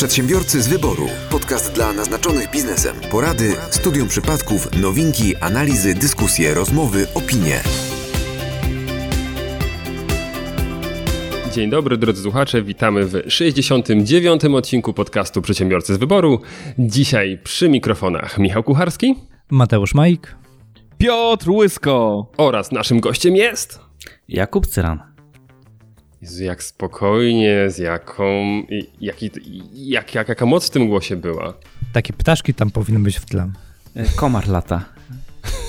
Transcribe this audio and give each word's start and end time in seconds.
Przedsiębiorcy 0.00 0.62
z 0.62 0.68
wyboru. 0.68 1.06
Podcast 1.30 1.74
dla 1.74 1.92
naznaczonych 1.92 2.50
biznesem. 2.50 2.96
Porady, 3.10 3.56
studium 3.70 4.08
przypadków, 4.08 4.80
nowinki, 4.82 5.36
analizy, 5.36 5.94
dyskusje, 5.94 6.54
rozmowy, 6.54 7.06
opinie. 7.14 7.60
Dzień 11.52 11.70
dobry 11.70 11.96
drodzy 11.96 12.22
słuchacze, 12.22 12.62
witamy 12.62 13.04
w 13.04 13.22
69. 13.28 14.44
odcinku 14.44 14.92
podcastu 14.92 15.42
Przedsiębiorcy 15.42 15.94
z 15.94 15.98
wyboru. 15.98 16.40
Dzisiaj 16.78 17.38
przy 17.44 17.68
mikrofonach 17.68 18.38
Michał 18.38 18.62
Kucharski 18.62 19.14
Mateusz 19.50 19.94
Majk. 19.94 20.36
Piotr 20.98 21.50
Łysko. 21.50 22.26
oraz 22.36 22.72
naszym 22.72 23.00
gościem 23.00 23.36
jest... 23.36 23.80
Jakub 24.28 24.66
Cyran. 24.66 25.09
Jezu, 26.22 26.44
jak 26.44 26.62
spokojnie, 26.62 27.70
z 27.70 27.78
jaką... 27.78 28.62
Jaki, 29.00 29.30
jak, 29.74 30.14
jak, 30.14 30.28
jaka 30.28 30.46
moc 30.46 30.66
w 30.66 30.70
tym 30.70 30.88
głosie 30.88 31.16
była. 31.16 31.54
Takie 31.92 32.12
ptaszki 32.12 32.54
tam 32.54 32.70
powinny 32.70 33.00
być 33.00 33.16
w 33.16 33.24
tle. 33.24 33.50
E, 33.96 34.04
Komar 34.16 34.48
lata. 34.48 34.84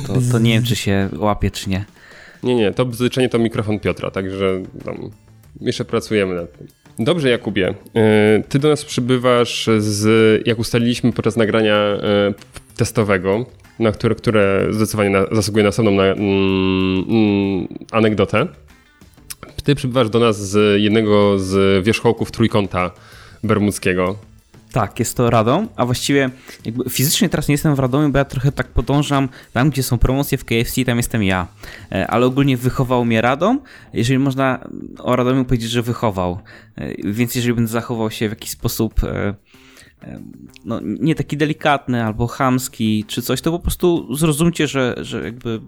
To, 0.07 0.13
to 0.31 0.39
nie 0.39 0.53
wiem, 0.53 0.63
czy 0.63 0.75
się 0.75 1.09
łapie, 1.17 1.51
czy 1.51 1.69
nie. 1.69 1.85
Nie, 2.43 2.55
nie, 2.55 2.71
to 2.71 2.85
bzyczenie 2.85 3.29
to 3.29 3.39
mikrofon 3.39 3.79
Piotra, 3.79 4.11
także 4.11 4.63
tam 4.85 5.09
jeszcze 5.61 5.85
pracujemy 5.85 6.35
nad 6.35 6.57
tym. 6.57 6.67
Dobrze, 6.99 7.29
Jakubie. 7.29 7.73
Yy, 7.93 8.43
Ty 8.49 8.59
do 8.59 8.70
nas 8.70 8.85
przybywasz 8.85 9.70
z, 9.77 10.47
jak 10.47 10.59
ustaliliśmy 10.59 11.13
podczas 11.13 11.37
nagrania 11.37 11.75
yy, 11.93 12.33
testowego, 12.75 13.45
na 13.79 13.91
które, 13.91 14.15
które 14.15 14.67
zdecydowanie 14.71 15.09
na, 15.09 15.25
zasługuje 15.31 15.63
na 15.63 15.70
osobną 15.70 15.91
na, 15.91 16.03
mm, 16.03 17.05
mm, 17.09 17.67
anegdotę. 17.91 18.47
Ty 19.63 19.75
przybywasz 19.75 20.09
do 20.09 20.20
nas 20.20 20.49
z 20.49 20.81
jednego 20.81 21.39
z 21.39 21.85
wierzchołków 21.85 22.31
trójkąta 22.31 22.91
bermudzkiego. 23.43 24.15
Tak, 24.71 24.99
jest 24.99 25.17
to 25.17 25.29
Radom, 25.29 25.67
a 25.75 25.85
właściwie 25.85 26.29
fizycznie 26.89 27.29
teraz 27.29 27.48
nie 27.48 27.54
jestem 27.54 27.76
w 27.76 27.79
Radomiu, 27.79 28.09
bo 28.09 28.17
ja 28.17 28.26
trochę 28.26 28.51
tak 28.51 28.67
podążam 28.67 29.29
tam, 29.54 29.70
gdzie 29.70 29.84
są 29.84 29.98
promocje 29.98 30.37
w 30.37 30.45
KFC, 30.45 30.85
tam 30.85 30.98
jestem 30.98 31.23
ja. 31.23 31.48
E, 31.91 32.07
Ale 32.07 32.26
ogólnie 32.26 32.57
wychował 32.57 33.05
mnie 33.05 33.21
Radom, 33.21 33.59
jeżeli 33.93 34.20
można 34.20 34.59
o 34.99 35.15
Radomiu 35.15 35.45
powiedzieć, 35.45 35.70
że 35.71 35.82
wychował. 35.82 36.39
E, 36.76 37.12
Więc 37.12 37.35
jeżeli 37.35 37.54
będę 37.54 37.71
zachował 37.71 38.12
się 38.12 38.27
w 38.27 38.32
jakiś 38.32 38.49
sposób 38.49 39.04
e, 39.04 39.34
no, 40.66 40.80
nie 40.84 41.16
taki 41.16 41.38
delikatny 41.38 42.04
albo 42.05 42.27
chamski 42.27 43.05
czy 43.07 43.21
coś, 43.21 43.41
to 43.41 43.52
po 43.52 43.60
prostu 43.60 44.16
zrozumcie, 44.16 44.68
że, 44.68 44.96
że 45.02 45.24
jakby 45.24 45.62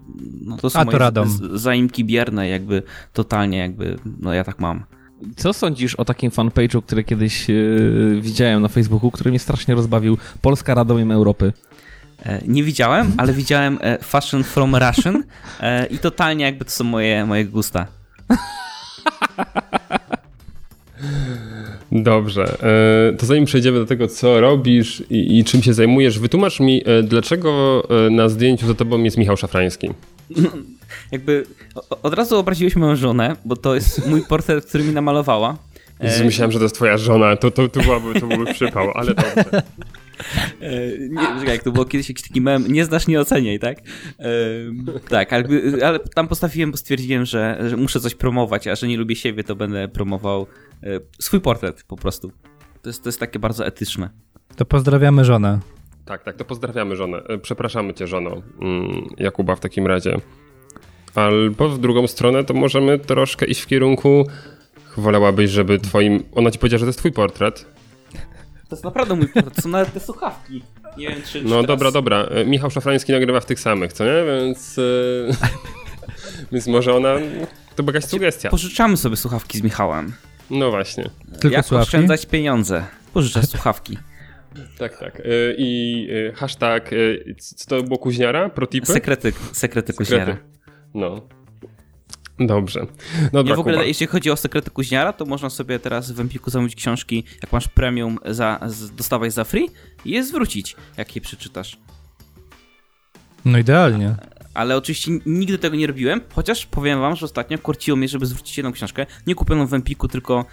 no, 0.44 0.56
to 0.56 0.70
są 0.70 0.78
A 0.80 0.84
to 0.84 0.90
moje 0.90 1.26
z- 1.26 1.60
zaimki 1.60 2.04
bierne, 2.04 2.48
jakby 2.48 2.82
totalnie 3.12 3.58
jakby, 3.58 3.98
no 4.20 4.32
ja 4.34 4.44
tak 4.44 4.58
mam. 4.60 4.84
Co 5.36 5.52
sądzisz 5.52 5.94
o 5.94 6.04
takim 6.04 6.30
fanpage'u, 6.30 6.82
który 6.82 7.04
kiedyś 7.04 7.50
e, 7.50 7.54
widziałem 8.20 8.62
na 8.62 8.68
Facebooku, 8.68 9.10
który 9.10 9.30
mnie 9.30 9.38
strasznie 9.38 9.74
rozbawił? 9.74 10.18
Polska 10.42 10.74
Radomiem 10.74 11.10
Europy. 11.12 11.52
E, 12.22 12.42
Nie 12.46 12.62
widziałem, 12.62 13.12
ale 13.16 13.32
widziałem 13.32 13.78
e, 13.80 13.98
Fashion 13.98 14.44
from 14.44 14.76
Russian 14.76 15.24
i 15.90 15.98
totalnie 15.98 16.44
jakby 16.44 16.64
to 16.64 16.70
są 16.70 16.84
moje, 16.84 17.26
moje 17.26 17.44
gusta. 17.44 17.86
Dobrze, 21.94 22.56
e, 22.62 23.16
to 23.16 23.26
zanim 23.26 23.44
przejdziemy 23.44 23.78
do 23.78 23.86
tego, 23.86 24.08
co 24.08 24.40
robisz 24.40 25.02
i, 25.10 25.38
i 25.38 25.44
czym 25.44 25.62
się 25.62 25.74
zajmujesz, 25.74 26.18
wytłumacz 26.18 26.60
mi, 26.60 26.82
e, 26.86 27.02
dlaczego 27.02 27.82
e, 28.06 28.10
na 28.10 28.28
zdjęciu 28.28 28.66
za 28.66 28.74
tobą 28.74 29.02
jest 29.02 29.16
Michał 29.16 29.36
Szafrański. 29.36 29.90
Jakby 31.12 31.46
od 32.02 32.14
razu 32.14 32.38
obraziłeś 32.38 32.76
moją 32.76 32.96
żonę, 32.96 33.36
bo 33.44 33.56
to 33.56 33.74
jest 33.74 34.06
mój 34.06 34.22
portret, 34.22 34.66
który 34.66 34.84
mi 34.84 34.92
namalowała. 34.92 35.56
Myślałem, 36.24 36.52
że 36.52 36.58
to 36.58 36.64
jest 36.64 36.74
twoja 36.74 36.98
żona, 36.98 37.36
to, 37.36 37.50
to, 37.50 37.68
to, 37.68 37.80
byłaby, 37.80 38.20
to 38.20 38.26
byłby 38.26 38.54
przypał, 38.54 38.90
ale 38.94 39.14
dobrze. 39.14 39.44
E, 40.60 40.98
nie, 40.98 41.40
czekaj, 41.40 41.54
jak 41.54 41.62
to 41.62 41.72
było 41.72 41.84
kiedyś 41.84 42.08
jakiś 42.08 42.28
taki 42.28 42.40
mem, 42.40 42.72
nie 42.72 42.84
znasz, 42.84 43.06
nie 43.06 43.20
oceniaj, 43.20 43.58
tak? 43.58 43.78
E, 44.18 44.24
tak, 45.08 45.32
ale, 45.32 45.44
ale 45.84 45.98
tam 45.98 46.28
postawiłem, 46.28 46.70
bo 46.70 46.76
stwierdziłem, 46.76 47.24
że, 47.24 47.58
że 47.68 47.76
muszę 47.76 48.00
coś 48.00 48.14
promować, 48.14 48.66
a 48.66 48.74
że 48.74 48.88
nie 48.88 48.96
lubię 48.96 49.16
siebie, 49.16 49.44
to 49.44 49.56
będę 49.56 49.88
promował 49.88 50.46
e, 50.82 50.86
swój 51.18 51.40
portret 51.40 51.84
po 51.88 51.96
prostu. 51.96 52.32
To 52.82 52.88
jest, 52.88 53.02
to 53.02 53.08
jest 53.08 53.20
takie 53.20 53.38
bardzo 53.38 53.66
etyczne. 53.66 54.10
To 54.56 54.64
pozdrawiamy 54.64 55.24
żonę. 55.24 55.58
Tak, 56.04 56.24
tak, 56.24 56.36
to 56.36 56.44
pozdrawiamy 56.44 56.96
żonę. 56.96 57.22
E, 57.28 57.38
Przepraszamy 57.38 57.94
cię, 57.94 58.06
żono 58.06 58.42
mm, 58.60 59.06
Jakuba 59.18 59.56
w 59.56 59.60
takim 59.60 59.86
razie. 59.86 60.16
Albo 61.14 61.68
w 61.68 61.78
drugą 61.78 62.06
stronę 62.06 62.44
to 62.44 62.54
możemy 62.54 62.98
troszkę 62.98 63.46
iść 63.46 63.60
w 63.60 63.66
kierunku 63.66 64.26
Wolałabyś, 64.96 65.50
żeby 65.50 65.78
twoim... 65.78 66.22
Ona 66.34 66.50
ci 66.50 66.58
powiedziała, 66.58 66.78
że 66.78 66.84
to 66.84 66.88
jest 66.88 66.98
twój 66.98 67.12
portret. 67.12 67.66
To 68.68 68.76
jest 68.76 68.84
naprawdę 68.84 69.14
mój 69.14 69.28
portret, 69.28 69.54
to 69.54 69.62
są 69.62 69.68
nawet 69.68 69.92
te 69.92 70.00
słuchawki. 70.00 70.62
Nie 70.96 71.08
wiem, 71.08 71.22
czy. 71.22 71.32
czy 71.32 71.42
No 71.42 71.50
teraz... 71.50 71.66
dobra, 71.66 71.90
dobra. 71.90 72.22
E, 72.24 72.44
Michał 72.44 72.70
Szafrański 72.70 73.12
nagrywa 73.12 73.40
w 73.40 73.46
tych 73.46 73.60
samych, 73.60 73.92
co 73.92 74.04
nie? 74.04 74.24
Więc... 74.26 74.78
e, 74.78 74.82
Więc 76.52 76.66
może 76.66 76.94
ona... 76.94 77.14
To 77.76 77.82
była 77.82 77.94
jakaś 77.94 78.10
sugestia. 78.10 78.50
Pożyczamy 78.50 78.96
sobie 78.96 79.16
słuchawki 79.16 79.58
z 79.58 79.62
Michałem. 79.62 80.12
No 80.50 80.70
właśnie. 80.70 81.10
Tylko 81.40 81.56
Jak 81.56 81.66
słuchawki? 81.66 81.88
oszczędzać 81.88 82.26
pieniądze? 82.26 82.84
Pożyczać 83.12 83.48
słuchawki. 83.50 83.98
Tak, 84.78 84.98
tak. 84.98 85.20
E, 85.20 85.24
I 85.58 86.08
hashtag... 86.34 86.90
Co 87.38 87.66
to 87.66 87.82
było? 87.82 87.98
Kuźniara? 87.98 88.48
Protipy? 88.48 88.86
Sekrety, 88.86 89.32
sekrety 89.52 89.92
kuźniara. 89.92 90.36
No. 90.94 91.20
Dobrze. 92.38 92.86
Dobra, 93.32 93.50
Nie, 93.50 93.56
w 93.56 93.60
ogóle 93.60 93.74
Kuba. 93.74 93.86
jeśli 93.86 94.06
chodzi 94.06 94.30
o 94.30 94.36
sekrety 94.36 94.70
kuźniara, 94.70 95.12
to 95.12 95.24
można 95.24 95.50
sobie 95.50 95.78
teraz 95.78 96.12
w 96.12 96.20
Empiku 96.20 96.50
zamówić 96.50 96.76
książki, 96.76 97.24
jak 97.42 97.52
masz 97.52 97.68
premium, 97.68 98.18
za, 98.26 98.60
z, 98.66 98.90
dostawać 98.90 99.32
za 99.32 99.44
free 99.44 99.70
i 100.04 100.10
je 100.10 100.24
zwrócić, 100.24 100.76
jak 100.96 101.16
je 101.16 101.22
przeczytasz. 101.22 101.76
No 103.44 103.58
idealnie. 103.58 104.14
Ale 104.54 104.76
oczywiście 104.76 105.12
nigdy 105.26 105.58
tego 105.58 105.76
nie 105.76 105.86
robiłem, 105.86 106.20
chociaż 106.32 106.66
powiem 106.66 107.00
wam, 107.00 107.16
że 107.16 107.26
ostatnio 107.26 107.58
korciło 107.58 107.96
mnie, 107.96 108.08
żeby 108.08 108.26
zwrócić 108.26 108.56
jedną 108.56 108.72
książkę, 108.72 109.06
nie 109.26 109.34
kupioną 109.34 109.66
w 109.66 109.74
Empiku, 109.74 110.08
tylko 110.08 110.38
e, 110.38 110.44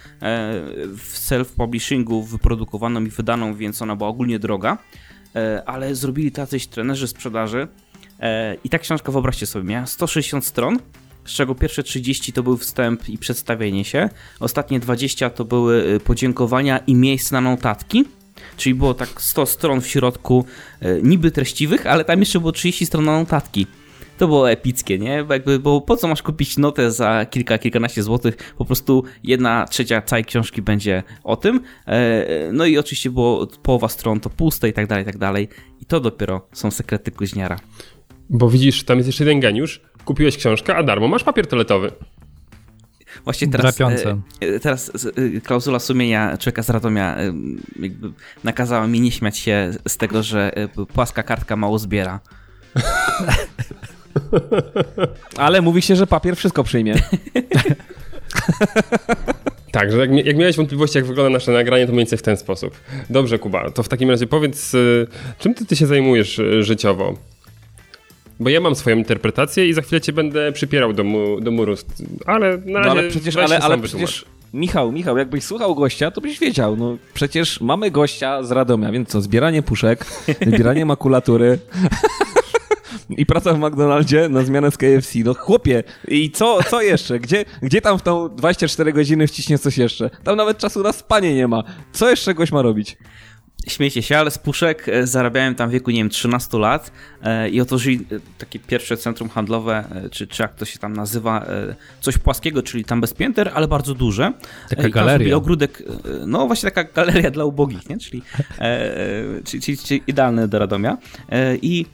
w 0.96 1.14
self-publishingu 1.14 2.24
wyprodukowaną 2.26 3.04
i 3.04 3.08
wydaną, 3.08 3.54
więc 3.54 3.82
ona 3.82 3.96
była 3.96 4.08
ogólnie 4.08 4.38
droga, 4.38 4.78
e, 5.36 5.62
ale 5.66 5.94
zrobili 5.94 6.32
tacyś 6.32 6.66
trenerzy 6.66 7.08
sprzedaży 7.08 7.68
e, 8.20 8.56
i 8.64 8.68
ta 8.68 8.78
książka, 8.78 9.12
wyobraźcie 9.12 9.46
sobie, 9.46 9.64
miała 9.64 9.86
160 9.86 10.44
stron, 10.44 10.78
z 11.24 11.32
czego 11.32 11.54
pierwsze 11.54 11.82
30 11.82 12.32
to 12.32 12.42
był 12.42 12.56
wstęp 12.56 13.08
i 13.08 13.18
przedstawienie 13.18 13.84
się, 13.84 14.08
ostatnie 14.40 14.80
20 14.80 15.30
to 15.30 15.44
były 15.44 15.84
y, 15.94 16.00
podziękowania 16.00 16.78
i 16.78 16.94
miejsce 16.94 17.34
na 17.34 17.40
notatki, 17.40 18.04
czyli 18.56 18.74
było 18.74 18.94
tak 18.94 19.22
100 19.22 19.46
stron 19.46 19.80
w 19.80 19.86
środku 19.86 20.44
e, 20.80 21.02
niby 21.02 21.30
treściwych, 21.30 21.86
ale 21.86 22.04
tam 22.04 22.20
jeszcze 22.20 22.40
było 22.40 22.52
30 22.52 22.86
stron 22.86 23.04
na 23.04 23.12
notatki. 23.12 23.66
To 24.18 24.26
było 24.26 24.50
epickie, 24.50 24.98
nie? 24.98 25.24
Bo 25.24 25.34
Jakby, 25.34 25.58
bo 25.58 25.80
po 25.80 25.96
co 25.96 26.08
masz 26.08 26.22
kupić 26.22 26.56
notę 26.58 26.92
za 26.92 27.26
kilka, 27.30 27.58
kilkanaście 27.58 28.02
złotych? 28.02 28.54
Po 28.58 28.64
prostu 28.64 29.04
jedna 29.24 29.66
trzecia 29.66 30.02
całej 30.02 30.24
książki 30.24 30.62
będzie 30.62 31.02
o 31.24 31.36
tym. 31.36 31.60
E, 31.86 32.50
No 32.52 32.66
i 32.66 32.78
oczywiście 32.78 33.10
było 33.10 33.46
połowa 33.46 33.88
stron 33.88 34.20
to 34.20 34.30
puste 34.30 34.68
i 34.68 34.72
tak 34.72 34.86
dalej, 34.86 35.02
i 35.02 35.06
tak 35.06 35.18
dalej. 35.18 35.48
I 35.80 35.86
to 35.86 36.00
dopiero 36.00 36.48
są 36.52 36.70
sekrety 36.70 37.10
kuźniara. 37.10 37.56
Bo 38.30 38.50
widzisz, 38.50 38.84
tam 38.84 38.98
jest 38.98 39.06
jeszcze 39.06 39.24
jeden 39.24 39.40
geniusz. 39.40 39.80
Kupiłeś 40.04 40.36
książkę, 40.36 40.76
a 40.76 40.82
darmo 40.82 41.08
masz 41.08 41.24
papier 41.24 41.46
toaletowy. 41.46 41.92
Właśnie 43.24 43.48
teraz, 43.48 43.80
e, 43.80 44.16
e, 44.40 44.60
teraz 44.60 45.06
e, 45.36 45.40
klauzula 45.40 45.78
sumienia 45.78 46.38
człowieka 46.38 46.62
z 46.62 46.70
Radomia 46.70 47.16
e, 47.16 47.32
jakby 47.80 48.12
nakazała 48.44 48.86
mi 48.86 49.00
nie 49.00 49.12
śmiać 49.12 49.38
się 49.38 49.72
z 49.88 49.96
tego, 49.96 50.22
że 50.22 50.56
e, 50.56 50.68
płaska 50.68 51.22
kartka 51.22 51.56
mało 51.56 51.78
zbiera. 51.78 52.20
Ale 55.36 55.62
mówi 55.62 55.82
się, 55.82 55.96
że 55.96 56.06
papier 56.06 56.36
wszystko 56.36 56.64
przyjmie. 56.64 56.94
Tak, 59.72 59.92
że 59.92 59.98
jak, 59.98 60.26
jak 60.26 60.36
miałeś 60.36 60.56
wątpliwości, 60.56 60.98
jak 60.98 61.06
wygląda 61.06 61.30
nasze 61.30 61.52
nagranie, 61.52 61.86
to 61.86 61.92
mniej 61.92 62.00
więcej 62.00 62.18
w 62.18 62.22
ten 62.22 62.36
sposób. 62.36 62.80
Dobrze, 63.10 63.38
Kuba, 63.38 63.70
to 63.70 63.82
w 63.82 63.88
takim 63.88 64.10
razie 64.10 64.26
powiedz, 64.26 64.72
czym 65.38 65.54
ty, 65.54 65.66
ty 65.66 65.76
się 65.76 65.86
zajmujesz 65.86 66.40
życiowo? 66.60 67.16
Bo 68.40 68.50
ja 68.50 68.60
mam 68.60 68.74
swoją 68.74 68.96
interpretację 68.96 69.68
i 69.68 69.72
za 69.72 69.82
chwilę 69.82 70.00
cię 70.00 70.12
będę 70.12 70.52
przypierał 70.52 70.92
do, 70.92 71.04
mu, 71.04 71.40
do 71.40 71.50
muru, 71.50 71.74
ale 72.26 72.56
na 72.56 72.62
No 72.66 72.78
razie 72.78 72.90
ale 72.90 73.08
przecież, 73.08 73.36
ale, 73.36 73.58
ale 73.58 73.78
przecież 73.78 74.24
Michał, 74.54 74.92
Michał, 74.92 75.18
jakbyś 75.18 75.44
słuchał 75.44 75.74
gościa, 75.74 76.10
to 76.10 76.20
byś 76.20 76.38
wiedział, 76.38 76.76
no 76.76 76.96
przecież 77.14 77.60
mamy 77.60 77.90
gościa 77.90 78.42
z 78.42 78.50
Radomia, 78.50 78.92
więc 78.92 79.08
co, 79.08 79.20
zbieranie 79.20 79.62
puszek, 79.62 80.06
zbieranie 80.54 80.86
makulatury 80.86 81.58
i 83.18 83.26
praca 83.26 83.54
w 83.54 83.58
McDonaldzie 83.58 84.28
na 84.28 84.42
zmianę 84.42 84.70
z 84.70 84.76
KFC, 84.76 85.18
no 85.24 85.34
chłopie, 85.34 85.82
i 86.08 86.30
co, 86.30 86.58
co 86.70 86.82
jeszcze? 86.82 87.20
Gdzie, 87.20 87.44
gdzie 87.62 87.80
tam 87.80 87.98
w 87.98 88.02
tą 88.02 88.28
24 88.28 88.92
godziny 88.92 89.26
wciśnie 89.26 89.58
coś 89.58 89.78
jeszcze? 89.78 90.10
Tam 90.24 90.36
nawet 90.36 90.58
czasu 90.58 90.82
na 90.82 90.92
spanie 90.92 91.34
nie 91.34 91.48
ma. 91.48 91.64
Co 91.92 92.10
jeszcze 92.10 92.34
gość 92.34 92.52
ma 92.52 92.62
robić? 92.62 92.96
Śmiecie 93.66 94.02
się, 94.02 94.18
ale 94.18 94.30
z 94.30 94.38
puszek 94.38 94.88
e, 94.88 95.06
zarabiałem 95.06 95.54
tam 95.54 95.68
w 95.68 95.72
wieku, 95.72 95.90
nie 95.90 95.98
wiem, 95.98 96.10
13 96.10 96.58
lat 96.58 96.92
e, 97.22 97.48
i 97.48 97.60
otworzyli 97.60 98.06
e, 98.12 98.20
takie 98.38 98.58
pierwsze 98.58 98.96
centrum 98.96 99.28
handlowe, 99.28 99.84
czy, 100.10 100.26
czy 100.26 100.42
jak 100.42 100.54
to 100.54 100.64
się 100.64 100.78
tam 100.78 100.92
nazywa, 100.92 101.46
coś 102.00 102.18
płaskiego, 102.18 102.62
czyli 102.62 102.84
tam 102.84 103.00
bez 103.00 103.14
pięter, 103.14 103.50
ale 103.54 103.68
bardzo 103.68 103.94
duże. 103.94 104.32
Taka 104.68 104.88
i 104.88 104.90
galeria. 104.90 105.36
ogródek, 105.36 105.82
no 106.26 106.46
właśnie 106.46 106.70
taka 106.70 106.92
galeria 106.92 107.30
dla 107.30 107.44
ubogich, 107.44 107.88
nie? 107.88 107.98
Czyli, 107.98 108.22
czyli, 109.44 109.62
czyli, 109.62 109.78
czyli 109.78 110.02
idealne 110.06 110.48
do 110.48 110.58
Radomia. 110.58 110.98
I 111.62 111.86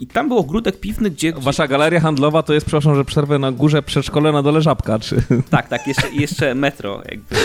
i 0.00 0.06
tam 0.06 0.28
był 0.28 0.38
ogródek 0.38 0.80
piwny, 0.80 1.10
gdzie... 1.10 1.32
Wasza 1.32 1.68
galeria 1.68 2.00
handlowa 2.00 2.42
to 2.42 2.54
jest, 2.54 2.66
przepraszam, 2.66 2.94
że 2.94 3.04
przerwę 3.04 3.38
na 3.38 3.52
górze 3.52 3.82
przedszkole, 3.82 4.32
na 4.32 4.42
dole 4.42 4.62
żabka, 4.62 4.98
czy... 4.98 5.16
Tak, 5.50 5.68
tak, 5.68 5.86
jeszcze, 5.86 6.08
jeszcze 6.12 6.54
metro, 6.54 7.02
jakby, 7.10 7.36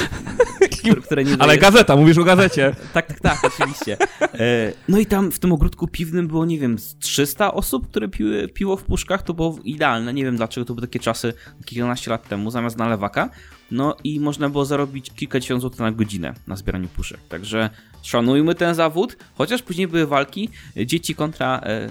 które, 0.82 1.02
które 1.06 1.24
nie 1.24 1.36
Ale 1.40 1.58
gazeta, 1.58 1.96
mówisz 1.96 2.18
o 2.18 2.24
gazecie. 2.24 2.76
Tak, 2.94 3.08
tak, 3.08 3.20
tak, 3.20 3.40
oczywiście. 3.44 3.98
E, 4.22 4.74
No 4.90 5.00
i 5.00 5.06
tam 5.06 5.32
w 5.32 5.40
tym 5.40 5.52
ogródku 5.52 5.88
piwnym 5.88 6.28
było, 6.28 6.46
nie 6.46 6.60
wiem, 6.60 6.80
z 6.80 6.98
300 6.98 7.54
osób, 7.54 7.88
które 7.88 8.08
piły 8.08 8.48
piwo 8.48 8.78
w 8.78 8.84
puszkach. 8.84 9.24
To 9.24 9.34
było 9.34 9.58
idealne. 9.64 10.14
Nie 10.14 10.24
wiem 10.24 10.36
dlaczego 10.36 10.66
to 10.66 10.74
były 10.74 10.88
takie 10.88 11.00
czasy 11.00 11.34
kilkanaście 11.66 12.12
lat 12.12 12.28
temu, 12.28 12.52
zamiast 12.52 12.78
na 12.78 12.90
lewaka. 12.90 13.30
No 13.72 13.96
i 14.04 14.20
można 14.20 14.50
było 14.50 14.66
zarobić 14.66 15.12
kilkadziesiąt 15.16 15.62
złotych 15.62 15.80
na 15.80 15.92
godzinę 15.92 16.34
na 16.48 16.56
zbieraniu 16.56 16.88
puszek. 16.88 17.20
Także 17.30 17.70
szanujmy 18.04 18.56
ten 18.56 18.76
zawód, 18.76 19.18
chociaż 19.36 19.62
później 19.62 19.88
były 19.88 20.08
walki 20.08 20.50
dzieci 20.86 21.16
kontra 21.16 21.62
e, 21.64 21.90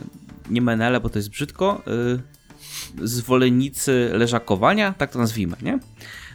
nie 0.51 0.63
menele, 0.63 1.01
bo 1.01 1.09
to 1.09 1.19
jest 1.19 1.31
brzydko, 1.31 1.83
e, 1.87 3.07
zwolennicy 3.07 4.11
leżakowania, 4.13 4.95
tak 4.99 5.13
to 5.13 5.19
nazwijmy, 5.19 5.57
nie? 5.63 5.79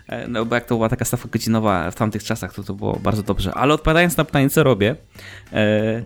E, 0.08 0.28
No 0.28 0.46
bo 0.46 0.56
jak 0.56 0.66
to 0.66 0.76
była 0.76 0.90
taka 0.90 1.06
stawka 1.06 1.30
godzinowa 1.32 1.92
w 1.92 1.96
tamtych 1.96 2.24
czasach, 2.24 2.54
to 2.54 2.64
to 2.64 2.74
było 2.74 3.00
bardzo 3.04 3.24
dobrze. 3.24 3.54
Ale 3.54 3.74
odpowiadając 3.74 4.18
na 4.18 4.26
pytanie, 4.26 4.50
co 4.50 4.64
robię, 4.64 4.96
e, 5.54 6.04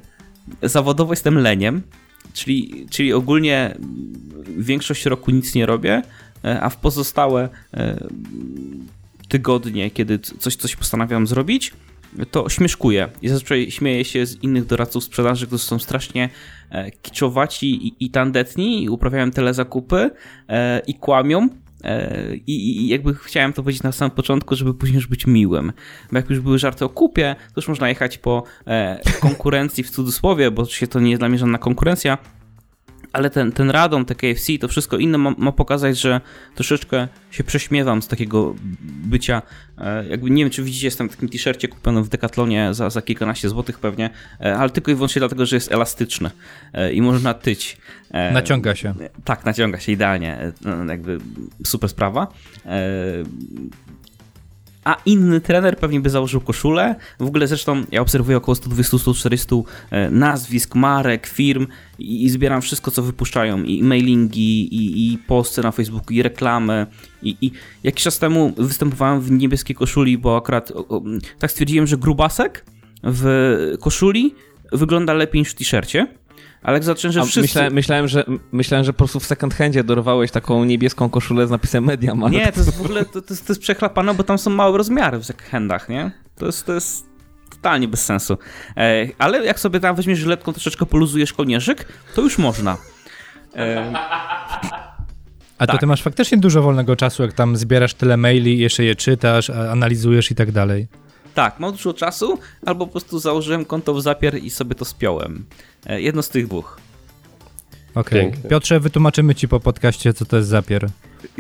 zawodowo 0.62 1.12
jestem 1.13 1.38
leniem, 1.38 1.81
czyli, 2.34 2.88
czyli 2.90 3.13
ogólnie 3.13 3.78
większość 4.57 5.06
roku 5.06 5.31
nic 5.31 5.56
nie 5.56 5.66
robię, 5.66 6.01
e, 6.44 6.62
a 6.62 6.69
w 6.69 6.78
pozostałe 6.78 7.50
tygodnie, 9.28 9.92
kiedy 9.92 10.19
coś, 10.19 10.56
coś 10.56 10.75
postanawiam 10.75 11.28
zrobić, 11.28 11.74
to 12.31 12.50
śmieszkuję. 12.50 13.10
I 13.22 13.30
zazwyczaj 13.30 13.72
śmieję 13.72 14.06
się 14.06 14.25
z 14.25 14.44
innych 14.44 14.66
doradców 14.66 15.04
sprzedaży, 15.04 15.48
którzy 15.48 15.63
są 15.63 15.80
strasznie 15.80 16.30
kiczowaci 17.01 17.88
i, 17.88 18.06
i 18.06 18.10
tandetni 18.10 18.84
i 18.84 18.90
uprawiają 18.90 19.31
tyle 19.31 19.54
zakupy 19.54 20.12
e, 20.50 20.81
i 20.88 20.94
kłamią. 20.94 21.50
E, 21.84 22.36
I, 22.36 22.81
I 22.81 22.88
jakby 22.88 23.16
chciałem 23.16 23.54
to 23.54 23.64
powiedzieć 23.64 23.84
na 23.84 23.92
samym 23.92 24.12
początku, 24.12 24.56
żeby 24.56 24.74
później 24.74 24.96
już 24.96 25.08
być 25.08 25.28
miłym. 25.28 25.74
Bo 26.12 26.18
jak 26.18 26.30
już 26.30 26.40
były 26.40 26.60
żarty 26.60 26.86
o 26.86 26.90
kupie, 26.90 27.36
to 27.48 27.62
już 27.62 27.68
można 27.68 27.90
jechać 27.90 28.18
po 28.18 28.44
e, 28.68 29.00
konkurencji 29.20 29.84
w 29.84 29.90
cudzysłowie, 29.90 30.52
bo 30.52 30.66
się 30.66 30.88
to 30.88 31.00
nie 31.00 31.10
jest 31.10 31.22
dla 31.22 31.30
mnie 31.30 31.38
żadna 31.38 31.58
konkurencja, 31.58 32.18
ale 33.14 33.30
ten, 33.30 33.52
ten 33.52 33.70
Radom, 33.70 34.06
te 34.06 34.16
KFC, 34.16 34.58
to 34.60 34.68
wszystko 34.68 34.98
inne 34.98 35.18
ma, 35.18 35.34
ma 35.38 35.52
pokazać, 35.52 36.00
że 36.00 36.22
troszeczkę 36.56 37.08
się 37.32 37.44
prześmiewam 37.44 38.02
z 38.02 38.08
takiego 38.08 38.56
bycia, 38.82 39.42
e, 39.78 40.08
jakby 40.08 40.30
nie 40.30 40.44
wiem, 40.44 40.52
czy 40.52 40.64
widzicie, 40.64 40.88
jestem 40.88 41.10
w 41.10 41.12
takim 41.12 41.30
t-shircie 41.30 41.68
kupionym 41.68 42.04
w 42.04 42.10
Decathlonie 42.10 42.74
za, 42.74 42.90
za 42.90 43.02
kilkanaście 43.02 43.50
złotych 43.50 43.80
pewnie, 43.80 44.10
e, 44.42 44.58
ale 44.58 44.70
tylko 44.70 44.92
i 44.92 44.96
wyłącznie 44.96 45.20
dlatego, 45.20 45.46
że 45.46 45.56
jest 45.56 45.72
elastyczny 45.72 46.32
e, 46.74 46.94
i 46.94 47.02
można 47.02 47.34
tyć. 47.34 47.78
E, 48.12 48.32
Naciąga 48.34 48.76
się. 48.76 48.94
tak, 49.24 49.46
naciąga 49.46 49.80
się 49.80 49.92
idealnie. 49.92 50.38
e, 50.38 50.52
no, 50.62 50.92
Jakby 50.92 51.18
super 51.66 51.90
sprawa. 51.90 52.28
A 54.89 54.97
inny 55.06 55.41
trener 55.41 55.77
pewnie 55.77 56.00
by 56.00 56.09
założył 56.09 56.41
koszulę. 56.41 56.95
W 57.19 57.25
ogóle 57.25 57.47
zresztą 57.47 57.83
ja 57.91 58.01
obserwuję 58.01 58.38
około 58.38 58.56
120-140 58.56 59.63
e, 59.91 60.09
nazwisk, 60.09 60.75
marek, 60.75 61.27
firm 61.27 61.68
i, 62.00 62.25
i 62.25 62.30
zbieram 62.30 62.62
wszystko, 62.62 62.91
co 62.91 63.03
wypuszczają. 63.03 63.63
I 63.63 63.83
mailingi, 63.83 64.75
i, 64.75 65.13
i 65.13 65.18
posty 65.18 65.62
na 65.62 65.71
Facebooku, 65.71 66.13
i 66.13 66.21
reklamy. 66.21 66.88
I, 67.24 67.38
I 67.41 67.51
jakiś 67.83 68.03
czas 68.03 68.19
temu 68.19 68.53
występowałem 68.57 69.21
w 69.21 69.31
niebieskiej 69.31 69.75
koszuli, 69.75 70.18
bo 70.18 70.38
akurat 70.38 70.71
o, 70.71 70.88
o, 70.88 71.01
tak 71.39 71.51
stwierdziłem, 71.51 71.88
że 71.88 71.97
grubasek 71.97 72.65
w 73.03 73.77
koszuli 73.80 74.36
wygląda 74.71 75.13
lepiej 75.13 75.41
niż 75.41 75.50
w 75.50 75.56
t-shircie. 75.56 76.07
Ale 76.64 76.74
jak 76.76 76.84
zacząłem, 76.84 77.14
że 77.14 77.22
wszyscy... 77.22 77.42
myślałem, 77.42 77.74
myślałem, 77.74 78.08
że, 78.08 78.24
myślałem, 78.52 78.86
że 78.86 78.94
po 78.94 78.98
prostu 78.98 79.20
w 79.20 79.26
second 79.26 79.54
handzie 79.54 79.84
dorwałeś 79.84 80.32
taką 80.32 80.64
niebieską 80.64 81.10
koszulę 81.10 81.48
z 81.48 81.52
napisem 81.52 81.84
Media 81.84 82.16
Markt. 82.16 82.38
Nie, 82.38 82.52
to 82.52 82.60
jest 82.60 82.78
w 82.78 82.82
ogóle 82.82 83.06
to, 83.06 83.22
to, 83.22 83.34
jest, 83.34 83.48
to 83.48 83.54
jest 83.54 83.62
przechlapane, 83.62 84.14
bo 84.14 84.24
tam 84.24 84.38
są 84.38 84.50
małe 84.50 84.78
rozmiary 84.78 85.18
w 85.20 85.24
second-handach, 85.24 85.90
nie? 85.90 86.12
To 86.38 86.46
jest, 86.46 86.66
to 86.66 86.74
jest 86.74 87.06
totalnie 87.50 87.88
bez 87.88 88.06
sensu. 88.06 88.38
E, 88.78 89.08
ale 89.18 89.46
jak 89.46 89.60
sobie 89.60 89.80
tam 89.80 89.96
weźmiesz 89.96 90.20
żyletką, 90.20 90.54
troszeczkę 90.54 90.86
poluzujesz 90.86 91.34
kołnierzyk, 91.34 91.86
to 92.16 92.22
już 92.22 92.38
można. 92.38 92.78
E, 93.56 93.94
A 95.58 95.68
to 95.68 95.72
Tak. 95.72 95.80
ty 95.80 95.88
masz 95.88 96.02
faktycznie 96.04 96.38
dużo 96.38 96.62
wolnego 96.62 96.96
czasu, 96.96 97.24
jak 97.24 97.34
tam 97.34 97.58
zbierasz 97.58 97.94
tyle 97.94 98.18
maili, 98.18 98.60
jeszcze 98.60 98.84
je 98.84 98.96
czytasz, 98.96 99.50
analizujesz 99.50 100.32
i 100.32 100.36
tak 100.36 100.52
dalej. 100.52 100.88
Tak, 101.34 101.60
mam 101.60 101.72
dużo 101.72 101.94
czasu, 101.94 102.40
albo 102.66 102.86
po 102.86 102.92
prostu 102.92 103.20
założyłem 103.20 103.66
konto 103.66 103.94
w 103.94 104.02
Zapier 104.02 104.44
i 104.44 104.50
sobie 104.50 104.76
to 104.76 104.86
spiąłem. 104.86 105.46
E, 105.86 106.02
jedno 106.02 106.22
z 106.24 106.30
tych 106.30 106.48
dwóch. 106.48 106.80
Okej. 107.96 108.22
Pięknie. 108.22 108.50
Piotrze, 108.50 108.80
wytłumaczymy 108.80 109.36
ci 109.36 109.48
po 109.48 109.60
podcaście, 109.60 110.14
co 110.14 110.26
to 110.26 110.38
jest 110.38 110.50
zapier. 110.50 110.90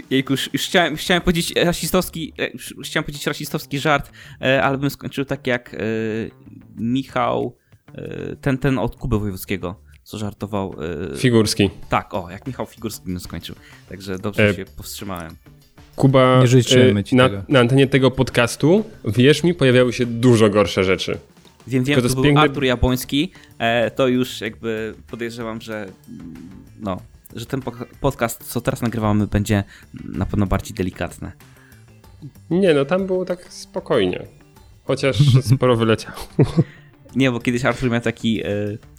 Jejku, 0.09 0.33
już, 0.33 0.49
już 0.53 0.61
chciałem, 0.61 0.95
chciałem 0.95 1.21
powiedzieć 1.23 1.53
rasistowski, 1.55 2.33
e, 2.39 2.49
już 2.51 2.73
chciałem 2.83 3.03
powiedzieć 3.03 3.27
rasistowski 3.27 3.79
żart, 3.79 4.11
e, 4.41 4.63
ale 4.63 4.77
bym 4.77 4.89
skończył 4.89 5.25
tak 5.25 5.47
jak 5.47 5.73
e, 5.73 5.77
Michał, 6.77 7.57
e, 7.95 8.35
ten, 8.35 8.57
ten 8.57 8.79
od 8.79 8.95
Kuby 8.95 9.19
Wojewódzkiego, 9.19 9.75
co 10.03 10.17
żartował. 10.17 10.75
e, 11.13 11.17
Figurski. 11.17 11.69
Tak, 11.89 12.13
o, 12.13 12.29
jak 12.29 12.47
Michał 12.47 12.65
Figurski 12.65 13.05
bym 13.05 13.19
skończył. 13.19 13.55
Także 13.89 14.19
dobrze 14.19 14.49
E, 14.49 14.53
się 14.55 14.65
powstrzymałem. 14.65 15.35
Kuba, 15.99 16.39
Nie 16.41 16.47
życzymy 16.47 16.99
e, 16.99 17.03
ci 17.03 17.15
na, 17.15 17.29
tego. 17.29 17.41
na 17.49 17.59
antenie 17.59 17.87
tego 17.87 18.11
podcastu, 18.11 18.83
wierz 19.05 19.43
mi, 19.43 19.53
pojawiały 19.53 19.93
się 19.93 20.05
dużo 20.05 20.49
gorsze 20.49 20.83
rzeczy. 20.83 21.17
Wiem, 21.67 21.83
wiem, 21.83 21.95
to 21.95 22.01
to, 22.01 22.05
jest 22.05 22.15
był 22.15 22.23
piękny- 22.23 22.41
Artur 22.41 22.63
Jabłoński, 22.65 23.31
e, 23.57 23.91
to 23.91 24.07
już 24.07 24.41
jakby 24.41 24.93
podejrzewam, 25.11 25.61
że 25.61 25.85
no, 26.79 27.01
że 27.35 27.45
ten 27.45 27.61
podcast, 28.01 28.43
co 28.43 28.61
teraz 28.61 28.81
nagrywamy, 28.81 29.27
będzie 29.27 29.63
na 30.05 30.25
pewno 30.25 30.45
bardziej 30.45 30.73
delikatny. 30.75 31.31
Nie 32.49 32.73
no, 32.73 32.85
tam 32.85 33.07
było 33.07 33.25
tak 33.25 33.53
spokojnie. 33.53 34.25
Chociaż 34.83 35.17
sporo 35.55 35.75
wyleciało. 35.75 36.17
Nie, 37.15 37.31
bo 37.31 37.39
kiedyś 37.39 37.65
Artur 37.65 37.91
miał 37.91 38.01
taki 38.01 38.41
e, 38.43 38.47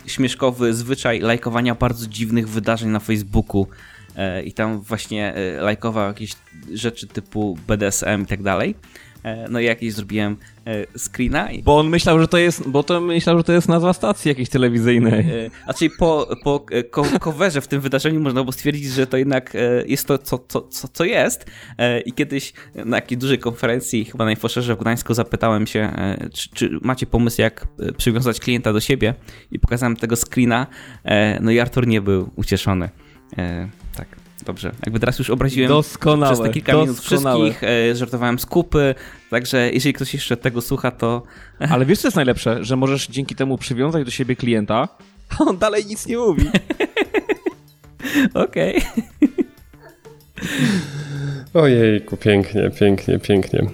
śmieszkowy 0.07 0.75
zwyczaj 0.75 1.21
lajkowania 1.21 1.75
bardzo 1.75 2.07
dziwnych 2.07 2.49
wydarzeń 2.49 2.89
na 2.91 3.01
Facebooku 3.01 3.67
i 4.45 4.53
tam 4.53 4.81
właśnie 4.81 5.35
e, 5.35 5.61
lajkował 5.61 6.09
jakieś 6.09 6.33
rzeczy 6.73 7.07
typu 7.07 7.59
BDSM 7.69 8.23
i 8.23 8.27
tak 8.27 8.43
dalej. 8.43 8.75
E, 9.23 9.49
no 9.51 9.61
i 9.61 9.65
jakieś 9.65 9.93
zrobiłem 9.93 10.37
e, 10.67 10.99
screena 10.99 11.53
i 11.53 11.63
Bo 11.63 11.79
on 11.79 11.89
myślał, 11.89 12.21
że 12.21 12.29
to 12.29 12.39
jest, 12.39 12.69
bo 12.69 12.83
to 12.83 13.01
myślał, 13.01 13.39
że 13.39 13.45
to 13.45 13.53
jest 13.53 13.69
nazwa 13.69 13.93
stacji 13.93 14.29
jakiejś 14.29 14.49
telewizyjnej. 14.49 15.21
E, 15.21 15.51
A 15.67 15.75
czyli 15.75 15.91
po, 15.99 16.29
po 16.45 16.67
e, 16.71 16.83
coverze 17.19 17.61
w 17.61 17.69
tym 17.69 17.81
wydarzeniu 17.81 18.21
można 18.21 18.43
było 18.43 18.53
stwierdzić, 18.53 18.85
że 18.85 19.07
to 19.07 19.17
jednak 19.17 19.55
e, 19.55 19.59
jest 19.87 20.07
to, 20.07 20.19
co, 20.19 20.39
co, 20.49 20.63
co, 20.63 20.89
co 20.89 21.05
jest. 21.05 21.47
E, 21.79 22.01
I 22.01 22.13
kiedyś 22.13 22.53
na 22.75 22.97
jakiejś 22.97 23.21
dużej 23.21 23.39
konferencji, 23.39 24.05
chyba 24.05 24.25
na 24.25 24.31
Infoszerze 24.31 24.75
w 24.75 24.79
Gdańsku, 24.79 25.15
zapytałem 25.15 25.67
się, 25.67 25.81
e, 25.81 26.29
czy, 26.33 26.49
czy 26.49 26.79
macie 26.83 27.07
pomysł, 27.07 27.43
jak 27.43 27.67
e, 27.79 27.93
przywiązać 27.93 28.41
klienta 28.41 28.73
do 28.73 28.81
siebie 28.81 29.15
i 29.51 29.59
pokazałem 29.59 29.97
tego 29.97 30.17
screena. 30.17 30.67
E, 31.05 31.41
No 31.41 31.51
i 31.51 31.61
Artur 31.61 31.87
nie 31.87 32.01
był 32.01 32.31
ucieszony. 32.37 32.89
E, 33.39 33.69
Tak, 33.97 34.09
dobrze. 34.47 34.73
Jakby 34.87 35.01
teraz 35.01 35.19
już 35.19 35.31
obraziłem 35.31 35.69
Doskonałe, 35.69 36.35
przez 36.35 36.47
te 36.47 36.53
kilka 36.53 36.73
minut 36.73 36.97
doskonałe. 36.97 37.45
wszystkich, 37.51 37.69
e, 37.69 37.97
żartowałem 37.97 38.39
z 38.39 38.47
kupy, 38.47 38.95
także 39.31 39.71
jeżeli 39.73 39.93
ktoś 39.93 40.15
jeszcze 40.15 40.37
tego 40.37 40.61
słucha, 40.61 40.91
to 40.91 41.23
Ale 41.73 41.87
wiesz 41.87 41.99
co 41.99 42.09
jest 42.09 42.17
najlepsze? 42.17 42.65
Że 42.65 42.77
możesz 42.77 43.07
dzięki 43.07 43.35
temu 43.35 43.59
przywiązać 43.59 44.05
do 44.05 44.11
siebie 44.11 44.37
klienta, 44.37 44.89
a 45.39 45.45
on 45.49 45.59
dalej 45.59 45.87
nic 45.87 46.07
nie 46.07 46.17
mówi. 46.17 46.51
okej. 48.35 48.83
Ojejku, 51.55 52.17
pięknie, 52.17 52.71
pięknie, 52.81 53.19
pięknie. 53.19 53.67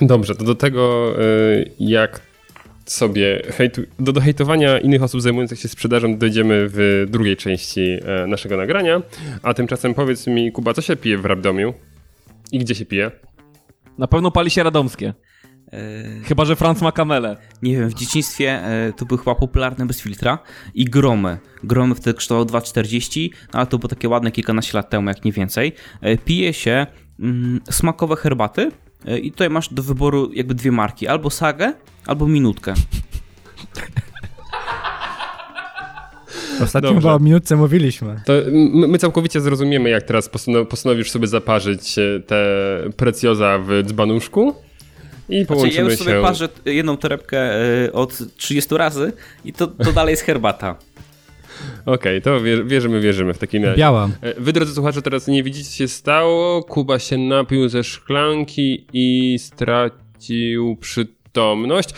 Dobrze, 0.00 0.34
to 0.34 0.44
do 0.44 0.54
tego, 0.54 1.14
y, 1.22 1.70
jak 1.80 2.20
sobie 2.86 3.42
hejtu, 3.50 3.82
do, 3.98 4.12
do 4.12 4.20
hejtowania 4.20 4.78
innych 4.78 5.02
osób 5.02 5.20
zajmujących 5.20 5.60
się 5.60 5.68
sprzedażą 5.68 6.18
dojdziemy 6.18 6.66
w 6.68 7.06
drugiej 7.10 7.36
części 7.36 7.98
e, 8.04 8.26
naszego 8.26 8.56
nagrania. 8.56 9.02
A 9.42 9.54
tymczasem 9.54 9.94
powiedz 9.94 10.26
mi, 10.26 10.52
Kuba, 10.52 10.74
co 10.74 10.82
się 10.82 10.96
pije 10.96 11.18
w 11.18 11.24
Rabdomiu? 11.24 11.74
I 12.52 12.58
gdzie 12.58 12.74
się 12.74 12.86
pije? 12.86 13.10
Na 13.98 14.06
pewno 14.06 14.30
pali 14.30 14.50
się 14.50 14.62
radomskie. 14.62 15.14
E, 15.72 16.04
Chyba, 16.24 16.44
że 16.44 16.56
Franz 16.56 16.82
ma 16.82 16.92
kamelę. 16.92 17.36
Nie 17.62 17.76
wiem, 17.76 17.88
w 17.88 17.94
dzieciństwie 17.94 18.50
e, 18.50 18.92
to 18.96 19.06
były 19.06 19.18
chyba 19.18 19.34
popularne 19.34 19.86
bez 19.86 20.00
filtra 20.00 20.38
i 20.74 20.84
gromy. 20.84 21.38
Gromy 21.64 21.94
wtedy 21.94 22.14
kosztowały 22.14 22.46
2,40, 22.46 23.30
no 23.52 23.58
ale 23.58 23.66
to 23.66 23.78
było 23.78 23.88
takie 23.88 24.08
ładne 24.08 24.30
kilkanaście 24.30 24.78
lat 24.78 24.90
temu, 24.90 25.08
jak 25.08 25.24
nie 25.24 25.32
więcej. 25.32 25.72
E, 26.00 26.18
pije 26.18 26.52
się 26.52 26.86
mm, 27.20 27.60
smakowe 27.70 28.16
herbaty 28.16 28.70
i 29.22 29.30
tutaj 29.32 29.50
masz 29.50 29.74
do 29.74 29.82
wyboru 29.82 30.30
jakby 30.32 30.54
dwie 30.54 30.72
marki, 30.72 31.08
albo 31.08 31.30
sagę, 31.30 31.72
albo 32.06 32.26
minutkę. 32.28 32.74
Ostatnio 36.62 36.88
Dobrze. 36.90 37.00
chyba 37.00 37.14
o 37.14 37.18
minutce 37.18 37.56
mówiliśmy. 37.56 38.20
To 38.24 38.32
my, 38.72 38.98
całkowicie 38.98 39.40
zrozumiemy, 39.40 39.90
jak 39.90 40.02
teraz 40.02 40.30
postanow- 40.30 40.66
postanowisz 40.66 41.10
sobie 41.10 41.26
zaparzyć 41.26 41.98
e, 41.98 42.20
te 42.26 42.46
precjoza 42.96 43.58
w 43.58 43.82
dzbanuszku 43.86 44.54
i 45.28 45.36
Znaczy, 45.36 45.38
ja 45.38 45.46
połączymy 45.46 45.90
już 45.90 45.98
sobie 45.98 46.12
się... 46.12 46.22
parzę 46.22 46.48
jedną 46.64 46.96
torebkę 46.96 47.62
y, 47.86 47.92
od 47.92 48.18
30 48.36 48.76
razy 48.76 49.12
i 49.44 49.52
to, 49.52 49.66
to 49.66 49.92
dalej 49.92 50.12
jest 50.12 50.22
herbata. 50.22 50.76
Okej, 51.86 52.22
to 52.22 52.40
wier- 52.40 52.66
wierzymy, 52.66 53.00
wierzymy 53.00 53.34
w 53.34 53.38
takim 53.38 53.64
razie. 53.64 53.78
Biała. 53.78 54.08
E, 54.22 54.40
Wy, 54.40 54.52
drodzy 54.52 54.74
słuchacze, 54.74 55.02
teraz 55.02 55.26
nie 55.28 55.42
widzicie, 55.42 55.70
co 55.70 55.76
się 55.76 55.88
stało. 55.88 56.62
Kuba 56.62 56.98
się 56.98 57.18
napił 57.18 57.68
ze 57.68 57.84
szklanki 57.84 58.86
i 58.92 59.38
stracił 59.38 60.76
przytomność. 60.80 61.88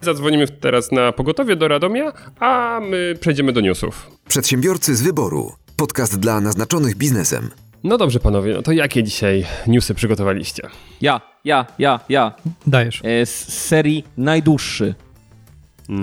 Zadzwonimy 0.00 0.48
teraz 0.48 0.92
na 0.92 1.12
pogotowie 1.12 1.56
do 1.56 1.68
Radomia, 1.68 2.12
a 2.40 2.80
my 2.90 3.14
przejdziemy 3.20 3.52
do 3.52 3.60
newsów. 3.60 4.10
Przedsiębiorcy 4.28 4.96
z 4.96 5.02
wyboru. 5.02 5.52
Podcast 5.76 6.18
dla 6.20 6.40
naznaczonych 6.40 6.96
biznesem. 6.96 7.50
No 7.84 7.98
dobrze, 7.98 8.20
panowie, 8.20 8.54
no 8.54 8.62
to 8.62 8.72
jakie 8.72 9.02
dzisiaj 9.02 9.44
newsy 9.66 9.94
przygotowaliście? 9.94 10.62
Ja, 11.00 11.20
ja, 11.44 11.66
ja, 11.78 12.00
ja. 12.08 12.32
Dajesz. 12.66 13.00
E, 13.04 13.26
z 13.26 13.48
serii 13.68 14.04
najdłuższy. 14.16 14.94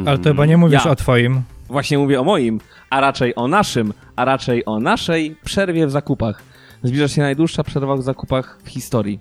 Ale 0.05 0.17
to 0.17 0.23
chyba 0.29 0.45
nie 0.45 0.57
mówisz 0.57 0.85
Ja. 0.85 0.91
o 0.91 0.95
twoim. 0.95 1.41
Właśnie 1.67 1.97
mówię 1.97 2.19
o 2.21 2.23
moim, 2.23 2.59
a 2.89 2.99
raczej 3.01 3.35
o 3.35 3.47
naszym, 3.47 3.93
a 4.15 4.25
raczej 4.25 4.65
o 4.65 4.79
naszej 4.79 5.35
przerwie 5.43 5.87
w 5.87 5.91
zakupach. 5.91 6.41
Zbliża 6.83 7.07
się 7.07 7.21
najdłuższa 7.21 7.63
przerwa 7.63 7.95
w 7.95 8.01
zakupach 8.01 8.59
w 8.63 8.69
historii. 8.69 9.19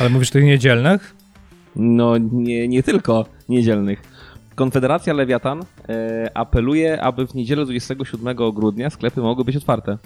Ale 0.00 0.10
mówisz 0.10 0.30
tych 0.30 0.44
niedzielnych? 0.44 1.16
No 1.76 2.18
nie, 2.18 2.68
nie 2.68 2.82
tylko 2.82 3.26
niedzielnych. 3.48 4.02
Konfederacja 4.54 5.14
Lewiatan 5.14 5.62
e, 5.88 6.30
apeluje, 6.34 7.02
aby 7.02 7.26
w 7.26 7.34
niedzielę 7.34 7.64
27 7.64 8.36
grudnia 8.36 8.90
sklepy 8.90 9.20
mogły 9.20 9.44
być 9.44 9.56
otwarte. 9.56 9.98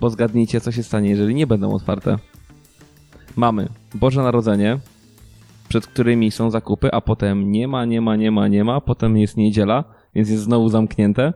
Bo 0.00 0.10
zgadnijcie, 0.10 0.60
co 0.60 0.72
się 0.72 0.82
stanie, 0.82 1.10
jeżeli 1.10 1.34
nie 1.34 1.46
będą 1.46 1.72
otwarte. 1.74 2.18
Mamy 3.36 3.68
Boże 3.94 4.22
Narodzenie, 4.22 4.78
przed 5.68 5.86
którymi 5.86 6.30
są 6.30 6.50
zakupy, 6.50 6.92
a 6.92 7.00
potem 7.00 7.52
nie 7.52 7.68
ma, 7.68 7.84
nie 7.84 8.00
ma, 8.00 8.16
nie 8.16 8.30
ma, 8.30 8.48
nie 8.48 8.64
ma, 8.64 8.80
potem 8.80 9.16
jest 9.16 9.36
niedziela, 9.36 9.84
więc 10.14 10.28
jest 10.28 10.42
znowu 10.42 10.68
zamknięte. 10.68 11.32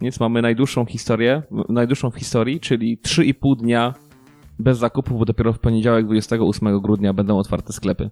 Więc 0.00 0.20
mamy 0.20 0.42
najdłuższą 0.42 0.84
historię, 0.86 1.42
najdłuższą 1.68 2.10
w 2.10 2.14
historii, 2.16 2.60
czyli 2.60 2.98
3,5 2.98 3.56
dnia 3.56 3.94
bez 4.58 4.78
zakupów, 4.78 5.18
bo 5.18 5.24
dopiero 5.24 5.52
w 5.52 5.58
poniedziałek 5.58 6.06
28 6.06 6.80
grudnia 6.80 7.12
będą 7.12 7.38
otwarte 7.38 7.72
sklepy. 7.72 8.10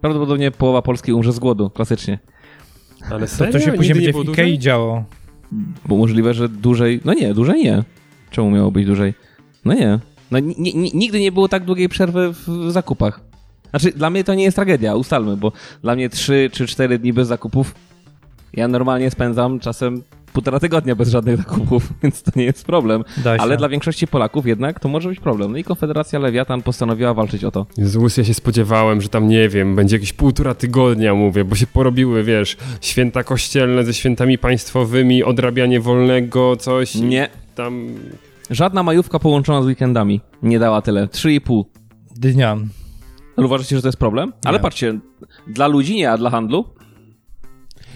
Prawdopodobnie 0.00 0.50
połowa 0.50 0.82
Polski 0.82 1.12
umrze 1.12 1.32
z 1.32 1.38
głodu, 1.38 1.70
klasycznie. 1.70 2.18
Ale 3.10 3.20
To, 3.20 3.26
serio? 3.26 3.52
to 3.52 3.58
się 3.60 3.72
później 3.72 3.94
będzie 3.94 4.12
w 4.12 4.28
Ikei 4.28 4.58
działo. 4.58 5.04
Bo 5.86 5.96
możliwe, 5.96 6.34
że 6.34 6.48
dłużej. 6.48 7.00
No 7.04 7.14
nie, 7.14 7.34
dłużej 7.34 7.64
nie. 7.64 7.84
Czemu 8.30 8.50
miało 8.50 8.70
być 8.70 8.86
dłużej? 8.86 9.14
No 9.64 9.74
nie. 9.74 9.98
No, 10.30 10.38
ni- 10.38 10.54
ni- 10.58 10.90
nigdy 10.94 11.20
nie 11.20 11.32
było 11.32 11.48
tak 11.48 11.64
długiej 11.64 11.88
przerwy 11.88 12.32
w 12.32 12.70
zakupach. 12.70 13.20
Znaczy, 13.70 13.92
dla 13.92 14.10
mnie 14.10 14.24
to 14.24 14.34
nie 14.34 14.44
jest 14.44 14.54
tragedia, 14.54 14.94
ustalmy, 14.94 15.36
bo 15.36 15.52
dla 15.82 15.94
mnie 15.94 16.08
3 16.08 16.50
czy 16.52 16.66
4 16.66 16.98
dni 16.98 17.12
bez 17.12 17.28
zakupów. 17.28 17.74
Ja 18.52 18.68
normalnie 18.68 19.10
spędzam 19.10 19.60
czasem 19.60 20.02
półtora 20.32 20.60
tygodnia 20.60 20.94
bez 20.94 21.08
żadnych 21.08 21.36
zakupów, 21.36 21.92
więc 22.02 22.22
to 22.22 22.30
nie 22.36 22.44
jest 22.44 22.64
problem. 22.66 23.04
Ale 23.38 23.56
dla 23.56 23.68
większości 23.68 24.06
Polaków 24.06 24.46
jednak 24.46 24.80
to 24.80 24.88
może 24.88 25.08
być 25.08 25.20
problem. 25.20 25.52
No 25.52 25.58
i 25.58 25.64
Konfederacja 25.64 26.18
Lewiatan 26.18 26.62
postanowiła 26.62 27.14
walczyć 27.14 27.44
o 27.44 27.50
to. 27.50 27.66
Jezus, 27.76 28.16
ja 28.16 28.24
się 28.24 28.34
spodziewałem, 28.34 29.00
że 29.00 29.08
tam, 29.08 29.28
nie 29.28 29.48
wiem, 29.48 29.76
będzie 29.76 29.96
jakieś 29.96 30.12
półtora 30.12 30.54
tygodnia, 30.54 31.14
mówię, 31.14 31.44
bo 31.44 31.56
się 31.56 31.66
porobiły, 31.66 32.24
wiesz, 32.24 32.56
święta 32.80 33.24
kościelne 33.24 33.84
ze 33.84 33.94
świętami 33.94 34.38
państwowymi, 34.38 35.24
odrabianie 35.24 35.80
wolnego, 35.80 36.56
coś. 36.56 36.94
Nie. 36.94 37.28
Tam... 37.54 37.86
Żadna 38.50 38.82
majówka 38.82 39.18
połączona 39.18 39.62
z 39.62 39.66
weekendami 39.66 40.20
nie 40.42 40.58
dała 40.58 40.82
tyle. 40.82 41.06
3,5. 41.06 41.64
Dnia. 42.16 42.56
Ale 43.36 43.46
uważacie, 43.46 43.76
że 43.76 43.82
to 43.82 43.88
jest 43.88 43.98
problem? 43.98 44.32
Ale 44.44 44.58
Nie. 44.58 44.62
patrzcie, 44.62 44.98
dla 45.46 45.66
ludzi 45.66 45.94
nie, 45.94 46.10
a 46.10 46.18
dla 46.18 46.30
handlu? 46.30 46.64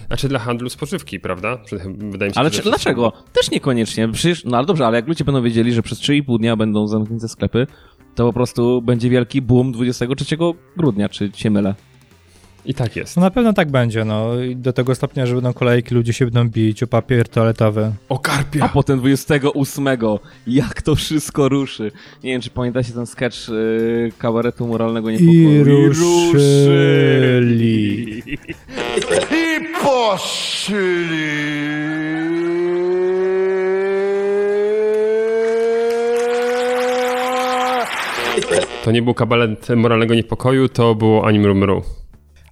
Znaczy 0.07 0.29
dla 0.29 0.39
handlu 0.39 0.69
spożywki, 0.69 1.21
prawda? 1.21 1.59
Wydaje 1.99 2.29
mi 2.31 2.35
się, 2.35 2.41
Ale 2.41 2.51
czy, 2.51 2.63
dlaczego? 2.63 3.13
Też 3.33 3.51
niekoniecznie. 3.51 4.09
Przecież, 4.09 4.45
no 4.45 4.57
ale 4.57 4.67
dobrze, 4.67 4.87
ale 4.87 4.97
jak 4.97 5.09
ludzie 5.09 5.25
będą 5.25 5.43
wiedzieli, 5.43 5.73
że 5.73 5.83
przez 5.83 6.01
3,5 6.01 6.39
dnia 6.39 6.57
będą 6.57 6.87
zamknięte 6.87 7.29
sklepy, 7.29 7.67
to 8.15 8.27
po 8.27 8.33
prostu 8.33 8.83
będzie 8.83 9.11
wielki 9.11 9.43
boom 9.43 9.73
23 9.73 10.37
grudnia, 10.77 11.09
czy 11.09 11.31
się 11.35 11.51
mylę? 11.51 11.75
I 12.67 12.75
tak 12.75 12.97
jest. 12.97 13.17
No 13.17 13.23
na 13.23 13.31
pewno 13.31 13.53
tak 13.53 13.71
będzie, 13.71 14.05
no. 14.05 14.41
I 14.43 14.57
do 14.57 14.73
tego 14.73 14.95
stopnia, 14.95 15.27
że 15.27 15.35
będą 15.35 15.53
kolejki, 15.53 15.95
ludzie 15.95 16.13
się 16.13 16.25
będą 16.25 16.49
bić 16.49 16.83
o 16.83 16.87
papier 16.87 17.29
toaletowy. 17.29 17.93
O 18.09 18.19
karpia! 18.19 18.65
A 18.65 18.69
potem 18.69 18.99
28, 18.99 19.87
jak 20.47 20.83
to 20.83 20.95
wszystko 20.95 21.49
ruszy. 21.49 21.93
Nie 22.25 22.31
wiem, 22.33 22.41
czy 22.41 22.51
pamiętacie 22.51 22.93
ten 22.93 23.07
sketch 23.07 23.49
yy, 23.49 24.13
kabaretu 24.19 24.67
moralnego 24.67 25.11
I 25.11 25.13
niepokoju. 25.13 25.89
ruszyli. 25.89 27.13
I 28.27 28.39
poszli. 29.83 30.75
To 38.85 38.91
nie 38.91 39.03
był 39.03 39.15
kabalet 39.15 39.69
moralnego 39.77 40.15
niepokoju, 40.15 40.69
to 40.69 40.95
było 40.95 41.27
Anim 41.27 41.59
Mru. 41.59 41.83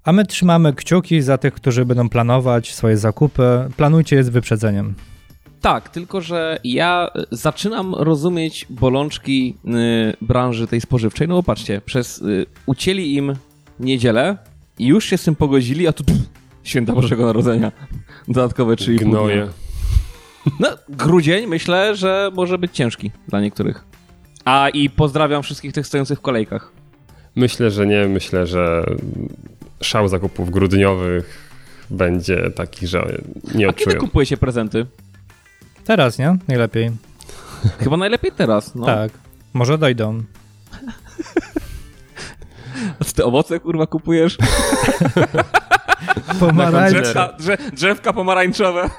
A 0.04 0.12
my 0.12 0.26
trzymamy 0.26 0.72
kciuki 0.72 1.22
za 1.22 1.38
tych, 1.38 1.54
którzy 1.54 1.84
będą 1.84 2.08
planować 2.08 2.74
swoje 2.74 2.96
zakupy. 2.96 3.68
Planujcie 3.76 4.16
je 4.16 4.24
z 4.24 4.28
wyprzedzeniem. 4.28 4.94
Tak, 5.60 5.88
tylko 5.88 6.20
że 6.20 6.58
ja 6.64 7.10
y, 7.16 7.36
zaczynam 7.36 7.94
rozumieć 7.94 8.66
bolączki 8.70 9.56
y, 9.64 9.70
branży 10.20 10.66
tej 10.66 10.80
spożywczej. 10.80 11.28
No 11.28 11.34
bo 11.34 11.42
patrzcie, 11.42 11.80
przez 11.80 12.18
y, 12.18 12.46
ucięli 12.66 13.14
im 13.14 13.36
niedzielę 13.80 14.36
i 14.78 14.86
już 14.86 15.04
się 15.04 15.18
z 15.18 15.24
tym 15.24 15.36
pogodzili, 15.36 15.88
a 15.88 15.92
tu 15.92 16.04
pff, 16.04 16.20
święta 16.62 16.92
Bożego 16.92 17.26
Narodzenia. 17.26 17.72
Dodatkowe 18.28 18.74
3,5 18.74 18.98
dnia. 18.98 19.10
Gnoje. 19.10 19.48
No, 20.60 20.68
grudzień 20.88 21.46
myślę, 21.46 21.96
że 21.96 22.30
może 22.34 22.58
być 22.58 22.72
ciężki 22.72 23.10
dla 23.28 23.40
niektórych. 23.40 23.84
A 24.44 24.68
i 24.68 24.90
pozdrawiam 24.90 25.42
wszystkich 25.42 25.72
tych 25.72 25.86
stojących 25.86 26.18
w 26.18 26.22
kolejkach. 26.22 26.72
Myślę, 27.36 27.70
że 27.70 27.86
nie. 27.86 28.08
Myślę, 28.08 28.46
że 28.46 28.84
szał 29.82 30.08
zakupów 30.08 30.50
grudniowych 30.50 31.48
będzie 31.90 32.50
taki, 32.50 32.86
że 32.86 32.98
nie 33.54 33.68
A 33.68 33.72
kiedy 33.72 33.84
odczują. 33.90 34.00
kupujecie 34.00 34.36
prezenty? 34.36 34.86
Teraz, 35.84 36.18
nie? 36.18 36.36
Najlepiej. 36.48 36.90
Chyba 37.78 37.96
najlepiej 37.96 38.32
teraz. 38.32 38.74
No. 38.74 38.86
Tak. 38.86 39.12
Może 39.52 39.78
dojdą. 39.78 40.22
A 43.00 43.04
ty 43.04 43.24
owoce 43.24 43.60
kurwa 43.60 43.86
kupujesz? 43.86 44.38
Pomarańcze 46.40 47.00
Drzewka, 47.02 47.32
drze, 47.38 47.56
drzewka 47.72 48.12
pomarańczowe. 48.12 48.90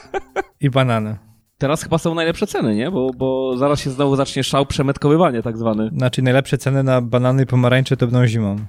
i 0.60 0.70
banany. 0.70 1.16
Teraz 1.58 1.82
chyba 1.82 1.98
są 1.98 2.14
najlepsze 2.14 2.46
ceny, 2.46 2.74
nie? 2.74 2.90
Bo, 2.90 3.10
bo 3.16 3.56
zaraz 3.56 3.80
się 3.80 3.90
znowu 3.90 4.16
zacznie 4.16 4.44
szał 4.44 4.66
przemetkowywania 4.66 5.42
tak 5.42 5.58
zwany. 5.58 5.90
Znaczy 5.96 6.22
najlepsze 6.22 6.58
ceny 6.58 6.82
na 6.82 7.00
banany 7.00 7.42
i 7.42 7.46
pomarańcze 7.46 7.96
to 7.96 8.06
będą 8.06 8.26
zimą. 8.26 8.56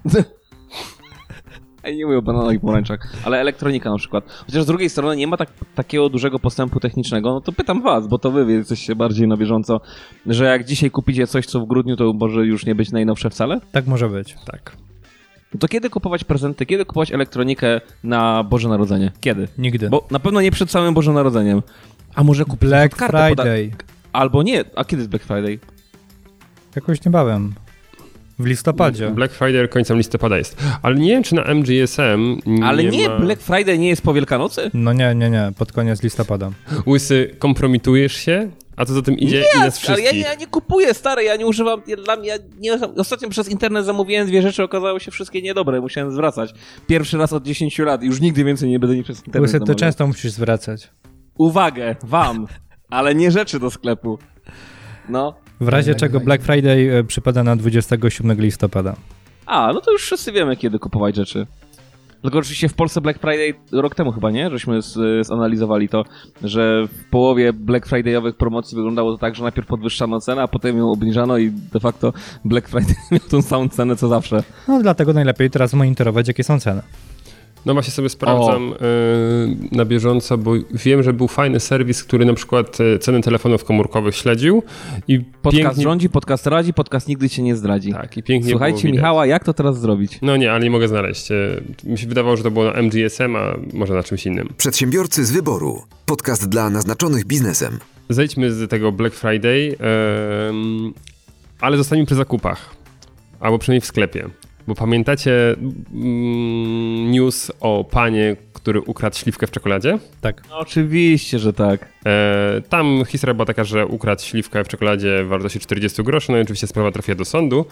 Nie 1.95 2.05
mówię 2.05 2.17
o 2.17 2.21
bananach 2.21 2.55
i 2.55 2.59
pomarańczach, 2.59 3.13
ale 3.25 3.39
elektronika 3.39 3.89
na 3.89 3.97
przykład. 3.97 4.25
Chociaż 4.45 4.63
z 4.63 4.65
drugiej 4.65 4.89
strony 4.89 5.15
nie 5.15 5.27
ma 5.27 5.37
tak, 5.37 5.49
takiego 5.75 6.09
dużego 6.09 6.39
postępu 6.39 6.79
technicznego, 6.79 7.33
no 7.33 7.41
to 7.41 7.51
pytam 7.51 7.81
was, 7.81 8.07
bo 8.07 8.17
to 8.17 8.31
wy 8.31 8.53
jesteście 8.53 8.95
bardziej 8.95 9.27
na 9.27 9.37
bieżąco, 9.37 9.81
że 10.25 10.45
jak 10.45 10.63
dzisiaj 10.63 10.91
kupicie 10.91 11.27
coś, 11.27 11.45
co 11.45 11.59
w 11.59 11.67
grudniu, 11.67 11.95
to 11.95 12.13
może 12.13 12.45
już 12.45 12.65
nie 12.65 12.75
być 12.75 12.91
najnowsze 12.91 13.29
wcale? 13.29 13.61
Tak 13.71 13.87
może 13.87 14.09
być. 14.09 14.35
Tak. 14.45 14.77
No 15.53 15.59
to 15.59 15.67
kiedy 15.67 15.89
kupować 15.89 16.23
prezenty, 16.23 16.65
kiedy 16.65 16.85
kupować 16.85 17.11
elektronikę 17.11 17.81
na 18.03 18.43
Boże 18.43 18.69
Narodzenie? 18.69 19.11
Kiedy? 19.21 19.47
Nigdy. 19.57 19.89
Bo 19.89 20.07
na 20.11 20.19
pewno 20.19 20.41
nie 20.41 20.51
przed 20.51 20.71
samym 20.71 20.93
Bożym 20.93 21.13
Narodzeniem. 21.13 21.61
A 22.15 22.23
może 22.23 22.45
kupić 22.45 22.69
Black 22.69 22.95
Friday. 22.95 23.71
Albo 24.13 24.43
nie. 24.43 24.63
A 24.75 24.85
kiedy 24.85 25.01
jest 25.01 25.09
Black 25.09 25.25
Friday? 25.25 25.59
Jakoś 26.75 27.05
niebawem. 27.05 27.53
W 28.39 28.45
listopadzie. 28.45 29.09
Black 29.09 29.33
Friday 29.33 29.67
końcem 29.67 29.97
listopada 29.97 30.37
jest. 30.37 30.63
Ale 30.81 30.95
nie 30.95 31.09
wiem, 31.09 31.23
czy 31.23 31.35
na 31.35 31.43
MGSM 31.43 32.37
nie 32.45 32.65
Ale 32.65 32.83
nie, 32.83 33.09
ma... 33.09 33.19
Black 33.19 33.41
Friday 33.41 33.77
nie 33.77 33.89
jest 33.89 34.01
po 34.01 34.13
Wielkanocy? 34.13 34.71
No 34.73 34.93
nie, 34.93 35.15
nie, 35.15 35.29
nie. 35.29 35.51
Pod 35.57 35.71
koniec 35.71 36.03
listopada. 36.03 36.51
Łysy, 36.87 37.35
kompromitujesz 37.39 38.13
się, 38.13 38.51
a 38.75 38.85
co 38.85 38.93
za 38.93 39.01
tym 39.01 39.17
idzie 39.17 39.39
i 39.39 39.41
nas 39.41 39.61
Ale 39.61 39.71
wszystkich. 39.71 40.05
ja, 40.05 40.11
nie- 40.11 40.19
ja 40.19 40.35
nie 40.35 40.47
kupuję, 40.47 40.93
stary, 40.93 41.23
ja 41.23 41.35
nie 41.35 41.45
używam, 41.47 41.81
ja, 41.87 41.95
dla 41.95 42.15
mnie, 42.15 42.27
ja 42.27 42.35
nie, 42.59 42.73
ostatnio 42.97 43.29
przez 43.29 43.49
internet 43.49 43.85
zamówiłem 43.85 44.27
dwie 44.27 44.41
rzeczy, 44.41 44.63
okazały 44.63 44.99
się 44.99 45.11
wszystkie 45.11 45.41
niedobre, 45.41 45.81
musiałem 45.81 46.11
zwracać. 46.11 46.53
Pierwszy 46.87 47.17
raz 47.17 47.33
od 47.33 47.43
10 47.43 47.79
lat, 47.79 48.03
już 48.03 48.21
nigdy 48.21 48.43
więcej 48.43 48.69
nie 48.69 48.79
będę 48.79 48.95
nic 48.95 49.03
przez 49.03 49.17
internet 49.27 49.41
Łysy, 49.53 49.59
to 49.65 49.75
często 49.75 50.07
musisz 50.07 50.31
zwracać. 50.31 50.89
Uwagę, 51.37 51.95
wam, 52.03 52.47
ale 52.89 53.15
nie 53.15 53.31
rzeczy 53.31 53.59
do 53.59 53.69
sklepu. 53.71 54.19
No. 55.09 55.33
W 55.59 55.67
razie 55.67 55.95
czego 55.95 56.19
Black 56.19 56.43
Friday 56.43 56.97
e, 56.97 57.03
przypada 57.03 57.43
na 57.43 57.55
27 57.55 58.41
listopada. 58.41 58.95
A, 59.45 59.73
no 59.73 59.81
to 59.81 59.91
już 59.91 60.01
wszyscy 60.01 60.31
wiemy, 60.31 60.55
kiedy 60.55 60.79
kupować 60.79 61.15
rzeczy. 61.15 61.47
Tylko 62.21 62.39
oczywiście 62.39 62.69
w 62.69 62.73
Polsce 62.73 63.01
Black 63.01 63.19
Friday 63.19 63.53
rok 63.71 63.95
temu 63.95 64.11
chyba, 64.11 64.31
nie? 64.31 64.49
Żeśmy 64.49 64.81
z, 64.81 65.27
zanalizowali 65.27 65.89
to, 65.89 66.03
że 66.43 66.87
w 66.87 67.09
połowie 67.09 67.53
Black 67.53 67.87
Friday'owych 67.87 68.33
promocji 68.33 68.75
wyglądało 68.75 69.11
to 69.11 69.17
tak, 69.17 69.35
że 69.35 69.43
najpierw 69.43 69.67
podwyższano 69.67 70.21
cenę, 70.21 70.41
a 70.41 70.47
potem 70.47 70.77
ją 70.77 70.91
obniżano 70.91 71.37
i 71.37 71.51
de 71.51 71.79
facto 71.79 72.13
Black 72.45 72.67
Friday 72.67 72.95
miał 73.11 73.19
tą 73.19 73.41
samą 73.41 73.69
cenę 73.69 73.95
co 73.95 74.07
zawsze. 74.07 74.43
No 74.67 74.81
dlatego 74.81 75.13
najlepiej 75.13 75.49
teraz 75.49 75.73
monitorować, 75.73 76.27
jakie 76.27 76.43
są 76.43 76.59
ceny. 76.59 76.81
No 77.67 77.73
właśnie 77.73 77.91
sobie 77.91 78.09
sprawdzam 78.09 78.73
y, 78.73 78.75
na 79.71 79.85
bieżąco, 79.85 80.37
bo 80.37 80.51
wiem, 80.73 81.03
że 81.03 81.13
był 81.13 81.27
fajny 81.27 81.59
serwis, 81.59 82.03
który 82.03 82.25
na 82.25 82.33
przykład 82.33 82.79
y, 82.79 82.99
ceny 82.99 83.21
telefonów 83.21 83.63
komórkowych 83.63 84.15
śledził 84.15 84.63
i 85.07 85.19
Podcast 85.19 85.65
pięknie... 85.65 85.83
rządzi, 85.83 86.09
podcast 86.09 86.47
radzi, 86.47 86.73
podcast 86.73 87.07
nigdy 87.07 87.29
cię 87.29 87.43
nie 87.43 87.55
zdradzi. 87.55 87.91
Tak, 87.91 88.17
i 88.17 88.23
pięknie 88.23 88.51
Słuchajcie. 88.51 88.91
Michała, 88.91 89.25
jak 89.25 89.43
to 89.43 89.53
teraz 89.53 89.79
zrobić? 89.79 90.19
No 90.21 90.37
nie, 90.37 90.51
ale 90.51 90.63
nie 90.63 90.69
mogę 90.69 90.87
znaleźć. 90.87 91.31
Y, 91.31 91.63
Mi 91.83 91.97
się 91.97 92.07
wydawało, 92.07 92.37
że 92.37 92.43
to 92.43 92.51
było 92.51 92.65
na 92.65 92.81
MGSM, 92.81 93.35
a 93.35 93.55
może 93.73 93.93
na 93.93 94.03
czymś 94.03 94.25
innym. 94.25 94.53
Przedsiębiorcy 94.57 95.25
z 95.25 95.31
wyboru. 95.31 95.81
Podcast 96.05 96.49
dla 96.49 96.69
naznaczonych 96.69 97.25
biznesem. 97.25 97.79
Zejdźmy 98.09 98.51
z 98.51 98.69
tego 98.69 98.91
Black 98.91 99.15
Friday, 99.15 99.75
em, 100.49 100.93
ale 101.61 101.77
zostańmy 101.77 102.05
przy 102.05 102.15
zakupach. 102.15 102.75
Albo 103.39 103.59
przynajmniej 103.59 103.81
w 103.81 103.85
sklepie. 103.85 104.29
Bo 104.67 104.75
pamiętacie 104.75 105.55
mm, 105.93 107.11
news 107.11 107.51
o 107.59 107.83
panie, 107.91 108.35
który 108.53 108.81
ukradł 108.81 109.15
śliwkę 109.15 109.47
w 109.47 109.51
czekoladzie? 109.51 109.99
Tak. 110.21 110.41
No, 110.49 110.57
oczywiście, 110.57 111.39
że 111.39 111.53
tak. 111.53 111.89
E, 112.05 112.61
tam 112.69 113.03
historia 113.07 113.33
była 113.33 113.45
taka, 113.45 113.63
że 113.63 113.85
ukradł 113.85 114.21
śliwkę 114.21 114.63
w 114.63 114.67
czekoladzie 114.67 115.23
w 115.23 115.27
wartości 115.27 115.59
40 115.59 116.03
groszy, 116.03 116.31
no 116.31 116.37
i 116.37 116.41
oczywiście 116.41 116.67
sprawa 116.67 116.91
trafiła 116.91 117.15
do 117.15 117.25
sądu. 117.25 117.65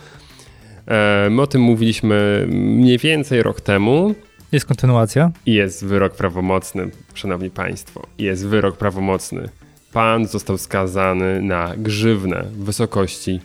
E, 0.88 1.28
my 1.32 1.42
o 1.42 1.48
tym 1.48 1.62
mówiliśmy 1.62 2.46
mniej 2.50 2.98
więcej 2.98 3.44
rok 3.44 3.62
temu 3.62 4.16
Jest 4.52 4.66
kontynuacja. 4.66 5.32
jest 5.46 5.86
wyrok 5.86 6.16
prawomocny, 6.16 6.90
szanowni 7.14 7.50
państwo. 7.50 8.08
Jest 8.18 8.48
wyrok 8.48 8.78
prawomocny. 8.78 9.50
Pan 9.94 10.28
został 10.28 10.58
skazany 10.58 11.42
na 11.42 11.74
grzywnę 11.78 12.44
w 12.52 12.64
wysokości 12.64 13.40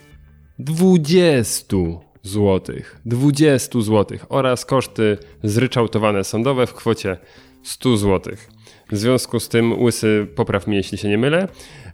20 0.58 1.76
złotych. 2.22 3.00
20 3.06 3.80
złotych 3.80 4.26
oraz 4.28 4.64
koszty 4.64 5.18
zryczałtowane 5.42 6.24
sądowe 6.24 6.66
w 6.66 6.74
kwocie 6.74 7.16
100 7.62 7.96
złotych. 7.96 8.50
W 8.92 8.96
związku 8.96 9.40
z 9.40 9.48
tym, 9.48 9.82
Łysy, 9.82 10.26
popraw 10.34 10.66
mnie, 10.66 10.76
jeśli 10.76 10.98
się 10.98 11.08
nie 11.08 11.18
mylę, 11.18 11.48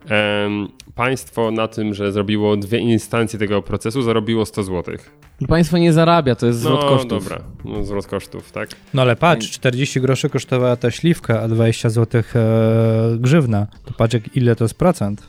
em, 0.09 0.68
państwo 0.95 1.50
na 1.50 1.68
tym, 1.68 1.95
że 1.95 2.12
zrobiło 2.12 2.56
dwie 2.56 2.78
instancje 2.78 3.38
tego 3.38 3.62
procesu, 3.62 4.02
zarobiło 4.02 4.47
100 4.47 4.62
złotych. 4.62 5.11
Państwo 5.49 5.78
nie 5.78 5.92
zarabia, 5.92 6.35
to 6.35 6.47
jest 6.47 6.59
zwrot 6.59 6.80
No 6.83 6.88
kosztów. 6.88 7.09
dobra, 7.25 7.40
no, 7.64 7.85
zwrot 7.85 8.06
kosztów, 8.06 8.52
tak? 8.52 8.68
No 8.95 9.02
ale 9.02 9.16
patrz, 9.16 9.50
40 9.50 10.00
groszy 10.00 10.30
kosztowała 10.30 10.76
ta 10.76 10.90
śliwka, 10.90 11.40
a 11.42 11.49
20 11.49 11.90
zł 11.90 12.23
e, 12.35 13.16
grzywna. 13.18 13.66
To 13.85 13.95
patrz, 13.95 14.16
ile 14.35 14.56
to 14.56 14.64
jest 14.64 14.75
procent. 14.75 15.28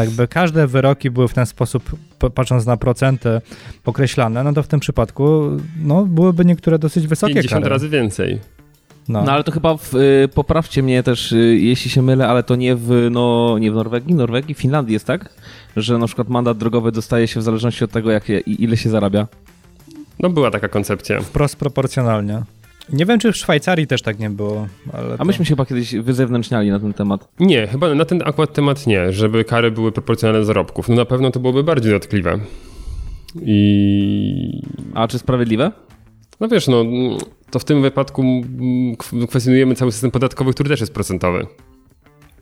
Tak 0.00 0.10
by 0.10 0.28
każde 0.28 0.66
wyroki 0.66 1.10
były 1.10 1.28
w 1.28 1.34
ten 1.34 1.46
sposób, 1.46 1.82
patrząc 2.34 2.66
na 2.66 2.76
procenty, 2.76 3.40
pokreślane, 3.84 4.44
no 4.44 4.52
to 4.52 4.62
w 4.62 4.68
tym 4.68 4.80
przypadku 4.80 5.50
no, 5.82 6.04
byłyby 6.06 6.44
niektóre 6.44 6.78
dosyć 6.78 7.06
wysokie 7.06 7.34
50 7.34 7.62
kary. 7.62 7.72
razy 7.72 7.88
więcej. 7.88 8.40
No. 9.08 9.22
No 9.22 9.32
ale 9.32 9.44
to 9.44 9.52
chyba, 9.52 9.76
w, 9.76 9.94
y, 9.94 10.28
poprawcie 10.34 10.82
mnie 10.82 11.02
też, 11.02 11.32
y, 11.32 11.58
jeśli 11.60 11.90
się 11.90 12.02
mylę, 12.02 12.28
ale 12.28 12.42
to 12.42 12.56
nie 12.56 12.76
w, 12.76 13.08
no, 13.10 13.56
nie 13.58 13.70
w 13.72 13.74
Norwegii, 13.74 14.14
Norwegii, 14.14 14.54
Finlandii 14.54 14.92
jest 14.92 15.06
tak? 15.06 15.34
Że 15.76 15.98
na 15.98 16.06
przykład 16.06 16.28
mandat 16.28 16.58
drogowy 16.58 16.92
dostaje 16.92 17.28
się 17.28 17.40
w 17.40 17.42
zależności 17.42 17.84
od 17.84 17.90
tego, 17.90 18.10
jak, 18.10 18.28
je- 18.28 18.40
i 18.40 18.64
ile 18.64 18.76
się 18.76 18.90
zarabia. 18.90 19.26
No 20.18 20.30
była 20.30 20.50
taka 20.50 20.68
koncepcja. 20.68 21.20
Wprost 21.20 21.56
proporcjonalnie. 21.56 22.42
Nie 22.92 23.06
wiem, 23.06 23.18
czy 23.18 23.32
w 23.32 23.36
Szwajcarii 23.36 23.86
też 23.86 24.02
tak 24.02 24.18
nie 24.18 24.30
było, 24.30 24.66
ale 24.92 25.14
A 25.14 25.18
to... 25.18 25.24
myśmy 25.24 25.44
się 25.44 25.48
chyba 25.48 25.66
kiedyś 25.66 25.94
wyzewnętrzniali 25.94 26.70
na 26.70 26.80
ten 26.80 26.92
temat. 26.92 27.28
Nie, 27.40 27.66
chyba 27.66 27.94
na 27.94 28.04
ten 28.04 28.22
akurat 28.26 28.52
temat 28.52 28.86
nie, 28.86 29.12
żeby 29.12 29.44
kary 29.44 29.70
były 29.70 29.92
proporcjonalne 29.92 30.40
do 30.40 30.44
zarobków. 30.44 30.88
No 30.88 30.94
na 30.96 31.04
pewno 31.04 31.30
to 31.30 31.40
byłoby 31.40 31.64
bardziej 31.64 31.92
dotkliwe. 31.92 32.38
I 33.42 34.62
A 34.94 35.08
czy 35.08 35.18
sprawiedliwe? 35.18 35.72
no 36.40 36.48
wiesz, 36.48 36.68
no 36.68 36.84
to 37.50 37.58
w 37.58 37.64
tym 37.64 37.82
wypadku 37.82 38.22
kw- 38.98 39.26
kwestionujemy 39.28 39.74
cały 39.74 39.92
system 39.92 40.10
podatkowy, 40.10 40.52
który 40.52 40.68
też 40.68 40.80
jest 40.80 40.94
procentowy. 40.94 41.46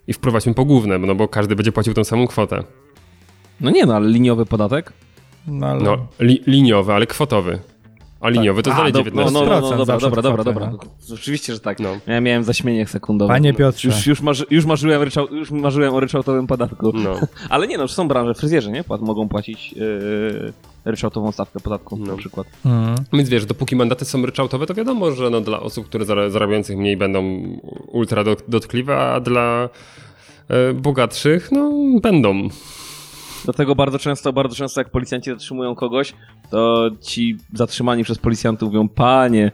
I 0.07 0.12
wprowadźmy 0.12 0.54
pogłówne, 0.54 0.99
no 0.99 1.15
bo 1.15 1.28
każdy 1.28 1.56
będzie 1.56 1.73
płacił 1.73 1.95
tą 1.95 2.04
samą 2.04 2.26
kwotę. 2.26 2.65
No 3.61 3.71
nie 3.71 3.87
no, 3.87 3.95
ale 3.97 4.08
liniowy 4.08 4.47
podatek? 4.47 4.93
No, 5.47 5.67
ale... 5.67 5.82
No, 5.82 6.06
li, 6.21 6.43
liniowy, 6.47 6.93
ale 6.93 7.06
kwotowy. 7.06 7.58
A 8.21 8.28
liniowy 8.28 8.63
to 8.63 8.71
dalej 8.71 8.93
do, 8.93 8.99
19. 8.99 9.35
no, 9.35 9.41
no, 9.47 9.61
no, 9.61 9.76
no, 9.76 9.85
19%, 9.85 9.87
dobra, 9.87 10.23
dobra, 10.23 10.45
dobra, 10.45 10.67
dobra. 10.67 10.89
Oczywiście, 11.15 11.54
że 11.54 11.61
tak. 11.61 11.81
No. 11.81 11.89
Ja 12.07 12.21
miałem 12.21 12.45
zaśmienie 12.45 12.87
sekundowe. 12.87 13.35
Panie 13.35 13.54
Piotrze. 13.54 13.89
Już, 13.89 14.07
już, 14.07 14.21
marzy, 14.21 14.47
już, 14.50 14.65
marzyłem, 14.67 15.02
ryczał, 15.02 15.26
już 15.35 15.50
marzyłem 15.50 15.95
o 15.95 16.00
ryczałtowym 16.00 16.47
podatku. 16.47 16.93
No. 16.95 17.21
Ale 17.50 17.67
nie 17.67 17.78
no, 17.78 17.89
są 17.89 18.09
branże, 18.09 18.35
fryzjerzy, 18.35 18.71
nie? 18.71 18.85
Płat, 18.85 19.00
mogą 19.00 19.28
płacić 19.28 19.73
yy, 19.73 20.52
ryczałtową 20.85 21.33
stawkę 21.33 21.61
podatku 21.61 21.97
No. 21.97 22.07
na 22.07 22.17
przykład. 22.17 22.47
Mm. 22.67 22.95
Więc 23.13 23.28
wiesz, 23.28 23.47
dopóki 23.47 23.76
mandaty 23.76 24.04
są 24.04 24.26
ryczałtowe, 24.26 24.67
to 24.67 24.75
wiadomo, 24.75 25.11
że 25.11 25.31
no, 25.31 25.41
dla 25.41 25.61
osób, 25.61 25.87
które 25.87 26.04
zara- 26.04 26.31
zarabiających 26.31 26.76
mniej 26.76 26.97
będą 26.97 27.43
ultra 27.93 28.25
dot- 28.25 28.45
dotkliwe, 28.49 28.97
a 28.99 29.21
dla 29.21 29.69
e, 30.49 30.73
bogatszych, 30.75 31.52
no 31.52 31.73
będą. 32.02 32.49
Dlatego 33.45 33.75
bardzo 33.75 33.99
często, 33.99 34.33
bardzo 34.33 34.57
często 34.57 34.81
jak 34.81 34.91
policjanci 34.91 35.31
zatrzymują 35.31 35.75
kogoś, 35.75 36.15
to 36.51 36.91
ci 37.01 37.37
zatrzymani 37.53 38.05
przez 38.05 38.19
policjantów 38.19 38.69
mówią, 38.69 38.89
panie, 38.89 39.53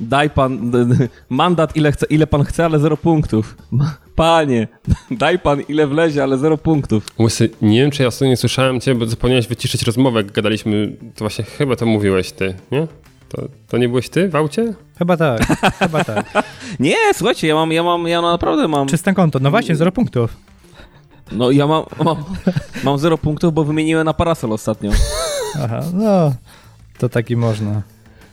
daj 0.00 0.30
pan 0.30 0.72
mandat 1.28 1.76
ile, 1.76 1.92
chce, 1.92 2.06
ile 2.06 2.26
pan 2.26 2.44
chce, 2.44 2.64
ale 2.64 2.78
zero 2.78 2.96
punktów. 2.96 3.56
Panie, 4.16 4.68
daj 5.10 5.38
pan 5.38 5.60
ile 5.68 5.86
wlezie, 5.86 6.22
ale 6.22 6.38
zero 6.38 6.58
punktów. 6.58 7.06
Łysy, 7.18 7.50
nie 7.62 7.80
wiem, 7.80 7.90
czy 7.90 8.02
ja 8.02 8.08
nie 8.20 8.36
słyszałem 8.36 8.80
cię, 8.80 8.94
bo 8.94 9.06
zapomniałeś 9.06 9.46
wyciszyć 9.46 9.82
rozmowę, 9.82 10.20
jak 10.20 10.32
gadaliśmy, 10.32 10.96
to 11.14 11.24
właśnie 11.24 11.44
chyba 11.44 11.76
to 11.76 11.86
mówiłeś 11.86 12.32
ty, 12.32 12.54
nie? 12.72 12.86
To, 13.28 13.42
to 13.68 13.78
nie 13.78 13.88
byłeś 13.88 14.08
ty 14.08 14.28
w 14.28 14.36
aucie? 14.36 14.74
Chyba 14.98 15.16
tak, 15.16 15.46
chyba 15.78 16.04
tak. 16.04 16.44
Nie, 16.80 16.96
słuchajcie, 17.14 17.46
ja 17.48 17.54
mam, 17.54 17.72
ja 17.72 17.82
mam, 17.82 18.06
ja 18.08 18.22
naprawdę 18.22 18.68
mam, 18.68 18.88
Czyste 18.88 19.14
konto, 19.14 19.38
no 19.38 19.50
właśnie, 19.50 19.76
zero 19.76 19.92
punktów. 19.92 20.36
no 21.38 21.50
ja 21.50 21.66
mam, 21.66 21.84
mam, 22.04 22.16
mam 22.84 22.98
zero 22.98 23.18
punktów, 23.18 23.54
bo 23.54 23.64
wymieniłem 23.64 24.04
na 24.04 24.14
parasol 24.14 24.52
ostatnio. 24.52 24.90
Aha, 25.64 25.80
no, 25.94 26.34
to 26.98 27.08
taki 27.08 27.36
można. 27.36 27.82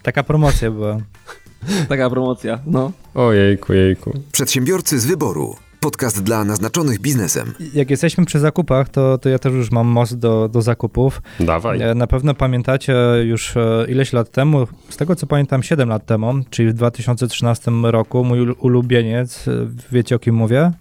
Taka 0.04 0.24
promocja 0.24 0.72
była. 0.72 0.98
Taka 1.90 2.10
promocja, 2.10 2.60
no. 2.66 2.92
Ojejku, 3.16 3.74
jejku. 3.74 4.14
Przedsiębiorcy 4.32 5.00
z 5.00 5.06
wyboru. 5.06 5.56
Podcast 5.80 6.24
dla 6.24 6.44
naznaczonych 6.44 7.00
biznesem. 7.00 7.54
Jak 7.74 7.90
jesteśmy 7.90 8.26
przy 8.26 8.40
zakupach, 8.40 8.90
to, 8.90 9.18
to 9.18 9.30
ja 9.30 9.40
też 9.40 9.54
już 9.54 9.72
mam 9.72 9.88
most 9.88 10.20
do, 10.20 10.50
do 10.50 10.62
zakupów. 10.62 11.22
Dawaj. 11.40 11.82
E, 11.82 11.96
Na 11.96 12.08
pewno 12.08 12.34
pamiętacie 12.34 12.96
już 13.24 13.58
e, 13.58 13.86
ileś 13.90 14.14
lat 14.14 14.32
temu, 14.32 14.68
z 14.90 14.98
tego 14.98 15.16
co 15.16 15.28
pamiętam 15.28 15.64
7 15.64 15.90
lat 15.90 16.06
temu, 16.06 16.34
czyli 16.50 16.70
w 16.70 16.74
2013 16.74 17.72
roku, 17.84 18.24
mój 18.24 18.40
ul- 18.40 18.56
ulubieniec, 18.60 19.48
e, 19.48 19.52
wiecie 19.92 20.16
o 20.16 20.20
kim 20.20 20.36
mówię? 20.36 20.72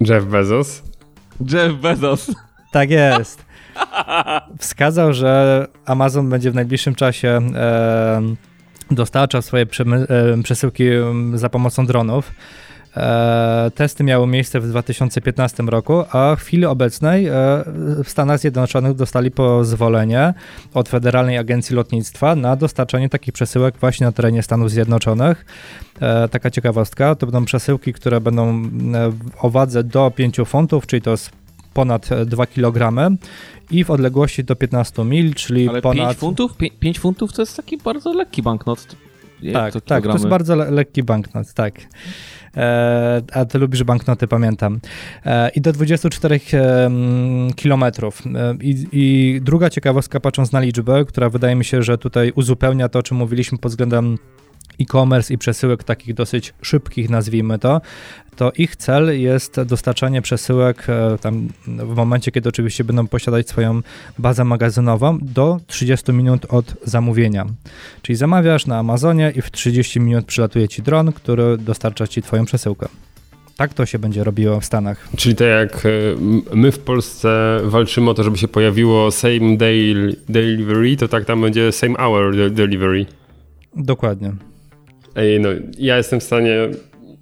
Jeff 0.00 0.24
Bezos. 0.26 0.82
Jeff 1.40 1.74
Bezos. 1.80 2.30
Tak 2.70 2.90
jest. 2.90 3.44
Wskazał, 4.58 5.12
że 5.12 5.66
Amazon 5.86 6.30
będzie 6.30 6.50
w 6.50 6.54
najbliższym 6.54 6.94
czasie 6.94 7.40
e, 7.54 8.22
dostarczał 8.90 9.42
swoje 9.42 9.66
przesyłki 10.42 10.84
za 11.34 11.48
pomocą 11.48 11.86
dronów. 11.86 12.32
E, 12.96 13.70
testy 13.74 14.04
miały 14.04 14.26
miejsce 14.26 14.60
w 14.60 14.68
2015 14.68 15.62
roku, 15.62 16.04
a 16.12 16.36
w 16.36 16.40
chwili 16.40 16.66
obecnej 16.66 17.26
e, 17.26 17.32
w 18.04 18.08
Stanach 18.08 18.38
Zjednoczonych 18.38 18.94
dostali 18.94 19.30
pozwolenie 19.30 20.34
od 20.74 20.88
Federalnej 20.88 21.38
Agencji 21.38 21.76
Lotnictwa 21.76 22.36
na 22.36 22.56
dostarczanie 22.56 23.08
takich 23.08 23.34
przesyłek 23.34 23.74
właśnie 23.80 24.06
na 24.06 24.12
terenie 24.12 24.42
Stanów 24.42 24.70
Zjednoczonych. 24.70 25.46
E, 26.00 26.28
taka 26.28 26.50
ciekawostka, 26.50 27.14
to 27.14 27.26
będą 27.26 27.44
przesyłki, 27.44 27.92
które 27.92 28.20
będą 28.20 28.62
o 29.40 29.50
wadze 29.50 29.84
do 29.84 30.10
5 30.10 30.36
funtów, 30.46 30.86
czyli 30.86 31.02
to 31.02 31.10
jest 31.10 31.30
ponad 31.74 32.12
e, 32.12 32.26
2 32.26 32.46
kg 32.46 33.10
i 33.70 33.84
w 33.84 33.90
odległości 33.90 34.44
do 34.44 34.56
15 34.56 35.04
mil, 35.04 35.34
czyli 35.34 35.68
Ale 35.68 35.82
ponad... 35.82 36.08
5 36.08 36.18
funtów? 36.18 36.52
5 36.80 36.98
funtów 36.98 37.32
to 37.32 37.42
jest 37.42 37.56
taki 37.56 37.78
bardzo 37.78 38.12
lekki 38.12 38.42
banknot. 38.42 38.86
Tak, 39.52 39.72
to 39.72 39.80
tak, 39.80 40.04
to 40.04 40.12
jest 40.12 40.26
bardzo 40.26 40.56
le- 40.56 40.70
lekki 40.70 41.02
banknot, 41.02 41.52
tak. 41.54 41.74
E, 42.56 43.22
a 43.32 43.44
ty 43.44 43.58
lubisz 43.58 43.82
banknoty, 43.82 44.28
pamiętam. 44.28 44.80
E, 45.26 45.48
I 45.48 45.60
do 45.60 45.72
24 45.72 46.40
em, 46.52 47.52
kilometrów. 47.56 48.22
E, 48.26 48.54
i, 48.60 48.86
I 48.92 49.40
druga 49.42 49.70
ciekawostka, 49.70 50.20
patrząc 50.20 50.52
na 50.52 50.60
liczbę, 50.60 51.04
która 51.04 51.30
wydaje 51.30 51.54
mi 51.54 51.64
się, 51.64 51.82
że 51.82 51.98
tutaj 51.98 52.32
uzupełnia 52.34 52.88
to, 52.88 52.98
o 52.98 53.02
czym 53.02 53.16
mówiliśmy 53.16 53.58
pod 53.58 53.72
względem 53.72 54.18
e-commerce 54.80 55.34
i 55.34 55.38
przesyłek 55.38 55.84
takich 55.84 56.14
dosyć 56.14 56.54
szybkich, 56.62 57.10
nazwijmy 57.10 57.58
to, 57.58 57.80
to 58.36 58.52
ich 58.52 58.76
cel 58.76 59.20
jest 59.20 59.60
dostarczanie 59.62 60.22
przesyłek 60.22 60.86
e, 60.88 61.18
tam 61.18 61.48
w 61.66 61.94
momencie, 61.94 62.32
kiedy 62.32 62.48
oczywiście 62.48 62.84
będą 62.84 63.06
posiadać 63.06 63.48
swoją 63.48 63.80
bazę 64.18 64.44
magazynową 64.44 65.18
do 65.22 65.60
30 65.66 66.12
minut 66.12 66.46
od 66.48 66.74
zamówienia. 66.84 67.46
Czyli 68.02 68.16
zamawiasz 68.16 68.66
na 68.66 68.78
Amazonie 68.78 69.32
i 69.36 69.42
w 69.42 69.50
30 69.50 70.00
minut 70.00 70.26
przylatuje 70.26 70.68
ci 70.68 70.82
dron, 70.82 71.12
który 71.12 71.58
dostarcza 71.58 72.06
ci 72.06 72.22
twoją 72.22 72.44
przesyłkę. 72.44 72.88
Tak 73.56 73.74
to 73.74 73.86
się 73.86 73.98
będzie 73.98 74.24
robiło 74.24 74.60
w 74.60 74.64
Stanach. 74.64 75.08
Czyli 75.16 75.34
tak 75.34 75.46
jak 75.48 75.86
e, 75.86 75.88
my 76.54 76.72
w 76.72 76.78
Polsce 76.78 77.60
walczymy 77.64 78.10
o 78.10 78.14
to, 78.14 78.24
żeby 78.24 78.38
się 78.38 78.48
pojawiło 78.48 79.10
same 79.10 79.56
day 79.56 79.94
delivery, 80.28 80.96
to 80.96 81.08
tak 81.08 81.24
tam 81.24 81.40
będzie 81.40 81.72
same 81.72 81.94
hour 81.94 82.36
de- 82.36 82.50
delivery. 82.50 83.06
Dokładnie. 83.76 84.32
Ej, 85.16 85.40
no, 85.40 85.48
ja 85.78 85.96
jestem 85.96 86.20
w 86.20 86.22
stanie 86.22 86.54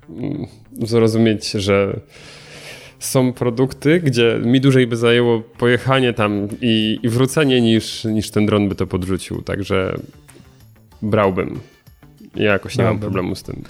mm, 0.09 0.46
zrozumieć, 0.83 1.50
że 1.50 2.00
są 2.98 3.33
produkty, 3.33 4.00
gdzie 4.00 4.40
mi 4.44 4.61
dłużej 4.61 4.87
by 4.87 4.96
zajęło 4.96 5.40
pojechanie 5.40 6.12
tam 6.12 6.48
i, 6.61 6.98
i 7.02 7.09
wrócenie 7.09 7.61
niż, 7.61 8.05
niż 8.05 8.31
ten 8.31 8.46
dron 8.46 8.68
by 8.68 8.74
to 8.74 8.87
podrzucił, 8.87 9.42
także 9.42 9.98
brałbym. 11.02 11.61
Ja 12.37 12.52
jakoś 12.52 12.78
nie 12.78 12.85
mam 12.85 12.98
Brałbym. 12.98 13.00
problemu 13.00 13.35
z 13.35 13.42
tym. 13.42 13.62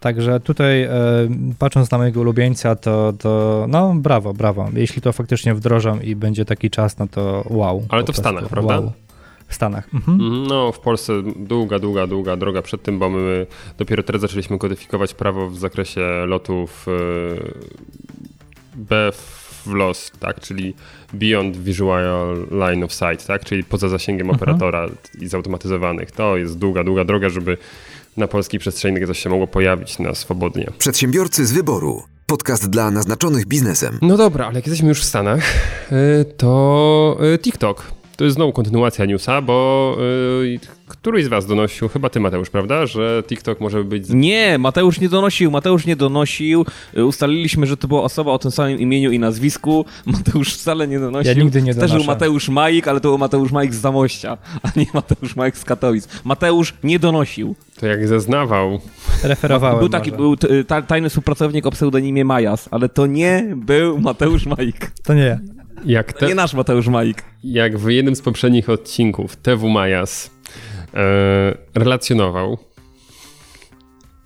Także 0.00 0.40
tutaj 0.40 0.82
e, 0.82 0.90
patrząc 1.58 1.90
na 1.90 1.98
mojego 1.98 2.20
ulubieńca, 2.20 2.76
to, 2.76 3.12
to 3.18 3.66
no 3.68 3.94
brawo, 3.94 4.34
brawo. 4.34 4.68
Jeśli 4.74 5.02
to 5.02 5.12
faktycznie 5.12 5.54
wdrożą 5.54 6.00
i 6.00 6.16
będzie 6.16 6.44
taki 6.44 6.70
czas, 6.70 6.98
no 6.98 7.06
to 7.06 7.44
wow. 7.50 7.86
Ale 7.88 8.04
to 8.04 8.12
w 8.12 8.16
Stanach, 8.16 8.48
prawda? 8.48 8.80
Wow. 8.80 8.92
W 9.48 9.54
Stanach. 9.54 9.94
Mhm. 9.94 10.20
Mhm, 10.20 10.46
No, 10.46 10.72
w 10.72 10.80
Polsce 10.80 11.12
długa, 11.36 11.78
długa, 11.78 12.06
długa 12.06 12.36
droga 12.36 12.62
przed 12.62 12.82
tym, 12.82 12.98
bo 12.98 13.10
my 13.10 13.46
dopiero 13.78 14.02
teraz 14.02 14.22
zaczęliśmy 14.22 14.58
kodyfikować 14.58 15.14
prawo 15.14 15.50
w 15.50 15.58
zakresie 15.58 16.00
lotów 16.26 16.86
e, 16.88 16.92
BFLOS, 18.76 20.10
tak, 20.20 20.40
czyli 20.40 20.74
Beyond 21.12 21.56
Visual 21.56 22.36
Line 22.50 22.84
of 22.84 22.92
Sight, 22.92 23.26
tak, 23.26 23.44
czyli 23.44 23.64
poza 23.64 23.88
zasięgiem 23.88 24.30
Mhm. 24.30 24.36
operatora 24.42 24.86
i 25.20 25.28
zautomatyzowanych. 25.28 26.10
To 26.10 26.36
jest 26.36 26.58
długa, 26.58 26.84
długa 26.84 27.04
droga, 27.04 27.28
żeby 27.28 27.56
na 28.16 28.26
polskiej 28.26 28.60
przestrzeni 28.60 29.06
coś 29.06 29.18
się 29.18 29.30
mogło 29.30 29.46
pojawić 29.46 29.98
na 29.98 30.14
swobodnie. 30.14 30.66
Przedsiębiorcy 30.78 31.46
z 31.46 31.52
wyboru. 31.52 32.02
Podcast 32.26 32.70
dla 32.70 32.90
naznaczonych 32.90 33.46
biznesem. 33.46 33.98
No 34.02 34.16
dobra, 34.16 34.46
ale 34.46 34.54
jak 34.54 34.66
jesteśmy 34.66 34.88
już 34.88 35.00
w 35.00 35.04
Stanach, 35.04 35.44
y, 35.92 36.24
to 36.36 37.18
y, 37.34 37.38
TikTok. 37.38 37.82
To 38.16 38.24
jest 38.24 38.36
znowu 38.36 38.52
kontynuacja 38.52 39.04
newsa, 39.04 39.42
bo 39.42 39.96
y, 40.42 40.60
któryś 40.88 41.24
z 41.24 41.28
was 41.28 41.46
donosił, 41.46 41.88
chyba 41.88 42.08
ty 42.08 42.20
Mateusz, 42.20 42.50
prawda, 42.50 42.86
że 42.86 43.22
TikTok 43.26 43.60
może 43.60 43.84
być... 43.84 44.04
Nie, 44.08 44.58
Mateusz 44.58 45.00
nie 45.00 45.08
donosił, 45.08 45.50
Mateusz 45.50 45.86
nie 45.86 45.96
donosił. 45.96 46.66
Y, 46.96 47.04
Ustaliliśmy, 47.04 47.66
że 47.66 47.76
to 47.76 47.88
była 47.88 48.02
osoba 48.02 48.32
o 48.32 48.38
tym 48.38 48.50
samym 48.50 48.78
imieniu 48.78 49.10
i 49.10 49.18
nazwisku. 49.18 49.84
Mateusz 50.06 50.54
wcale 50.54 50.88
nie 50.88 51.00
donosił. 51.00 51.32
Ja 51.32 51.42
nigdy 51.42 51.62
nie 51.62 51.74
Też 51.74 51.80
był 51.80 51.88
donoszę. 51.88 52.06
Mateusz 52.06 52.48
Majk, 52.48 52.88
ale 52.88 53.00
to 53.00 53.08
był 53.08 53.18
Mateusz 53.18 53.52
Majk 53.52 53.74
z 53.74 53.80
Zamościa, 53.80 54.38
a 54.62 54.68
nie 54.76 54.86
Mateusz 54.94 55.36
Majk 55.36 55.56
z 55.56 55.64
Katowic. 55.64 56.08
Mateusz 56.24 56.74
nie 56.84 56.98
donosił. 56.98 57.54
To 57.80 57.86
jak 57.86 58.08
zeznawał, 58.08 58.80
Referowałem. 59.22 59.78
Był 59.78 59.88
taki, 59.88 60.10
może. 60.10 60.22
był 60.22 60.36
ta, 60.66 60.82
tajny 60.82 61.08
współpracownik 61.08 61.66
o 61.66 61.70
pseudonimie 61.70 62.24
Majas, 62.24 62.68
ale 62.70 62.88
to 62.88 63.06
nie 63.06 63.46
był 63.56 63.98
Mateusz 63.98 64.46
Majk. 64.46 64.90
To 65.04 65.14
nie. 65.14 65.40
Jak, 65.84 66.12
To 66.12 66.18
te, 66.18 66.26
nie 66.26 66.34
nasz 66.34 66.54
Mateusz 66.54 66.88
Majk. 66.88 67.22
jak 67.44 67.78
w 67.78 67.88
jednym 67.88 68.16
z 68.16 68.22
poprzednich 68.22 68.70
odcinków 68.70 69.36
TW 69.36 69.68
Majas 69.68 70.30
e, 70.94 71.54
relacjonował, 71.74 72.58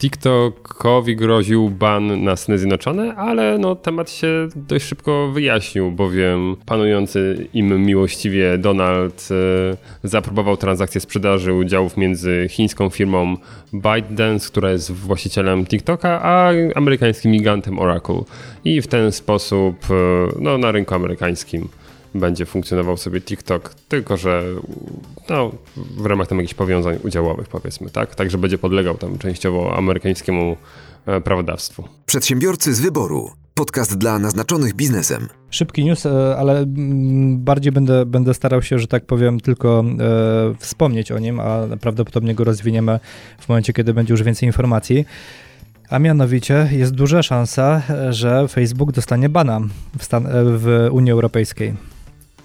TikTokowi 0.00 1.16
groził 1.16 1.70
ban 1.70 2.24
na 2.24 2.36
Stany 2.36 2.58
Zjednoczone, 2.58 3.14
ale 3.16 3.58
no, 3.58 3.76
temat 3.76 4.10
się 4.10 4.48
dość 4.56 4.86
szybko 4.86 5.28
wyjaśnił, 5.28 5.92
bowiem 5.92 6.56
panujący 6.66 7.48
im 7.54 7.86
miłościwie 7.86 8.58
Donald 8.58 9.28
e, 10.02 10.08
zaaprobował 10.08 10.56
transakcję 10.56 11.00
sprzedaży 11.00 11.52
udziałów 11.52 11.96
między 11.96 12.46
chińską 12.50 12.88
firmą 12.88 13.36
ByteDance, 13.72 14.48
która 14.48 14.70
jest 14.70 14.92
właścicielem 14.92 15.66
TikToka, 15.66 16.22
a 16.22 16.52
amerykańskim 16.74 17.32
gigantem 17.32 17.78
Oracle. 17.78 18.22
I 18.64 18.82
w 18.82 18.86
ten 18.86 19.12
sposób 19.12 19.76
e, 19.90 19.94
no, 20.38 20.58
na 20.58 20.72
rynku 20.72 20.94
amerykańskim 20.94 21.68
będzie 22.14 22.46
funkcjonował 22.46 22.96
sobie 22.96 23.20
TikTok, 23.20 23.74
tylko 23.88 24.16
że 24.16 24.42
no, 25.28 25.52
w 25.76 26.06
ramach 26.06 26.28
tam 26.28 26.38
jakichś 26.38 26.54
powiązań 26.54 26.98
udziałowych 27.04 27.48
powiedzmy, 27.48 27.90
tak? 27.90 28.14
Także 28.14 28.38
będzie 28.38 28.58
podlegał 28.58 28.96
tam 28.96 29.18
częściowo 29.18 29.76
amerykańskiemu 29.76 30.56
e, 31.06 31.20
prawodawstwu. 31.20 31.84
Przedsiębiorcy 32.06 32.74
z 32.74 32.80
wyboru. 32.80 33.30
Podcast 33.54 33.98
dla 33.98 34.18
naznaczonych 34.18 34.74
biznesem. 34.74 35.28
Szybki 35.50 35.84
news, 35.84 36.06
e, 36.06 36.36
ale 36.36 36.58
mm, 36.58 37.38
bardziej 37.38 37.72
będę, 37.72 38.06
będę 38.06 38.34
starał 38.34 38.62
się, 38.62 38.78
że 38.78 38.86
tak 38.86 39.06
powiem, 39.06 39.40
tylko 39.40 39.84
e, 40.00 40.54
wspomnieć 40.58 41.12
o 41.12 41.18
nim, 41.18 41.40
a 41.40 41.60
prawdopodobnie 41.80 42.34
go 42.34 42.44
rozwiniemy 42.44 43.00
w 43.40 43.48
momencie, 43.48 43.72
kiedy 43.72 43.94
będzie 43.94 44.14
już 44.14 44.22
więcej 44.22 44.46
informacji. 44.46 45.04
A 45.90 45.98
mianowicie 45.98 46.68
jest 46.72 46.94
duża 46.94 47.22
szansa, 47.22 47.82
e, 47.90 48.12
że 48.12 48.48
Facebook 48.48 48.92
dostanie 48.92 49.28
bana 49.28 49.60
w, 49.98 50.04
Stan- 50.04 50.28
w 50.32 50.88
Unii 50.92 51.12
Europejskiej. 51.12 51.74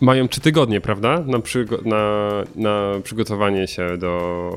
Mają 0.02 0.28
trzy 0.28 0.42
tygodnie, 0.42 0.82
prawda? 0.82 1.24
Na, 1.26 1.38
przygo- 1.40 1.86
na, 1.86 2.30
na 2.56 3.02
przygotowanie 3.04 3.68
się 3.68 3.98
do 3.98 4.52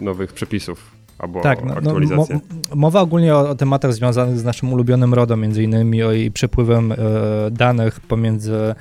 nowych 0.00 0.32
przepisów 0.32 0.90
albo 1.18 1.40
Tak, 1.40 1.64
no, 1.64 1.74
no, 1.82 2.26
mowa 2.74 3.00
ogólnie 3.00 3.34
o, 3.34 3.50
o 3.50 3.54
tematach 3.54 3.92
związanych 3.92 4.38
z 4.38 4.44
naszym 4.44 4.72
ulubionym 4.72 5.14
RODO, 5.14 5.36
między 5.36 5.62
innymi 5.62 6.02
o 6.02 6.12
i 6.12 6.30
przepływem 6.30 6.92
e, 6.92 6.96
danych 7.50 8.00
pomiędzy 8.00 8.74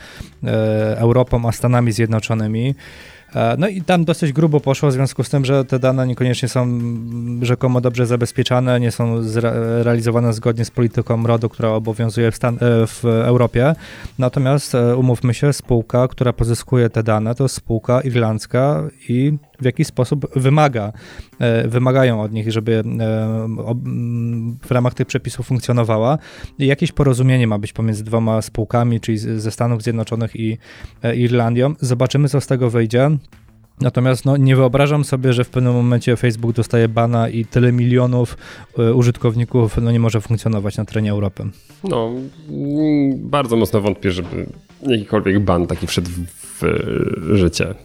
e, 0.44 0.98
Europą 0.98 1.48
a 1.48 1.52
Stanami 1.52 1.92
Zjednoczonymi. 1.92 2.76
E, 3.36 3.56
No 3.58 3.68
i 3.68 3.82
tam 3.82 4.06
dosyć 4.06 4.34
grubo 4.34 4.60
poszło 4.60 4.90
w 4.90 4.94
związku 4.94 5.24
z 5.24 5.30
tym, 5.30 5.46
że 5.46 5.66
te 5.66 5.80
dane 5.80 6.08
niekoniecznie 6.08 6.50
są 6.50 6.80
rzekomo 7.42 7.82
dobrze 7.82 8.06
zabezpieczane, 8.06 8.80
nie 8.80 8.92
są 8.92 9.22
realizowane 9.84 10.34
zgodnie 10.34 10.66
z 10.66 10.72
polityką 10.72 11.28
RODO, 11.28 11.50
która 11.50 11.70
obowiązuje 11.70 12.32
w, 12.32 12.36
Stan- 12.36 12.58
e, 12.62 12.88
w 12.88 13.06
Europie. 13.06 13.76
Natomiast 14.20 14.76
e, 14.76 14.96
umówmy 14.98 15.34
się, 15.34 15.54
spółka, 15.54 16.08
która 16.08 16.34
pozyskuje 16.34 16.90
te 16.90 17.04
dane, 17.04 17.36
to 17.36 17.48
spółka 17.48 18.02
irlandzka 18.02 18.84
i 19.10 19.38
w 19.62 19.66
jakiś 19.66 19.88
sposób 19.88 20.26
wymaga, 20.36 20.92
e, 21.40 21.68
wymagają 21.68 22.22
od 22.22 22.32
nich, 22.34 22.52
żeby 22.52 22.74
e, 22.74 22.84
w 24.62 24.72
ramach 24.72 24.94
tych 24.94 25.08
przepisów 25.08 25.46
funkcjonowała. 25.46 26.18
Jakieś 26.60 26.92
porozumienie 26.92 27.48
ma 27.48 27.60
być 27.60 27.74
pomiędzy 27.74 28.04
dwoma 28.04 28.42
spółkami, 28.42 29.00
czyli 29.00 29.18
ze 29.18 29.52
Stanów 29.52 29.84
Zjednoczonych 29.84 30.36
i 30.36 30.58
e, 31.04 31.16
Irlandią. 31.16 31.74
Zobaczymy, 31.80 32.30
co 32.30 32.42
z 32.42 32.48
tego 32.48 32.70
wyjdzie. 32.70 33.10
Natomiast 33.82 34.26
no, 34.26 34.38
nie 34.38 34.56
wyobrażam 34.56 35.04
sobie, 35.04 35.34
że 35.34 35.44
w 35.44 35.50
pewnym 35.50 35.74
momencie 35.74 36.16
Facebook 36.16 36.56
dostaje 36.56 36.90
bana 36.90 37.30
i 37.30 37.46
tyle 37.46 37.72
milionów 37.72 38.38
użytkowników 38.96 39.78
no, 39.82 39.92
nie 39.92 40.00
może 40.00 40.22
funkcjonować 40.22 40.78
na 40.78 40.86
terenie 40.86 41.12
Europy. 41.12 41.44
No, 41.84 42.12
bardzo 43.16 43.56
mocno 43.56 43.82
wątpię, 43.82 44.12
żeby 44.12 44.48
jakikolwiek 44.82 45.40
ban 45.40 45.68
taki 45.68 45.88
wszedł 45.88 46.10
w 46.62 46.62
życie. 47.34 47.76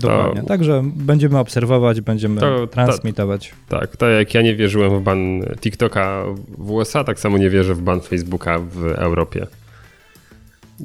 Dokładnie. 0.00 0.42
Także 0.42 0.82
będziemy 0.96 1.38
obserwować, 1.38 2.00
będziemy 2.00 2.40
To- 2.40 2.66
transmitować. 2.66 3.52
Tak, 3.68 3.96
tak 3.96 4.10
jak 4.18 4.34
ja 4.34 4.42
nie 4.42 4.56
wierzyłem 4.56 4.98
w 4.98 5.02
ban 5.02 5.40
TikToka 5.60 6.24
w 6.58 6.70
USA, 6.70 7.04
tak 7.04 7.20
samo 7.20 7.38
nie 7.38 7.50
wierzę 7.50 7.74
w 7.74 7.80
ban 7.82 8.00
Facebooka 8.00 8.58
w 8.58 8.84
Europie. 8.86 9.46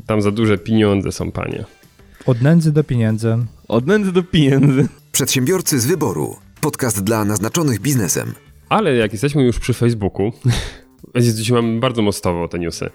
Tam 0.08 0.22
za 0.22 0.32
duże 0.32 0.58
pieniądze 0.58 1.12
są, 1.12 1.32
panie. 1.32 1.64
Od 2.26 2.42
nędzy 2.42 2.72
do 2.72 2.84
pieniędzy. 2.84 3.38
Od 3.68 3.88
nędzy 3.88 4.12
do 4.12 4.24
pieniędzy. 4.24 4.88
Przedsiębiorcy 5.12 5.80
z 5.80 5.86
wyboru. 5.86 6.36
Podcast 6.62 7.04
dla 7.04 7.26
naznaczonych 7.26 7.80
biznesem. 7.80 8.34
Ale 8.70 8.96
jak 8.96 9.12
jesteśmy 9.12 9.44
już 9.44 9.60
przy 9.60 9.74
Facebooku, 9.74 10.32
dzisiaj 11.16 11.62
mamy 11.62 11.80
bardzo 11.80 12.02
mostowo 12.02 12.48
te 12.48 12.60
newsy. 12.60 12.90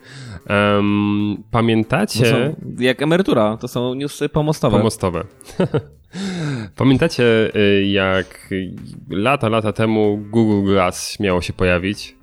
Um, 0.49 1.43
pamiętacie... 1.51 2.27
są, 2.27 2.57
jak 2.79 3.03
emerytura, 3.03 3.57
to 3.57 3.69
są 3.69 3.95
newsy 3.95 4.29
pomostowe. 4.29 4.79
Pomostowe. 4.79 5.25
Pamiętacie, 6.77 7.25
y, 7.57 7.87
jak 7.87 8.51
lata, 9.11 9.49
lata 9.49 9.73
temu 9.73 10.19
Google 10.31 10.73
Glass 10.73 11.21
miało 11.21 11.43
się 11.43 11.53
pojawić? 11.53 12.19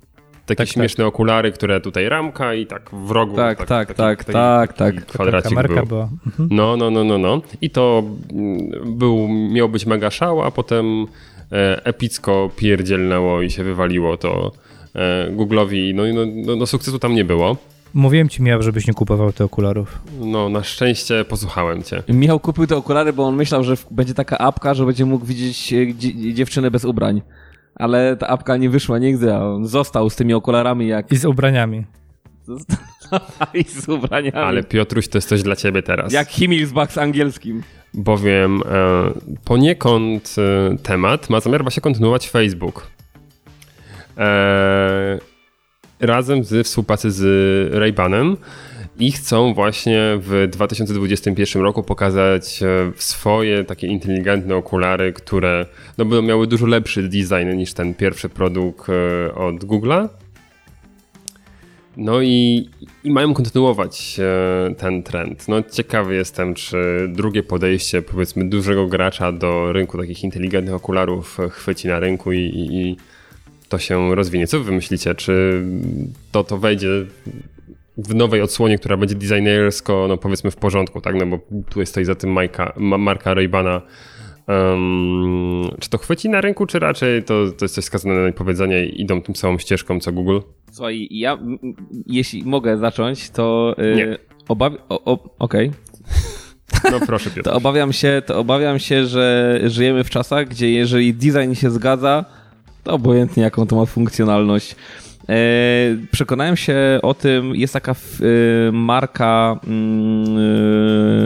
Takie 0.45 0.57
Tak, 0.57 0.67
śmieszne 0.67 1.05
okulary, 1.05 1.51
które 1.51 1.81
tutaj 1.81 2.09
ramka 2.09 2.53
i 2.53 2.65
tak 2.65 2.89
w 2.93 3.11
rogu. 3.11 3.35
Tak, 3.35 3.57
tak, 3.57 3.67
tak, 3.67 4.23
taki- 4.23 4.33
tak, 4.33 4.73
taki 4.73 4.97
tak. 4.97 5.05
Kwadracik 5.05 5.67
był. 5.67 5.85
była. 5.85 6.09
Mhm. 6.25 6.49
No, 6.51 6.77
no, 6.77 6.91
no, 6.91 7.03
no, 7.03 7.17
no. 7.17 7.41
I 7.61 7.69
to 7.69 8.03
mm, 8.33 8.97
był, 8.97 9.27
miał 9.27 9.69
być 9.69 9.85
mega 9.85 10.11
szał, 10.11 10.41
a 10.43 10.51
potem 10.51 11.07
e, 11.51 11.85
epicko 11.85 12.49
pierdzielnęło 12.55 13.41
i 13.41 13.49
się 13.49 13.63
wywaliło 13.63 14.17
to 14.17 14.51
Google'owi. 15.31 15.95
No, 15.95 16.05
i 16.05 16.13
no, 16.13 16.21
no, 16.45 16.55
no 16.55 16.65
sukcesu 16.65 16.99
tam 16.99 17.13
nie 17.15 17.25
było. 17.25 17.57
Mówiłem 17.93 18.29
ci, 18.29 18.41
Miał, 18.43 18.61
żebyś 18.61 18.87
nie 18.87 18.93
kupował 18.93 19.31
tych 19.33 19.45
okularów. 19.45 19.99
No, 20.19 20.49
na 20.49 20.63
szczęście 20.63 21.25
posłuchałem 21.25 21.83
cię. 21.83 22.03
Michał 22.09 22.39
kupił 22.39 22.67
te 22.67 22.75
okulary, 22.77 23.13
bo 23.13 23.23
on 23.23 23.35
myślał, 23.35 23.63
że 23.63 23.75
będzie 23.91 24.13
taka 24.13 24.37
apka, 24.37 24.73
że 24.73 24.85
będzie 24.85 25.05
mógł 25.05 25.25
widzieć 25.25 25.73
e, 25.73 25.93
dzie- 25.93 26.33
dziewczynę 26.33 26.71
bez 26.71 26.85
ubrań. 26.85 27.21
ale 27.75 28.17
ta 28.17 28.27
apka 28.27 28.57
nie 28.57 28.69
wyszła 28.69 28.99
nigdy, 28.99 29.33
a 29.35 29.43
on 29.45 29.67
został 29.67 30.09
z 30.09 30.15
tymi 30.15 30.33
okularami 30.33 30.87
jak... 30.87 31.11
I 31.11 31.15
z 31.17 31.25
ubraniami. 31.25 31.85
I 33.53 33.63
z 33.63 33.89
ubraniami. 33.89 34.37
Ale 34.37 34.63
Piotruś, 34.63 35.07
to 35.07 35.17
jest 35.17 35.29
coś 35.29 35.43
dla 35.43 35.55
ciebie 35.55 35.81
teraz. 35.83 36.13
Jak 36.13 36.29
Himmelsbach 36.29 36.91
z 36.91 36.97
angielskim. 36.97 37.63
Bowiem 37.93 38.61
e, 38.61 38.61
poniekąd 39.45 40.35
e, 40.73 40.77
temat 40.77 41.29
ma 41.29 41.39
zamiar 41.39 41.61
właśnie 41.61 41.81
kontynuować 41.81 42.29
Facebook. 42.29 42.87
E, 44.17 45.19
razem 45.99 46.43
z 46.43 46.67
współpracy 46.67 47.11
z 47.11 47.23
Ray-Banem 47.73 48.37
i 48.99 49.11
chcą 49.11 49.53
właśnie 49.53 50.01
w 50.17 50.47
2021 50.51 51.61
roku 51.61 51.83
pokazać 51.83 52.63
e, 52.63 52.91
swoje 52.95 53.63
takie 53.63 53.87
inteligentne 53.87 54.55
okulary, 54.55 55.13
które 55.13 55.65
no, 55.97 56.05
będą 56.05 56.21
miały 56.21 56.47
dużo 56.47 56.65
lepszy 56.65 57.03
design 57.03 57.57
niż 57.57 57.73
ten 57.73 57.93
pierwszy 57.93 58.29
produkt 58.29 58.87
e, 58.89 59.35
od 59.35 59.55
Google'a. 59.55 60.09
No 61.97 62.21
i, 62.21 62.69
i 63.03 63.11
mają 63.11 63.33
kontynuować 63.33 64.19
ten 64.77 65.03
trend. 65.03 65.47
No 65.47 65.63
ciekawy 65.71 66.15
jestem, 66.15 66.53
czy 66.53 67.07
drugie 67.09 67.43
podejście 67.43 68.01
powiedzmy 68.01 68.49
dużego 68.49 68.87
gracza 68.87 69.31
do 69.31 69.73
rynku 69.73 69.97
takich 69.97 70.23
inteligentnych 70.23 70.75
okularów 70.75 71.37
chwyci 71.49 71.87
na 71.87 71.99
rynku 71.99 72.31
i, 72.31 72.39
i, 72.39 72.81
i 72.81 72.97
to 73.75 73.79
się 73.79 74.15
rozwinie. 74.15 74.47
Co 74.47 74.59
wy 74.59 74.71
myślicie? 74.71 75.15
Czy 75.15 75.63
to, 76.31 76.43
to 76.43 76.57
wejdzie 76.57 76.87
w 77.97 78.15
nowej 78.15 78.41
odsłonie, 78.41 78.77
która 78.77 78.97
będzie 78.97 79.15
designersko, 79.15 80.05
no 80.09 80.17
powiedzmy 80.17 80.51
w 80.51 80.55
porządku, 80.55 81.01
tak? 81.01 81.15
No 81.15 81.25
bo 81.25 81.39
tu 81.69 81.85
stoi 81.85 82.05
za 82.05 82.15
tym 82.15 82.31
Majka, 82.31 82.73
ma, 82.77 82.97
marka 82.97 83.33
Raybana. 83.33 83.81
Um, 84.47 85.69
czy 85.79 85.89
to 85.89 85.97
chwyci 85.97 86.29
na 86.29 86.41
rynku, 86.41 86.65
czy 86.65 86.79
raczej 86.79 87.23
to, 87.23 87.51
to 87.57 87.65
jest 87.65 87.75
coś 87.75 87.83
skazane 87.83 88.25
na 88.27 88.31
powiedzenie 88.31 88.85
i 88.85 89.01
idą 89.01 89.21
tym 89.21 89.35
samą 89.35 89.57
ścieżką 89.57 89.99
co 89.99 90.11
Google? 90.11 90.39
Słuchaj, 90.71 91.07
ja 91.11 91.39
jeśli 92.05 92.43
mogę 92.43 92.77
zacząć, 92.77 93.29
to 93.29 93.75
yy, 93.77 93.95
Nie. 93.95 94.17
obawiam... 94.47 94.79
Okej. 95.39 95.71
No 96.91 96.99
proszę 97.07 97.29
Piotr. 97.29 97.49
To 97.49 97.53
obawiam 97.55 97.93
się, 97.93 98.21
to 98.25 98.39
obawiam 98.39 98.79
się, 98.79 99.05
że 99.05 99.59
żyjemy 99.65 100.03
w 100.03 100.09
czasach, 100.09 100.47
gdzie 100.47 100.71
jeżeli 100.71 101.13
design 101.13 101.53
się 101.53 101.71
zgadza, 101.71 102.25
obojętnie 102.85 103.43
jaką 103.43 103.67
to 103.67 103.75
ma 103.75 103.85
funkcjonalność. 103.85 104.75
E, 105.29 105.35
przekonałem 106.11 106.57
się 106.57 106.75
o 107.01 107.13
tym, 107.13 107.55
jest 107.55 107.73
taka 107.73 107.91
f- 107.91 108.21
e, 108.67 108.71
marka 108.71 109.59
mm, 109.67 110.25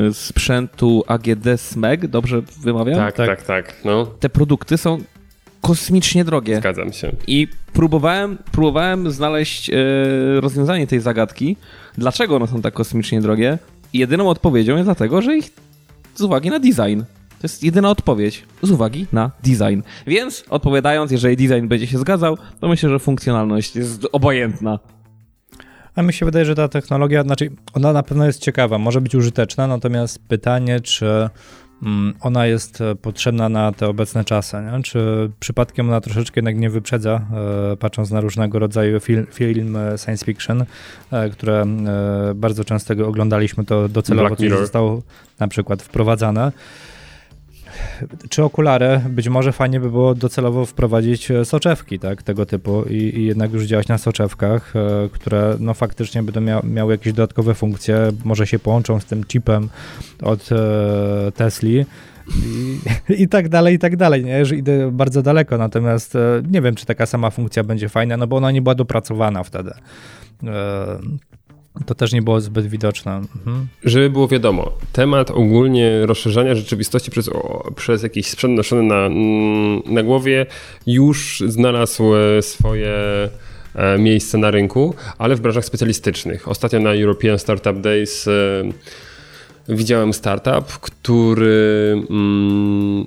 e, 0.10 0.14
sprzętu 0.14 1.04
AGD 1.08 1.48
SMEG, 1.58 2.08
dobrze 2.08 2.42
wymawiam? 2.64 2.96
Tak, 2.96 3.16
Tak. 3.16 3.28
tak, 3.28 3.44
tak, 3.44 3.76
no 3.86 4.06
Te 4.06 4.30
produkty 4.30 4.78
są 4.78 4.98
kosmicznie 5.62 6.26
drogie. 6.26 6.58
zgadzam 6.58 6.94
się. 6.94 7.12
I 7.28 7.48
próbowałem, 7.74 8.38
próbowałem 8.52 9.12
znaleźć 9.12 9.70
e, 9.70 9.74
rozwiązanie 10.42 10.88
tej 10.88 11.00
zagadki, 11.00 11.58
dlaczego 11.98 12.36
one 12.36 12.48
są 12.48 12.62
tak 12.62 12.74
kosmicznie 12.74 13.22
drogie. 13.22 13.58
I 13.94 14.00
jedyną 14.00 14.30
odpowiedzią 14.30 14.74
jest 14.76 14.88
dlatego, 14.88 15.22
że 15.22 15.38
ich 15.38 15.50
z 16.16 16.22
uwagi 16.22 16.50
na 16.50 16.60
design. 16.60 17.02
To 17.40 17.44
jest 17.44 17.64
jedyna 17.64 17.90
odpowiedź 17.90 18.46
z 18.62 18.72
uwagi 18.72 19.08
na 19.12 19.32
design. 19.44 19.82
Więc 20.08 20.44
odpowiadając, 20.50 21.12
jeżeli 21.12 21.38
design 21.38 21.68
będzie 21.68 21.88
się 21.88 21.98
zgadzał, 21.98 22.38
to 22.60 22.68
myślę, 22.68 22.90
że 22.90 23.00
funkcjonalność 23.00 23.76
jest 23.76 24.08
obojętna. 24.12 24.80
A 25.96 26.02
mi 26.02 26.14
się 26.14 26.26
wydaje, 26.26 26.46
że 26.46 26.56
ta 26.56 26.68
technologia, 26.68 27.24
znaczy 27.24 27.52
ona 27.74 27.94
na 27.94 28.04
pewno 28.04 28.26
jest 28.26 28.42
ciekawa, 28.42 28.78
może 28.78 29.02
być 29.02 29.16
użyteczna, 29.16 29.68
natomiast 29.68 30.20
pytanie, 30.28 30.80
czy 30.80 31.30
mm, 31.84 32.14
ona 32.22 32.46
jest 32.46 32.82
e, 32.82 32.96
potrzebna 32.96 33.50
na 33.50 33.72
te 33.72 33.88
obecne 33.88 34.26
czasy, 34.26 34.58
nie? 34.58 34.84
czy 34.84 35.32
przypadkiem 35.40 35.90
ona 35.90 36.02
troszeczkę 36.02 36.40
jednak 36.40 36.58
nie 36.58 36.70
wyprzedza, 36.70 37.22
e, 37.74 37.78
patrząc 37.78 38.12
na 38.12 38.22
różnego 38.22 38.60
rodzaju 38.60 39.00
fil, 39.00 39.26
filmy 39.32 39.94
science 39.98 40.26
fiction, 40.26 40.66
e, 41.12 41.30
które 41.30 41.62
e, 41.62 42.34
bardzo 42.36 42.64
często 42.66 43.08
oglądaliśmy, 43.08 43.66
to 43.66 43.90
docelowo 43.90 44.28
Black 44.28 44.38
coś 44.38 44.44
Mirror. 44.44 44.62
zostało 44.62 45.02
na 45.40 45.48
przykład 45.48 45.82
wprowadzane. 45.82 46.52
Czy 48.30 48.44
okulary? 48.44 49.02
Być 49.10 49.30
może 49.30 49.52
fajnie 49.52 49.80
by 49.80 49.90
było 49.90 50.16
docelowo 50.16 50.66
wprowadzić 50.66 51.32
e, 51.32 51.46
soczewki, 51.46 52.00
tak, 52.00 52.24
tego 52.24 52.46
typu 52.46 52.84
i, 52.84 52.96
i 52.96 53.26
jednak 53.26 53.54
już 53.54 53.64
działać 53.64 53.88
na 53.88 53.98
soczewkach, 53.98 54.76
e, 54.76 55.10
które 55.10 55.58
no 55.60 55.74
faktycznie 55.74 56.24
będą 56.24 56.42
mia 56.42 56.62
miały 56.64 56.94
jakieś 56.94 57.14
dodatkowe 57.14 57.54
funkcje, 57.54 58.12
może 58.26 58.48
się 58.48 58.60
połączą 58.60 59.00
z 59.00 59.06
tym 59.06 59.24
chipem 59.24 59.70
od 60.22 60.50
e, 60.52 61.32
Tesli. 61.32 61.86
I, 63.10 63.24
I 63.24 63.28
tak 63.28 63.50
dalej, 63.50 63.76
i 63.76 63.80
tak 63.80 63.96
dalej, 63.96 64.26
nie? 64.26 64.46
Że 64.46 64.56
idę 64.56 64.92
bardzo 64.92 65.22
daleko, 65.22 65.58
natomiast 65.58 66.16
e, 66.16 66.42
nie 66.52 66.62
wiem, 66.62 66.76
czy 66.76 66.86
taka 66.86 67.06
sama 67.06 67.30
funkcja 67.30 67.64
będzie 67.64 67.90
fajna, 67.90 68.18
no 68.18 68.28
bo 68.28 68.36
ona 68.36 68.52
nie 68.52 68.62
była 68.62 68.76
dopracowana 68.76 69.44
wtedy. 69.44 69.72
To 71.86 71.96
też 71.96 72.14
nie 72.14 72.22
było 72.22 72.42
zbyt 72.42 72.68
widoczne. 72.68 73.16
Mhm. 73.16 73.68
Żeby 73.84 74.10
było 74.10 74.28
wiadomo, 74.28 74.72
temat 74.94 75.32
ogólnie 75.32 76.06
rozszerzania 76.06 76.56
rzeczywistości 76.56 77.12
przez, 77.12 77.30
o, 77.30 77.72
przez 77.76 78.04
jakiś 78.04 78.28
sprzęt 78.28 78.58
noszony 78.58 78.84
na, 78.84 79.06
mm, 79.06 79.82
na 79.86 80.04
głowie 80.04 80.46
już 80.88 81.44
znalazł 81.48 82.16
e, 82.16 82.42
swoje 82.42 82.96
e, 83.76 83.98
miejsce 83.98 84.38
na 84.38 84.52
rynku, 84.52 84.96
ale 85.18 85.36
w 85.36 85.42
branżach 85.42 85.66
specjalistycznych. 85.66 86.48
Ostatnio 86.48 86.80
na 86.80 86.94
European 86.94 87.40
Startup 87.40 87.82
Days 87.82 88.28
e, 88.28 88.32
widziałem 89.70 90.14
startup, 90.14 90.66
który 90.66 91.94
mm, 92.10 93.06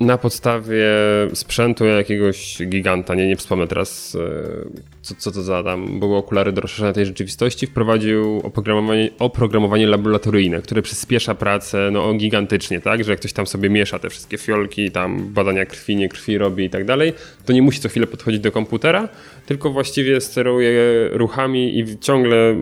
na 0.00 0.18
podstawie 0.18 0.86
sprzętu 1.34 1.84
jakiegoś 1.84 2.58
giganta, 2.66 3.14
nie, 3.14 3.26
nie 3.26 3.36
wspomnę 3.36 3.66
teraz 3.66 4.14
e, 4.14 4.86
co, 5.02 5.14
co 5.14 5.32
to 5.32 5.42
za 5.42 5.62
tam 5.62 6.00
były 6.00 6.16
okulary 6.16 6.52
do 6.52 6.60
rozszerzania 6.60 6.92
tej 6.92 7.06
rzeczywistości, 7.06 7.66
wprowadził 7.66 8.38
oprogramowanie, 8.38 9.10
oprogramowanie 9.18 9.86
laboratoryjne, 9.86 10.62
które 10.62 10.82
przyspiesza 10.82 11.34
pracę 11.34 11.90
no, 11.92 12.14
gigantycznie, 12.14 12.80
tak, 12.80 13.04
że 13.04 13.12
jak 13.12 13.20
ktoś 13.20 13.32
tam 13.32 13.46
sobie 13.46 13.70
miesza 13.70 13.98
te 13.98 14.10
wszystkie 14.10 14.38
fiolki, 14.38 14.90
tam 14.90 15.32
badania 15.32 15.66
krwi, 15.66 15.96
nie 15.96 16.08
krwi 16.08 16.38
robi 16.38 16.64
i 16.64 16.70
tak 16.70 16.84
dalej, 16.84 17.12
to 17.44 17.52
nie 17.52 17.62
musi 17.62 17.80
co 17.80 17.88
chwilę 17.88 18.06
podchodzić 18.06 18.40
do 18.40 18.52
komputera, 18.52 19.08
tylko 19.46 19.70
właściwie 19.70 20.20
steruje 20.20 20.72
ruchami 21.12 21.78
i 21.78 21.98
ciągle 21.98 22.56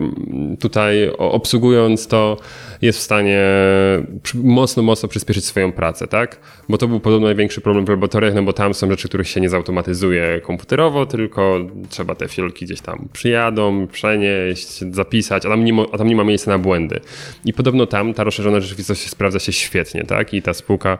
tutaj 0.59 1.09
obsługując 1.17 2.07
to 2.07 2.37
jest 2.81 2.99
w 2.99 3.01
stanie 3.01 3.43
mocno, 4.35 4.83
mocno 4.83 5.09
przyspieszyć 5.09 5.45
swoją 5.45 5.71
pracę, 5.71 6.07
tak? 6.07 6.39
Bo 6.69 6.77
to 6.77 6.87
był 6.87 6.99
podobno 6.99 7.27
największy 7.27 7.61
problem 7.61 7.85
w 7.85 7.89
laboratoriach, 7.89 8.33
no 8.33 8.43
bo 8.43 8.53
tam 8.53 8.73
są 8.73 8.89
rzeczy, 8.89 9.07
których 9.07 9.27
się 9.27 9.41
nie 9.41 9.49
zautomatyzuje 9.49 10.41
komputerowo, 10.43 11.05
tylko 11.05 11.59
trzeba 11.89 12.15
te 12.15 12.27
fiolki 12.27 12.65
gdzieś 12.65 12.81
tam 12.81 13.07
przyjadą, 13.13 13.87
przenieść, 13.87 14.79
zapisać, 14.91 15.45
a 15.45 15.49
tam 15.49 15.65
nie, 15.65 15.73
mo- 15.73 15.87
a 15.91 15.97
tam 15.97 16.07
nie 16.07 16.15
ma 16.15 16.23
miejsca 16.23 16.51
na 16.51 16.59
błędy. 16.59 16.99
I 17.45 17.53
podobno 17.53 17.85
tam 17.85 18.13
ta 18.13 18.23
rozszerzona 18.23 18.59
rzeczywistość 18.59 19.09
sprawdza 19.09 19.39
się 19.39 19.51
świetnie, 19.51 20.03
tak? 20.03 20.33
I 20.33 20.41
ta 20.41 20.53
spółka 20.53 20.97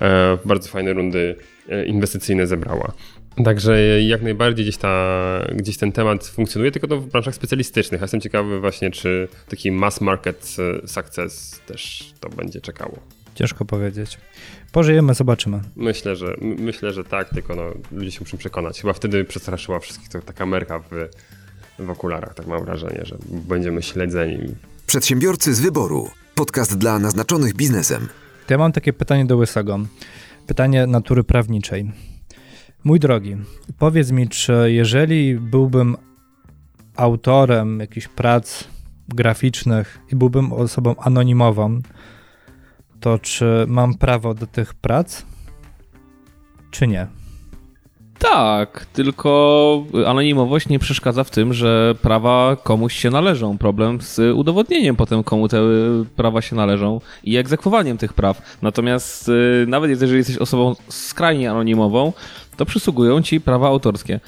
e, 0.00 0.38
bardzo 0.44 0.68
fajne 0.68 0.92
rundy 0.92 1.36
e, 1.68 1.86
inwestycyjne 1.86 2.46
zebrała. 2.46 2.92
Także 3.44 4.02
jak 4.02 4.22
najbardziej 4.22 4.64
gdzieś, 4.64 4.76
ta, 4.76 5.46
gdzieś 5.54 5.76
ten 5.76 5.92
temat 5.92 6.26
funkcjonuje, 6.26 6.72
tylko 6.72 6.88
to 6.88 7.00
w 7.00 7.06
branżach 7.06 7.34
specjalistycznych. 7.34 8.00
Ja 8.00 8.04
jestem 8.04 8.20
ciekawy 8.20 8.60
właśnie, 8.60 8.90
czy 8.90 9.28
taki 9.48 9.72
mass 9.72 10.00
market 10.00 10.56
e, 10.84 10.88
success 10.88 11.60
też 11.66 12.12
to 12.20 12.28
będzie 12.28 12.60
czekało. 12.60 12.98
Ciężko 13.34 13.64
powiedzieć. 13.64 14.18
Pożyjemy, 14.72 15.14
zobaczymy. 15.14 15.60
Myślę, 15.76 16.16
że 16.16 16.34
myślę, 16.40 16.92
że 16.92 17.04
tak, 17.04 17.28
tylko 17.28 17.54
no, 17.54 17.62
ludzie 17.92 18.10
się 18.10 18.20
muszą 18.20 18.38
przekonać. 18.38 18.80
Chyba 18.80 18.92
wtedy 18.92 19.24
przestraszyła 19.24 19.78
wszystkich 19.78 20.08
to, 20.08 20.22
taka 20.22 20.46
merka 20.46 20.78
w, 20.78 20.84
w 21.78 21.90
okularach, 21.90 22.34
tak 22.34 22.46
mam 22.46 22.64
wrażenie, 22.64 23.00
że 23.04 23.16
będziemy 23.30 23.82
śledzeni. 23.82 24.54
Przedsiębiorcy 24.86 25.54
z 25.54 25.60
wyboru. 25.60 26.10
Podcast 26.34 26.78
dla 26.78 26.98
naznaczonych 26.98 27.54
biznesem. 27.54 28.08
To 28.46 28.54
ja 28.54 28.58
mam 28.58 28.72
takie 28.72 28.92
pytanie 28.92 29.24
do 29.24 29.36
Łysego. 29.36 29.78
Pytanie 30.46 30.86
natury 30.86 31.24
prawniczej. 31.24 31.90
Mój 32.84 33.00
drogi, 33.00 33.36
powiedz 33.78 34.10
mi, 34.10 34.28
czy 34.28 34.72
jeżeli 34.72 35.34
byłbym 35.34 35.96
autorem 36.96 37.80
jakichś 37.80 38.08
prac 38.08 38.64
graficznych 39.08 39.98
i 40.12 40.16
byłbym 40.16 40.52
osobą 40.52 40.94
anonimową, 40.96 41.80
to 43.00 43.18
czy 43.18 43.64
mam 43.68 43.94
prawo 43.94 44.34
do 44.34 44.46
tych 44.46 44.74
prac, 44.74 45.22
czy 46.70 46.86
nie? 46.86 47.06
Tak, 48.18 48.86
tylko 48.92 49.84
anonimowość 50.06 50.68
nie 50.68 50.78
przeszkadza 50.78 51.24
w 51.24 51.30
tym, 51.30 51.54
że 51.54 51.94
prawa 52.02 52.56
komuś 52.62 52.94
się 52.94 53.10
należą. 53.10 53.58
Problem 53.58 54.00
z 54.00 54.18
udowodnieniem 54.36 54.96
potem, 54.96 55.24
komu 55.24 55.48
te 55.48 55.60
prawa 56.16 56.42
się 56.42 56.56
należą 56.56 57.00
i 57.24 57.36
egzekwowaniem 57.36 57.98
tych 57.98 58.12
praw. 58.12 58.58
Natomiast 58.62 59.28
y, 59.28 59.64
nawet 59.68 59.90
jeżeli 59.90 60.16
jesteś 60.16 60.38
osobą 60.38 60.74
skrajnie 60.88 61.50
anonimową, 61.50 62.12
to 62.58 62.66
przysługują 62.66 63.22
ci 63.22 63.40
prawa 63.40 63.68
autorskie. 63.68 64.20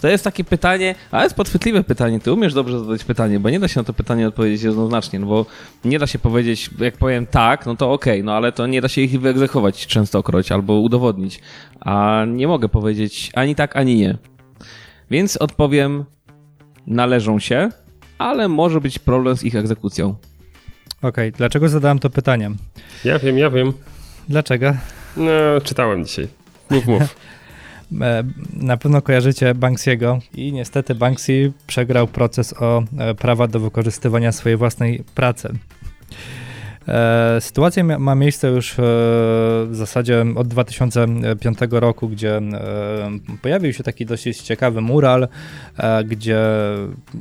To 0.00 0.08
jest 0.08 0.24
takie 0.24 0.44
pytanie, 0.44 0.94
ale 1.10 1.24
jest 1.24 1.36
podchwytliwe 1.36 1.84
pytanie. 1.84 2.20
Ty 2.20 2.32
umiesz 2.32 2.54
dobrze 2.54 2.80
zadać 2.80 3.04
pytanie, 3.04 3.40
bo 3.40 3.50
nie 3.50 3.60
da 3.60 3.68
się 3.68 3.80
na 3.80 3.84
to 3.84 3.92
pytanie 3.92 4.28
odpowiedzieć 4.28 4.62
jednoznacznie, 4.62 5.18
no 5.18 5.26
bo 5.26 5.46
nie 5.84 5.98
da 5.98 6.06
się 6.06 6.18
powiedzieć, 6.18 6.70
jak 6.78 6.96
powiem 6.96 7.26
tak, 7.26 7.66
no 7.66 7.76
to 7.76 7.92
okej, 7.92 8.24
no 8.24 8.32
ale 8.32 8.52
to 8.52 8.66
nie 8.66 8.80
da 8.80 8.88
się 8.88 9.00
ich 9.00 9.20
wyegzekwować 9.20 9.86
częstokroć 9.86 10.52
albo 10.52 10.80
udowodnić. 10.80 11.40
A 11.80 12.24
nie 12.28 12.48
mogę 12.48 12.68
powiedzieć 12.68 13.30
ani 13.34 13.54
tak, 13.54 13.76
ani 13.76 13.96
nie. 13.96 14.18
Więc 15.10 15.36
odpowiem, 15.36 16.04
należą 16.86 17.38
się, 17.38 17.68
ale 18.18 18.48
może 18.48 18.80
być 18.80 18.98
problem 18.98 19.36
z 19.36 19.44
ich 19.44 19.56
egzekucją. 19.56 20.14
Okej, 21.02 21.32
dlaczego 21.32 21.68
zadałem 21.68 21.98
to 21.98 22.10
pytanie? 22.10 22.50
Ja 23.04 23.18
wiem, 23.18 23.38
ja 23.38 23.50
wiem. 23.50 23.72
Dlaczego? 24.28 24.74
No, 25.16 25.60
czytałem 25.64 26.04
dzisiaj. 26.04 26.28
Mów, 26.70 26.86
mów. 26.86 27.02
E, 27.92 28.24
Na 28.52 28.76
pewno 28.76 29.02
kojarzycie 29.02 29.54
Banksiego 29.54 30.18
i 30.34 30.52
niestety 30.52 30.94
Banksy 30.94 31.52
przegrał 31.66 32.06
proces 32.06 32.54
o 32.60 32.82
e, 32.98 33.14
prawa 33.14 33.46
do 33.46 33.60
wykorzystywania 33.60 34.32
swojej 34.32 34.58
własnej 34.58 35.04
pracy. 35.14 35.48
E, 36.88 37.40
Sytuacja 37.40 37.84
ma 37.84 38.14
miejsce 38.14 38.48
już 38.48 38.74
w 38.76 39.70
zasadzie 39.72 40.24
od 40.36 40.48
2005 40.48 41.58
roku, 41.70 42.08
gdzie 42.08 42.40
pojawił 43.42 43.72
się 43.72 43.84
taki 43.84 44.06
dosyć 44.06 44.42
ciekawy 44.42 44.80
mural, 44.80 45.28
gdzie 46.04 46.38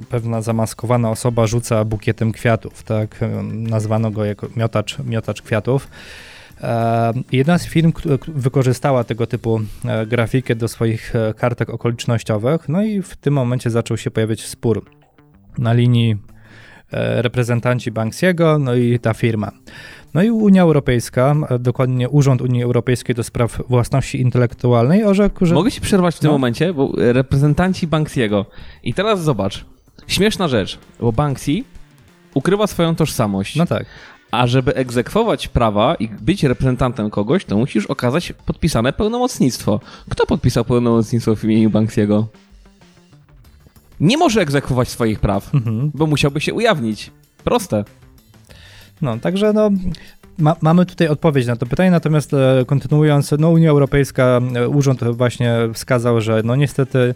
pewna 0.09 0.41
zamaskowana 0.41 1.09
osoba 1.11 1.47
rzuca 1.47 1.85
bukietem 1.85 2.31
kwiatów, 2.31 2.83
tak? 2.83 3.19
Nazwano 3.53 4.11
go 4.11 4.25
jako 4.25 4.47
miotacz, 4.55 4.99
miotacz 4.99 5.41
kwiatów. 5.41 5.87
E, 6.61 7.13
Jedna 7.31 7.57
z 7.57 7.67
firm 7.67 7.93
wykorzystała 8.27 9.03
tego 9.03 9.27
typu 9.27 9.59
e, 9.85 10.05
grafikę 10.05 10.55
do 10.55 10.67
swoich 10.67 11.15
e, 11.15 11.33
kartek 11.33 11.69
okolicznościowych, 11.69 12.69
no 12.69 12.83
i 12.83 13.01
w 13.01 13.15
tym 13.15 13.33
momencie 13.33 13.69
zaczął 13.69 13.97
się 13.97 14.11
pojawiać 14.11 14.41
spór 14.45 14.85
na 15.57 15.73
linii 15.73 16.17
reprezentanci 16.91 17.91
Banksiego, 17.91 18.59
no 18.59 18.75
i 18.75 18.99
ta 18.99 19.13
firma. 19.13 19.51
No 20.13 20.23
i 20.23 20.31
Unia 20.31 20.61
Europejska, 20.61 21.35
dokładnie 21.59 22.09
Urząd 22.09 22.41
Unii 22.41 22.63
Europejskiej 22.63 23.15
do 23.15 23.23
spraw 23.23 23.61
własności 23.69 24.21
intelektualnej 24.21 25.03
orzekł, 25.03 25.45
że... 25.45 25.55
Mogę 25.55 25.71
ci 25.71 25.81
przerwać 25.81 26.15
w 26.15 26.19
tym 26.19 26.27
No. 26.27 26.33
momencie, 26.33 26.73
bo 26.73 26.91
reprezentanci 26.97 27.87
Banksiego. 27.87 28.45
I 28.83 28.93
teraz 28.93 29.23
zobacz, 29.23 29.65
śmieszna 30.07 30.47
rzecz, 30.47 30.79
bo 30.99 31.11
Banksy 31.11 31.63
ukrywa 32.33 32.67
swoją 32.67 32.95
tożsamość. 32.95 33.55
No 33.55 33.65
tak. 33.65 33.85
A 34.31 34.47
żeby 34.47 34.75
egzekwować 34.75 35.47
prawa 35.47 35.95
i 35.95 36.07
być 36.07 36.43
reprezentantem 36.43 37.09
kogoś, 37.09 37.45
to 37.45 37.57
musisz 37.57 37.85
okazać 37.85 38.33
podpisane 38.45 38.93
pełnomocnictwo. 38.93 39.79
Kto 40.09 40.25
podpisał 40.25 40.65
pełnomocnictwo 40.65 41.35
w 41.35 41.43
imieniu 41.43 41.69
Banksiego? 41.69 42.27
Nie 43.99 44.17
może 44.17 44.41
egzekwować 44.41 44.87
swoich 44.89 45.19
praw, 45.19 45.55
Mhm. 45.55 45.91
bo 45.93 46.07
musiałby 46.07 46.41
się 46.41 46.53
ujawnić. 46.53 47.11
Proste. 47.43 47.83
No, 49.01 49.17
także 49.19 49.53
no, 49.53 49.69
ma, 50.37 50.55
mamy 50.61 50.85
tutaj 50.85 51.07
odpowiedź 51.07 51.47
na 51.47 51.55
to 51.55 51.65
pytanie, 51.65 51.91
natomiast 51.91 52.33
e, 52.33 52.65
kontynuując, 52.67 53.31
no 53.39 53.49
Unia 53.49 53.69
Europejska, 53.69 54.39
e, 54.55 54.67
urząd 54.69 55.03
właśnie 55.03 55.55
wskazał, 55.73 56.21
że 56.21 56.41
no 56.45 56.55
niestety 56.55 57.15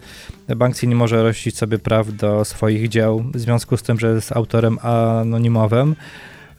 Banksy 0.56 0.88
nie 0.88 0.95
może 0.95 1.24
rościć 1.24 1.58
sobie 1.58 1.80
praw 1.80 2.13
do 2.15 2.45
swoich 2.45 2.89
dzieł 2.89 3.24
w 3.34 3.39
związku 3.39 3.78
z 3.78 3.84
tym, 3.84 4.00
że 4.00 4.13
jest 4.13 4.32
autorem 4.32 4.80
anonimowym. 4.82 5.95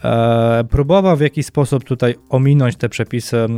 E, 0.04 0.64
próbował 0.70 1.16
w 1.16 1.20
jakiś 1.20 1.46
sposób 1.46 1.84
tutaj 1.84 2.14
ominąć 2.28 2.76
te 2.76 2.88
przepisy, 2.88 3.36
e, 3.36 3.48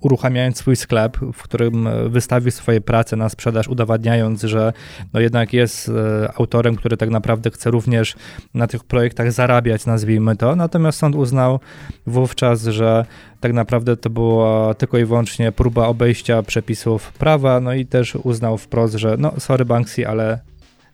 uruchamiając 0.00 0.56
swój 0.56 0.76
sklep, 0.76 1.16
w 1.32 1.42
którym 1.42 1.88
wystawił 2.08 2.50
swoje 2.50 2.80
prace 2.80 3.16
na 3.16 3.28
sprzedaż, 3.28 3.68
udowadniając, 3.68 4.42
że 4.42 4.72
no 5.12 5.20
jednak 5.20 5.52
jest 5.52 5.88
e, 5.88 6.32
autorem, 6.36 6.76
który 6.76 6.96
tak 6.96 7.10
naprawdę 7.10 7.50
chce 7.50 7.70
również 7.70 8.16
na 8.54 8.66
tych 8.66 8.84
projektach 8.84 9.32
zarabiać, 9.32 9.86
nazwijmy 9.86 10.36
to. 10.36 10.56
Natomiast 10.56 10.98
sąd 10.98 11.16
uznał 11.16 11.60
wówczas, 12.06 12.62
że 12.62 13.06
tak 13.40 13.52
naprawdę 13.52 13.96
to 13.96 14.10
była 14.10 14.74
tylko 14.74 14.98
i 14.98 15.04
wyłącznie 15.04 15.52
próba 15.52 15.86
obejścia 15.86 16.42
przepisów 16.42 17.12
prawa, 17.12 17.60
no 17.60 17.74
i 17.74 17.86
też 17.86 18.14
uznał 18.14 18.58
wprost, 18.58 18.94
że 18.94 19.16
no 19.18 19.32
sorry 19.38 19.64
Banksy, 19.64 20.08
ale 20.08 20.38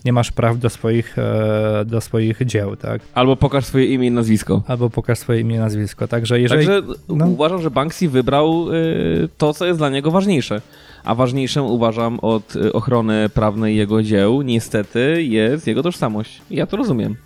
nie 0.04 0.12
masz 0.12 0.32
praw 0.32 0.58
do 0.58 0.70
swoich, 0.70 1.18
e, 1.18 1.84
do 1.86 2.00
swoich 2.00 2.46
dzieł, 2.46 2.76
tak? 2.76 3.02
Albo 3.14 3.36
pokaż 3.36 3.64
swoje 3.64 3.86
imię 3.86 4.06
i 4.06 4.10
nazwisko. 4.10 4.62
Albo 4.66 4.90
pokaż 4.90 5.18
swoje 5.18 5.40
imię 5.40 5.56
i 5.56 5.58
nazwisko. 5.58 6.08
Także 6.08 6.40
jeżeli... 6.40 6.66
Także 6.66 6.82
no. 7.08 7.26
uważam, 7.26 7.62
że 7.62 7.70
Banksy 7.70 8.08
wybrał 8.08 8.72
y, 8.72 9.28
to, 9.38 9.54
co 9.54 9.66
jest 9.66 9.78
dla 9.78 9.90
niego 9.90 10.10
ważniejsze. 10.10 10.60
A 11.04 11.14
ważniejszym 11.14 11.64
uważam 11.64 12.20
od 12.20 12.56
y, 12.56 12.72
ochrony 12.72 13.28
prawnej 13.28 13.76
jego 13.76 14.02
dzieł, 14.02 14.42
niestety, 14.42 15.22
jest 15.22 15.66
jego 15.66 15.82
tożsamość. 15.82 16.42
Ja 16.50 16.66
to 16.66 16.76
rozumiem. 16.76 17.16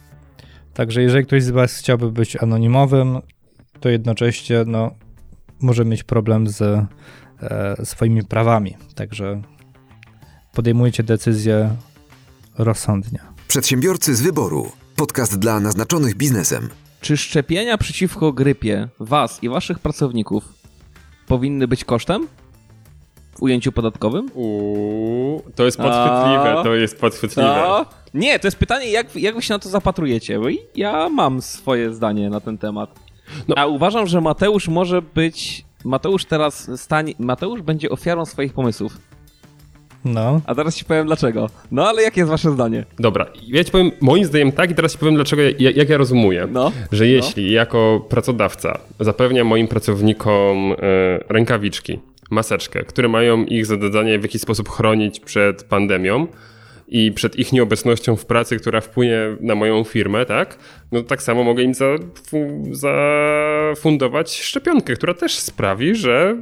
Także 0.75 1.03
jeżeli 1.03 1.27
ktoś 1.27 1.43
z 1.43 1.51
Was 1.51 1.79
chciałby 1.79 2.13
być 2.13 2.37
anonimowym, 2.37 3.19
to 3.81 3.89
jednocześnie 3.89 4.65
no, 4.67 4.91
może 5.61 5.85
mieć 5.85 6.03
problem 6.03 6.49
z 6.49 6.63
e, 6.63 6.87
swoimi 7.85 8.25
prawami. 8.25 8.77
Także 8.95 9.43
podejmujcie 10.55 11.03
decyzję 11.03 11.71
rozsądnie. 12.59 13.19
Przedsiębiorcy 13.49 14.15
z 14.15 14.23
wyboru. 14.23 14.73
Podcast 14.97 15.39
dla 15.39 15.61
naznaczonych 15.61 16.15
biznesem. 16.17 16.69
Czy 17.01 17.17
szczepienia 17.17 17.79
przeciwko 17.79 18.33
grypie 18.33 18.89
was 19.01 19.43
i 19.43 19.49
waszych 19.49 19.79
pracowników 19.79 20.45
powinny 21.27 21.69
być 21.69 21.85
kosztem? 21.85 22.29
W 23.37 23.43
ujęciu 23.43 23.73
podatkowym? 23.73 24.31
Uuu, 24.35 25.43
to 25.55 25.65
jest 25.65 25.77
podchwytliwe, 25.77 26.61
to 26.65 26.75
jest 26.75 27.01
podchwytliwe. 27.01 27.85
Nie, 28.15 28.39
to 28.39 28.47
jest 28.47 28.57
pytanie, 28.57 28.91
jak, 28.91 29.17
jak 29.17 29.35
wy 29.35 29.43
się 29.43 29.55
na 29.55 29.59
to 29.59 29.69
zapatrujecie? 29.69 30.39
Bo 30.39 30.47
ja 30.77 31.09
mam 31.09 31.43
swoje 31.43 31.95
zdanie 31.95 32.31
na 32.31 32.41
ten 32.41 32.59
temat. 32.59 33.01
No. 33.49 33.55
A 33.59 33.67
uważam, 33.67 34.07
że 34.07 34.21
Mateusz 34.21 34.69
może 34.69 35.03
być. 35.03 35.65
Mateusz 35.85 36.25
teraz 36.25 36.71
stanie. 36.77 37.15
Mateusz 37.19 37.63
będzie 37.63 37.91
ofiarą 37.91 38.25
swoich 38.27 38.53
pomysłów. 38.53 38.97
No, 40.05 40.41
A 40.47 40.55
teraz 40.55 40.77
ci 40.77 40.85
powiem 40.85 41.07
dlaczego. 41.07 41.51
No 41.71 41.89
ale 41.89 42.03
jakie 42.03 42.21
jest 42.21 42.31
wasze 42.31 42.51
zdanie? 42.51 42.85
Dobra, 42.99 43.27
ja 43.49 43.65
ci 43.65 43.71
powiem 43.71 43.91
moim 44.01 44.25
zdaniem 44.25 44.53
tak 44.53 44.71
i 44.71 44.75
teraz 44.75 44.93
ci 44.93 44.99
powiem 44.99 45.15
dlaczego, 45.15 45.43
ja- 45.43 45.71
jak 45.71 45.89
ja 45.89 45.97
rozumuję. 45.97 46.49
No. 46.53 46.73
Że 46.93 47.07
jeśli 47.07 47.51
jako 47.53 48.07
pracodawca 48.09 48.79
zapewnia 49.01 49.45
moim 49.45 49.69
pracownikom 49.69 50.73
e, 50.73 50.77
rękawiczki, 51.29 51.99
maseczkę, 52.31 52.83
które 52.85 53.09
mają 53.09 53.45
ich 53.45 53.67
za 53.67 53.77
zadanie 53.81 54.19
w 54.19 54.23
jakiś 54.23 54.43
sposób 54.43 54.69
chronić 54.69 55.21
przed 55.21 55.63
pandemią 55.65 56.27
i 56.89 57.13
przed 57.13 57.37
ich 57.37 57.53
nieobecnością 57.53 58.17
w 58.17 58.27
pracy, 58.27 58.57
która 58.57 58.81
wpłynie 58.81 59.19
na 59.41 59.55
moją 59.55 59.85
firmę, 59.85 60.27
tak? 60.27 60.59
No 60.93 61.03
tak 61.03 61.23
samo 61.23 61.45
mogę 61.45 61.63
im 61.63 61.73
zafu- 61.73 62.75
zafundować 62.75 64.41
szczepionkę, 64.41 64.95
która 64.95 65.15
też 65.15 65.35
sprawi, 65.39 65.95
że 65.95 66.37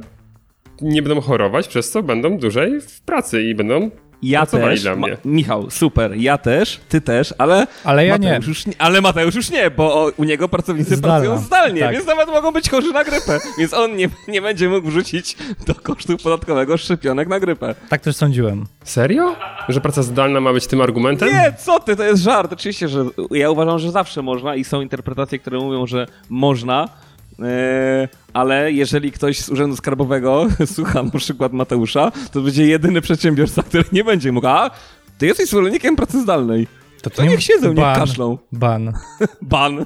nie 0.81 1.01
będą 1.01 1.21
chorować, 1.21 1.67
przez 1.67 1.91
co 1.91 2.03
będą 2.03 2.37
dłużej 2.37 2.81
w 2.81 3.01
pracy 3.01 3.43
i 3.43 3.55
będą 3.55 3.91
Ja 4.23 4.45
też. 4.45 4.81
dla 4.81 4.95
Ma- 4.95 5.07
mnie. 5.07 5.17
Michał, 5.25 5.69
super. 5.69 6.13
Ja 6.15 6.37
też, 6.37 6.79
ty 6.89 7.01
też, 7.01 7.33
ale. 7.37 7.67
ale 7.83 8.05
ja 8.05 8.17
nie. 8.17 8.27
Mateusz 8.27 8.47
Już 8.47 8.65
nie. 8.65 8.73
Ale 8.79 9.01
Mateusz 9.01 9.35
już 9.35 9.49
nie, 9.51 9.71
bo 9.71 10.11
u 10.17 10.23
niego 10.23 10.49
pracownicy 10.49 10.95
Zdalna, 10.95 11.17
pracują 11.19 11.45
zdalnie, 11.45 11.81
tak. 11.81 11.91
więc 11.93 12.05
nawet 12.07 12.27
mogą 12.27 12.51
być 12.51 12.69
chorzy 12.69 12.93
na 12.93 13.03
grypę. 13.03 13.39
Więc 13.59 13.73
on 13.73 13.95
nie, 13.95 14.09
nie 14.27 14.41
będzie 14.41 14.69
mógł 14.69 14.87
wrzucić 14.87 15.37
do 15.67 15.75
kosztu 15.75 16.17
podatkowego 16.17 16.77
szczepionek 16.77 17.27
na 17.27 17.39
grypę. 17.39 17.75
Tak 17.89 18.01
też 18.01 18.15
sądziłem. 18.15 18.65
Serio? 18.83 19.35
Że 19.69 19.81
praca 19.81 20.03
zdalna 20.03 20.39
ma 20.41 20.53
być 20.53 20.67
tym 20.67 20.81
argumentem? 20.81 21.29
Nie, 21.29 21.53
co 21.59 21.79
ty, 21.79 21.95
to 21.95 22.03
jest 22.03 22.23
żart. 22.23 22.53
Oczywiście, 22.53 22.87
że 22.87 23.05
ja 23.31 23.49
uważam, 23.51 23.79
że 23.79 23.91
zawsze 23.91 24.21
można 24.21 24.55
i 24.55 24.63
są 24.63 24.81
interpretacje, 24.81 25.39
które 25.39 25.59
mówią, 25.59 25.87
że 25.87 26.07
można. 26.29 26.89
E, 27.39 28.07
ale 28.33 28.71
jeżeli 28.71 29.11
ktoś 29.11 29.39
z 29.39 29.49
Urzędu 29.49 29.75
Skarbowego 29.75 30.47
słucha 30.75 31.03
na 31.03 31.11
przykład 31.11 31.53
Mateusza, 31.53 32.11
to 32.31 32.41
będzie 32.41 32.67
jedyny 32.67 33.01
przedsiębiorca, 33.01 33.63
który 33.63 33.83
nie 33.91 34.03
będzie 34.03 34.31
mógł. 34.31 34.47
A, 34.47 34.71
ty 35.17 35.25
jesteś 35.25 35.49
zwolennikiem 35.49 35.95
pracy 35.95 36.21
zdalnej. 36.21 36.67
To 37.15 37.23
niech 37.25 37.43
siedzą, 37.43 37.67
niech 37.67 37.75
ban, 37.75 37.95
kaszlą. 37.95 38.37
Ban. 38.51 38.93
Ban. 39.41 39.85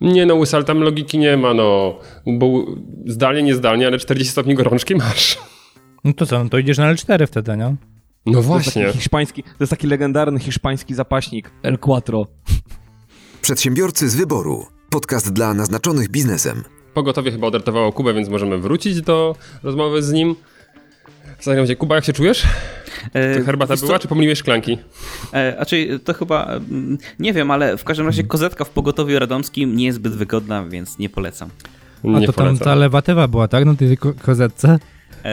Nie 0.00 0.26
no, 0.26 0.34
Łysal, 0.34 0.64
tam 0.64 0.80
logiki 0.80 1.18
nie 1.18 1.36
ma, 1.36 1.54
no. 1.54 1.98
Bo 2.26 2.66
zdalnie, 3.06 3.42
niezdalnie, 3.42 3.86
ale 3.86 3.98
40 3.98 4.32
stopni 4.32 4.54
gorączki 4.54 4.94
masz. 4.94 5.38
No 6.04 6.12
to 6.12 6.26
co, 6.26 6.44
no 6.44 6.50
to 6.50 6.58
idziesz 6.58 6.78
na 6.78 6.94
L4 6.94 7.26
wtedy, 7.26 7.56
nie? 7.56 7.76
No 8.26 8.32
To 8.32 8.38
jest 8.38 8.48
właśnie. 8.48 8.86
taki 8.86 8.98
hiszpański, 8.98 9.42
to 9.42 9.48
jest 9.60 9.70
taki 9.70 9.86
legendarny 9.86 10.38
hiszpański 10.40 10.94
zapaśnik. 10.94 11.50
El 11.62 11.78
Quattro. 11.78 12.26
Przedsiębiorcy 13.42 14.08
z 14.08 14.16
wyboru. 14.16 14.66
Podcast 14.90 15.32
dla 15.32 15.54
naznaczonych 15.54 16.08
biznesem. 16.08 16.64
Pogotowie 16.96 17.30
chyba 17.32 17.46
odratowało 17.46 17.92
Kubę, 17.92 18.14
więc 18.14 18.28
możemy 18.28 18.58
wrócić 18.58 19.00
do 19.02 19.36
rozmowy 19.62 20.02
z 20.02 20.12
nim. 20.12 20.34
Zastanawiam 21.36 21.66
się, 21.66 21.76
Kuba, 21.76 21.94
jak 21.94 22.04
się 22.04 22.12
czujesz? 22.12 22.42
E, 23.12 23.38
To 23.38 23.44
herbata 23.44 23.72
wiesz 23.74 23.80
co, 23.80 23.86
była, 23.86 23.98
czy 23.98 24.08
pomyliłeś 24.08 24.38
szklanki? 24.38 24.78
E, 25.32 25.54
znaczy, 25.56 26.00
to 26.04 26.14
chyba, 26.14 26.46
mm, 26.46 26.98
nie 27.18 27.32
wiem, 27.32 27.50
ale 27.50 27.76
w 27.76 27.84
każdym 27.84 28.06
razie 28.06 28.24
kozetka 28.24 28.64
w 28.64 28.70
pogotowiu 28.70 29.18
radomskim 29.18 29.76
nie 29.76 29.84
jest 29.84 29.96
zbyt 29.98 30.12
wygodna, 30.12 30.64
więc 30.64 30.98
nie 30.98 31.08
polecam. 31.08 31.48
A 32.04 32.08
Nie 32.08 32.26
to 32.26 32.32
tam 32.32 32.44
polecam. 32.46 32.64
ta 32.64 32.74
lewatywa 32.74 33.28
była, 33.28 33.48
tak? 33.48 33.64
Na 33.64 33.74
tej 33.74 33.96
ko- 33.98 34.14
kozetce? 34.22 34.78
E, 35.24 35.30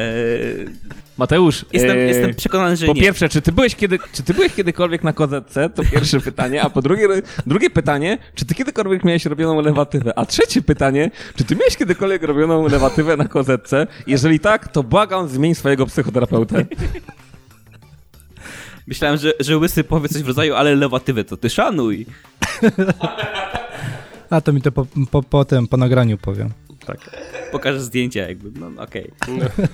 Mateusz, 1.17 1.65
Jestem, 1.73 1.97
e, 1.97 1.99
jestem 1.99 2.33
przekonany, 2.35 2.77
że 2.77 2.85
po 2.85 2.93
nie. 2.93 3.01
pierwsze, 3.01 3.29
czy 3.29 3.41
ty, 3.41 3.51
byłeś 3.51 3.75
kiedy, 3.75 3.99
czy 4.13 4.23
ty 4.23 4.33
byłeś 4.33 4.53
kiedykolwiek 4.53 5.03
na 5.03 5.13
kozetce? 5.13 5.69
To 5.69 5.83
pierwsze 5.83 6.19
pytanie. 6.31 6.61
A 6.61 6.69
po 6.69 6.81
drugie, 6.81 7.07
drugie 7.47 7.69
pytanie, 7.69 8.17
czy 8.35 8.45
ty 8.45 8.55
kiedykolwiek 8.55 9.03
miałeś 9.03 9.25
robioną 9.25 9.61
lewatywę? 9.61 10.17
A 10.19 10.25
trzecie 10.25 10.61
pytanie, 10.61 11.11
czy 11.35 11.43
ty 11.43 11.55
miałeś 11.55 11.77
kiedykolwiek 11.77 12.23
robioną 12.23 12.67
lewatywę 12.67 13.17
na 13.17 13.27
kozetce? 13.27 13.87
Jeżeli 14.07 14.39
tak, 14.39 14.67
to 14.67 14.83
błagam, 14.83 15.27
zmień 15.27 15.55
swojego 15.55 15.85
psychoterapeutę. 15.85 16.65
Myślałem, 18.87 19.17
że, 19.17 19.33
że 19.39 19.57
Łysy 19.57 19.83
powie 19.83 20.09
coś 20.09 20.23
w 20.23 20.27
rodzaju, 20.27 20.53
ale 20.55 20.75
lewatywę 20.75 21.23
to 21.23 21.37
ty 21.37 21.49
szanuj. 21.49 22.05
A 24.29 24.41
to 24.41 24.53
mi 24.53 24.61
to 24.61 24.71
po, 24.71 24.85
po, 25.11 25.23
po 25.23 25.45
tym, 25.45 25.67
po 25.67 25.77
nagraniu 25.77 26.17
powiem. 26.17 26.49
Tak. 26.85 26.97
Pokażę 27.51 27.79
zdjęcia 27.79 28.27
jakby, 28.27 28.59
no 28.59 28.83
okej. 28.83 29.11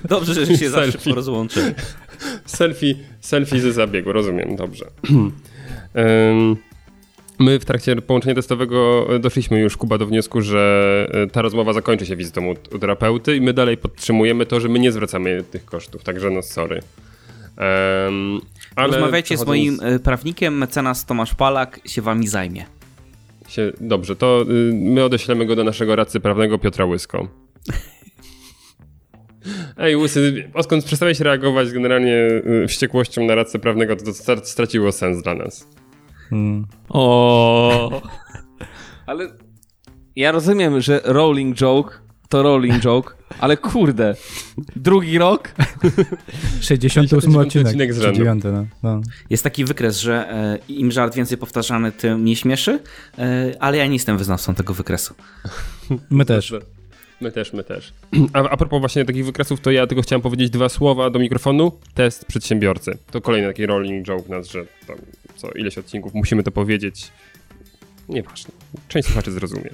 Dobrze, 0.10 0.46
że 0.46 0.58
się 0.58 0.70
zawsze 0.70 0.92
Selfie. 0.92 1.14
rozłączy. 1.16 1.74
Selfie, 2.46 2.96
selfie 3.22 3.60
ze 3.60 3.72
zabiegu, 3.74 4.12
rozumiem, 4.14 4.56
dobrze. 4.56 4.86
Em, 5.94 6.56
My 7.40 7.60
w 7.60 7.66
trakcie 7.66 7.96
połączenia 7.96 8.36
testowego 8.36 9.08
doszliśmy 9.20 9.60
już, 9.60 9.78
Kuba, 9.78 9.98
do 9.98 10.06
wniosku, 10.06 10.42
że 10.42 11.08
e, 11.12 11.28
ta 11.28 11.42
rozmowa 11.42 11.74
zakończy 11.74 12.06
się 12.06 12.16
wizytą 12.16 12.46
u, 12.46 12.52
u 12.76 12.80
terapeuty 12.80 13.36
i 13.36 13.42
my 13.42 13.54
dalej 13.54 13.78
podtrzymujemy 13.78 14.46
to, 14.46 14.60
że 14.60 14.70
my 14.70 14.80
nie 14.80 14.92
zwracamy 14.92 15.44
tych 15.52 15.66
kosztów, 15.66 16.04
także 16.04 16.30
no 16.30 16.42
sorry. 16.42 16.82
Ale 18.76 18.98
Rozmawiajcie 18.98 19.38
z 19.38 19.46
moim 19.46 19.78
e, 19.82 20.00
prawnikiem, 20.00 20.58
mecenas 20.58 21.06
Tomasz 21.06 21.36
Palak 21.36 21.80
się 21.86 22.02
wami 22.02 22.28
zajmie. 22.28 22.66
Się, 23.50 23.72
dobrze, 23.82 24.16
to 24.16 24.42
y, 24.42 24.72
my 24.74 25.04
odeślemy 25.04 25.46
go 25.46 25.56
do 25.56 25.64
naszego 25.64 25.96
radcy 25.96 26.20
prawnego 26.20 26.58
Piotra 26.58 26.86
Łysko. 26.86 27.28
Ej, 29.78 29.96
Łysy, 29.96 30.52
odkąd 30.54 30.86
przestałeś 30.86 31.20
reagować 31.20 31.72
generalnie 31.72 32.16
y, 32.64 32.66
wściekłością 32.68 33.26
na 33.26 33.36
radcę 33.36 33.60
prawnego, 33.60 33.96
to 33.96 34.06
to 34.06 34.12
stra- 34.12 34.46
straciło 34.46 34.92
sens 34.92 35.24
dla 35.24 35.36
nas. 35.36 35.68
Mm. 36.32 36.68
O. 36.90 38.02
Ale 39.06 39.28
ja 40.16 40.32
rozumiem, 40.32 40.82
że 40.82 41.02
rolling 41.04 41.56
joke 41.56 42.02
to 42.30 42.44
rolling 42.44 42.80
joke, 42.80 43.16
ale 43.40 43.58
kurde, 43.58 44.16
drugi 44.76 45.18
rok? 45.18 45.52
68 46.62 47.36
odcinek. 47.36 47.68
odcinek 47.68 47.94
z 47.94 47.98
rzędu. 47.98 48.24
39, 48.24 48.44
no. 48.44 48.96
no. 48.96 49.02
Jest 49.30 49.44
taki 49.44 49.66
wykres, 49.66 50.00
że 50.00 50.32
e, 50.32 50.58
im 50.68 50.92
żart 50.92 51.16
więcej 51.16 51.38
powtarzany, 51.38 51.92
tym 51.92 52.26
nie 52.26 52.36
śmieszy, 52.36 52.80
e, 53.18 53.54
ale 53.60 53.78
ja 53.78 53.86
nie 53.88 53.94
jestem 53.94 54.18
wyznawcą 54.18 54.56
tego 54.56 54.74
wykresu. 54.74 55.14
My 56.10 56.26
też. 56.26 56.54
My 57.22 57.32
też, 57.32 57.54
my 57.54 57.64
też. 57.64 57.94
A, 58.34 58.40
a 58.50 58.58
propos 58.58 58.80
właśnie 58.80 59.06
takich 59.06 59.26
wykresów, 59.26 59.62
to 59.62 59.72
ja 59.72 59.88
tylko 59.88 60.02
chciałem 60.02 60.22
powiedzieć 60.22 60.50
dwa 60.50 60.70
słowa 60.70 61.10
do 61.10 61.20
mikrofonu. 61.20 61.72
Test 61.94 62.26
przedsiębiorcy. 62.26 62.98
To 63.12 63.22
kolejny 63.22 63.48
taki 63.48 63.66
rolling 63.66 64.08
joke 64.08 64.30
nas, 64.30 64.48
że 64.48 64.66
tam 64.88 64.98
co 65.36 65.52
ileś 65.52 65.78
odcinków 65.78 66.14
musimy 66.14 66.44
to 66.44 66.52
powiedzieć. 66.52 67.12
Nieważne. 68.10 68.52
Część 68.88 69.08
słuchaczy 69.08 69.32
zrozumie. 69.32 69.70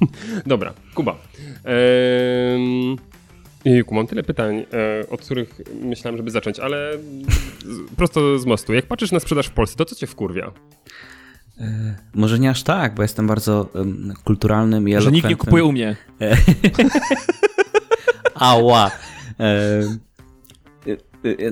Dobra, 0.46 0.74
Kuba. 0.94 1.16
Ehm... 1.64 2.96
Jejku, 3.64 3.94
mam 3.94 4.06
tyle 4.06 4.22
pytań, 4.22 4.56
e, 4.56 5.10
od 5.10 5.20
których 5.20 5.60
myślałem, 5.82 6.16
żeby 6.16 6.30
zacząć, 6.30 6.60
ale 6.60 6.98
z, 7.66 7.94
prosto 7.96 8.38
z 8.38 8.46
mostu. 8.46 8.74
Jak 8.74 8.86
patrzysz 8.86 9.12
na 9.12 9.20
sprzedaż 9.20 9.46
w 9.46 9.50
Polsce, 9.50 9.76
to 9.76 9.84
co 9.84 9.94
cię 9.94 10.06
wkurwia? 10.06 10.52
Może 12.14 12.38
nie 12.38 12.50
aż 12.50 12.62
tak, 12.62 12.94
bo 12.94 13.02
jestem 13.02 13.26
bardzo 13.26 13.68
kulturalnym 14.24 14.88
i 14.88 15.00
Że 15.00 15.12
nikt 15.12 15.28
nie 15.28 15.36
kupuje 15.36 15.64
u 15.64 15.72
mnie. 15.72 15.96
Ała. 18.34 18.90
E, 19.40 19.44
e, 19.44 19.46
e, 19.46 19.98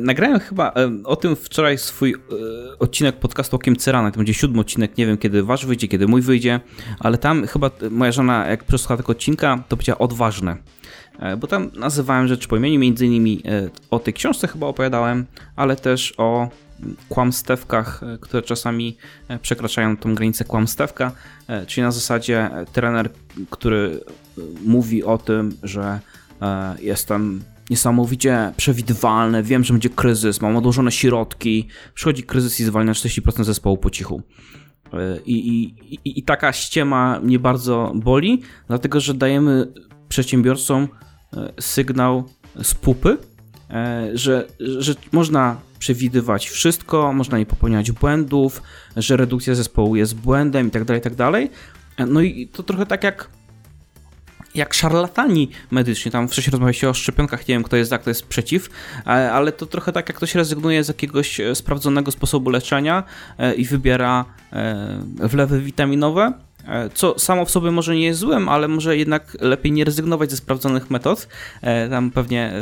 Nagrałem 0.01 0.41
chyba 0.41 0.69
e, 0.69 0.91
o 1.05 1.17
tym 1.17 1.37
wczoraj 1.37 1.79
swój 1.79 2.15
odcinek 2.79 3.17
podcastu 3.17 3.57
Okiem 3.57 3.77
Cyrana. 3.77 4.11
To 4.11 4.17
będzie 4.17 4.35
siódmy 4.35 4.61
odcinek, 4.61 4.97
nie 4.97 5.07
wiem 5.07 5.19
kiedy 5.19 5.43
wasz 5.43 5.67
wyjdzie, 5.67 5.89
kiedy 5.89 6.07
mój 6.07 6.23
wyjdzie, 6.23 6.61
ale 7.01 7.19
tam 7.19 7.47
chyba 7.47 7.71
moja 7.91 8.13
żona, 8.13 8.47
jak 8.47 8.65
przesłuchała 8.65 8.99
tego 8.99 9.13
odcinka, 9.13 9.65
to 9.69 9.77
powiedziała 9.77 9.99
odważne. 9.99 10.57
E, 11.19 11.37
Bo 11.37 11.47
tam 11.47 11.71
nazywałem 11.77 12.29
rzeczy 12.29 12.49
po 12.49 12.57
imieniu, 12.57 12.81
między 12.81 13.07
innymi 13.07 13.43
e, 13.45 13.69
o 13.91 13.99
tej 13.99 14.15
książce 14.15 14.49
chyba 14.49 14.67
opowiadałem, 14.67 15.27
ale 15.57 15.77
też 15.77 16.15
o 16.17 16.49
kłamstewkach, 17.09 18.03
e, 18.03 18.19
które 18.19 18.43
czasami 18.43 18.97
przekraczają 19.43 19.97
tą 19.97 20.15
granicę 20.15 20.45
kłamstewka, 20.45 21.13
czyli 21.67 21.83
na 21.83 21.91
zasadzie 21.91 22.51
trener, 22.73 23.11
który 23.51 24.01
mówi 24.65 25.05
o 25.05 25.19
tym, 25.19 25.57
że 25.63 26.01
jestem 26.81 27.41
niesamowicie 27.71 28.53
przewidywalny, 28.57 29.43
wiem, 29.43 29.65
że 29.65 29.75
będzie 29.75 29.91
kryzys, 29.91 30.41
mam 30.41 30.57
odłożone 30.57 30.93
środki, 30.93 31.69
przychodzi 31.95 32.23
kryzys 32.23 32.61
i 32.61 32.65
zwalnia 32.65 32.93
40% 32.93 33.45
zespołu 33.45 33.77
po 33.77 33.91
cichu. 33.91 34.23
E, 34.93 35.19
I, 35.27 35.49
i, 35.49 35.63
i, 35.95 36.19
I 36.19 36.23
taka 36.23 36.53
ściema 36.53 37.21
mnie 37.21 37.39
bardzo 37.39 37.93
boli, 37.95 38.43
dlatego 38.69 39.01
że 39.01 39.15
dajemy 39.15 39.73
przedsiębiorcom 40.09 40.89
e, 41.37 41.53
sygnał 41.61 42.25
z 42.63 42.75
pupy, 42.75 43.19
e, 43.71 44.11
że, 44.15 44.47
że 44.61 44.95
można 45.13 45.57
przewidywać 45.79 46.49
wszystko, 46.49 47.13
można 47.13 47.39
nie 47.39 47.47
popełniać 47.47 47.93
błędów, 47.93 48.63
że 48.97 49.17
redukcja 49.17 49.55
zespołu 49.55 49.97
jest 49.97 50.15
błędem 50.15 50.69
i 50.69 50.71
tak 50.71 50.85
dalej, 50.85 51.03
tak 51.03 51.15
dalej. 51.15 51.51
No 52.09 52.21
i 52.21 52.49
to 52.49 52.63
trochę 52.63 52.87
tak 52.87 53.05
jak 53.05 53.31
jak 54.57 54.75
szarlatani 54.75 55.51
medyczni. 55.71 56.13
Tam 56.13 56.29
wcześniej 56.29 56.51
rozmawialiście 56.51 56.89
o 56.89 56.95
szczepionkach, 56.95 57.49
nie 57.49 57.55
wiem 57.55 57.63
kto 57.63 57.77
jest 57.77 57.91
za, 57.91 57.99
kto 57.99 58.11
jest 58.11 58.27
przeciw, 58.27 58.71
ale 59.05 59.53
to 59.53 59.67
trochę 59.67 59.93
tak 59.93 60.09
jak 60.09 60.17
ktoś 60.17 60.35
rezygnuje 60.35 60.85
z 60.85 60.89
jakiegoś 60.89 61.41
e, 61.41 61.55
sprawdzonego 61.55 62.11
sposobu 62.11 62.51
leczenia 62.51 63.05
e, 63.39 63.55
i 63.55 63.65
wybiera 63.65 64.25
e, 64.53 65.03
wlewy 65.19 65.61
witaminowe, 65.61 66.33
co 66.95 67.19
samo 67.19 67.45
w 67.45 67.51
sobie 67.51 67.71
może 67.71 67.95
nie 67.95 68.05
jest 68.05 68.21
złem, 68.21 68.49
ale 68.49 68.69
może 68.69 68.97
jednak 68.97 69.37
lepiej 69.41 69.73
nie 69.73 69.85
rezygnować 69.85 70.31
ze 70.31 70.37
sprawdzonych 70.37 70.91
metod. 70.91 71.29
Tam 71.91 72.11
pewnie, 72.11 72.53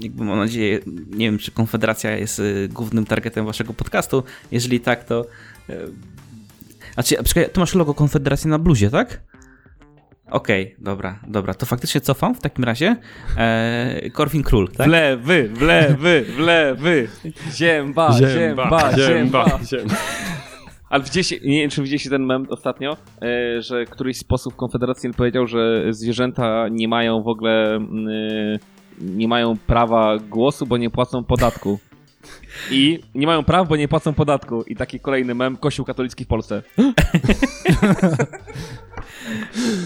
jakby 0.00 0.24
mam 0.24 0.38
nadzieję, 0.38 0.78
nie 1.10 1.26
wiem 1.26 1.38
czy 1.38 1.50
Konfederacja 1.50 2.16
jest 2.16 2.42
głównym 2.68 3.06
targetem 3.06 3.46
waszego 3.46 3.72
podcastu. 3.72 4.22
Jeżeli 4.52 4.80
tak, 4.80 5.04
to... 5.04 5.26
A 6.96 7.02
czy, 7.02 7.24
czekaj, 7.24 7.50
ty 7.52 7.60
masz 7.60 7.74
logo 7.74 7.94
Konfederacji 7.94 8.50
na 8.50 8.58
bluzie, 8.58 8.90
tak? 8.90 9.20
Okej, 10.30 10.74
dobra, 10.78 11.18
dobra, 11.26 11.54
to 11.54 11.66
faktycznie 11.66 12.00
cofam 12.00 12.34
w 12.34 12.40
takim 12.40 12.64
razie. 12.64 12.96
Eee, 13.36 14.10
Korwin 14.10 14.42
Król, 14.42 14.68
tak? 14.68 14.86
Wlewy, 14.86 15.48
wlewy, 15.48 16.24
wlewy. 16.36 17.08
Zięba, 17.52 18.12
zięba, 18.12 18.92
zięba. 18.96 19.58
zięba. 19.64 19.94
Ale 20.90 21.04
widzieliście, 21.04 21.36
nie 21.44 21.60
wiem, 21.60 21.70
czy 21.70 21.82
widzieliście 21.82 22.10
ten 22.10 22.26
mem 22.26 22.46
ostatnio, 22.50 22.96
e, 23.22 23.62
że 23.62 23.84
któryś 23.84 24.16
z 24.16 24.24
posłów 24.24 24.56
Konfederacji 24.56 25.12
powiedział, 25.12 25.46
że 25.46 25.84
zwierzęta 25.90 26.68
nie 26.70 26.88
mają 26.88 27.22
w 27.22 27.28
ogóle 27.28 27.76
mm, 27.76 28.08
e, 28.08 28.58
nie 29.00 29.28
mają 29.28 29.56
prawa 29.56 30.18
głosu, 30.18 30.66
bo 30.66 30.76
nie 30.76 30.90
płacą 30.90 31.24
podatku. 31.24 31.78
I 32.70 32.98
nie 33.14 33.26
mają 33.26 33.44
praw, 33.44 33.68
bo 33.68 33.76
nie 33.76 33.88
płacą 33.88 34.14
podatku. 34.14 34.62
I 34.62 34.76
taki 34.76 35.00
kolejny 35.00 35.34
mem, 35.34 35.56
Kościół 35.56 35.84
katolicki 35.84 36.24
w 36.24 36.28
Polsce. 36.28 36.62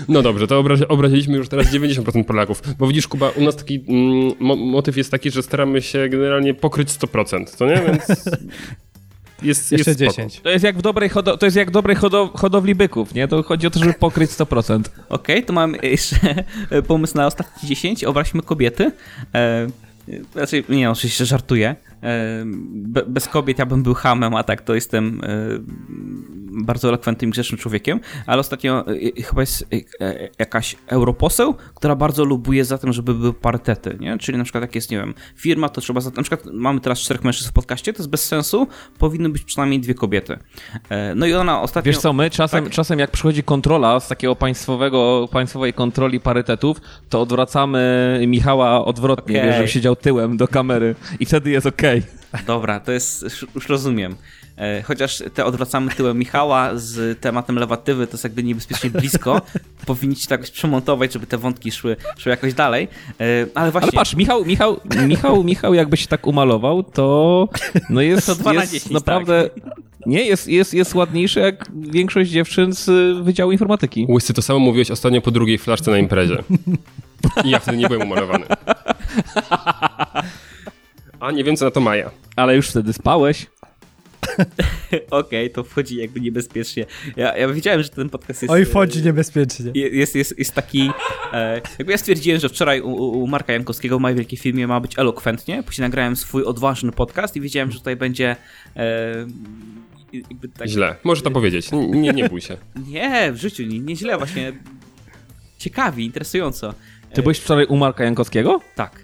No 0.08 0.22
dobrze, 0.22 0.46
to 0.46 0.62
obrazi- 0.62 0.84
obraziliśmy 0.88 1.36
już 1.36 1.48
teraz 1.48 1.66
90% 1.72 2.24
Polaków. 2.24 2.62
Bo 2.78 2.86
widzisz, 2.86 3.08
Kuba, 3.08 3.28
u 3.30 3.42
nas 3.44 3.56
taki 3.56 3.84
mm, 3.88 4.32
mo- 4.40 4.56
motyw 4.56 4.96
jest 4.96 5.10
taki, 5.10 5.30
że 5.30 5.42
staramy 5.42 5.82
się 5.82 6.08
generalnie 6.08 6.54
pokryć 6.54 6.88
100%, 6.88 7.44
co 7.56 7.66
nie? 7.66 7.82
Więc 7.86 8.02
jest, 9.42 9.72
Jeszcze 9.72 9.90
jest 9.90 10.00
spoko. 10.00 10.12
10. 10.16 10.40
To 10.40 10.50
jest 10.50 10.64
jak 10.64 10.78
w 10.78 10.82
dobrej, 10.82 11.10
hodo- 11.10 11.38
to 11.38 11.46
jest 11.46 11.56
jak 11.56 11.68
w 11.68 11.72
dobrej 11.72 11.96
hodo- 11.96 12.30
hodowli 12.38 12.74
byków, 12.74 13.14
nie? 13.14 13.28
To 13.28 13.42
chodzi 13.42 13.66
o 13.66 13.70
to, 13.70 13.78
żeby 13.78 13.92
pokryć 13.94 14.30
100%. 14.30 14.80
Okej, 15.08 15.44
to 15.44 15.52
mam 15.52 15.76
jeszcze 15.82 16.44
pomysł 16.86 17.16
na 17.16 17.26
ostatnie 17.26 17.68
10. 17.68 18.04
Obraźmy 18.04 18.42
kobiety. 18.42 18.92
E, 19.34 19.66
znaczy, 20.32 20.64
nie, 20.68 20.90
oczywiście 20.90 21.24
żartuję. 21.26 21.76
E, 22.04 22.44
be, 22.66 23.02
bez 23.06 23.28
kobiet 23.28 23.58
ja 23.58 23.66
bym 23.66 23.82
był 23.82 23.94
hamem, 23.94 24.34
a 24.34 24.42
tak 24.42 24.62
to 24.62 24.74
jestem 24.74 25.20
e, 25.24 25.28
bardzo 26.62 26.88
elokwentnym, 26.88 27.30
grzecznym 27.30 27.58
człowiekiem. 27.58 28.00
Ale 28.26 28.40
ostatnio 28.40 28.84
e, 28.86 29.22
chyba 29.22 29.42
jest 29.42 29.66
e, 30.00 30.28
jakaś 30.38 30.76
europoseł, 30.86 31.54
która 31.74 31.96
bardzo 31.96 32.24
lubuje 32.24 32.64
za 32.64 32.78
tym, 32.78 32.92
żeby 32.92 33.14
były 33.14 33.32
parytety, 33.32 33.96
nie? 34.00 34.18
Czyli 34.18 34.38
na 34.38 34.44
przykład 34.44 34.62
jak 34.62 34.74
jest, 34.74 34.90
nie 34.90 34.96
wiem, 34.96 35.14
firma, 35.36 35.68
to 35.68 35.80
trzeba, 35.80 36.00
za, 36.00 36.10
na 36.10 36.22
przykład 36.22 36.46
mamy 36.52 36.80
teraz 36.80 37.00
czterech 37.00 37.24
mężczyzn 37.24 37.50
w 37.50 37.52
podcaście, 37.52 37.92
to 37.92 37.98
jest 37.98 38.10
bez 38.10 38.24
sensu, 38.24 38.66
powinny 38.98 39.28
być 39.28 39.42
przynajmniej 39.42 39.80
dwie 39.80 39.94
kobiety. 39.94 40.38
E, 40.88 41.14
no 41.14 41.26
i 41.26 41.34
ona 41.34 41.60
ostatnio... 41.60 41.92
Wiesz 41.92 41.98
co, 41.98 42.12
my 42.12 42.30
czasem, 42.30 42.64
Tak. 42.64 42.72
czasem 42.72 42.98
jak 42.98 43.10
przychodzi 43.10 43.42
kontrola 43.42 44.00
z 44.00 44.08
takiego 44.08 44.36
państwowego, 44.36 45.28
państwowej 45.32 45.72
kontroli 45.72 46.20
parytetów, 46.20 46.80
to 47.08 47.20
odwracamy 47.20 48.24
Michała 48.26 48.84
odwrotnie, 48.84 49.42
okay. 49.42 49.52
żeby 49.52 49.68
siedział 49.68 49.96
tyłem 49.96 50.36
do 50.36 50.48
kamery 50.48 50.94
i 51.20 51.26
wtedy 51.26 51.50
jest 51.50 51.66
okej. 51.66 51.93
Dobra, 52.46 52.80
to 52.80 52.92
jest, 52.92 53.22
już- 53.54 53.68
rozumiem. 53.68 54.16
E, 54.58 54.82
Chociaż 54.82 55.22
te 55.34 55.44
odwracamy 55.44 55.90
tyłem 55.90 56.18
Michała 56.18 56.70
z 56.74 57.20
tematem 57.20 57.56
lewatywy, 57.56 58.06
to 58.06 58.12
jest 58.12 58.24
jakby 58.24 58.42
niebezpiecznie 58.42 58.90
blisko. 58.90 59.42
Powinniście 59.86 60.28
to 60.28 60.34
jakoś 60.34 60.50
przemontować, 60.50 61.12
żeby 61.12 61.26
te 61.26 61.38
wątki 61.38 61.72
szły, 61.72 61.96
szły 62.18 62.30
jakoś 62.30 62.54
dalej. 62.54 62.88
E, 63.20 63.46
Ale 63.54 63.70
właśnie... 63.70 63.88
Ale 63.88 63.92
patrz, 63.92 64.14
Michał, 64.14 64.44
Michał, 64.44 64.80
Michał, 65.06 65.44
Michał 65.44 65.74
jakby 65.74 65.96
się 65.96 66.06
tak 66.06 66.26
umalował, 66.26 66.82
to 66.82 67.48
no 67.90 68.00
jest, 68.00 68.26
To 68.32 68.34
dwa 68.34 68.52
na 68.52 68.60
jest 68.60 68.72
10, 68.72 68.92
naprawdę... 68.92 69.50
Nie, 70.06 70.22
jest, 70.24 70.48
jest, 70.48 70.74
jest 70.74 70.94
ładniejszy 70.94 71.40
jak 71.40 71.66
większość 71.80 72.30
dziewczyn 72.30 72.72
z 72.72 72.90
Wydziału 73.24 73.52
Informatyki. 73.52 74.06
Łysy, 74.08 74.34
to 74.34 74.42
samo 74.42 74.58
mówiłeś 74.58 74.90
ostatnio 74.90 75.20
po 75.20 75.30
drugiej 75.30 75.58
flaszce 75.58 75.90
na 75.90 75.98
imprezie. 75.98 76.42
I 77.44 77.50
ja 77.50 77.58
wtedy 77.58 77.76
nie 77.76 77.88
byłem 77.88 78.02
umalowany. 78.02 78.44
A 81.24 81.30
nie 81.30 81.44
wiem, 81.44 81.56
co 81.56 81.64
na 81.64 81.70
to 81.70 81.80
Maja. 81.80 82.10
Ale 82.36 82.56
już 82.56 82.68
wtedy 82.68 82.92
spałeś. 82.92 83.46
Okej, 85.10 85.50
to 85.50 85.64
wchodzi 85.64 85.96
jakby 85.96 86.20
niebezpiecznie. 86.20 86.86
Ja, 87.16 87.36
ja 87.36 87.48
wiedziałem, 87.48 87.82
że 87.82 87.88
ten 87.88 88.10
podcast 88.10 88.42
jest... 88.42 88.52
Oj, 88.52 88.62
e, 88.62 88.66
wchodzi 88.66 89.02
niebezpiecznie. 89.02 89.70
je- 89.74 89.88
Jest, 89.88 90.14
jest, 90.14 90.38
jest 90.38 90.52
taki. 90.54 90.90
E, 91.32 91.60
jakby 91.78 91.92
ja 91.92 91.98
stwierdziłem, 91.98 92.40
że 92.40 92.48
wczoraj 92.48 92.80
u, 92.80 92.92
u 92.94 93.26
Marka 93.26 93.52
Jankowskiego 93.52 93.98
w 93.98 94.00
mojej 94.00 94.16
wielkiej 94.16 94.38
filmie 94.38 94.66
ma 94.66 94.80
być 94.80 94.98
elokwentnie. 94.98 95.62
Później 95.62 95.82
nagrałem 95.82 96.16
swój 96.16 96.44
odważny 96.44 96.92
podcast 96.92 97.36
i 97.36 97.40
wiedziałem, 97.40 97.70
że 97.72 97.78
tutaj 97.78 97.96
będzie. 97.96 98.36
E, 98.76 99.14
jakby 100.12 100.48
tak, 100.48 100.68
Źle. 100.68 100.96
Może 101.04 101.22
to 101.22 101.30
powiedzieć. 101.30 101.68
Nie, 101.72 102.12
nie 102.12 102.28
bój 102.28 102.40
się. 102.40 102.56
Nie, 102.88 103.32
w 103.32 103.36
życiu 103.36 103.62
nie, 103.62 103.78
nie 103.80 103.96
źle, 103.96 104.18
właśnie. 104.18 104.52
Ciekawi, 105.58 106.04
interesująco. 106.04 106.74
Ty 107.14 107.22
byłeś 107.22 107.38
wczoraj 107.38 107.66
u 107.66 107.76
Marka 107.76 108.04
Jankowskiego? 108.04 108.60
Tak. 108.74 109.03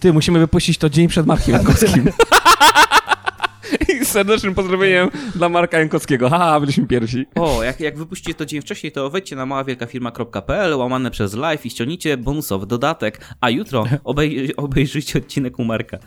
Ty, 0.00 0.12
musimy 0.12 0.38
wypuścić 0.38 0.78
to 0.78 0.90
dzień 0.90 1.08
przed 1.08 1.26
Markiem 1.26 1.54
Jankowskim. 1.54 2.10
I 4.02 4.04
serdecznym 4.04 4.54
pozdrowieniem 4.54 5.10
dla 5.34 5.48
Marka 5.48 5.78
Jankowskiego. 5.78 6.28
Haha, 6.28 6.60
byliśmy 6.60 6.86
pierwsi. 6.86 7.26
O, 7.34 7.62
jak, 7.62 7.80
jak 7.80 7.98
wypuścicie 7.98 8.34
to 8.34 8.46
dzień 8.46 8.60
wcześniej, 8.60 8.92
to 8.92 9.10
wejdźcie 9.10 9.36
na 9.36 9.46
maławielkafirma.pl, 9.46 10.74
łamane 10.74 11.10
przez 11.10 11.34
live 11.34 11.66
i 11.66 11.70
ściągnijcie 11.70 12.16
bonusowy 12.16 12.66
dodatek, 12.66 13.20
a 13.40 13.50
jutro 13.50 13.84
obej 14.04 14.56
obejrzyjcie 14.56 15.18
odcinek 15.18 15.58
u 15.58 15.64
Marka. 15.64 15.98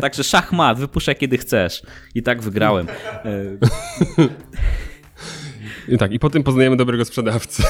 Także 0.00 0.24
szachmat, 0.24 0.78
wypuszczaj 0.78 1.16
kiedy 1.16 1.38
chcesz. 1.38 1.82
I 2.14 2.22
tak 2.22 2.42
wygrałem. 2.42 2.86
E, 2.88 3.44
I 5.94 5.98
tak, 5.98 6.12
i 6.12 6.18
potem 6.18 6.42
poznajemy 6.42 6.76
dobrego 6.76 7.04
sprzedawcę. 7.04 7.62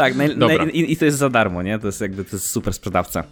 Tak, 0.00 0.16
naj, 0.16 0.36
naj, 0.36 0.68
i, 0.72 0.92
i 0.92 0.96
to 0.96 1.04
jest 1.04 1.18
za 1.18 1.28
darmo, 1.28 1.62
nie? 1.62 1.78
To 1.78 1.86
jest 1.86 2.00
jakby 2.00 2.24
to 2.24 2.36
jest 2.36 2.50
super 2.50 2.74
sprzedawca. 2.74 3.24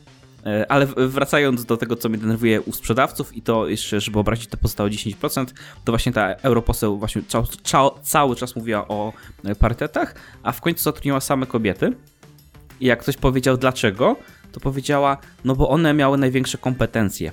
E, 0.47 0.73
Ale 0.73 0.87
wracając 0.87 1.65
do 1.65 1.77
tego, 1.77 1.97
co 1.97 2.09
mnie 2.09 2.19
denerwuje 2.19 2.61
u 2.61 2.73
sprzedawców 2.73 3.37
i 3.37 3.43
to 3.43 3.69
jeszcze, 3.69 4.01
żeby 4.01 4.19
obrazić 4.19 4.47
te 4.47 4.57
pozostałe 4.57 4.91
10%, 4.91 5.47
to 5.85 5.93
właśnie 5.93 6.13
ta 6.13 6.35
europoseł 6.35 6.99
właśnie 6.99 7.23
cał, 7.29 7.47
cał, 7.47 7.99
cały 8.03 8.37
czas 8.37 8.57
mówiła 8.57 8.89
o 8.89 9.13
e, 9.45 9.55
parytetach, 9.55 10.15
a 10.43 10.53
w 10.53 10.61
końcu 10.61 10.83
zatrudniła 10.83 11.21
same 11.21 11.47
kobiety. 11.47 11.93
I 12.81 12.87
jak 12.87 13.03
ktoś 13.03 13.17
powiedział 13.17 13.57
dlaczego, 13.57 14.17
to 14.53 14.61
powiedziała, 14.61 15.17
no 15.45 15.57
bo 15.57 15.69
one 15.69 15.95
miały 15.95 16.19
największe 16.19 16.59
kompetencje. 16.59 17.33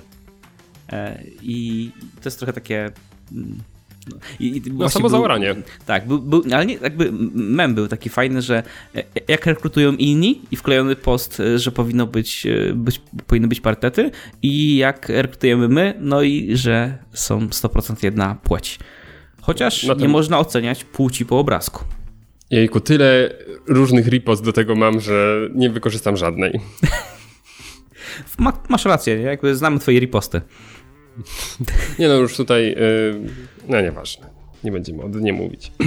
E, 0.92 1.22
I 1.42 1.90
to 2.14 2.22
jest 2.24 2.38
trochę 2.38 2.52
takie... 2.52 2.90
no, 4.10 4.16
i, 4.40 4.56
i 4.56 4.62
No, 4.72 4.88
samo 4.88 5.02
był- 5.02 5.18
zaoranie. 5.18 5.54
tak, 5.86 6.06
był, 6.06 6.18
był, 6.18 6.42
ale 6.54 6.66
nie, 6.66 6.74
jakby 6.74 7.12
mem 7.34 7.74
był 7.74 7.88
taki 7.88 8.08
fajny, 8.08 8.42
że 8.42 8.62
e, 8.96 9.02
jak 9.28 9.46
rekrutują 9.46 9.92
inni 9.92 10.42
i 10.50 10.56
wklejony 10.56 10.96
post, 10.96 11.40
e, 11.40 11.58
że 11.58 11.72
powinno 11.72 12.06
być, 12.06 12.46
e, 12.46 12.72
być 12.74 13.00
powinny 13.26 13.48
być 13.48 13.60
parytety 13.60 14.10
i 14.42 14.76
jak 14.76 15.08
rekrutujemy 15.08 15.68
my, 15.68 15.94
no 16.00 16.22
i 16.22 16.56
że 16.56 16.98
są 17.12 17.46
100% 17.48 18.04
jedna 18.04 18.34
płeć. 18.34 18.78
Chociaż 19.42 19.84
No 19.84 19.94
to- 19.94 20.00
nie 20.00 20.08
można 20.08 20.38
oceniać 20.38 20.84
płci 20.84 21.26
po 21.26 21.38
obrazku. 21.38 21.84
Jejku, 22.50 22.80
tyle 22.80 23.30
różnych 23.66 24.06
ripost 24.08 24.44
do 24.44 24.52
tego 24.52 24.74
mam, 24.74 25.00
że 25.00 25.36
nie 25.54 25.70
wykorzystam 25.70 26.16
żadnej. 26.16 26.60
Ma, 28.38 28.52
masz 28.68 28.84
rację, 28.84 29.20
jakby 29.20 29.56
znamy 29.56 29.78
twoje 29.78 30.00
riposty. 30.00 30.40
Nie 31.98 32.08
no, 32.08 32.14
już 32.14 32.36
tutaj, 32.36 32.64
yy, 32.66 33.20
no 33.68 33.80
nieważne, 33.80 34.26
nie 34.64 34.72
będziemy 34.72 35.02
o 35.02 35.08
dnie 35.08 35.32
mówić. 35.32 35.72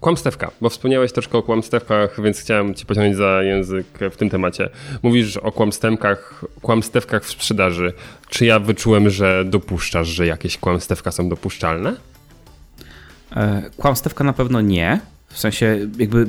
Kłamstewka, 0.00 0.50
bo 0.60 0.70
wspomniałeś 0.70 1.12
troszkę 1.12 1.38
o 1.38 1.42
kłamstewkach, 1.42 2.22
więc 2.22 2.40
chciałem 2.40 2.74
cię 2.74 2.84
pociągnąć 2.84 3.16
za 3.16 3.42
język 3.42 3.86
w 4.10 4.16
tym 4.16 4.30
temacie. 4.30 4.68
Mówisz 5.02 5.36
o 5.36 5.52
kłamstewkach, 5.52 6.44
kłamstewkach 6.62 7.24
w 7.24 7.30
sprzedaży. 7.30 7.92
Czy 8.28 8.46
ja 8.46 8.58
wyczułem, 8.58 9.10
że 9.10 9.44
dopuszczasz, 9.44 10.08
że 10.08 10.26
jakieś 10.26 10.58
kłamstewka 10.58 11.12
są 11.12 11.28
dopuszczalne? 11.28 11.96
E, 13.36 13.70
Kłamstewka 13.76 14.24
na 14.24 14.32
pewno 14.32 14.60
nie. 14.60 15.00
W 15.28 15.38
sensie 15.38 15.78
jakby 15.98 16.26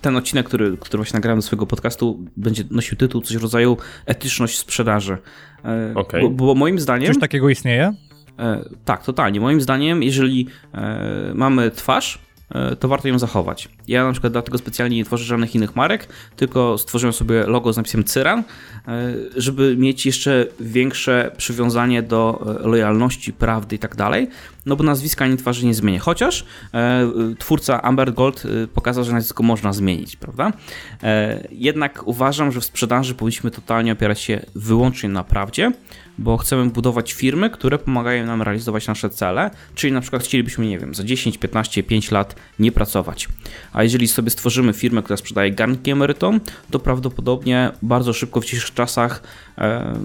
ten 0.00 0.16
odcinek, 0.16 0.46
który, 0.46 0.76
który 0.76 0.98
właśnie 0.98 1.16
nagrałem 1.16 1.38
do 1.38 1.42
swojego 1.42 1.66
podcastu, 1.66 2.18
będzie 2.36 2.64
nosił 2.70 2.96
tytuł 2.96 3.20
coś 3.20 3.36
w 3.36 3.42
rodzaju 3.42 3.76
etyczność 4.06 4.58
sprzedaży. 4.58 5.18
E, 5.64 5.92
Okej. 5.94 6.22
Bo, 6.22 6.30
bo 6.30 6.54
moim 6.54 6.78
zdaniem... 6.78 7.12
Coś 7.12 7.20
takiego 7.20 7.48
istnieje? 7.48 7.94
E, 8.38 8.64
tak, 8.84 9.04
totalnie. 9.04 9.40
Moim 9.40 9.60
zdaniem, 9.60 10.02
jeżeli 10.02 10.46
e, 10.74 11.32
mamy 11.34 11.70
twarz, 11.70 12.18
e, 12.50 12.76
to 12.76 12.88
warto 12.88 13.08
ją 13.08 13.18
zachować. 13.18 13.68
Ja 13.88 14.04
na 14.04 14.12
przykład 14.12 14.32
dlatego 14.32 14.58
specjalnie 14.58 14.96
nie 14.96 15.04
tworzę 15.04 15.24
żadnych 15.24 15.54
innych 15.54 15.76
marek, 15.76 16.08
tylko 16.36 16.78
stworzyłem 16.78 17.12
sobie 17.12 17.46
logo 17.46 17.72
z 17.72 17.76
napisem 17.76 18.04
Cyran, 18.04 18.38
e, 18.38 18.44
żeby 19.36 19.76
mieć 19.76 20.06
jeszcze 20.06 20.46
większe 20.60 21.32
przywiązanie 21.36 22.02
do 22.02 22.56
e, 22.64 22.68
lojalności, 22.68 23.32
prawdy 23.32 23.76
i 23.76 23.78
tak 23.78 23.96
dalej, 23.96 24.28
no 24.66 24.76
bo 24.76 24.84
nazwiska 24.84 25.24
ani 25.24 25.36
twarzy 25.36 25.66
nie 25.66 25.74
zmienię. 25.74 25.98
Chociaż 25.98 26.44
twórca 27.38 27.82
Amber 27.82 28.14
Gold 28.14 28.42
pokazał, 28.74 29.04
że 29.04 29.12
nazwisko 29.12 29.42
można 29.42 29.72
zmienić, 29.72 30.16
prawda? 30.16 30.52
Jednak 31.50 32.06
uważam, 32.06 32.52
że 32.52 32.60
w 32.60 32.64
sprzedaży 32.64 33.14
powinniśmy 33.14 33.50
totalnie 33.50 33.92
opierać 33.92 34.20
się 34.20 34.40
wyłącznie 34.54 35.08
na 35.08 35.24
prawdzie, 35.24 35.72
bo 36.20 36.36
chcemy 36.36 36.70
budować 36.70 37.12
firmy, 37.12 37.50
które 37.50 37.78
pomagają 37.78 38.26
nam 38.26 38.42
realizować 38.42 38.86
nasze 38.86 39.10
cele, 39.10 39.50
czyli 39.74 39.92
na 39.92 40.00
przykład 40.00 40.22
chcielibyśmy, 40.22 40.66
nie 40.66 40.78
wiem, 40.78 40.94
za 40.94 41.04
10, 41.04 41.38
15, 41.38 41.82
5 41.82 42.10
lat 42.10 42.36
nie 42.58 42.72
pracować. 42.72 43.28
A 43.72 43.82
jeżeli 43.82 44.08
sobie 44.08 44.30
stworzymy 44.30 44.72
firmę, 44.72 45.02
która 45.02 45.16
sprzedaje 45.16 45.52
garnki 45.52 45.90
emerytom, 45.90 46.40
to 46.70 46.78
prawdopodobnie 46.78 47.72
bardzo 47.82 48.12
szybko 48.12 48.40
w 48.40 48.44
dzisiejszych 48.44 48.74
czasach, 48.74 49.22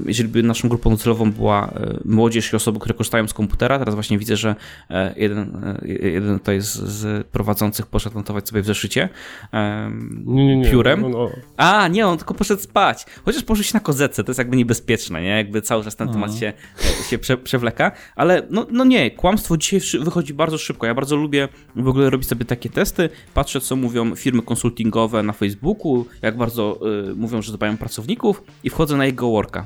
jeżeli 0.05 0.29
by 0.29 0.43
naszą 0.43 0.69
grupą 0.69 0.89
docelową 0.89 1.31
była 1.31 1.67
e, 1.67 1.97
młodzież 2.05 2.53
i 2.53 2.55
osoby, 2.55 2.79
które 2.79 2.93
korzystają 2.93 3.27
z 3.27 3.33
komputera, 3.33 3.79
teraz 3.79 3.95
właśnie 3.95 4.17
widzę, 4.17 4.37
że 4.37 4.55
e, 4.89 5.13
jeden, 5.17 5.61
e, 5.81 5.87
jeden 5.87 6.39
tutaj 6.39 6.61
z, 6.61 6.73
z 6.73 7.27
prowadzących 7.27 7.85
poszedł 7.85 8.15
notować 8.15 8.49
sobie 8.49 8.61
w 8.61 8.65
zeszycie 8.65 9.09
e, 9.53 9.91
Nie, 10.25 10.45
nie, 10.45 10.57
nie. 10.57 10.71
piórem. 10.71 11.01
No, 11.01 11.09
no. 11.09 11.29
A, 11.57 11.87
nie, 11.87 12.07
on 12.07 12.17
tylko 12.17 12.33
poszedł 12.33 12.61
spać. 12.61 13.05
Chociaż 13.25 13.43
położył 13.43 13.63
się 13.63 13.71
na 13.73 13.79
kozetce, 13.79 14.23
to 14.23 14.29
jest 14.29 14.39
jakby 14.39 14.57
niebezpieczne, 14.57 15.21
nie? 15.21 15.29
Jakby 15.29 15.61
cały 15.61 15.83
czas 15.83 15.95
ten 15.95 16.09
temat 16.09 16.35
się, 16.35 16.53
e, 17.01 17.03
się 17.09 17.17
prze, 17.17 17.37
przewleka. 17.37 17.91
Ale 18.15 18.47
no, 18.49 18.67
no 18.71 18.85
nie, 18.85 19.11
kłamstwo 19.11 19.57
dzisiaj 19.57 19.79
wychodzi 19.99 20.33
bardzo 20.33 20.57
szybko. 20.57 20.85
Ja 20.85 20.93
bardzo 20.93 21.15
lubię 21.15 21.47
w 21.75 21.87
ogóle 21.87 22.09
robić 22.09 22.27
sobie 22.27 22.45
takie 22.45 22.69
testy. 22.69 23.09
Patrzę, 23.33 23.61
co 23.61 23.75
mówią 23.75 24.15
firmy 24.15 24.41
konsultingowe 24.41 25.23
na 25.23 25.33
Facebooku, 25.33 26.05
jak 26.21 26.37
bardzo 26.37 26.79
y, 27.11 27.15
mówią, 27.15 27.41
że 27.41 27.53
dbają 27.53 27.73
o 27.73 27.77
pracowników 27.77 28.43
i 28.63 28.69
wchodzę 28.69 28.97
na 28.97 29.05
jego 29.05 29.27
worka. 29.45 29.65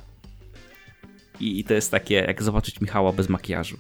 I, 1.39 1.59
I 1.59 1.63
to 1.63 1.73
jest 1.73 1.91
takie, 1.91 2.15
jak 2.15 2.43
zobaczyć 2.43 2.81
Michała 2.81 3.11
bez 3.11 3.29
makijażu. 3.29 3.77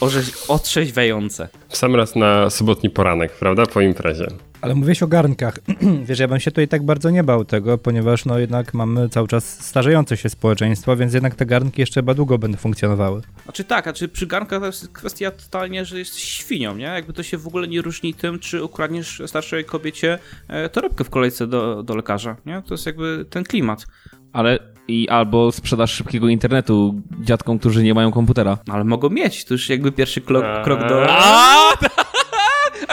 Orzeź, 0.00 0.32
otrzeźwiające. 0.48 1.48
W 1.68 1.76
sam 1.76 1.96
raz 1.96 2.16
na 2.16 2.50
sobotni 2.50 2.90
poranek, 2.90 3.32
prawda? 3.32 3.66
Po 3.66 3.80
imprezie. 3.80 4.26
Ale 4.64 4.74
mówiłeś 4.74 5.02
o 5.02 5.06
garnkach. 5.06 5.58
Wiesz, 6.08 6.18
ja 6.18 6.28
bym 6.28 6.40
się 6.40 6.50
tutaj 6.50 6.68
tak 6.68 6.82
bardzo 6.82 7.10
nie 7.10 7.24
bał 7.24 7.44
tego, 7.44 7.78
ponieważ 7.78 8.24
no 8.24 8.38
jednak 8.38 8.74
mamy 8.74 9.08
cały 9.08 9.28
czas 9.28 9.64
starzejące 9.66 10.16
się 10.16 10.28
społeczeństwo, 10.28 10.96
więc 10.96 11.14
jednak 11.14 11.34
te 11.34 11.46
garnki 11.46 11.82
jeszcze 11.82 12.00
chyba 12.00 12.14
długo 12.14 12.38
będą 12.38 12.58
funkcjonowały. 12.58 13.22
Znaczy 13.44 13.64
tak, 13.64 13.88
a 13.88 13.92
czy 13.92 14.08
przy 14.08 14.26
garnkach 14.26 14.60
to 14.60 14.66
jest 14.66 14.88
kwestia 14.88 15.30
totalnie, 15.30 15.84
że 15.84 15.98
jest 15.98 16.18
świnią, 16.18 16.76
nie? 16.76 16.84
Jakby 16.84 17.12
to 17.12 17.22
się 17.22 17.38
w 17.38 17.46
ogóle 17.46 17.68
nie 17.68 17.82
różni 17.82 18.14
tym, 18.14 18.38
czy 18.38 18.64
ukradniesz 18.64 19.22
starszej 19.26 19.64
kobiecie 19.64 20.18
e, 20.48 20.68
torebkę 20.68 21.04
w 21.04 21.10
kolejce 21.10 21.46
do, 21.46 21.82
do 21.82 21.96
lekarza, 21.96 22.36
nie? 22.46 22.62
To 22.66 22.74
jest 22.74 22.86
jakby 22.86 23.26
ten 23.30 23.44
klimat. 23.44 23.86
Ale 24.32 24.58
i 24.88 25.08
albo 25.08 25.52
sprzedaż 25.52 25.92
szybkiego 25.92 26.28
internetu 26.28 27.02
dziadkom, 27.20 27.58
którzy 27.58 27.82
nie 27.82 27.94
mają 27.94 28.12
komputera. 28.12 28.58
No, 28.66 28.74
ale 28.74 28.84
mogą 28.84 29.10
mieć, 29.10 29.44
to 29.44 29.54
już 29.54 29.68
jakby 29.68 29.92
pierwszy 29.92 30.20
krok, 30.20 30.44
krok 30.64 30.88
do... 30.88 31.06
A 31.08 31.76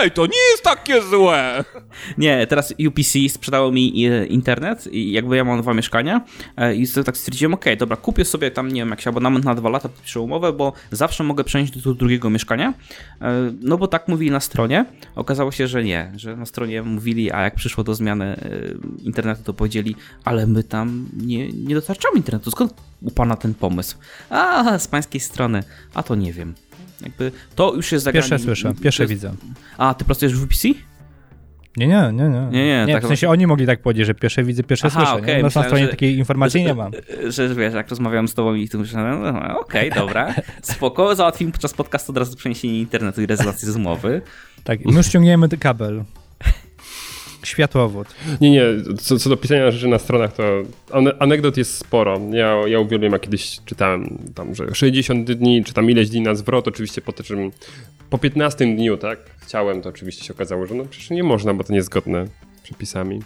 ej, 0.02 0.12
to 0.12 0.26
nie 0.26 0.52
jest 0.52 0.64
takie 0.64 1.02
złe! 1.02 1.64
Nie, 2.18 2.48
teraz 2.48 2.74
UPC 2.88 3.30
sprzedało 3.30 3.72
mi 3.72 4.06
e, 4.06 4.26
internet 4.26 4.88
i 4.88 5.12
jakby 5.12 5.38
ja 5.38 5.44
mam 5.44 5.62
dwa 5.62 5.74
mieszkania 5.74 6.22
e, 6.58 6.76
i 6.76 6.88
tak 7.06 7.18
stwierdziłem, 7.18 7.54
okej, 7.54 7.78
dobra, 7.78 7.98
kupię 7.98 8.26
sobie 8.26 8.52
tam, 8.52 8.68
nie 8.68 8.82
wiem, 8.82 8.90
jakiś 8.90 9.08
abonament 9.08 9.46
na 9.46 9.56
dwa 9.56 9.70
lata, 9.70 9.90
podpiszę 9.90 10.20
umowę, 10.20 10.54
bo 10.54 10.74
zawsze 10.92 11.24
mogę 11.24 11.44
przenieść 11.44 11.78
do 11.78 11.94
drugiego 11.94 12.30
mieszkania, 12.30 12.74
E, 13.22 13.52
no 13.62 13.78
bo 13.78 13.88
tak 13.88 14.08
mówili 14.08 14.32
na 14.32 14.40
stronie. 14.40 14.86
Okazało 15.16 15.52
się, 15.52 15.68
że 15.68 15.84
nie, 15.84 16.12
że 16.16 16.36
na 16.36 16.46
stronie 16.46 16.84
mówili, 16.84 17.32
a 17.32 17.42
jak 17.42 17.56
przyszło 17.56 17.84
do 17.84 17.96
zmiany 17.96 18.40
internetu, 19.04 19.44
to 19.44 19.54
powiedzieli, 19.54 19.96
ale 20.24 20.48
my 20.48 20.64
tam 20.64 21.10
nie, 21.18 21.52
nie 21.52 21.76
dostarczamy 21.76 22.18
internetu, 22.18 22.52
skąd 22.52 22.74
u 23.02 23.12
pana 23.12 23.36
ten 23.36 23.54
pomysł? 23.54 23.98
A, 24.30 24.80
z 24.80 24.88
pańskiej 24.88 25.22
strony, 25.22 25.64
a 25.94 26.04
to 26.04 26.16
nie 26.16 26.34
wiem. 26.34 26.54
Jakby 27.04 27.32
to 27.56 27.74
już 27.76 27.92
jest 27.92 28.06
zagranie. 28.06 28.22
Pierwsze 28.30 28.40
słyszę, 28.46 28.74
pierwsze 28.84 29.04
jest- 29.04 29.14
widzę. 29.14 29.34
A, 29.78 29.94
ty 29.94 30.06
pracujesz 30.06 30.36
w 30.36 30.44
UPC? 30.44 30.68
Nie, 31.78 31.88
nie, 31.88 32.12
nie, 32.14 32.30
nie. 32.30 32.48
Nie, 32.52 32.86
nie, 32.88 32.94
tak- 32.94 33.04
w 33.04 33.08
sensie 33.08 33.30
oni 33.30 33.48
mogli 33.48 33.66
tak 33.66 33.82
powiedzieć, 33.82 34.06
że 34.08 34.14
pierwsze 34.14 34.44
widzę, 34.44 34.64
pierwsze 34.64 34.88
Aha, 34.88 35.06
słyszę. 35.06 35.26
nie? 35.28 35.34
No, 35.34 35.40
na 35.40 35.44
myślałem, 35.46 35.70
stronie 35.70 35.84
że- 35.86 35.90
takiej 35.92 36.18
informacji 36.18 36.64
nie 36.64 36.74
mam. 36.74 36.92
że 37.28 37.56
wiesz, 37.56 37.74
jak 37.74 37.90
rozmawiam 37.90 38.28
z 38.28 38.34
tobą 38.34 38.54
i 38.54 38.70
tu 38.70 38.80
myślę, 38.80 39.04
no, 39.04 39.32
no, 39.32 39.60
okej, 39.60 39.92
dobra, 39.92 40.36
spoko, 40.62 41.16
załatwimy 41.16 41.52
podczas 41.52 41.74
podcastu 41.74 42.12
od 42.12 42.18
razu 42.18 42.36
przeniesienie 42.38 42.80
internetu 42.80 43.22
i 43.22 43.26
rezolację 43.26 43.72
z 43.72 43.76
umowy. 43.76 44.22
Tak, 44.64 44.86
my 44.86 44.94
już 44.98 45.06
ściągniemy 45.06 45.50
ten 45.50 45.60
kabel. 45.60 46.04
Światłowód. 47.44 48.08
Nie, 48.42 48.52
nie, 48.52 48.64
co, 49.00 49.18
co 49.20 49.30
do 49.30 49.38
pisania 49.38 49.72
rzeczy 49.72 49.88
na 49.88 50.00
stronach, 50.00 50.34
to 50.34 50.44
ane- 50.90 51.16
anegdot 51.20 51.58
jest 51.58 51.78
sporo. 51.78 52.22
Ja, 52.32 52.68
ja 52.68 52.80
uwielbiam, 52.80 53.12
jak 53.12 53.22
kiedyś 53.22 53.60
czytałem 53.66 54.18
tam, 54.36 54.56
że 54.56 54.76
60 54.76 55.32
dni, 55.32 55.64
czy 55.64 55.74
tam 55.74 55.90
ileś 55.90 56.10
dni 56.10 56.22
na 56.22 56.36
zwrot, 56.36 56.68
oczywiście 56.68 57.02
po 57.02 57.14
czym 57.14 57.52
po 58.10 58.18
15 58.18 58.76
dniu, 58.76 58.98
tak, 58.98 59.20
chciałem, 59.40 59.82
to 59.82 59.90
oczywiście 59.90 60.26
się 60.26 60.34
okazało, 60.34 60.66
że 60.66 60.76
no 60.76 60.86
przecież 60.86 61.10
nie 61.10 61.24
można, 61.24 61.54
bo 61.54 61.64
to 61.64 61.74
niezgodne 61.74 62.26
przepisami. 62.64 63.22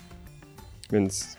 Więc... 0.91 1.37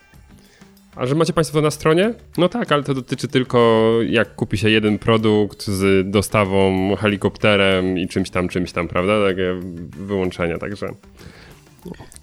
A 0.96 1.06
że 1.06 1.14
macie 1.14 1.32
Państwo 1.32 1.58
to 1.58 1.62
na 1.62 1.70
stronie? 1.70 2.14
No 2.38 2.48
tak, 2.48 2.72
ale 2.72 2.82
to 2.82 2.94
dotyczy 2.94 3.28
tylko 3.28 3.90
jak 4.08 4.34
kupi 4.34 4.58
się 4.58 4.70
jeden 4.70 4.98
produkt 4.98 5.66
z 5.66 6.10
dostawą 6.10 6.96
helikopterem 6.96 7.98
i 7.98 8.08
czymś 8.08 8.30
tam, 8.30 8.48
czymś 8.48 8.72
tam, 8.72 8.88
prawda? 8.88 9.26
Takie 9.28 9.60
wyłączenia, 9.96 10.58
także... 10.58 10.88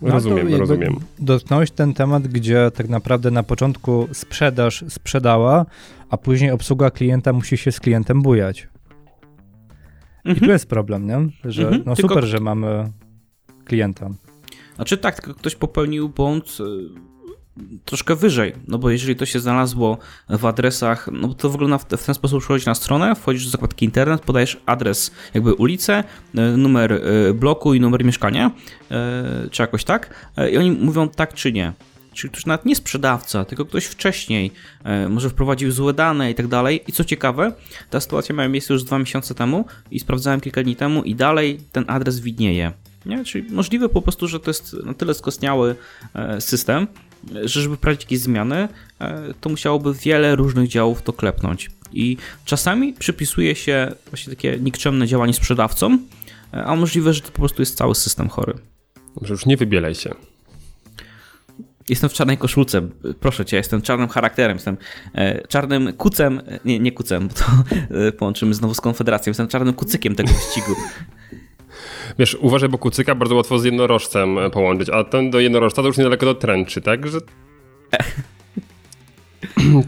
No, 0.03 0.11
Rozumiem, 0.11 0.55
rozumiem. 0.55 0.95
Dotknąłeś 1.19 1.71
ten 1.71 1.93
temat, 1.93 2.27
gdzie 2.27 2.71
tak 2.71 2.89
naprawdę 2.89 3.31
na 3.31 3.43
początku 3.43 4.07
sprzedaż 4.13 4.83
sprzedała, 4.89 5.65
a 6.09 6.17
później 6.17 6.51
obsługa 6.51 6.91
klienta 6.91 7.33
musi 7.33 7.57
się 7.57 7.71
z 7.71 7.79
klientem 7.79 8.21
bujać. 8.21 8.67
I 10.25 10.35
tu 10.35 10.45
jest 10.45 10.69
problem, 10.69 11.07
nie? 11.07 11.29
Że 11.51 11.61
Mhm, 11.63 11.83
no 11.85 11.95
tylko- 11.95 12.09
super, 12.13 12.25
że 12.25 12.39
mamy 12.39 12.91
klienta. 13.65 14.09
Znaczy 14.75 14.97
tak, 14.97 15.15
tylko 15.21 15.39
ktoś 15.39 15.55
popełnił 15.55 16.09
błąd 16.09 16.57
troszkę 17.85 18.15
wyżej, 18.15 18.53
no 18.67 18.77
bo 18.77 18.89
jeżeli 18.89 19.15
to 19.15 19.25
się 19.25 19.39
znalazło 19.39 19.97
w 20.29 20.45
adresach, 20.45 21.09
no 21.11 21.33
to 21.33 21.49
wygląda 21.49 21.77
w, 21.77 21.85
ten 21.85 22.15
sposób, 22.15 22.39
przychodzisz 22.39 22.65
na 22.65 22.75
stronę, 22.75 23.15
wchodzisz 23.15 23.45
do 23.45 23.51
zakładki 23.51 23.85
internet, 23.85 24.21
podajesz 24.21 24.61
adres, 24.65 25.11
jakby 25.33 25.53
ulicę, 25.53 26.03
y, 26.35 26.57
numer 26.57 26.91
y, 26.91 27.33
bloku 27.33 27.73
i 27.73 27.79
numer 27.79 28.05
mieszkania, 28.05 28.51
y, 29.45 29.49
czy 29.49 29.61
jakoś 29.61 29.83
tak, 29.83 30.29
i 30.51 30.57
oni 30.57 30.71
mówią 30.71 31.09
tak 31.09 31.33
czy 31.33 31.51
nie. 31.51 31.73
Czyli 32.13 32.31
ktoś 32.31 32.45
nawet 32.45 32.65
nie 32.65 32.75
sprzedawca, 32.75 33.45
tylko 33.45 33.65
ktoś 33.65 33.85
wcześniej, 33.85 34.51
e, 34.83 35.09
może 35.09 35.29
wprowadził 35.29 35.71
złe 35.71 35.93
dane 35.93 36.31
i 36.31 36.35
tak 36.35 36.47
dalej. 36.47 36.81
I 36.87 36.91
co 36.91 37.03
ciekawe, 37.03 37.53
ta 37.89 37.99
sytuacja 37.99 38.35
miała 38.35 38.49
miejsce 38.49 38.73
już 38.73 38.83
dwa 38.83 38.99
miesiące 38.99 39.35
temu 39.35 39.65
i 39.91 39.99
sprawdzałem 39.99 40.41
kilka 40.41 40.63
dni 40.63 40.75
temu 40.75 41.03
i 41.03 41.15
dalej 41.15 41.59
ten 41.71 41.85
adres 41.87 42.19
widnieje. 42.19 42.71
Nie? 43.05 43.25
Czyli 43.25 43.51
możliwe 43.51 43.89
po 43.89 44.01
prostu, 44.01 44.27
że 44.27 44.39
to 44.39 44.49
jest 44.49 44.75
na 44.85 44.93
tyle 44.93 45.13
skostniały 45.13 45.75
e, 46.13 46.41
system, 46.41 46.83
e, 46.83 47.12
żeby 47.43 47.75
wprowadzić 47.75 48.03
jakieś 48.03 48.19
zmiany, 48.19 48.67
e, 48.99 49.33
to 49.41 49.49
musiałoby 49.49 49.93
wiele 49.93 50.35
różnych 50.35 50.67
działów 50.67 51.01
to 51.01 51.13
klepnąć. 51.13 51.71
I 51.93 52.17
czasami 52.45 52.93
przypisuje 52.93 53.55
się 53.55 53.91
właśnie 54.09 54.35
takie 54.35 54.57
nikczemne 54.57 55.07
działanie 55.07 55.33
sprzedawcom, 55.33 55.99
e, 56.53 56.65
a 56.65 56.75
możliwe, 56.75 57.13
że 57.13 57.21
to 57.21 57.31
po 57.31 57.39
prostu 57.39 57.61
jest 57.61 57.77
cały 57.77 57.95
system 57.95 58.29
chory. 58.29 58.53
Dobrze, 59.15 59.33
już 59.33 59.45
nie 59.45 59.57
wybielaj 59.57 59.95
się. 59.95 60.15
Jestem 61.89 62.09
w 62.09 62.13
czarnej 62.13 62.37
koszulce, 62.37 62.81
proszę 63.19 63.45
cię, 63.45 63.57
jestem 63.57 63.81
czarnym 63.81 64.09
charakterem, 64.09 64.57
jestem 64.57 64.77
e, 65.15 65.47
czarnym 65.47 65.93
kucem, 65.93 66.41
nie, 66.65 66.79
nie 66.79 66.91
kucem, 66.91 67.27
bo 67.27 67.33
to 67.33 67.45
połączymy 68.17 68.53
znowu 68.53 68.73
z 68.73 68.81
Konfederacją, 68.81 69.29
jestem 69.31 69.47
czarnym 69.47 69.73
kucykiem 69.73 70.15
tego 70.15 70.33
wyścigu. 70.33 70.75
Wiesz, 72.19 72.37
uważaj, 72.41 72.69
bo 72.69 72.77
kucyka 72.77 73.15
bardzo 73.15 73.35
łatwo 73.35 73.59
z 73.59 73.63
jednorożcem 73.63 74.37
e, 74.37 74.49
połączyć, 74.49 74.89
a 74.89 75.03
ten 75.03 75.31
do 75.31 75.39
jednorożca 75.39 75.81
to 75.81 75.87
już 75.87 75.97
niedaleko 75.97 76.25
do 76.25 76.35
tręczy, 76.35 76.81
tak? 76.81 77.07
Że... 77.07 77.17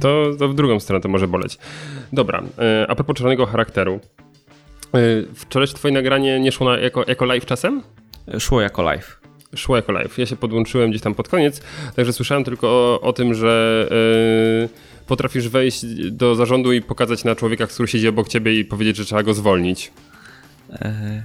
To, 0.02 0.32
to 0.40 0.50
w 0.50 0.56
drugą 0.56 0.80
stronę 0.80 1.02
to 1.02 1.10
może 1.10 1.28
boleć. 1.28 1.58
Dobra, 2.14 2.44
e, 2.60 2.86
a 2.90 2.96
propos 2.96 3.18
czarnego 3.18 3.46
charakteru. 3.46 4.00
E, 4.94 5.00
Wczoraj 5.36 5.68
twoje 5.68 5.94
nagranie 5.94 6.40
nie 6.40 6.52
szło 6.52 6.70
na, 6.70 6.78
jako, 6.78 7.04
jako 7.08 7.26
live 7.26 7.46
czasem? 7.46 7.82
Szło 8.40 8.62
jako 8.62 8.82
live. 8.82 9.20
Szło 9.56 9.76
jako 9.76 9.92
live. 9.92 10.18
Ja 10.18 10.26
się 10.26 10.36
podłączyłem 10.36 10.90
gdzieś 10.90 11.02
tam 11.02 11.16
pod 11.16 11.30
koniec, 11.30 11.62
także 11.96 12.14
słyszałem 12.14 12.44
tylko 12.44 12.68
o, 12.68 13.02
o 13.02 13.14
tym, 13.14 13.34
że 13.34 13.88
e, 13.92 15.06
potrafisz 15.08 15.50
wejść 15.50 15.86
do 16.12 16.36
zarządu 16.36 16.74
i 16.74 16.82
pokazać 16.82 17.24
na 17.24 17.36
człowieka, 17.36 17.68
który 17.68 17.88
siedzi 17.88 18.08
obok 18.08 18.28
ciebie 18.28 18.60
i 18.60 18.66
powiedzieć, 18.66 18.98
że 18.98 19.06
trzeba 19.06 19.24
go 19.24 19.34
zwolnić. 19.34 19.92
E, 20.72 21.24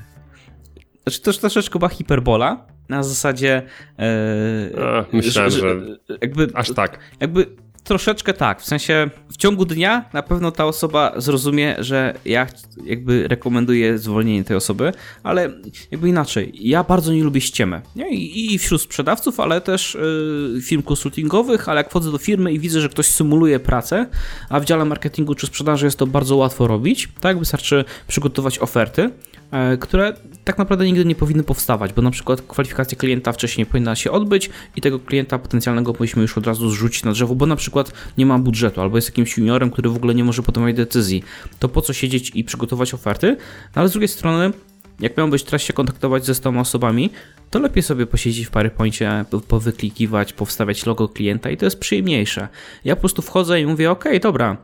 Znaczy 1.03 1.21
to 1.21 1.33
troszeczkę 1.33 1.79
była 1.79 1.89
hiperbola, 1.89 2.67
na 2.89 3.03
zasadzie 3.03 3.63
e, 3.99 4.85
A, 4.85 5.05
myślałem, 5.13 5.51
że 5.51 5.77
jakby, 6.21 6.49
Aż 6.55 6.75
tak. 6.75 6.99
jakby 7.21 7.47
troszeczkę 7.85 8.35
tak, 8.35 8.61
w 8.61 8.65
sensie 8.65 9.11
w 9.29 9.37
ciągu 9.37 9.65
dnia 9.65 10.05
na 10.13 10.23
pewno 10.23 10.51
ta 10.51 10.65
osoba 10.65 11.13
zrozumie, 11.17 11.77
że 11.79 12.15
ja 12.25 12.47
jakby 12.85 13.29
rekomenduję 13.29 13.99
zwolnienie 13.99 14.45
tej 14.45 14.57
osoby, 14.57 14.93
ale 15.23 15.53
jakby 15.91 16.09
inaczej, 16.09 16.53
ja 16.55 16.85
bardzo 16.85 17.13
nie 17.13 17.25
lubię 17.25 17.41
ściemy, 17.41 17.83
nie? 17.97 18.11
I, 18.11 18.59
wśród 18.59 18.83
sprzedawców, 18.83 19.41
ale 19.41 19.61
też 19.61 19.95
y, 19.95 20.61
firm 20.63 20.83
konsultingowych, 20.83 21.69
ale 21.69 21.81
jak 21.81 21.91
wchodzę 21.91 22.13
do 22.13 22.19
firmy 22.19 22.53
i 22.53 22.59
widzę, 22.59 22.81
że 22.81 22.89
ktoś 22.89 23.07
symuluje 23.07 23.61
pracę, 23.61 24.07
a 24.49 24.61
w 24.61 24.65
dziale 24.65 24.85
marketingu 24.85 25.35
czy 25.35 25.47
sprzedaży 25.47 25.87
jest 25.87 25.99
to 25.99 26.07
bardzo 26.07 26.37
łatwo 26.37 26.67
robić, 26.67 27.09
tak? 27.21 27.39
Wystarczy 27.39 27.85
przygotować 28.09 28.59
oferty, 28.59 29.11
e, 29.51 29.77
które 29.77 30.15
tak 30.45 30.59
naprawdę 30.59 30.87
nigdy 30.87 31.05
nie 31.05 31.15
powinny 31.15 31.43
powstawać, 31.43 31.93
bo 31.93 32.03
na 32.03 32.11
przykład 32.11 32.43
kwalifikacja 32.43 32.99
klienta 32.99 33.33
wcześniej 33.33 33.67
powinna 33.67 33.97
się 33.97 34.11
odbyć 34.11 34.51
i 34.77 34.81
tego 34.81 34.99
klienta 34.99 35.39
potencjalnego 35.39 35.93
powinniśmy 35.93 36.23
już 36.23 36.39
od 36.39 36.47
razu 36.47 36.71
zrzucić 36.71 37.05
na 37.05 37.13
drzewo, 37.13 37.35
bo 37.35 37.47
na 37.47 37.57
przykład 37.57 37.93
nie 38.19 38.27
ma 38.27 38.39
budżetu 38.39 38.81
albo 38.81 38.97
jest 38.97 39.09
jakimś 39.09 39.39
juniorem, 39.39 39.71
który 39.71 39.91
w 39.91 39.97
ogóle 39.97 40.15
nie 40.15 40.25
może 40.25 40.43
podejmować 40.43 40.77
decyzji. 40.77 41.25
To 41.59 41.69
po 41.69 41.83
co 41.83 41.93
siedzieć 41.93 42.33
i 42.35 42.45
przygotować 42.45 42.95
oferty? 42.95 43.37
No 43.77 43.81
ale 43.81 43.89
z 43.89 43.93
drugiej 43.93 44.09
strony, 44.09 44.53
jak 45.01 45.17
miałbyś 45.17 45.43
teraz 45.43 45.63
się 45.63 45.73
kontaktować 45.73 46.25
ze 46.25 46.35
100 46.35 46.51
osobami, 46.51 47.11
to 47.51 47.59
lepiej 47.59 47.83
sobie 47.83 48.07
posiedzieć 48.07 48.47
w 48.47 48.51
PowerPoincie, 48.51 49.25
po- 49.31 49.41
powyklikiwać, 49.41 50.33
powstawiać 50.33 50.87
logo 50.87 51.09
klienta 51.09 51.51
i 51.51 51.57
to 51.57 51.65
jest 51.65 51.81
przyjemniejsze. 51.81 52.49
Ja 52.85 52.97
po 52.97 53.01
prostu 53.01 53.23
wchodzę 53.23 53.61
i 53.61 53.67
mówię, 53.67 53.91
ok, 53.91 54.05
dobra, 54.23 54.57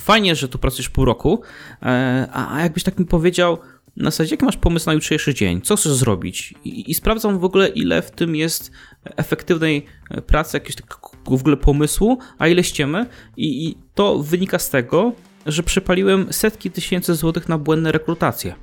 fajnie, 0.00 0.36
że 0.36 0.48
tu 0.48 0.58
pracujesz 0.58 0.88
pół 0.88 1.04
roku, 1.04 1.42
e, 1.82 2.28
a 2.32 2.60
jakbyś 2.60 2.82
tak 2.82 2.98
mi 2.98 3.06
powiedział, 3.06 3.58
na 3.96 4.10
zasadzie, 4.10 4.34
jaki 4.34 4.44
masz 4.44 4.56
pomysł 4.56 4.86
na 4.86 4.92
jutrzejszy 4.92 5.34
dzień, 5.34 5.60
co 5.60 5.76
chcesz 5.76 5.92
zrobić? 5.92 6.54
I, 6.64 6.90
i 6.90 6.94
sprawdzam 6.94 7.38
w 7.38 7.44
ogóle, 7.44 7.68
ile 7.68 8.02
w 8.02 8.10
tym 8.10 8.36
jest 8.36 8.70
efektywnej 9.16 9.86
e, 10.10 10.22
pracy, 10.22 10.56
jakiegoś 10.56 10.76
takiego 10.76 10.98
w 11.24 11.40
ogóle 11.40 11.56
pomysłu, 11.56 12.18
a 12.38 12.48
ile 12.48 12.64
ściemy. 12.64 13.06
I, 13.36 13.66
i 13.66 13.76
to 13.94 14.18
wynika 14.18 14.58
z 14.58 14.70
tego, 14.70 15.12
że 15.46 15.62
przepaliłem 15.62 16.32
setki 16.32 16.70
tysięcy 16.70 17.14
złotych 17.14 17.48
na 17.48 17.58
błędne 17.58 17.92
rekrutacje. 17.92 18.54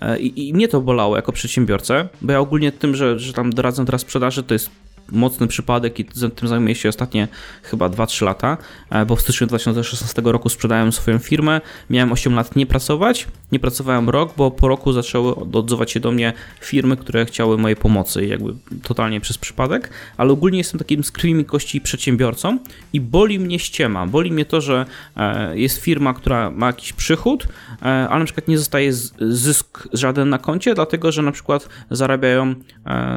E, 0.00 0.18
I, 0.18 0.48
I 0.48 0.54
mnie 0.54 0.68
to 0.68 0.80
bolało 0.80 1.16
jako 1.16 1.32
przedsiębiorcę, 1.32 2.08
bo 2.22 2.32
ja 2.32 2.40
ogólnie 2.40 2.72
tym, 2.72 2.96
że, 2.96 3.18
że 3.18 3.32
tam 3.32 3.52
doradzam 3.52 3.86
teraz 3.86 4.00
sprzedaży, 4.00 4.42
to 4.42 4.54
jest 4.54 4.70
mocny 5.12 5.46
przypadek 5.46 6.00
i 6.00 6.04
tym 6.04 6.48
zajmuję 6.48 6.74
się 6.74 6.88
ostatnie 6.88 7.28
chyba 7.62 7.88
2-3 7.88 8.24
lata, 8.24 8.56
e, 8.90 9.06
bo 9.06 9.16
w 9.16 9.20
styczniu 9.20 9.46
2016 9.46 10.22
roku 10.32 10.48
sprzedałem 10.48 10.92
swoją 10.92 11.18
firmę, 11.18 11.60
miałem 11.90 12.12
8 12.12 12.34
lat 12.34 12.56
nie 12.56 12.66
pracować, 12.66 13.28
nie 13.52 13.58
pracowałem 13.58 14.10
rok, 14.10 14.32
bo 14.36 14.50
po 14.50 14.68
roku 14.68 14.92
zaczęły 14.92 15.36
od- 15.36 15.56
odzywać 15.56 15.90
się 15.90 16.00
do 16.00 16.12
mnie 16.12 16.32
firmy, 16.60 16.96
które 16.96 17.26
chciały 17.26 17.58
mojej 17.58 17.76
pomocy, 17.76 18.26
jakby 18.26 18.54
totalnie 18.82 19.20
przez 19.20 19.38
przypadek, 19.38 19.90
ale 20.16 20.32
ogólnie 20.32 20.58
jestem 20.58 20.78
takim 20.78 21.04
z 21.04 21.10
krwi 21.10 21.44
kości 21.44 21.80
przedsiębiorcą 21.80 22.58
i 22.92 23.00
boli 23.00 23.38
mnie 23.38 23.58
ściema, 23.58 24.06
boli 24.06 24.32
mnie 24.32 24.44
to, 24.44 24.60
że 24.60 24.86
e, 25.16 25.58
jest 25.58 25.78
firma, 25.82 26.14
która 26.14 26.50
ma 26.50 26.66
jakiś 26.66 26.92
przychód, 26.92 27.48
e, 27.82 27.84
ale 27.84 28.18
na 28.18 28.24
przykład 28.24 28.48
nie 28.48 28.58
zostaje 28.58 28.92
zysk 29.20 29.88
żaden 29.92 30.28
na 30.28 30.38
koncie, 30.38 30.74
dlatego 30.74 31.12
że 31.12 31.22
na 31.22 31.32
przykład 31.32 31.68
zarabiają 31.90 32.54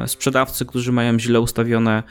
sprzedawcy, 0.06 0.64
którzy 0.66 0.92
mają 0.92 1.18
źle 1.18 1.40
ustawione 1.40 1.79
e, 1.88 2.02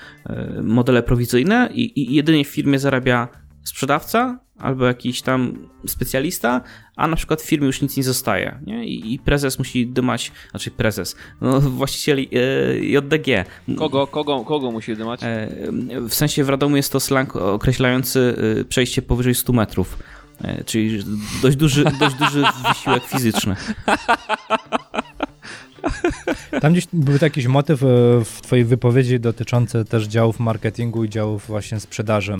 modele 0.61 1.03
prowizyjne 1.03 1.70
i, 1.74 2.01
i 2.01 2.15
jedynie 2.15 2.45
w 2.45 2.47
firmie 2.47 2.80
zarabia 2.80 3.28
sprzedawca, 3.63 4.39
albo 4.59 4.86
jakiś 4.86 5.22
tam 5.22 5.53
specjalista, 5.88 6.61
a 6.95 7.07
na 7.07 7.15
przykład 7.15 7.41
w 7.41 7.45
firmie 7.45 7.67
już 7.67 7.82
nic 7.82 7.97
nie 7.97 8.03
zostaje. 8.03 8.59
Nie? 8.65 8.86
I, 8.86 9.20
prezes 9.20 9.59
musi 9.59 9.88
dymać, 9.88 10.32
znaczy 10.51 10.72
prezes, 10.72 11.15
no, 11.41 11.61
właściciel 11.80 12.20
e, 12.20 12.24
JDG. 12.78 13.45
Kogo, 13.78 14.07
kogo, 14.07 14.43
kogo 14.43 14.72
musi 14.72 14.95
dymać? 14.95 15.24
E, 15.24 15.47
w 16.09 16.13
sensie 16.13 16.43
w 16.43 16.49
Radomu 16.49 16.76
jest 16.76 16.91
to 16.91 16.99
slang 16.99 17.36
określający 17.36 18.36
przejście 18.70 19.01
powyżej 19.01 19.36
100 19.36 19.53
metrów. 19.53 19.99
Czyli 20.65 21.03
dość 21.41 21.57
duży, 21.57 21.84
dość 21.99 22.15
duży 22.15 22.43
wysiłek 22.67 23.03
fizyczny. 23.03 23.55
Tam 26.61 26.71
gdzieś 26.71 26.88
był 26.93 27.17
jakiś 27.21 27.47
motyw 27.47 27.84
e, 27.84 27.86
w 28.25 28.41
twojej 28.41 28.65
wypowiedzi 28.65 29.19
dotyczący 29.19 29.86
też 29.86 30.07
działów 30.07 30.39
marketingu 30.39 31.03
i 31.03 31.09
działów 31.09 31.47
właśnie 31.47 31.80
sprzedaży. 31.80 32.36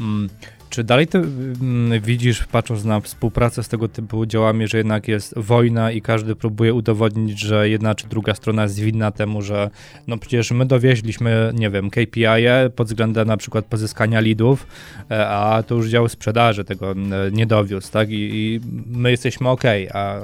Mm, 0.00 0.28
czy 0.74 0.84
dalej 0.84 1.06
ty 1.06 1.18
mm, 1.18 2.00
widzisz, 2.00 2.44
patrząc 2.46 2.84
na 2.84 3.00
współpracę 3.00 3.62
z 3.62 3.68
tego 3.68 3.88
typu 3.88 4.26
działami, 4.26 4.68
że 4.68 4.78
jednak 4.78 5.08
jest 5.08 5.38
wojna 5.38 5.90
i 5.92 6.02
każdy 6.02 6.36
próbuje 6.36 6.74
udowodnić, 6.74 7.40
że 7.40 7.68
jedna 7.68 7.94
czy 7.94 8.06
druga 8.06 8.34
strona 8.34 8.62
jest 8.62 8.80
winna 8.80 9.10
temu, 9.10 9.42
że 9.42 9.70
no 10.06 10.18
przecież 10.18 10.50
my 10.50 10.66
dowieźliśmy, 10.66 11.52
nie 11.54 11.70
wiem, 11.70 11.90
KPI 11.90 12.24
-e 12.24 12.70
pod 12.70 12.86
względem 12.86 13.28
na 13.28 13.36
przykład 13.36 13.64
pozyskania 13.64 14.20
leadów, 14.20 14.66
e, 15.10 15.28
a 15.28 15.62
to 15.62 15.74
już 15.74 15.88
dział 15.88 16.08
sprzedaży 16.08 16.64
tego 16.64 16.94
nie 17.32 17.46
dowiózł, 17.46 17.92
tak? 17.92 18.10
I, 18.10 18.14
i 18.14 18.60
my 18.86 19.10
jesteśmy 19.10 19.48
ok, 19.48 19.62
a 19.92 20.20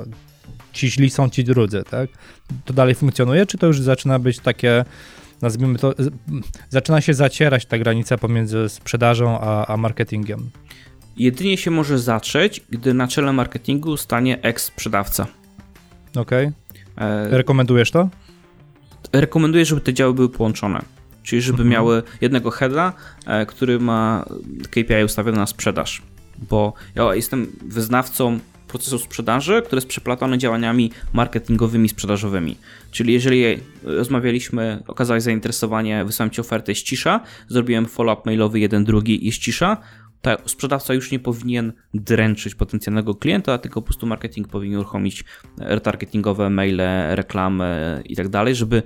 ci 0.73 0.91
źli 0.91 1.11
są 1.11 1.31
ci 1.31 1.45
drudzy, 1.45 1.83
tak? 1.91 2.11
To 2.65 2.75
dalej 2.75 2.95
funkcjonuje, 2.95 3.47
czy 3.47 3.59
to 3.59 3.67
już 3.67 3.81
zaczyna 3.81 4.19
być 4.19 4.39
takie 4.39 4.85
nazwijmy 5.43 5.79
to, 5.79 5.95
zaczyna 6.69 7.01
się 7.01 7.15
zacierać 7.15 7.67
ta 7.67 7.79
granica 7.79 8.19
pomiędzy 8.19 8.69
sprzedażą 8.69 9.41
a, 9.41 9.67
a 9.67 9.77
marketingiem. 9.77 10.51
Jedynie 11.17 11.57
się 11.57 11.71
może 11.71 11.99
zacząć, 11.99 12.61
gdy 12.71 12.95
na 12.95 13.09
czele 13.09 13.33
marketingu 13.33 13.97
stanie 13.97 14.43
ex-sprzedawca. 14.43 15.27
Okej. 16.17 16.47
Okay. 16.97 17.07
E... 17.07 17.29
Rekomendujesz 17.31 17.91
to? 17.91 18.09
Rekomenduję, 19.13 19.65
żeby 19.65 19.81
te 19.81 19.95
działy 19.95 20.15
były 20.15 20.29
połączone. 20.29 20.83
Czyli 21.23 21.43
żeby 21.43 21.63
mhm. 21.63 21.69
miały 21.69 22.03
jednego 22.21 22.51
heada, 22.51 22.93
e, 23.27 23.47
który 23.47 23.81
ma 23.81 24.25
KPI 24.71 25.05
ustawiony 25.05 25.39
na 25.39 25.47
sprzedaż. 25.47 26.03
Bo 26.39 26.73
ja 26.95 27.15
jestem 27.15 27.47
wyznawcą 27.63 28.39
procesu 28.71 28.99
sprzedaży, 28.99 29.63
który 29.67 29.77
jest 29.77 29.89
przeplatany 29.89 30.39
działaniami 30.39 30.91
marketingowymi, 31.13 31.89
sprzedażowymi. 31.89 32.57
Czyli 32.91 33.13
jeżeli 33.13 33.45
rozmawialiśmy, 33.83 34.83
okazałeś 34.87 35.23
zainteresowanie, 35.23 36.05
wysłałem 36.05 36.31
Ci 36.31 36.41
ofertę, 36.41 36.73
jest 36.73 36.83
cisza, 36.83 37.21
zrobiłem 37.49 37.87
follow-up 37.87 38.23
mailowy 38.27 38.61
jeden, 38.61 38.85
drugi, 38.85 39.27
jest 39.27 39.39
cisza, 39.39 39.77
to 40.23 40.37
sprzedawca 40.47 40.95
już 40.95 41.11
nie 41.11 41.19
powinien 41.19 41.73
dręczyć 41.95 42.55
potencjalnego 42.55 43.15
klienta, 43.15 43.59
tylko 43.59 43.83
po 43.83 43.87
prostu 43.87 44.07
marketing 44.07 44.49
powinien 44.49 44.79
uruchomić 44.79 45.25
retargetingowe 45.59 46.51
maile, 46.51 46.83
reklamy 47.11 48.03
i 48.05 48.17
tak 48.17 48.29
dalej, 48.29 48.55
żeby 48.55 48.83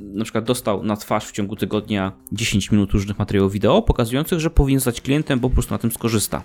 na 0.00 0.24
przykład 0.24 0.44
dostał 0.44 0.82
na 0.82 0.96
twarz 0.96 1.26
w 1.26 1.32
ciągu 1.32 1.56
tygodnia 1.56 2.12
10 2.32 2.70
minut 2.70 2.92
różnych 2.92 3.18
materiałów 3.18 3.52
wideo 3.52 3.82
pokazujących, 3.82 4.40
że 4.40 4.50
powinien 4.50 4.80
zostać 4.80 5.00
klientem, 5.00 5.40
bo 5.40 5.48
po 5.48 5.54
prostu 5.54 5.74
na 5.74 5.78
tym 5.78 5.92
skorzysta. 5.92 6.42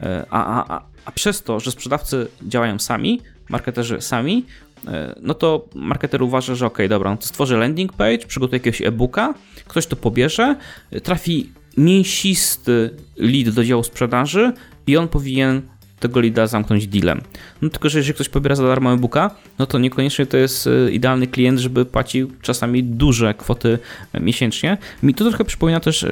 E, 0.00 0.26
a, 0.30 0.64
a, 0.76 0.82
a 1.04 1.12
przez 1.12 1.42
to, 1.42 1.60
że 1.60 1.70
sprzedawcy 1.70 2.26
działają 2.42 2.78
sami, 2.78 3.20
marketerzy 3.48 4.00
sami, 4.00 4.44
e, 4.88 5.14
no 5.22 5.34
to 5.34 5.68
marketer 5.74 6.22
uważa, 6.22 6.54
że 6.54 6.66
ok, 6.66 6.78
dobra, 6.88 7.10
no 7.10 7.16
to 7.16 7.26
stworzy 7.26 7.56
landing 7.56 7.92
page, 7.92 8.18
przygotuje 8.18 8.56
jakiegoś 8.56 8.82
e-booka, 8.82 9.34
ktoś 9.64 9.86
to 9.86 9.96
pobierze, 9.96 10.56
trafi 11.02 11.50
mięsisty 11.76 12.90
lead 13.16 13.48
do 13.48 13.64
działu 13.64 13.82
sprzedaży 13.82 14.52
i 14.86 14.96
on 14.96 15.08
powinien 15.08 15.62
tego 16.00 16.20
leada 16.20 16.46
zamknąć 16.46 16.86
dealem. 16.86 17.20
No 17.62 17.68
tylko, 17.68 17.88
że 17.88 17.98
jeżeli 17.98 18.14
ktoś 18.14 18.28
pobiera 18.28 18.54
za 18.54 18.66
darmo 18.66 18.92
e-booka, 18.92 19.30
no 19.58 19.66
to 19.66 19.78
niekoniecznie 19.78 20.26
to 20.26 20.36
jest 20.36 20.66
e, 20.66 20.90
idealny 20.90 21.26
klient, 21.26 21.58
żeby 21.58 21.84
płacił 21.84 22.30
czasami 22.42 22.84
duże 22.84 23.34
kwoty 23.34 23.78
miesięcznie. 24.20 24.78
Mi 25.02 25.14
to 25.14 25.28
trochę 25.28 25.44
przypomina 25.44 25.80
też 25.80 26.06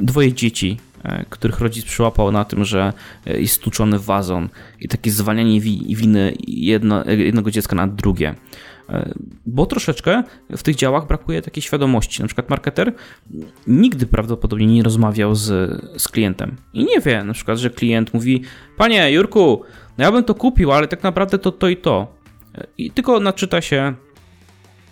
dwoje 0.00 0.32
dzieci, 0.32 0.78
E, 0.91 0.91
których 1.30 1.60
rodzic 1.60 1.84
przyłapał 1.84 2.32
na 2.32 2.44
tym, 2.44 2.64
że 2.64 2.92
e, 3.26 3.40
jest 3.40 3.54
stłuczony 3.54 3.98
wazon 3.98 4.48
i 4.80 4.88
takie 4.88 5.10
zwalnianie 5.10 5.60
winy 5.60 6.34
jedno, 6.46 7.04
jednego 7.04 7.50
dziecka 7.50 7.76
na 7.76 7.86
drugie. 7.86 8.34
E, 8.88 9.14
bo 9.46 9.66
troszeczkę 9.66 10.22
w 10.50 10.62
tych 10.62 10.76
działach 10.76 11.06
brakuje 11.06 11.42
takiej 11.42 11.62
świadomości. 11.62 12.22
Na 12.22 12.28
przykład 12.28 12.50
marketer 12.50 12.92
nigdy 13.66 14.06
prawdopodobnie 14.06 14.66
nie 14.66 14.82
rozmawiał 14.82 15.34
z, 15.34 15.80
z 16.02 16.08
klientem 16.08 16.56
i 16.72 16.84
nie 16.84 17.00
wie 17.00 17.24
na 17.24 17.32
przykład, 17.32 17.58
że 17.58 17.70
klient 17.70 18.14
mówi: 18.14 18.42
Panie 18.76 19.12
Jurku, 19.12 19.62
no 19.98 20.04
ja 20.04 20.12
bym 20.12 20.24
to 20.24 20.34
kupił, 20.34 20.72
ale 20.72 20.88
tak 20.88 21.02
naprawdę 21.02 21.38
to 21.38 21.52
to 21.52 21.68
i 21.68 21.76
to. 21.76 22.22
I 22.78 22.90
tylko 22.90 23.20
naczyta 23.20 23.60
się 23.60 23.94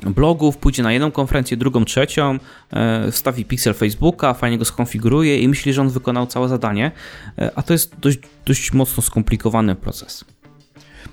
blogów, 0.06 0.56
pójdzie 0.56 0.82
na 0.82 0.92
jedną 0.92 1.10
konferencję, 1.10 1.56
drugą, 1.56 1.84
trzecią, 1.84 2.38
e, 2.70 3.10
wstawi 3.10 3.44
pixel 3.44 3.74
Facebooka, 3.74 4.34
fajnie 4.34 4.58
go 4.58 4.64
skonfiguruje 4.64 5.38
i 5.38 5.48
myśli, 5.48 5.72
że 5.72 5.80
on 5.80 5.88
wykonał 5.88 6.26
całe 6.26 6.48
zadanie, 6.48 6.92
e, 7.38 7.50
a 7.54 7.62
to 7.62 7.72
jest 7.72 7.96
dość, 8.00 8.18
dość 8.46 8.72
mocno 8.72 9.02
skomplikowany 9.02 9.74
proces. 9.74 10.24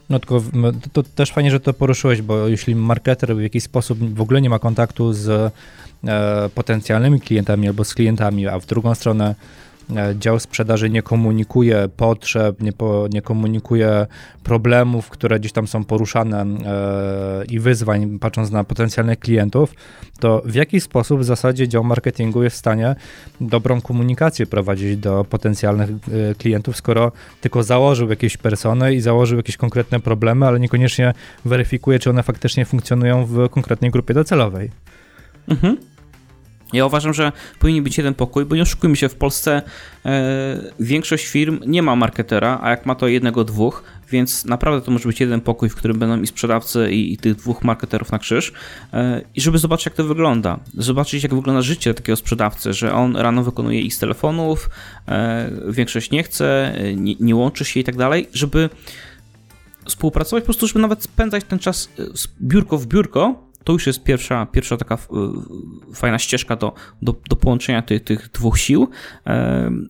No 0.10 0.20
tylko 0.20 0.44
to, 0.94 1.04
też 1.04 1.32
fajnie, 1.32 1.52
że 1.52 1.60
to 1.60 1.74
poruszyłeś, 1.74 2.22
bo 2.22 2.48
jeśli 2.48 2.76
marketer 2.76 3.36
w 3.36 3.42
jakiś 3.42 3.64
sposób 3.64 4.14
w 4.14 4.22
ogóle 4.22 4.42
nie 4.42 4.50
ma 4.50 4.60
kontaktu 4.60 5.14
z 5.14 5.30
e, 5.30 6.50
potencjalnymi 6.56 7.22
klientami 7.22 7.68
albo 7.68 7.84
z 7.84 7.94
klientami, 7.94 8.48
a 8.48 8.60
w 8.60 8.66
drugą 8.66 8.96
stronę 8.96 9.36
dział 10.20 10.40
sprzedaży 10.40 10.90
nie 10.90 11.02
komunikuje 11.02 11.90
potrzeb, 11.98 12.62
nie, 12.62 12.74
po, 12.74 13.08
nie 13.12 13.22
komunikuje 13.22 14.08
problemów, 14.44 15.10
które 15.10 15.40
gdzieś 15.40 15.52
tam 15.52 15.68
są 15.68 15.84
poruszane 15.84 16.42
e, 16.42 17.46
i 17.46 17.60
wyzwań, 17.60 18.20
patrząc 18.20 18.52
na 18.52 18.64
potencjalnych 18.64 19.20
klientów, 19.20 19.74
to 20.20 20.42
w 20.46 20.56
jaki 20.56 20.82
sposób 20.82 21.20
w 21.20 21.24
zasadzie 21.24 21.68
dział 21.68 21.84
marketingu 21.84 22.44
jest 22.44 22.56
w 22.56 22.60
stanie 22.60 22.96
dobrą 23.42 23.82
komunikację 23.82 24.46
prowadzić 24.46 24.98
do 24.98 25.26
potencjalnych 25.30 25.90
e, 25.90 26.36
klientów, 26.36 26.78
skoro 26.78 27.12
tylko 27.42 27.64
założył 27.64 28.10
jakieś 28.10 28.38
persony 28.38 28.96
i 28.96 29.02
założył 29.02 29.38
jakieś 29.38 29.58
konkretne 29.58 30.00
problemy, 30.00 30.46
ale 30.46 30.60
niekoniecznie 30.60 31.14
weryfikuje, 31.46 32.00
czy 32.00 32.10
one 32.10 32.24
faktycznie 32.24 32.66
funkcjonują 32.66 33.26
w 33.26 33.50
konkretnej 33.50 33.92
grupie 33.92 34.14
docelowej. 34.14 34.72
Mhm. 35.48 35.78
Ja 36.74 36.86
uważam, 36.86 37.14
że 37.14 37.32
powinien 37.60 37.84
być 37.84 37.98
jeden 37.98 38.14
pokój, 38.14 38.46
bo 38.46 38.56
nie 38.56 38.62
oszukujmy 38.62 38.96
się, 38.96 39.10
w 39.10 39.16
Polsce 39.16 39.62
e, 40.06 40.72
większość 40.80 41.28
firm 41.28 41.60
nie 41.66 41.84
ma 41.84 41.96
marketera, 41.96 42.60
a 42.62 42.70
jak 42.70 42.86
ma 42.86 42.96
to 42.96 43.08
jednego, 43.08 43.44
dwóch, 43.44 43.84
więc 44.12 44.46
naprawdę 44.46 44.86
to 44.86 44.92
może 44.92 45.10
być 45.10 45.20
jeden 45.20 45.42
pokój, 45.42 45.70
w 45.70 45.76
którym 45.76 46.00
będą 46.00 46.22
i 46.22 46.28
sprzedawcy, 46.28 46.92
i, 46.92 47.14
i 47.14 47.18
tych 47.18 47.36
dwóch 47.36 47.64
marketerów 47.64 48.12
na 48.12 48.20
krzyż. 48.20 48.54
E, 48.94 49.22
I 49.36 49.42
żeby 49.42 49.58
zobaczyć, 49.58 49.86
jak 49.86 49.96
to 49.96 50.04
wygląda. 50.04 50.60
Zobaczyć, 50.74 51.24
jak 51.24 51.36
wygląda 51.36 51.62
życie 51.62 51.94
takiego 51.94 52.16
sprzedawcy, 52.16 52.74
że 52.74 52.94
on 52.94 53.16
rano 53.16 53.44
wykonuje 53.44 53.82
ich 53.82 53.96
z 53.96 54.00
telefonów, 54.00 54.70
e, 55.08 55.52
większość 55.68 56.12
nie 56.12 56.24
chce, 56.24 56.76
nie, 56.96 57.16
nie 57.20 57.36
łączy 57.36 57.66
się 57.66 57.80
i 57.80 57.84
tak 57.84 57.96
dalej, 57.96 58.30
żeby 58.34 58.70
współpracować, 59.86 60.44
po 60.44 60.46
prostu, 60.46 60.68
żeby 60.68 60.80
nawet 60.80 61.04
spędzać 61.04 61.44
ten 61.44 61.60
czas 61.60 61.90
e, 62.00 62.18
z 62.18 62.28
biurko 62.42 62.78
w 62.78 62.86
biurko, 62.86 63.47
to 63.68 63.74
już 63.74 63.88
jest 63.88 64.04
pierwsza, 64.04 64.46
pierwsza 64.46 64.78
taka 64.78 64.98
fajna 65.94 66.20
ścieżka 66.20 66.56
do, 66.56 66.74
do, 67.02 67.16
do 67.30 67.36
połączenia 67.36 67.82
tych, 67.82 68.04
tych 68.04 68.30
dwóch 68.32 68.60
sił. 68.60 68.90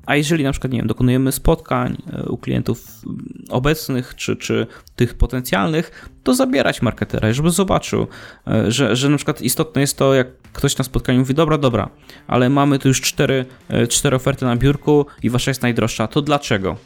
A 0.06 0.16
jeżeli 0.16 0.44
na 0.44 0.52
przykład, 0.52 0.74
nie 0.74 0.80
wiem, 0.80 0.88
dokonujemy 0.88 1.32
spotkań 1.32 1.98
e, 2.14 2.24
u 2.30 2.38
klientów 2.38 3.02
obecnych 3.50 4.16
czy, 4.16 4.36
czy 4.36 4.68
tych 4.96 5.14
potencjalnych, 5.14 6.10
to 6.24 6.34
zabierać 6.36 6.82
marketera, 6.82 7.34
żeby 7.34 7.50
zobaczył, 7.50 8.08
e, 8.48 8.72
że, 8.72 8.96
że 8.96 9.10
na 9.10 9.18
przykład 9.18 9.42
istotne 9.42 9.82
jest 9.82 9.98
to, 9.98 10.14
jak 10.14 10.28
ktoś 10.54 10.78
na 10.78 10.84
spotkaniu 10.84 11.20
mówi, 11.20 11.34
dobra, 11.34 11.58
dobra, 11.58 11.90
ale 12.28 12.50
mamy 12.50 12.80
tu 12.80 12.88
już 12.88 13.02
cztery, 13.02 13.46
e, 13.70 13.88
cztery 13.88 14.16
oferty 14.16 14.46
na 14.46 14.56
biurku 14.56 15.06
i 15.24 15.30
wasza 15.30 15.52
jest 15.52 15.62
najdroższa, 15.62 16.08
to 16.08 16.22
dlaczego? 16.22 16.78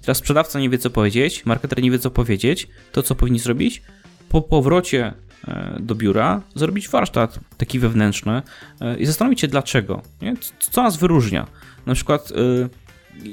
Teraz 0.00 0.18
sprzedawca 0.18 0.60
nie 0.60 0.70
wie, 0.70 0.78
co 0.78 0.90
powiedzieć, 0.90 1.46
marketer 1.46 1.82
nie 1.82 1.90
wie, 1.90 1.98
co 1.98 2.10
powiedzieć, 2.10 2.68
to 2.92 3.02
co 3.02 3.14
powinni 3.14 3.38
zrobić? 3.38 3.82
Po 4.28 4.42
powrocie 4.42 5.14
E, 5.14 5.29
do 5.80 5.94
biura, 5.94 6.42
zrobić 6.54 6.88
warsztat 6.88 7.40
taki 7.56 7.78
wewnętrzny 7.78 8.42
e, 8.80 8.98
i 8.98 9.06
zastanowić 9.06 9.40
się 9.40 9.48
dlaczego. 9.48 10.02
Nie? 10.22 10.34
Co 10.58 10.82
nas 10.82 10.96
wyróżnia? 10.96 11.46
Na 11.86 11.94
przykład 11.94 12.32
e, 12.32 12.68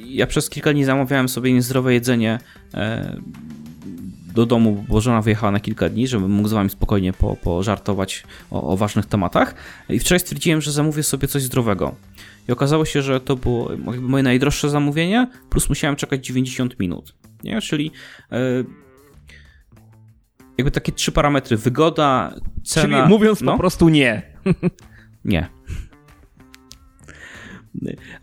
ja 0.06 0.28
przez 0.28 0.50
kilka 0.50 0.74
dni 0.74 0.84
zamawiałem 0.86 1.30
sobie 1.30 1.54
niezdrowe 1.54 1.94
jedzenie 1.94 2.40
do 4.38 4.46
domu, 4.46 4.86
bo 4.90 5.02
żona 5.02 5.22
wyjechała 5.22 5.52
na 5.52 5.60
kilka 5.60 5.90
dni, 5.90 6.08
żebym 6.08 6.32
mógł 6.32 6.50
z 6.50 6.54
wami 6.54 6.70
spokojnie 6.70 7.14
po, 7.14 7.36
pożartować 7.36 8.24
o, 8.52 8.64
o 8.64 8.78
ważnych 8.78 9.06
tematach. 9.06 9.56
I 9.90 10.00
wczoraj 10.00 10.20
stwierdziłem, 10.20 10.62
że 10.62 10.72
zamówię 10.72 11.04
sobie 11.04 11.28
coś 11.28 11.44
zdrowego. 11.44 11.96
I 12.50 12.52
okazało 12.52 12.86
się, 12.86 13.02
że 13.02 13.20
to 13.20 13.36
było 13.36 13.72
moje 14.02 14.24
najdroższe 14.24 14.70
zamówienie, 14.70 15.28
plus 15.50 15.70
musiałem 15.70 15.96
czekać 15.96 16.26
90 16.26 16.80
minut. 16.80 17.14
Nie? 17.44 17.62
Czyli 17.62 17.92
jakby 20.58 20.72
takie 20.72 20.92
trzy 20.92 21.12
parametry. 21.12 21.58
Wygoda, 21.58 22.34
cena... 22.64 22.98
Czyli 22.98 23.10
mówiąc 23.10 23.42
no? 23.42 23.52
po 23.52 23.58
prostu 23.58 23.90
nie. 23.90 24.22
nie. 25.26 25.50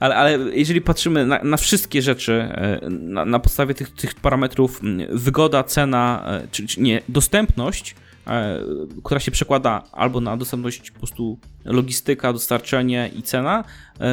Ale, 0.00 0.16
ale 0.16 0.38
jeżeli 0.38 0.80
patrzymy 0.80 1.26
na, 1.26 1.42
na 1.42 1.56
wszystkie 1.56 2.02
rzeczy 2.02 2.32
e, 2.32 2.80
na, 2.90 3.24
na 3.24 3.38
podstawie 3.38 3.74
tych, 3.74 3.90
tych, 3.90 4.14
parametrów, 4.14 4.80
wygoda, 5.10 5.64
cena, 5.64 6.24
e, 6.26 6.48
czy, 6.50 6.66
czy, 6.66 6.80
nie, 6.80 7.02
dostępność, 7.08 7.94
e, 8.26 8.60
która 9.04 9.20
się 9.20 9.30
przekłada 9.30 9.82
albo 9.92 10.20
na 10.20 10.36
dostępność 10.36 10.90
po 10.90 10.98
prostu 10.98 11.38
logistyka, 11.64 12.32
dostarczenie 12.32 13.10
i 13.16 13.22
cena, 13.22 13.64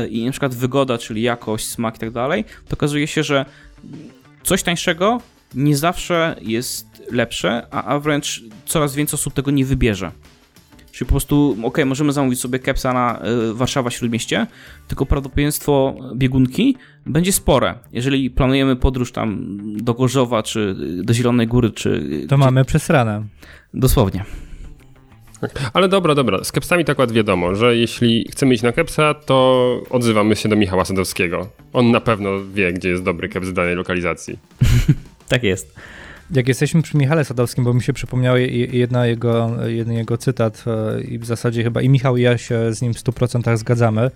i 0.10 0.26
na 0.26 0.32
przykład 0.32 0.56
wygoda, 0.56 0.98
czyli 0.98 1.22
jakość, 1.22 1.68
smak 1.68 1.96
i 1.96 2.00
tak 2.00 2.12
dalej, 2.12 2.46
to 2.68 2.74
okazuje 2.74 3.08
się, 3.08 3.24
że 3.24 3.46
coś 4.44 4.64
tańszego 4.64 5.22
nie 5.56 5.78
zawsze 5.78 6.36
jest 6.42 7.04
lepsze, 7.12 7.68
a, 7.72 7.84
a 7.84 8.00
wręcz 8.00 8.44
coraz 8.66 8.96
więcej 8.96 9.16
osób 9.16 9.34
tego 9.34 9.52
nie 9.52 9.66
wybierze. 9.66 10.12
Czyli 10.92 11.08
po 11.08 11.12
prostu, 11.12 11.58
ok, 11.64 11.78
możemy 11.86 12.14
zamówić 12.14 12.40
sobie 12.40 12.60
kepsa 12.60 12.94
na 12.94 13.22
y, 13.50 13.54
Warszawa 13.54 13.90
Śródmieście, 13.90 14.48
tylko 14.88 15.06
prawdopodobieństwo 15.06 15.96
biegunki 16.16 16.78
będzie 17.06 17.32
spore. 17.32 17.76
Jeżeli 17.94 18.30
planujemy 18.30 18.76
podróż 18.76 19.12
tam 19.12 19.58
do 19.78 19.94
Gorzowa, 19.94 20.44
czy 20.44 20.76
do 21.04 21.14
Zielonej 21.14 21.48
Góry, 21.48 21.70
czy... 21.70 22.02
To 22.30 22.36
gdzie... 22.36 22.46
mamy 22.46 22.66
przesrane. 22.66 23.24
Dosłownie. 23.74 24.26
Ale 25.74 25.88
dobra, 25.90 26.16
dobra. 26.16 26.44
Z 26.44 26.52
kepsami 26.52 26.86
tak 26.86 26.94
akurat 26.94 27.12
wiadomo, 27.12 27.56
że 27.56 27.78
jeśli 27.78 28.28
chcemy 28.32 28.54
iść 28.54 28.64
na 28.64 28.72
kepsa, 28.72 29.14
to 29.14 29.80
odzywamy 29.90 30.36
się 30.36 30.50
do 30.50 30.56
Michała 30.56 30.86
Sadowskiego. 30.86 31.50
On 31.74 31.92
na 31.92 32.02
pewno 32.02 32.30
wie, 32.54 32.74
gdzie 32.74 32.90
jest 32.90 33.04
dobry 33.04 33.30
keps 33.30 33.48
w 33.48 33.54
danej 33.54 33.76
lokalizacji. 33.76 34.40
tak 35.32 35.44
jest. 35.44 35.76
Jak 36.32 36.48
jesteśmy 36.48 36.82
przy 36.82 36.98
Michale 36.98 37.26
Sadowskim, 37.26 37.64
bo 37.64 37.74
mi 37.74 37.84
się 37.84 37.94
przypomniał 37.94 38.38
jedna 38.72 39.08
jego, 39.08 39.50
jeden 39.66 39.94
jego 39.94 40.18
cytat 40.18 40.64
e, 40.68 41.02
i 41.02 41.20
w 41.20 41.26
zasadzie 41.26 41.64
chyba 41.64 41.82
i 41.82 41.90
Michał 41.90 42.18
i 42.18 42.22
ja 42.22 42.38
się 42.38 42.74
z 42.74 42.82
nim 42.82 42.94
w 42.94 42.98
100% 42.98 43.58
zgadzamy 43.58 44.12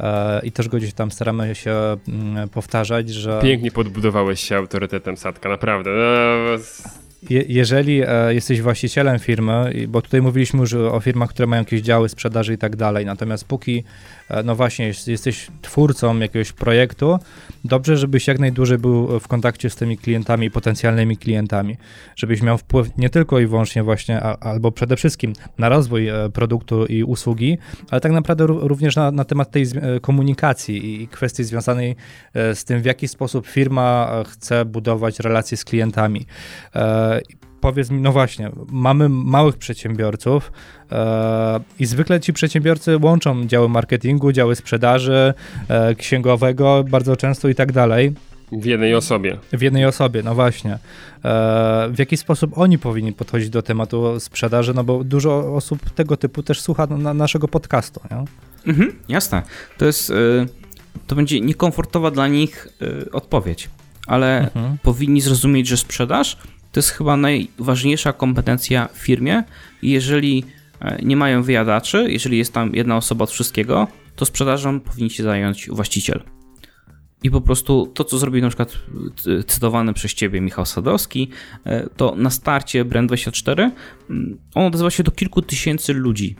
e, 0.00 0.40
i 0.46 0.52
też 0.52 0.68
go 0.68 0.76
gdzieś 0.76 0.92
tam 0.92 1.10
staramy 1.10 1.54
się 1.54 1.96
mm, 2.08 2.48
powtarzać, 2.48 3.08
że... 3.08 3.38
Pięknie 3.42 3.70
podbudowałeś 3.70 4.40
się 4.40 4.56
autorytetem 4.56 5.16
Sadka, 5.16 5.48
naprawdę. 5.48 5.90
No, 5.90 6.58
je, 7.30 7.44
jeżeli 7.48 8.02
e, 8.06 8.34
jesteś 8.34 8.62
właścicielem 8.62 9.18
firmy, 9.18 9.72
bo 9.88 10.02
tutaj 10.02 10.22
mówiliśmy 10.22 10.60
już 10.60 10.74
o 10.74 11.00
firmach, 11.00 11.30
które 11.30 11.46
mają 11.46 11.62
jakieś 11.62 11.80
działy 11.80 12.08
sprzedaży 12.08 12.54
i 12.54 12.58
tak 12.58 12.76
dalej, 12.76 13.06
natomiast 13.06 13.44
póki 13.44 13.84
no 14.44 14.54
właśnie, 14.54 14.86
jesteś 15.06 15.46
twórcą 15.62 16.18
jakiegoś 16.18 16.52
projektu, 16.52 17.18
dobrze, 17.64 17.96
żebyś 17.96 18.26
jak 18.26 18.38
najdłużej 18.38 18.78
był 18.78 19.20
w 19.20 19.28
kontakcie 19.28 19.70
z 19.70 19.76
tymi 19.76 19.98
klientami, 19.98 20.50
potencjalnymi 20.50 21.16
klientami, 21.16 21.76
żebyś 22.16 22.42
miał 22.42 22.58
wpływ 22.58 22.98
nie 22.98 23.10
tylko 23.10 23.40
i 23.40 23.46
wyłącznie 23.46 23.82
właśnie, 23.82 24.20
albo 24.20 24.72
przede 24.72 24.96
wszystkim 24.96 25.32
na 25.58 25.68
rozwój 25.68 26.08
e, 26.08 26.30
produktu 26.30 26.86
i 26.86 27.04
usługi, 27.04 27.58
ale 27.90 28.00
tak 28.00 28.12
naprawdę 28.12 28.46
również 28.46 28.96
na, 28.96 29.10
na 29.10 29.24
temat 29.24 29.50
tej 29.50 29.62
e, 29.62 30.00
komunikacji 30.00 31.02
i 31.02 31.08
kwestii 31.08 31.44
związanej 31.44 31.96
z 32.34 32.64
tym, 32.64 32.82
w 32.82 32.84
jaki 32.84 33.08
sposób 33.08 33.46
firma 33.46 34.10
chce 34.26 34.64
budować 34.64 35.20
relacje 35.20 35.56
z 35.56 35.64
klientami 35.64 36.26
powiedz 37.60 37.90
mi, 37.90 38.00
no 38.00 38.12
właśnie, 38.12 38.50
mamy 38.68 39.08
małych 39.08 39.56
przedsiębiorców 39.56 40.52
e, 40.92 41.60
i 41.78 41.86
zwykle 41.86 42.20
ci 42.20 42.32
przedsiębiorcy 42.32 42.98
łączą 43.02 43.46
działy 43.46 43.68
marketingu, 43.68 44.32
działy 44.32 44.56
sprzedaży, 44.56 45.34
e, 45.68 45.94
księgowego 45.94 46.84
bardzo 46.90 47.16
często 47.16 47.48
i 47.48 47.54
tak 47.54 47.72
dalej. 47.72 48.12
W 48.52 48.64
jednej 48.64 48.94
osobie. 48.94 49.38
W 49.52 49.62
jednej 49.62 49.84
osobie, 49.84 50.22
no 50.22 50.34
właśnie. 50.34 50.72
E, 50.72 50.78
w 51.90 51.98
jaki 51.98 52.16
sposób 52.16 52.58
oni 52.58 52.78
powinni 52.78 53.12
podchodzić 53.12 53.50
do 53.50 53.62
tematu 53.62 54.20
sprzedaży, 54.20 54.74
no 54.74 54.84
bo 54.84 55.04
dużo 55.04 55.54
osób 55.54 55.90
tego 55.90 56.16
typu 56.16 56.42
też 56.42 56.60
słucha 56.60 56.86
na 56.86 57.14
naszego 57.14 57.48
podcastu, 57.48 58.00
nie? 58.10 58.24
Mhm, 58.66 58.92
jasne. 59.08 59.42
To 59.78 59.86
jest, 59.86 60.10
y, 60.10 60.46
to 61.06 61.16
będzie 61.16 61.40
niekomfortowa 61.40 62.10
dla 62.10 62.28
nich 62.28 62.68
y, 62.82 63.10
odpowiedź, 63.10 63.70
ale 64.06 64.38
mhm. 64.40 64.78
powinni 64.82 65.20
zrozumieć, 65.20 65.66
że 65.66 65.76
sprzedaż 65.76 66.38
to 66.76 66.80
jest 66.80 66.90
chyba 66.90 67.16
najważniejsza 67.16 68.12
kompetencja 68.12 68.88
w 68.92 68.98
firmie 68.98 69.42
jeżeli 69.82 70.44
e, 70.80 71.02
nie 71.02 71.16
mają 71.16 71.42
wyjadaczy, 71.42 72.06
jeżeli 72.08 72.38
jest 72.38 72.52
tam 72.52 72.74
jedna 72.74 72.96
osoba 72.96 73.22
od 73.22 73.30
wszystkiego, 73.30 73.88
to 74.16 74.24
sprzedażą 74.24 74.80
powinien 74.80 75.10
się 75.10 75.22
zająć 75.22 75.68
właściciel. 75.70 76.22
I 77.22 77.30
po 77.30 77.40
prostu 77.40 77.86
to, 77.86 78.04
co 78.04 78.18
zrobił 78.18 78.42
na 78.42 78.48
przykład 78.48 78.78
e, 79.26 79.42
cytowany 79.42 79.92
przez 79.94 80.14
ciebie 80.14 80.40
Michał 80.40 80.66
Sadowski, 80.66 81.30
e, 81.64 81.88
to 81.96 82.14
na 82.16 82.30
starcie 82.30 82.84
Brand24 82.84 83.70
mm, 84.10 84.38
on 84.54 84.64
odezwał 84.64 84.90
się 84.90 85.02
do 85.02 85.10
kilku 85.10 85.42
tysięcy 85.42 85.94
ludzi. 85.94 86.36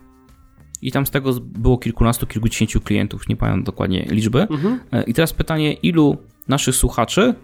I 0.83 0.93
tam 0.93 1.07
z 1.07 1.11
tego 1.11 1.33
było 1.41 1.79
kilkunastu, 1.79 2.27
kilkudziesięciu 2.27 2.81
klientów, 2.81 3.29
nie 3.29 3.37
pamiętam 3.37 3.65
dokładnie 3.65 4.07
liczby. 4.11 4.41
Mhm. 4.41 4.81
I 5.07 5.15
teraz 5.15 5.33
pytanie, 5.33 5.73
ilu 5.73 6.17
naszych 6.49 6.77
słuchaczy 6.77 7.35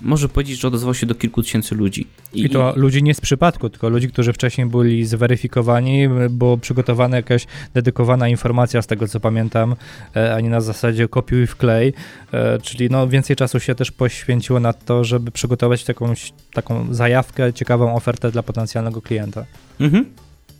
może 0.00 0.28
powiedzieć, 0.28 0.60
że 0.60 0.68
odezwał 0.68 0.94
się 0.94 1.06
do 1.06 1.14
kilku 1.14 1.42
tysięcy 1.42 1.74
ludzi. 1.74 2.06
I, 2.32 2.44
I 2.44 2.50
to 2.50 2.74
i... 2.76 2.78
ludzi 2.78 3.02
nie 3.02 3.14
z 3.14 3.20
przypadku, 3.20 3.70
tylko 3.70 3.88
ludzi, 3.88 4.08
którzy 4.08 4.32
wcześniej 4.32 4.66
byli 4.66 5.06
zweryfikowani, 5.06 6.08
było 6.30 6.58
przygotowana 6.58 7.16
jakaś 7.16 7.46
dedykowana 7.74 8.28
informacja, 8.28 8.82
z 8.82 8.86
tego 8.86 9.08
co 9.08 9.20
pamiętam, 9.20 9.76
e, 10.16 10.34
a 10.34 10.40
nie 10.40 10.50
na 10.50 10.60
zasadzie 10.60 11.08
kopiuj 11.08 11.42
i 11.42 11.46
wklej, 11.46 11.92
e, 12.32 12.58
czyli 12.58 12.90
no 12.90 13.08
więcej 13.08 13.36
czasu 13.36 13.60
się 13.60 13.74
też 13.74 13.90
poświęciło 13.90 14.60
na 14.60 14.72
to, 14.72 15.04
żeby 15.04 15.30
przygotować 15.30 15.84
taką, 15.84 16.12
taką 16.52 16.94
zajawkę, 16.94 17.52
ciekawą 17.52 17.94
ofertę 17.94 18.30
dla 18.30 18.42
potencjalnego 18.42 19.02
klienta. 19.02 19.44
Mhm. 19.80 20.04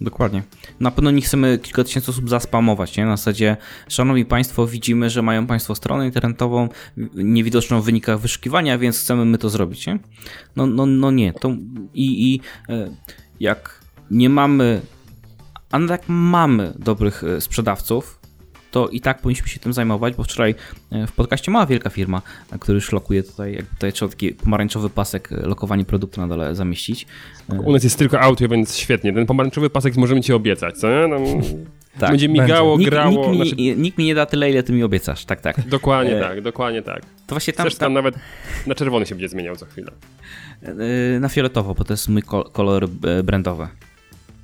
Dokładnie. 0.01 0.43
Na 0.81 0.91
pewno 0.91 1.11
nie 1.11 1.23
chcemy 1.23 1.59
kilka 1.63 1.85
tysięcy 1.85 2.11
osób 2.11 2.29
zaspamować, 2.29 2.97
nie? 2.97 3.05
Na 3.05 3.17
zasadzie, 3.17 3.57
szanowni 3.89 4.25
państwo, 4.25 4.67
widzimy, 4.67 5.11
że 5.11 5.23
mają 5.23 5.47
państwo 5.47 5.75
stronę 5.75 6.07
internetową 6.07 6.69
niewidoczną 7.15 7.81
w 7.81 7.85
wynikach 7.85 8.21
wyszukiwania, 8.21 8.79
więc 8.79 8.99
chcemy 8.99 9.25
my 9.25 9.39
to 9.39 9.51
zrobić, 9.51 9.87
nie? 9.87 9.99
No, 10.57 10.67
no, 10.67 10.87
no 10.87 11.11
nie. 11.11 11.33
To 11.33 11.49
i, 11.95 12.35
i 12.35 12.41
e, 12.69 12.91
jak 13.41 13.81
nie 14.11 14.31
mamy, 14.31 14.81
a 15.71 15.79
nawet 15.79 16.01
jak 16.01 16.09
mamy 16.09 16.73
dobrych 16.79 17.25
e, 17.25 17.41
sprzedawców, 17.41 18.21
to 18.71 18.89
i 18.89 19.01
tak 19.01 19.21
powinniśmy 19.21 19.49
się 19.49 19.61
tym 19.61 19.73
zajmować, 19.73 20.15
bo 20.15 20.23
wczoraj 20.23 20.55
e, 20.93 21.07
w 21.07 21.13
podcaście 21.13 21.51
mała 21.51 21.67
wielka 21.67 21.91
firma, 21.91 22.23
e, 22.53 22.59
który 22.59 22.75
już 22.75 22.93
lokuje 22.93 23.23
tutaj, 23.23 23.55
jak 23.55 23.67
tutaj 23.67 23.93
trzeba 23.93 24.11
taki 24.11 24.33
pomarańczowy 24.33 24.91
pasek 24.91 25.33
e, 25.33 25.37
lokowanie 25.37 25.85
produktu 25.85 26.21
na 26.21 26.29
dole 26.29 26.55
zamieścić. 26.55 27.07
U 27.65 27.73
nas 27.73 27.85
jest 27.85 27.99
tylko 27.99 28.21
audio, 28.21 28.49
więc 28.49 28.77
świetnie. 28.77 29.13
Ten 29.13 29.27
pomarańczowy 29.27 29.71
pasek 29.71 29.97
możemy 29.97 30.21
ci 30.21 30.33
obiecać, 30.33 30.79
co 30.79 30.89
nie? 30.89 31.09
No, 31.09 31.17
tak, 32.01 32.11
będzie 32.11 32.29
migało, 32.29 32.79
nikt, 32.79 32.91
grało. 32.91 33.11
Nikt 33.11 33.31
mi, 33.31 33.37
znaczy... 33.37 33.77
nikt 33.77 33.99
mi, 33.99 34.05
nie 34.05 34.15
da 34.15 34.27
tyle, 34.27 34.51
ile 34.51 34.63
ty 34.63 34.73
mi 34.73 34.83
obiecasz, 34.83 35.25
tak, 35.25 35.41
tak. 35.41 35.69
Dokładnie 35.69 36.19
e... 36.19 36.21
tak, 36.21 36.41
dokładnie 36.41 36.83
tak. 36.83 37.03
To 37.03 37.35
właśnie 37.35 37.53
tam... 37.53 37.65
Zresztą 37.65 37.81
tam 37.81 37.93
nawet 37.93 38.15
na 38.67 38.75
czerwony 38.75 39.07
się 39.07 39.15
będzie 39.15 39.29
zmieniał 39.29 39.57
za 39.57 39.67
chwilę. 39.67 39.93
Na 41.21 41.29
fioletowo, 41.29 41.75
bo 41.75 41.85
to 41.85 41.93
jest 41.93 42.09
mój 42.09 42.23
kolor 42.53 42.89
brandowy. 43.25 43.69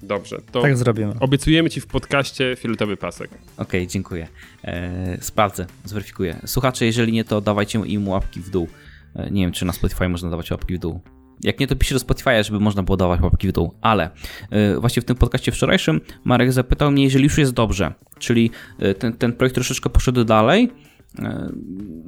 Dobrze, 0.03 0.39
to 0.53 0.63
tak 0.63 0.77
zrobimy. 0.77 1.15
obiecujemy 1.21 1.71
ci 1.71 1.81
w 1.81 1.87
podcaście 1.87 2.57
fioletowy 2.59 2.97
pasek. 2.97 3.31
Okej, 3.31 3.47
okay, 3.57 3.87
dziękuję. 3.87 4.29
E, 4.65 5.19
sprawdzę, 5.21 5.67
zweryfikuję. 5.85 6.37
Słuchacze, 6.47 6.87
jeżeli 6.87 7.13
nie, 7.13 7.25
to 7.25 7.41
dawajcie 7.41 7.79
im 7.79 8.09
łapki 8.09 8.41
w 8.41 8.51
dół. 8.51 8.69
E, 9.17 9.31
nie 9.31 9.43
wiem, 9.43 9.53
czy 9.53 9.65
na 9.65 9.73
Spotify 9.73 10.09
można 10.09 10.31
dawać 10.31 10.51
łapki 10.51 10.75
w 10.75 10.79
dół. 10.79 11.01
Jak 11.43 11.61
nie, 11.61 11.67
to 11.67 11.77
piszę 11.77 11.95
do 11.95 11.99
Spotify, 11.99 12.45
żeby 12.45 12.61
można 12.61 12.83
było 12.83 12.97
dawać 12.97 13.21
łapki 13.21 13.49
w 13.49 13.53
dół. 13.53 13.75
Ale 13.81 14.11
e, 14.51 14.81
właśnie 14.81 15.03
w 15.03 15.05
tym 15.05 15.17
podcaście 15.17 15.53
wczorajszym 15.53 16.01
Marek 16.25 16.53
zapytał 16.53 16.91
mnie, 16.91 17.05
jeżeli 17.05 17.25
już 17.25 17.39
jest 17.39 17.53
dobrze, 17.53 17.95
czyli 18.19 18.51
e, 18.79 18.95
ten, 18.95 19.13
ten 19.13 19.33
projekt 19.33 19.55
troszeczkę 19.55 19.91
poszedł 19.91 20.25
dalej, 20.25 20.71
E, 20.92 20.92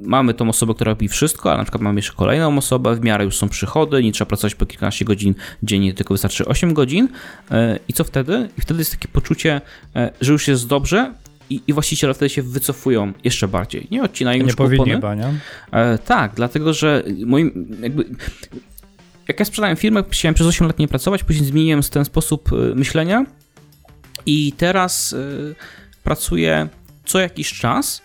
mamy 0.03 0.33
tą 0.33 0.49
osobę, 0.49 0.73
która 0.73 0.91
robi 0.91 1.07
wszystko, 1.07 1.49
ale 1.49 1.57
na 1.57 1.63
przykład 1.63 1.81
mamy 1.81 1.99
jeszcze 1.99 2.13
kolejną 2.13 2.57
osobę, 2.57 2.95
w 2.95 3.03
miarę 3.03 3.25
już 3.25 3.37
są 3.37 3.49
przychody, 3.49 4.03
nie 4.03 4.11
trzeba 4.11 4.29
pracować 4.29 4.55
po 4.55 4.65
kilkanaście 4.65 5.05
godzin 5.05 5.35
dziennie, 5.63 5.93
tylko 5.93 6.13
wystarczy 6.13 6.45
8 6.45 6.73
godzin. 6.73 7.09
E, 7.51 7.79
I 7.87 7.93
co 7.93 8.03
wtedy? 8.03 8.49
I 8.57 8.61
wtedy 8.61 8.79
jest 8.79 8.91
takie 8.91 9.07
poczucie, 9.07 9.61
e, 9.95 10.11
że 10.21 10.31
już 10.31 10.47
jest 10.47 10.67
dobrze, 10.67 11.13
i, 11.49 11.61
i 11.67 11.73
właściciele 11.73 12.13
wtedy 12.13 12.29
się 12.29 12.41
wycofują 12.41 13.13
jeszcze 13.23 13.47
bardziej. 13.47 13.87
Nie 13.91 14.03
odcinają 14.03 14.39
nie 14.39 14.45
już 14.45 14.55
powinni 14.55 14.91
nie? 14.91 15.33
E, 15.71 15.97
tak, 15.97 16.31
dlatego 16.35 16.73
że 16.73 17.03
moim 17.25 17.77
jakby 17.81 18.05
jak 19.27 19.39
ja 19.39 19.45
sprzedałem 19.45 19.77
firmę, 19.77 20.03
chciałem 20.09 20.35
przez 20.35 20.47
8 20.47 20.67
lat 20.67 20.79
nie 20.79 20.87
pracować, 20.87 21.23
później 21.23 21.45
zmieniłem 21.45 21.83
ten 21.89 22.05
sposób 22.05 22.49
myślenia 22.75 23.25
i 24.25 24.53
teraz 24.57 25.13
y, 25.13 25.55
pracuję 26.03 26.67
co 27.05 27.19
jakiś 27.19 27.53
czas 27.53 28.01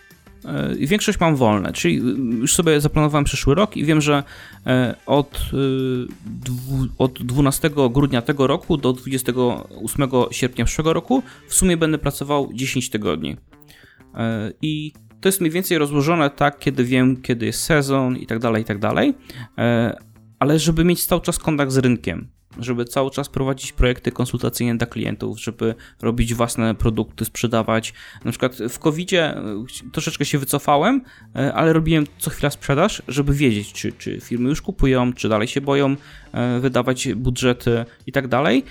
i 0.79 0.87
większość 0.87 1.19
mam 1.19 1.35
wolne, 1.35 1.73
czyli 1.73 1.95
już 2.39 2.53
sobie 2.53 2.81
zaplanowałem 2.81 3.25
przyszły 3.25 3.55
rok 3.55 3.77
i 3.77 3.85
wiem, 3.85 4.01
że 4.01 4.23
e, 4.65 4.95
od, 5.05 5.41
e, 5.53 6.93
od 6.97 7.23
12 7.23 7.69
grudnia 7.91 8.21
tego 8.21 8.47
roku 8.47 8.77
do 8.77 8.93
28 8.93 10.09
sierpnia 10.31 10.65
przyszłego 10.65 10.93
roku 10.93 11.23
w 11.47 11.53
sumie 11.53 11.77
będę 11.77 11.97
pracował 11.97 12.49
10 12.53 12.89
tygodni. 12.89 13.37
E, 14.15 14.51
I 14.61 14.93
to 15.21 15.27
jest 15.29 15.41
mniej 15.41 15.51
więcej 15.51 15.77
rozłożone 15.77 16.29
tak, 16.29 16.59
kiedy 16.59 16.83
wiem, 16.83 17.21
kiedy 17.21 17.45
jest 17.45 17.63
sezon 17.63 18.17
i 18.17 18.27
tak 18.27 18.39
dalej, 18.39 18.61
i 18.61 18.65
tak 18.65 18.79
dalej. 18.79 19.13
Ale 20.39 20.59
żeby 20.59 20.83
mieć 20.83 21.05
cały 21.05 21.21
czas 21.21 21.39
kontakt 21.39 21.71
z 21.71 21.77
rynkiem, 21.77 22.27
żeby 22.59 22.85
cały 22.85 23.11
czas 23.11 23.29
prowadzić 23.29 23.71
projekty 23.71 24.11
konsultacyjne 24.11 24.77
dla 24.77 24.87
klientów, 24.87 25.39
żeby 25.39 25.75
robić 26.01 26.33
własne 26.33 26.75
produkty, 26.75 27.25
sprzedawać. 27.25 27.93
Na 28.25 28.31
przykład 28.31 28.57
w 28.69 28.79
COVID-zie 28.79 29.37
e, 29.37 29.65
troszeczkę 29.91 30.25
się 30.25 30.37
wycofałem, 30.37 31.01
e, 31.35 31.53
ale 31.53 31.73
robiłem 31.73 32.05
co 32.17 32.29
chwila 32.29 32.49
sprzedaż, 32.49 33.01
żeby 33.07 33.33
wiedzieć, 33.33 33.73
czy, 33.73 33.91
czy 33.91 34.19
firmy 34.21 34.49
już 34.49 34.61
kupują, 34.61 35.13
czy 35.13 35.29
dalej 35.29 35.47
się 35.47 35.61
boją 35.61 35.95
e, 36.31 36.59
wydawać 36.59 37.13
budżety 37.13 37.85
i 38.07 38.11
tak 38.11 38.27
dalej. 38.27 38.63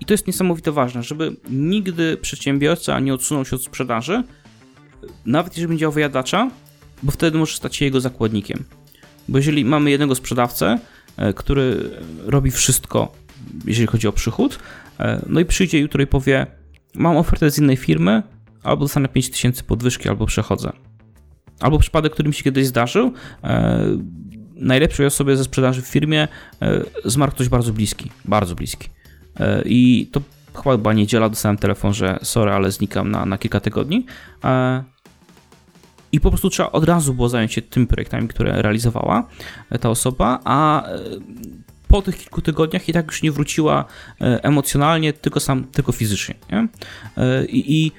I 0.00 0.04
to 0.04 0.14
jest 0.14 0.26
niesamowite 0.26 0.72
ważne, 0.72 1.02
żeby 1.02 1.36
nigdy 1.50 2.16
przedsiębiorca 2.16 3.00
nie 3.00 3.14
odsunął 3.14 3.44
się 3.44 3.56
od 3.56 3.64
sprzedaży, 3.64 4.22
nawet 5.26 5.52
jeżeli 5.52 5.68
będzie 5.68 5.84
miał 5.84 5.92
wyjadacza, 5.92 6.50
bo 7.02 7.12
wtedy 7.12 7.38
może 7.38 7.56
stać 7.56 7.76
się 7.76 7.84
jego 7.84 8.00
zakładnikiem. 8.00 8.64
Bo 9.28 9.38
jeżeli 9.38 9.64
mamy 9.64 9.90
jednego 9.90 10.14
sprzedawcę, 10.14 10.78
który 11.36 11.90
robi 12.24 12.50
wszystko, 12.50 13.12
jeżeli 13.64 13.86
chodzi 13.86 14.08
o 14.08 14.12
przychód, 14.12 14.58
e, 15.00 15.22
no 15.26 15.40
i 15.40 15.44
przyjdzie 15.44 15.78
jutro 15.78 16.02
i 16.02 16.06
powie: 16.06 16.46
Mam 16.94 17.16
ofertę 17.16 17.50
z 17.50 17.58
innej 17.58 17.76
firmy, 17.76 18.22
albo 18.62 18.84
dostanę 18.84 19.08
5000 19.08 19.62
podwyżki, 19.62 20.08
albo 20.08 20.26
przechodzę. 20.26 20.72
Albo 21.60 21.78
przypadek, 21.78 22.12
który 22.12 22.28
mi 22.28 22.34
się 22.34 22.44
kiedyś 22.44 22.66
zdarzył, 22.66 23.12
e, 23.44 23.80
najlepszej 24.54 25.06
osobie 25.06 25.36
ze 25.36 25.44
sprzedaży 25.44 25.82
w 25.82 25.86
firmie 25.86 26.28
zmarł 27.04 27.32
ktoś 27.32 27.48
bardzo 27.48 27.72
bliski, 27.72 28.10
bardzo 28.24 28.54
bliski. 28.54 28.88
I 29.64 30.08
to 30.12 30.20
chyba 30.64 30.92
niedziela, 30.92 31.28
dostałem 31.28 31.56
telefon, 31.56 31.94
że 31.94 32.18
sorry, 32.22 32.52
ale 32.52 32.72
znikam 32.72 33.10
na, 33.10 33.26
na 33.26 33.38
kilka 33.38 33.60
tygodni. 33.60 34.06
I 36.12 36.20
po 36.20 36.30
prostu 36.30 36.50
trzeba 36.50 36.72
od 36.72 36.84
razu 36.84 37.14
było 37.14 37.28
zająć 37.28 37.52
się 37.52 37.62
tymi 37.62 37.86
projektami, 37.86 38.28
które 38.28 38.62
realizowała 38.62 39.28
e, 39.70 39.78
ta 39.78 39.90
osoba, 39.90 40.40
a 40.44 40.86
e, 40.88 40.98
po 41.88 42.02
tych 42.02 42.18
kilku 42.18 42.42
tygodniach 42.42 42.88
i 42.88 42.92
tak 42.92 43.06
już 43.06 43.22
nie 43.22 43.32
wróciła 43.32 43.84
e, 44.20 44.44
emocjonalnie, 44.44 45.12
tylko 45.12 45.40
sam, 45.40 45.64
tylko 45.64 45.92
fizycznie. 45.92 46.34
Nie? 46.52 46.68
I, 47.48 47.84
I 47.84 47.92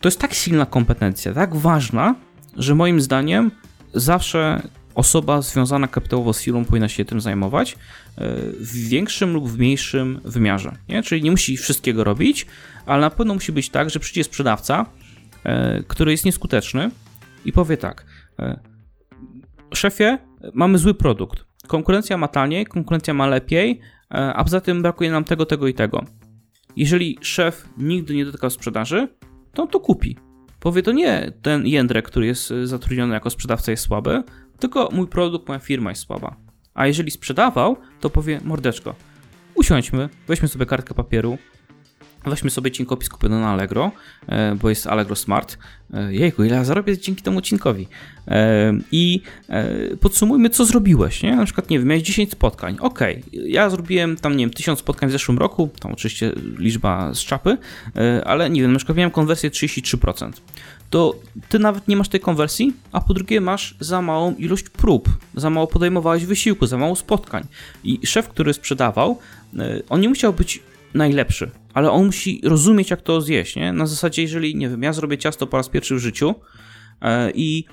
to 0.00 0.08
jest 0.08 0.20
tak 0.20 0.34
silna 0.34 0.66
kompetencja, 0.66 1.34
tak 1.34 1.56
ważna, 1.56 2.14
że 2.56 2.74
moim 2.74 3.00
zdaniem 3.00 3.50
zawsze 3.94 4.62
osoba 4.94 5.42
związana 5.42 5.88
kapitałowo 5.88 6.32
z 6.32 6.42
firmą 6.42 6.64
powinna 6.64 6.88
się 6.88 7.04
tym 7.04 7.20
zajmować 7.20 7.76
w 8.60 8.88
większym 8.88 9.32
lub 9.32 9.48
w 9.48 9.58
mniejszym 9.58 10.20
wymiarze. 10.24 10.76
Nie? 10.88 11.02
Czyli 11.02 11.22
nie 11.22 11.30
musi 11.30 11.56
wszystkiego 11.56 12.04
robić, 12.04 12.46
ale 12.86 13.00
na 13.00 13.10
pewno 13.10 13.34
musi 13.34 13.52
być 13.52 13.70
tak, 13.70 13.90
że 13.90 14.00
przyjdzie 14.00 14.24
sprzedawca, 14.24 14.86
który 15.88 16.10
jest 16.10 16.24
nieskuteczny, 16.24 16.90
i 17.44 17.52
powie 17.52 17.76
tak: 17.76 18.06
e, 18.38 18.60
Szefie, 19.74 20.18
mamy 20.54 20.78
zły 20.78 20.94
produkt. 20.94 21.44
Konkurencja 21.66 22.16
ma 22.16 22.28
taniej, 22.28 22.66
konkurencja 22.66 23.14
ma 23.14 23.26
lepiej, 23.26 23.80
e, 24.14 24.34
a 24.34 24.44
poza 24.44 24.60
tym 24.60 24.82
brakuje 24.82 25.10
nam 25.10 25.24
tego, 25.24 25.46
tego 25.46 25.68
i 25.68 25.74
tego. 25.74 26.04
Jeżeli 26.76 27.18
szef 27.20 27.68
nigdy 27.78 28.14
nie 28.14 28.24
dotykał 28.24 28.50
sprzedaży, 28.50 29.08
to 29.54 29.62
on 29.62 29.68
to 29.68 29.80
kupi. 29.80 30.16
Powie 30.60 30.82
to 30.82 30.92
nie 30.92 31.32
ten 31.42 31.66
Jędrek, 31.66 32.08
który 32.08 32.26
jest 32.26 32.52
zatrudniony 32.64 33.14
jako 33.14 33.30
sprzedawca 33.30 33.70
jest 33.70 33.82
słaby, 33.82 34.22
tylko 34.58 34.88
mój 34.92 35.06
produkt, 35.06 35.48
moja 35.48 35.60
firma 35.60 35.90
jest 35.90 36.02
słaba. 36.02 36.36
A 36.74 36.86
jeżeli 36.86 37.10
sprzedawał, 37.10 37.76
to 38.00 38.10
powie 38.10 38.40
mordeczko, 38.44 38.94
usiądźmy, 39.54 40.08
weźmy 40.28 40.48
sobie 40.48 40.66
kartkę 40.66 40.94
papieru, 40.94 41.38
Weźmy 42.28 42.50
sobie 42.50 42.70
cinkopis 42.70 43.08
kupiony 43.08 43.40
na 43.40 43.48
Allegro, 43.48 43.92
e, 44.28 44.54
bo 44.54 44.68
jest 44.68 44.86
Allegro 44.86 45.16
Smart. 45.16 45.58
E, 45.94 46.14
jejku, 46.14 46.44
ile 46.44 46.56
ja 46.56 46.64
zarobię 46.64 46.98
dzięki 46.98 47.22
temu 47.22 47.40
cinkowi. 47.40 47.88
E, 48.28 48.72
I 48.92 49.22
podsumujmy, 50.00 50.50
co 50.50 50.64
zrobiłeś, 50.64 51.22
nie? 51.22 51.36
Na 51.36 51.44
przykład, 51.44 51.70
nie 51.70 51.78
wiem, 51.78 51.88
miałeś 51.88 52.02
10 52.02 52.30
spotkań. 52.30 52.76
Ok, 52.80 52.98
ja 53.32 53.70
zrobiłem 53.70 54.16
tam, 54.16 54.36
nie 54.36 54.44
wiem, 54.44 54.50
1000 54.54 54.78
spotkań 54.78 55.08
w 55.08 55.12
zeszłym 55.12 55.38
roku, 55.38 55.70
tam 55.80 55.92
oczywiście 55.92 56.32
liczba 56.58 57.14
z 57.14 57.18
czapy, 57.18 57.58
ale 58.24 58.50
nie 58.50 58.62
wiem, 58.62 58.72
na 58.72 58.78
przykład 58.78 58.98
miałem 58.98 59.10
konwersję 59.10 59.50
33%. 59.50 60.32
To 60.90 61.14
ty 61.48 61.58
nawet 61.58 61.88
nie 61.88 61.96
masz 61.96 62.08
tej 62.08 62.20
konwersji, 62.20 62.72
a 62.92 63.00
po 63.00 63.14
drugie 63.14 63.40
masz 63.40 63.74
za 63.80 64.02
małą 64.02 64.34
ilość 64.34 64.68
prób, 64.68 65.08
za 65.34 65.50
mało 65.50 65.66
podejmowałeś 65.66 66.26
wysiłku, 66.26 66.66
za 66.66 66.78
mało 66.78 66.96
spotkań. 66.96 67.46
I 67.84 68.06
szef, 68.06 68.28
który 68.28 68.54
sprzedawał, 68.54 69.18
on 69.88 70.00
nie 70.00 70.08
musiał 70.08 70.32
być 70.32 70.62
najlepszy, 70.94 71.50
ale 71.78 71.90
on 71.90 72.06
musi 72.06 72.40
rozumieć, 72.44 72.90
jak 72.90 73.02
to 73.02 73.20
zjeść, 73.20 73.56
nie? 73.56 73.72
Na 73.72 73.86
zasadzie, 73.86 74.22
jeżeli, 74.22 74.56
nie 74.56 74.68
wiem, 74.68 74.82
ja 74.82 74.92
zrobię 74.92 75.18
ciasto 75.18 75.46
po 75.46 75.56
raz 75.56 75.68
pierwszy 75.68 75.94
w 75.94 75.98
życiu 75.98 76.34
e, 77.02 77.30
i, 77.30 77.64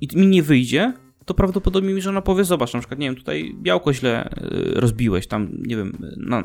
i 0.00 0.16
mi 0.16 0.26
nie 0.26 0.42
wyjdzie, 0.42 0.92
to 1.24 1.34
prawdopodobnie 1.34 1.94
mi 1.94 2.02
żona 2.02 2.22
powie, 2.22 2.44
zobacz, 2.44 2.74
na 2.74 2.80
przykład, 2.80 3.00
nie 3.00 3.06
wiem, 3.06 3.16
tutaj 3.16 3.54
białko 3.62 3.92
źle 3.92 4.24
e, 4.24 4.30
rozbiłeś, 4.80 5.26
tam, 5.26 5.48
nie 5.58 5.76
wiem, 5.76 5.92
na, 6.16 6.44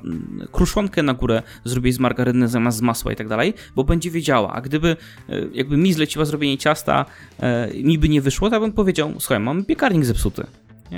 kruszonkę 0.51 1.03
na 1.03 1.13
górę 1.13 1.43
zrobić 1.63 1.95
z 1.95 1.99
margaryny 1.99 2.47
zamiast 2.47 2.77
z 2.77 2.81
masła 2.81 3.11
i 3.11 3.15
tak 3.15 3.27
dalej, 3.27 3.53
bo 3.75 3.83
będzie 3.83 4.11
wiedziała, 4.11 4.53
a 4.53 4.61
gdyby 4.61 4.97
e, 5.29 5.41
jakby 5.53 5.77
mi 5.77 5.93
zleciła 5.93 6.25
zrobienie 6.25 6.57
ciasta, 6.57 7.05
mi 7.83 7.97
by 7.97 8.09
nie 8.09 8.21
wyszło, 8.21 8.49
to 8.49 8.55
ja 8.55 8.59
bym 8.59 8.71
powiedział, 8.71 9.13
słuchaj, 9.19 9.39
mam 9.39 9.65
piekarnik 9.65 10.05
zepsuty. 10.05 10.43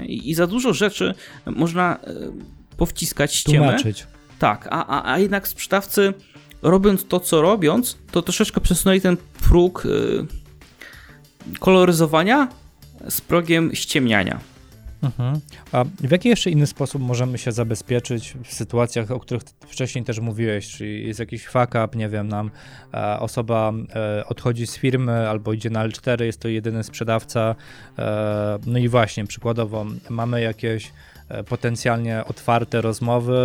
I, 0.07 0.29
I, 0.29 0.33
za 0.33 0.47
dużo 0.47 0.73
rzeczy 0.73 1.13
można 1.45 1.99
powciskać 2.77 3.35
ściemę. 3.35 3.57
Tłumaczyć. 3.57 4.07
Tak, 4.39 4.67
a, 4.71 4.85
a, 4.85 5.13
a 5.13 5.19
jednak 5.19 5.47
sprzedawcy 5.47 6.13
robiąc 6.61 7.07
to, 7.07 7.19
co 7.19 7.41
robiąc, 7.41 7.97
to 8.11 8.21
troszeczkę 8.21 8.61
przesunęli 8.61 9.01
ten 9.01 9.17
próg 9.41 9.85
y, 9.85 10.25
koloryzowania 11.59 12.47
z 13.09 13.21
progiem 13.21 13.75
ściemniania. 13.75 14.39
Mhm. 15.03 15.39
A 15.71 15.83
w 15.83 16.11
jaki 16.11 16.29
jeszcze 16.29 16.49
inny 16.49 16.67
sposób 16.67 17.01
możemy 17.01 17.37
się 17.37 17.51
zabezpieczyć 17.51 18.35
w 18.43 18.53
sytuacjach, 18.53 19.11
o 19.11 19.19
których 19.19 19.43
wcześniej 19.43 20.03
też 20.03 20.19
mówiłeś, 20.19 20.69
czyli 20.69 21.07
jest 21.07 21.19
jakiś 21.19 21.45
fuck 21.45 21.69
up, 21.69 21.89
nie 21.95 22.09
wiem, 22.09 22.27
nam 22.27 22.51
e, 22.93 23.19
osoba 23.19 23.73
e, 23.95 24.25
odchodzi 24.25 24.67
z 24.67 24.77
firmy 24.77 25.29
albo 25.29 25.53
idzie 25.53 25.69
na 25.69 25.87
L4, 25.87 26.21
jest 26.21 26.39
to 26.39 26.47
jedyny 26.47 26.83
sprzedawca, 26.83 27.55
e, 27.99 28.59
no 28.65 28.79
i 28.79 28.87
właśnie, 28.87 29.27
przykładowo 29.27 29.85
mamy 30.09 30.41
jakieś 30.41 30.91
potencjalnie 31.43 32.25
otwarte 32.25 32.81
rozmowy 32.81 33.37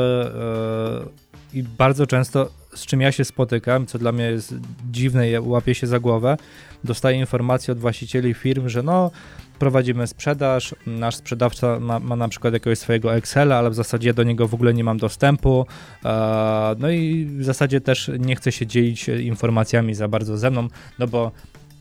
e, 1.53 1.59
i 1.59 1.62
bardzo 1.62 2.07
często 2.07 2.51
z 2.74 2.87
czym 2.87 3.01
ja 3.01 3.12
się 3.12 3.24
spotykam, 3.24 3.87
co 3.87 3.99
dla 3.99 4.12
mnie 4.12 4.24
jest 4.24 4.55
dziwne 4.91 5.30
i 5.30 5.39
łapię 5.39 5.74
się 5.74 5.87
za 5.87 6.01
głowę, 6.01 6.37
dostaję 6.85 7.18
informacje 7.18 7.72
od 7.72 7.78
właścicieli 7.78 8.35
firm, 8.35 8.68
że 8.68 8.82
no 8.82 9.11
prowadzimy 9.59 10.07
sprzedaż, 10.07 10.74
nasz 10.87 11.16
sprzedawca 11.16 11.80
ma, 11.80 11.99
ma, 11.99 12.16
na 12.16 12.28
przykład 12.28 12.55
jakiegoś 12.55 12.78
swojego 12.78 13.14
Excela, 13.14 13.57
ale 13.57 13.70
w 13.70 13.74
zasadzie 13.74 14.14
do 14.14 14.22
niego 14.22 14.49
w 14.49 14.55
ogóle 14.55 14.74
nie 14.74 14.85
mam 14.85 14.99
dostępu, 14.99 15.66
e, 16.05 16.74
no 16.78 16.91
i 16.91 17.26
w 17.39 17.45
zasadzie 17.45 17.80
też 17.80 18.11
nie 18.18 18.37
chce 18.37 18.53
się 18.53 18.66
dzielić 18.66 19.09
informacjami 19.09 19.95
za 19.95 20.09
bardzo 20.09 20.39
ze 20.39 20.51
mną, 20.51 20.68
no 20.99 21.07
bo 21.07 21.32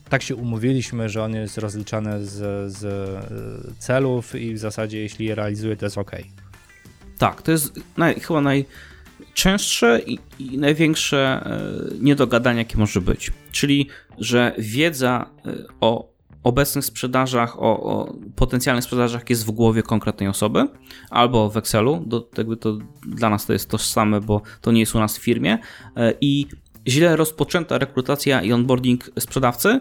tak 0.08 0.22
się 0.22 0.36
umówiliśmy, 0.36 1.08
że 1.08 1.22
on 1.22 1.34
jest 1.34 1.58
rozliczany 1.58 2.26
z, 2.26 2.72
z 2.72 2.84
e, 2.84 3.74
celów 3.78 4.34
i 4.34 4.54
w 4.54 4.58
zasadzie 4.58 4.98
jeśli 4.98 5.26
je 5.26 5.34
realizuje, 5.34 5.76
to 5.76 5.86
jest 5.86 5.98
ok. 5.98 6.10
Tak, 7.18 7.42
to 7.42 7.50
jest 7.52 7.80
naj, 7.96 8.20
chyba 8.20 8.40
najczęstsze 8.40 10.00
i, 10.06 10.18
i 10.38 10.58
największe 10.58 11.18
e, 11.18 11.70
niedogadanie, 12.00 12.58
jakie 12.58 12.78
może 12.78 13.00
być. 13.00 13.30
Czyli, 13.52 13.88
że 14.18 14.54
wiedza 14.58 15.30
e, 15.46 15.54
o 15.80 16.14
obecnych 16.42 16.84
sprzedażach, 16.84 17.58
o, 17.58 17.82
o, 17.82 18.14
potencjalnych 18.36 18.84
sprzedażach 18.84 19.30
jest 19.30 19.46
w 19.46 19.50
głowie 19.50 19.82
konkretnej 19.82 20.28
osoby 20.28 20.68
albo 21.10 21.50
w 21.50 21.56
Excelu. 21.56 22.04
Do, 22.06 22.28
jakby 22.38 22.56
to 22.56 22.78
dla 23.06 23.30
nas 23.30 23.46
to 23.46 23.52
jest 23.52 23.68
tożsame, 23.68 24.20
bo 24.20 24.42
to 24.60 24.72
nie 24.72 24.80
jest 24.80 24.94
u 24.94 24.98
nas 24.98 25.18
w 25.18 25.22
firmie. 25.22 25.58
I 26.20 26.46
źle 26.88 27.16
rozpoczęta 27.16 27.78
rekrutacja 27.78 28.42
i 28.42 28.52
onboarding 28.52 29.10
sprzedawcy 29.18 29.80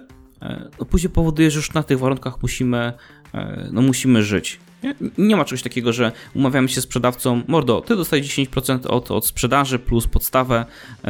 no 0.80 0.86
później 0.86 1.10
powoduje, 1.10 1.52
że 1.52 1.58
już 1.58 1.74
na 1.74 1.84
tych 1.84 2.00
warunkach 2.00 2.42
musimy, 2.42 2.94
e, 3.34 3.70
no 3.72 3.82
musimy 3.82 4.24
żyć. 4.24 4.60
Nie? 4.84 4.96
nie 5.18 5.36
ma 5.36 5.46
czegoś 5.46 5.64
takiego, 5.64 5.94
że 5.94 6.12
umawiamy 6.34 6.70
się 6.70 6.82
z 6.82 6.84
sprzedawcą, 6.84 7.42
mordo, 7.48 7.82
ty 7.82 7.96
dostajesz 7.96 8.28
10% 8.28 8.88
od, 8.88 9.12
od 9.12 9.28
sprzedaży 9.28 9.80
plus 9.80 10.08
podstawę 10.08 10.66
yy, 11.04 11.10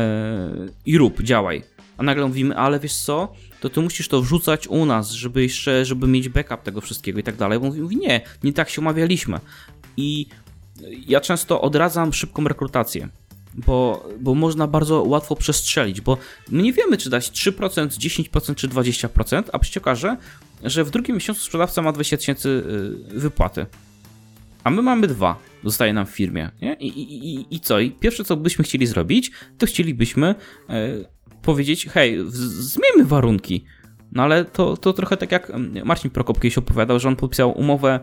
i 0.86 0.98
rób, 0.98 1.22
działaj. 1.22 1.64
A 1.98 2.04
nagle 2.04 2.28
mówimy, 2.28 2.58
ale 2.58 2.80
wiesz 2.80 2.96
co, 2.96 3.34
to 3.60 3.70
ty 3.70 3.82
musisz 3.82 4.08
to 4.08 4.22
wrzucać 4.22 4.68
u 4.68 4.86
nas, 4.86 5.12
żeby 5.12 5.44
jeszcze, 5.44 5.86
żeby 5.86 6.08
mieć 6.08 6.30
backup 6.30 6.62
tego 6.62 6.82
wszystkiego 6.82 7.20
i 7.20 7.24
tak 7.24 7.36
dalej. 7.36 7.60
Bo 7.60 7.66
mówi, 7.66 7.98
nie, 7.98 8.22
nie 8.44 8.54
tak 8.54 8.70
się 8.70 8.82
umawialiśmy. 8.82 9.40
I 9.98 10.26
ja 11.08 11.22
często 11.22 11.62
odradzam 11.62 12.14
szybką 12.14 12.44
rekrutację 12.44 13.10
bo, 13.54 14.10
bo 14.20 14.36
można 14.36 14.68
bardzo 14.68 15.04
łatwo 15.04 15.36
przestrzelić, 15.36 16.02
bo 16.02 16.18
my 16.52 16.64
nie 16.64 16.74
wiemy, 16.74 16.98
czy 16.98 17.10
dać 17.10 17.32
3%, 17.32 17.88
10% 17.88 18.56
czy 18.56 18.68
20%, 18.68 19.44
a 19.54 19.60
przecież 19.60 19.78
okaże, 19.78 20.18
że 20.64 20.84
w 20.84 20.90
drugim 20.90 21.16
miesiącu 21.16 21.42
sprzedawca 21.42 21.82
ma 21.82 21.92
20 21.92 22.18
tysięcy 22.18 22.50
y, 23.14 23.20
wypłaty, 23.20 23.66
a 24.64 24.70
my 24.70 24.82
mamy 24.82 25.08
dwa, 25.08 25.40
zostaje 25.64 25.94
nam 25.94 26.06
w 26.06 26.10
firmie. 26.10 26.50
Nie? 26.62 26.74
I, 26.74 26.88
i, 26.88 27.56
I 27.56 27.60
co? 27.60 27.80
I 27.80 27.92
pierwsze, 27.92 28.24
co 28.24 28.38
byśmy 28.38 28.64
chcieli 28.64 28.88
zrobić, 28.88 29.32
to 29.58 29.66
chcielibyśmy 29.66 30.36
e, 30.70 30.90
powiedzieć, 31.42 31.86
hej, 31.86 32.18
zmieńmy 32.30 33.06
warunki. 33.06 33.66
No 34.12 34.24
ale 34.24 34.46
to, 34.46 34.78
to 34.78 34.94
trochę 34.94 35.18
tak 35.18 35.32
jak 35.32 35.52
Marcin 35.86 36.12
Prokop 36.12 36.40
kiedyś 36.40 36.58
opowiadał, 36.58 37.00
że 37.00 37.08
on 37.08 37.16
podpisał 37.16 37.60
umowę 37.60 38.00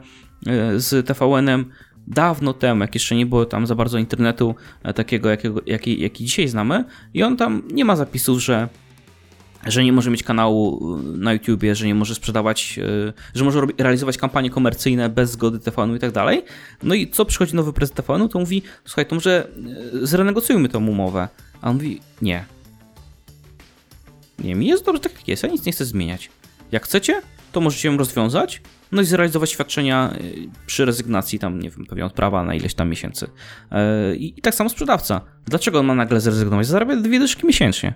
e, 0.46 0.80
z 0.80 1.07
TVN-em 1.07 1.64
dawno 2.11 2.52
temu, 2.52 2.80
jak 2.82 2.94
jeszcze 2.94 3.14
nie 3.14 3.26
było 3.26 3.46
tam 3.46 3.66
za 3.66 3.74
bardzo 3.74 3.98
internetu 3.98 4.54
e, 4.82 4.94
takiego, 4.94 5.30
jakiego, 5.30 5.61
jaki, 5.66 6.00
jaki 6.00 6.24
dzisiaj 6.24 6.48
znamy 6.48 6.84
i 7.14 7.22
on 7.22 7.36
tam 7.36 7.62
nie 7.72 7.84
ma 7.84 7.96
zapisów, 7.96 8.42
że 8.42 8.68
że 9.66 9.84
nie 9.84 9.92
może 9.92 10.11
mieć 10.11 10.22
kanału 10.22 10.96
y, 10.98 11.18
na 11.18 11.32
YouTubie, 11.32 11.74
że 11.74 11.86
nie 11.86 11.94
może 11.94 12.14
sprzedawać, 12.14 12.78
y, 12.78 13.12
że 13.34 13.44
może 13.44 13.61
realizować 13.78 14.18
kampanie 14.18 14.50
komercyjne 14.50 15.08
bez 15.08 15.30
zgody 15.30 15.58
TVN-u 15.58 15.96
i 15.96 15.98
tak 15.98 16.12
dalej. 16.12 16.44
No 16.82 16.94
i 16.94 17.08
co 17.11 17.24
przychodzi 17.24 17.56
nowy 17.56 17.72
prezes 17.72 17.94
TVN-u, 17.94 18.28
to 18.28 18.38
mówi, 18.38 18.62
słuchaj, 18.84 19.06
to 19.06 19.14
może 19.14 19.48
zrenegocjujmy 20.02 20.68
tę 20.68 20.78
umowę. 20.78 21.28
A 21.62 21.70
on 21.70 21.76
mówi, 21.76 22.00
nie. 22.22 22.44
Nie, 24.38 24.54
mi 24.54 24.66
jest 24.66 24.84
dobrze 24.84 25.00
tak 25.00 25.14
jak 25.14 25.28
jest, 25.28 25.42
ja 25.42 25.48
nic 25.48 25.66
nie 25.66 25.72
chcę 25.72 25.84
zmieniać. 25.84 26.30
Jak 26.72 26.84
chcecie, 26.84 27.22
to 27.52 27.61
możecie 27.61 27.88
ją 27.88 27.96
rozwiązać, 27.96 28.62
no 28.93 29.03
i 29.03 29.05
zrealizować 29.05 29.51
świadczenia 29.51 30.14
przy 30.66 30.84
rezygnacji 30.84 31.38
tam, 31.38 31.61
nie 31.61 31.70
wiem, 31.70 31.86
pewnie 31.86 32.05
od 32.05 32.12
prawa 32.12 32.45
na 32.45 32.55
ileś 32.55 32.74
tam 32.74 32.88
miesięcy. 32.88 33.30
I, 34.16 34.34
i 34.36 34.43
tak 34.43 34.55
samo 34.55 34.70
sprzedawca. 34.70 35.20
Dlaczego 35.47 35.78
on 35.78 35.86
ma 35.86 35.95
nagle 35.95 36.20
zrezygnować? 36.20 36.66
Zarabia 36.66 36.97
dwie 36.97 37.18
dyszki 37.18 37.47
miesięcznie. 37.47 37.95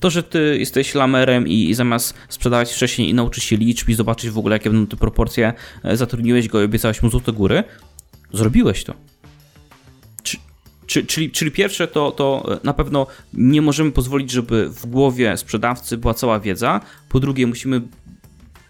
To, 0.00 0.10
że 0.10 0.22
ty 0.22 0.56
jesteś 0.58 0.94
lamerem 0.94 1.48
i, 1.48 1.74
zamiast 1.74 2.14
sprzedawać 2.28 2.72
wcześniej 2.72 3.08
i 3.08 3.14
nauczyć 3.14 3.44
się 3.44 3.56
liczb 3.56 3.88
i 3.88 3.94
zobaczyć 3.94 4.30
w 4.30 4.38
ogóle, 4.38 4.54
jakie 4.54 4.70
będą 4.70 4.86
te 4.86 4.96
proporcje, 4.96 5.52
e, 5.84 5.96
zatrudniłeś 5.96 6.48
go 6.48 6.60
i 6.60 6.64
obiecałeś 6.64 7.02
mu 7.02 7.10
złote 7.10 7.32
góry, 7.32 7.64
zrobiłeś 8.32 8.84
to. 8.84 8.94
Czy, 10.22 10.36
czy, 10.86 11.06
czyli, 11.06 11.30
czyli 11.30 11.50
pierwsze 11.50 11.88
to, 11.88 12.10
to 12.10 12.48
e, 12.54 12.58
na 12.64 12.74
pewno 12.74 13.06
nie 13.34 13.62
możemy 13.62 13.92
pozwolić, 13.92 14.30
żeby 14.30 14.68
w 14.68 14.86
głowie 14.86 15.36
sprzedawcy 15.36 15.96
była 15.96 16.14
cała 16.14 16.40
wiedza. 16.40 16.80
Po 17.08 17.20
drugie, 17.20 17.46
musimy 17.46 17.82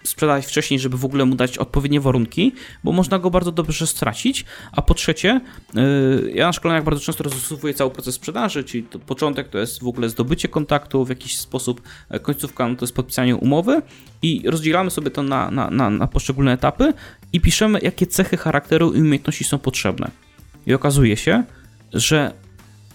sprzedawać 0.07 0.46
wcześniej, 0.46 0.80
żeby 0.80 0.98
w 0.98 1.04
ogóle 1.04 1.24
mu 1.24 1.34
dać 1.34 1.59
odpowiednie 1.59 2.00
warunki, 2.00 2.52
bo 2.84 2.92
można 2.92 3.18
go 3.18 3.30
bardzo 3.30 3.52
dobrze 3.52 3.86
stracić. 3.86 4.44
A 4.72 4.82
po 4.82 4.94
trzecie, 4.94 5.40
y, 5.76 6.32
ja 6.34 6.46
na 6.46 6.52
szkoleniach 6.52 6.84
bardzo 6.84 7.00
często 7.00 7.24
rozrysowuję 7.24 7.74
cały 7.74 7.90
proces 7.90 8.14
sprzedaży, 8.14 8.64
czyli 8.64 8.82
to 8.82 8.98
początek 8.98 9.48
to 9.48 9.59
jest 9.59 9.82
w 9.82 9.86
ogóle 9.86 10.09
zdobycie 10.09 10.48
kontaktu 10.48 11.04
w 11.04 11.09
jakiś 11.09 11.38
sposób, 11.38 11.82
e, 12.11 12.20
końcówka 12.20 12.68
no 12.68 12.76
to 12.76 12.84
jest 12.84 12.94
podpisanie 12.94 13.36
umowy 13.36 13.82
i 14.22 14.42
rozdzielamy 14.44 14.90
sobie 14.90 15.11
to 15.11 15.22
na, 15.22 15.50
na, 15.50 15.70
na, 15.70 15.90
na 15.90 16.07
poszczególne 16.07 16.52
etapy 16.52 16.92
i 17.32 17.40
piszemy, 17.40 17.78
jakie 17.82 18.07
cechy 18.07 18.36
charakteru 18.36 18.92
i 18.92 19.00
umiejętności 19.00 19.44
są 19.44 19.59
potrzebne. 19.59 20.11
I 20.66 20.74
okazuje 20.74 21.16
się, 21.16 21.44
że 21.92 22.32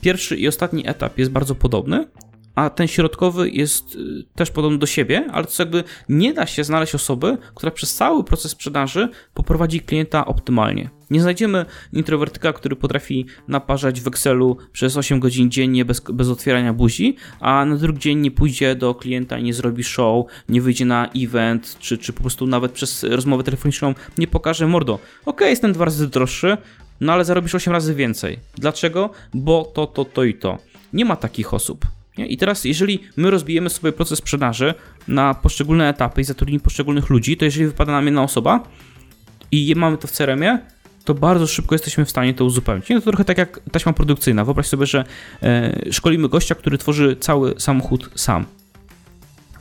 pierwszy 0.01 0.37
i 0.37 0.47
ostatni 0.47 0.87
etap 0.87 1.17
jest 1.17 1.31
bardzo 1.31 1.55
podobny, 1.55 2.07
a 2.55 2.69
ten 2.69 2.87
środkowy 2.87 3.49
jest 3.49 3.95
y, 3.95 4.23
też 4.35 4.51
podobny 4.51 4.77
do 4.77 4.85
siebie, 4.85 5.25
ale 5.31 5.45
to 5.45 5.51
jakby 5.59 5.83
nie 6.09 6.33
da 6.33 6.45
się 6.45 6.63
znaleźć 6.63 6.95
osoby, 6.95 7.37
która 7.55 7.71
przez 7.71 7.95
cały 7.95 8.23
proces 8.23 8.51
sprzedaży 8.51 9.09
poprowadzi 9.33 9.79
klienta 9.79 10.25
optymalnie. 10.25 10.89
Nie 11.09 11.21
znajdziemy 11.21 11.65
introwertyka, 11.93 12.53
który 12.53 12.75
potrafi 12.75 13.25
naparzać 13.47 14.01
w 14.01 14.07
Excelu 14.07 14.57
przez 14.71 14.97
8 14.97 15.19
godzin 15.19 15.51
dziennie 15.51 15.85
bez, 15.85 16.01
bez 16.13 16.29
otwierania 16.29 16.73
buzi, 16.73 17.15
a 17.39 17.65
na 17.65 17.75
drugi 17.75 17.99
dzień 17.99 18.19
nie 18.19 18.31
pójdzie 18.31 18.75
do 18.75 18.95
klienta 18.95 19.39
nie 19.39 19.53
zrobi 19.53 19.83
show, 19.83 20.25
nie 20.49 20.61
wyjdzie 20.61 20.85
na 20.85 21.09
event, 21.15 21.77
czy, 21.79 21.97
czy 21.97 22.13
po 22.13 22.21
prostu 22.21 22.47
nawet 22.47 22.71
przez 22.71 23.03
rozmowę 23.03 23.43
telefoniczną 23.43 23.93
nie 24.17 24.27
pokaże 24.27 24.67
mordo. 24.67 24.99
Ok, 25.25 25.41
jestem 25.41 25.73
dwa 25.73 25.85
razy 25.85 26.07
droższy, 26.07 26.57
no 27.01 27.13
ale 27.13 27.25
zarobisz 27.25 27.55
8 27.55 27.73
razy 27.73 27.95
więcej. 27.95 28.39
Dlaczego? 28.55 29.09
Bo 29.33 29.71
to, 29.73 29.87
to, 29.87 30.05
to 30.05 30.23
i 30.23 30.33
to. 30.33 30.57
Nie 30.93 31.05
ma 31.05 31.15
takich 31.15 31.53
osób. 31.53 31.85
Nie? 32.21 32.27
I 32.27 32.37
teraz, 32.37 32.65
jeżeli 32.65 32.99
my 33.17 33.31
rozbijemy 33.31 33.69
sobie 33.69 33.91
proces 33.91 34.19
sprzedaży 34.19 34.73
na 35.07 35.33
poszczególne 35.33 35.89
etapy 35.89 36.21
i 36.21 36.23
zatrudnimy 36.23 36.59
poszczególnych 36.59 37.09
ludzi, 37.09 37.37
to 37.37 37.45
jeżeli 37.45 37.65
wypada 37.65 37.91
nam 37.91 38.05
jedna 38.05 38.23
osoba 38.23 38.63
i 39.51 39.73
mamy 39.75 39.97
to 39.97 40.07
w 40.07 40.11
CRM-ie, 40.11 40.59
to 41.05 41.13
bardzo 41.13 41.47
szybko 41.47 41.75
jesteśmy 41.75 42.05
w 42.05 42.09
stanie 42.09 42.33
to 42.33 42.45
uzupełnić. 42.45 42.89
Nie, 42.89 43.01
to 43.01 43.01
trochę 43.01 43.25
tak 43.25 43.37
jak 43.37 43.59
taśma 43.71 43.93
produkcyjna. 43.93 44.45
Wyobraź 44.45 44.67
sobie, 44.67 44.85
że 44.85 45.05
e, 45.43 45.79
szkolimy 45.91 46.29
gościa, 46.29 46.55
który 46.55 46.77
tworzy 46.77 47.15
cały 47.19 47.53
samochód 47.57 48.09
sam. 48.15 48.45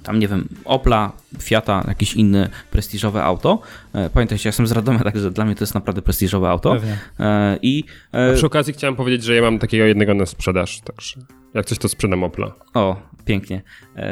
Tam, 0.02 0.18
nie 0.18 0.28
wiem, 0.28 0.48
Opla, 0.64 1.12
Fiata, 1.42 1.84
jakieś 1.88 2.14
inne 2.14 2.48
prestiżowe 2.70 3.24
auto. 3.24 3.62
E, 3.92 4.10
pamiętajcie, 4.10 4.48
ja 4.48 4.48
jestem 4.48 4.66
z 4.66 4.72
Radomia, 4.72 4.98
także 4.98 5.30
dla 5.30 5.44
mnie 5.44 5.54
to 5.54 5.62
jest 5.62 5.74
naprawdę 5.74 6.02
prestiżowe 6.02 6.48
auto. 6.48 6.72
Pewnie. 6.72 6.98
E, 7.20 7.58
I, 7.62 7.84
e, 8.12 8.34
przy 8.34 8.46
okazji 8.46 8.72
chciałem 8.72 8.96
powiedzieć, 8.96 9.24
że 9.24 9.34
ja 9.34 9.42
mam 9.42 9.58
takiego 9.58 9.84
jednego 9.84 10.14
na 10.14 10.26
sprzedaż, 10.26 10.80
także... 10.80 11.20
Jak 11.54 11.66
coś, 11.66 11.78
to 11.78 11.88
sprzedam 11.88 12.24
Opla. 12.24 12.52
O, 12.74 12.96
pięknie. 13.24 13.62
E, 13.96 14.10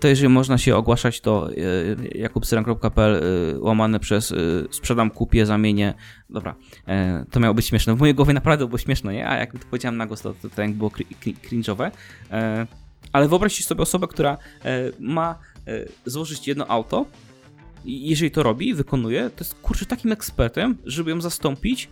to 0.00 0.08
jeżeli 0.08 0.28
można 0.28 0.58
się 0.58 0.76
ogłaszać, 0.76 1.20
to 1.20 1.50
e, 1.50 1.54
jakubsyran.pl 2.18 3.14
e, 3.14 3.58
łamane 3.58 4.00
przez 4.00 4.34
sprzedam, 4.70 5.10
kupię, 5.10 5.46
zamienię. 5.46 5.94
Dobra, 6.30 6.54
to 7.30 7.40
miało 7.40 7.54
być 7.54 7.66
śmieszne. 7.66 7.96
W 7.96 7.98
mojej 7.98 8.14
głowie 8.14 8.32
naprawdę 8.32 8.66
było 8.66 8.78
śmieszne, 8.78 9.12
nie? 9.12 9.28
A 9.28 9.36
jak 9.36 9.52
to 9.52 9.58
powiedziałem 9.70 9.96
na 9.96 10.06
głos, 10.06 10.22
to, 10.22 10.34
to, 10.34 10.48
to 10.48 10.62
było 10.68 10.90
cringe'owe. 11.50 11.90
Ale 13.12 13.28
wyobraźcie 13.28 13.64
sobie 13.64 13.82
osobę, 13.82 14.06
która 14.08 14.36
ma 15.00 15.38
złożyć 16.06 16.48
jedno 16.48 16.66
auto 16.66 17.06
i 17.84 18.08
jeżeli 18.10 18.30
to 18.30 18.42
robi, 18.42 18.74
wykonuje, 18.74 19.30
to 19.30 19.44
jest 19.44 19.54
kurczę 19.54 19.86
takim 19.86 20.12
ekspertem, 20.12 20.78
żeby 20.84 21.10
ją 21.10 21.20
zastąpić 21.20 21.88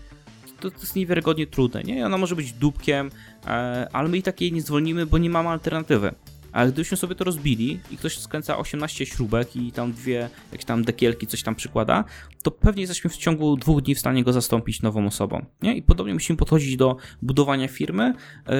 to, 0.61 0.71
to 0.71 0.81
jest 0.81 0.97
niewiarygodnie 0.97 1.47
trudne, 1.47 1.83
nie? 1.83 2.07
Ona 2.07 2.19
może 2.19 2.37
być 2.37 2.53
dupkiem, 2.53 3.11
e, 3.47 3.89
ale 3.93 4.09
my 4.09 4.19
i 4.19 4.23
tak 4.23 4.41
jej 4.41 4.53
nie 4.53 4.63
zwolnimy, 4.63 5.07
bo 5.07 5.19
nie 5.19 5.31
mamy 5.31 5.49
alternatywy. 5.49 6.15
Ale 6.53 6.73
gdybyśmy 6.73 6.97
sobie 6.97 7.15
to 7.15 7.25
rozbili 7.25 7.81
i 7.91 7.97
ktoś 7.97 8.19
skręca 8.19 8.59
18 8.59 9.07
śrubek 9.07 9.57
i 9.57 9.73
tam 9.73 9.93
dwie 9.93 10.29
jakieś 10.53 10.65
tam 10.65 10.85
dekielki 10.85 11.27
coś 11.27 11.43
tam 11.43 11.55
przykłada, 11.55 12.05
to 12.43 12.51
pewnie 12.51 12.81
jesteśmy 12.81 13.11
w 13.11 13.17
ciągu 13.17 13.57
dwóch 13.57 13.83
dni 13.83 13.95
w 13.95 13.99
stanie 13.99 14.25
go 14.25 14.33
zastąpić 14.33 14.83
nową 14.83 15.07
osobą. 15.07 15.47
Nie? 15.63 15.77
I 15.77 15.83
podobnie 15.83 16.15
musimy 16.15 16.37
podchodzić 16.37 16.77
do 16.77 16.97
budowania 17.23 17.69
firmy, 17.69 18.15
e, 18.47 18.53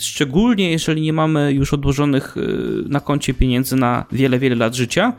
szczególnie 0.00 0.70
jeżeli 0.70 1.02
nie 1.02 1.12
mamy 1.12 1.52
już 1.52 1.74
odłożonych 1.74 2.36
e, 2.36 2.40
na 2.88 3.00
koncie 3.00 3.34
pieniędzy 3.34 3.76
na 3.76 4.04
wiele, 4.12 4.38
wiele 4.38 4.56
lat 4.56 4.74
życia, 4.74 5.12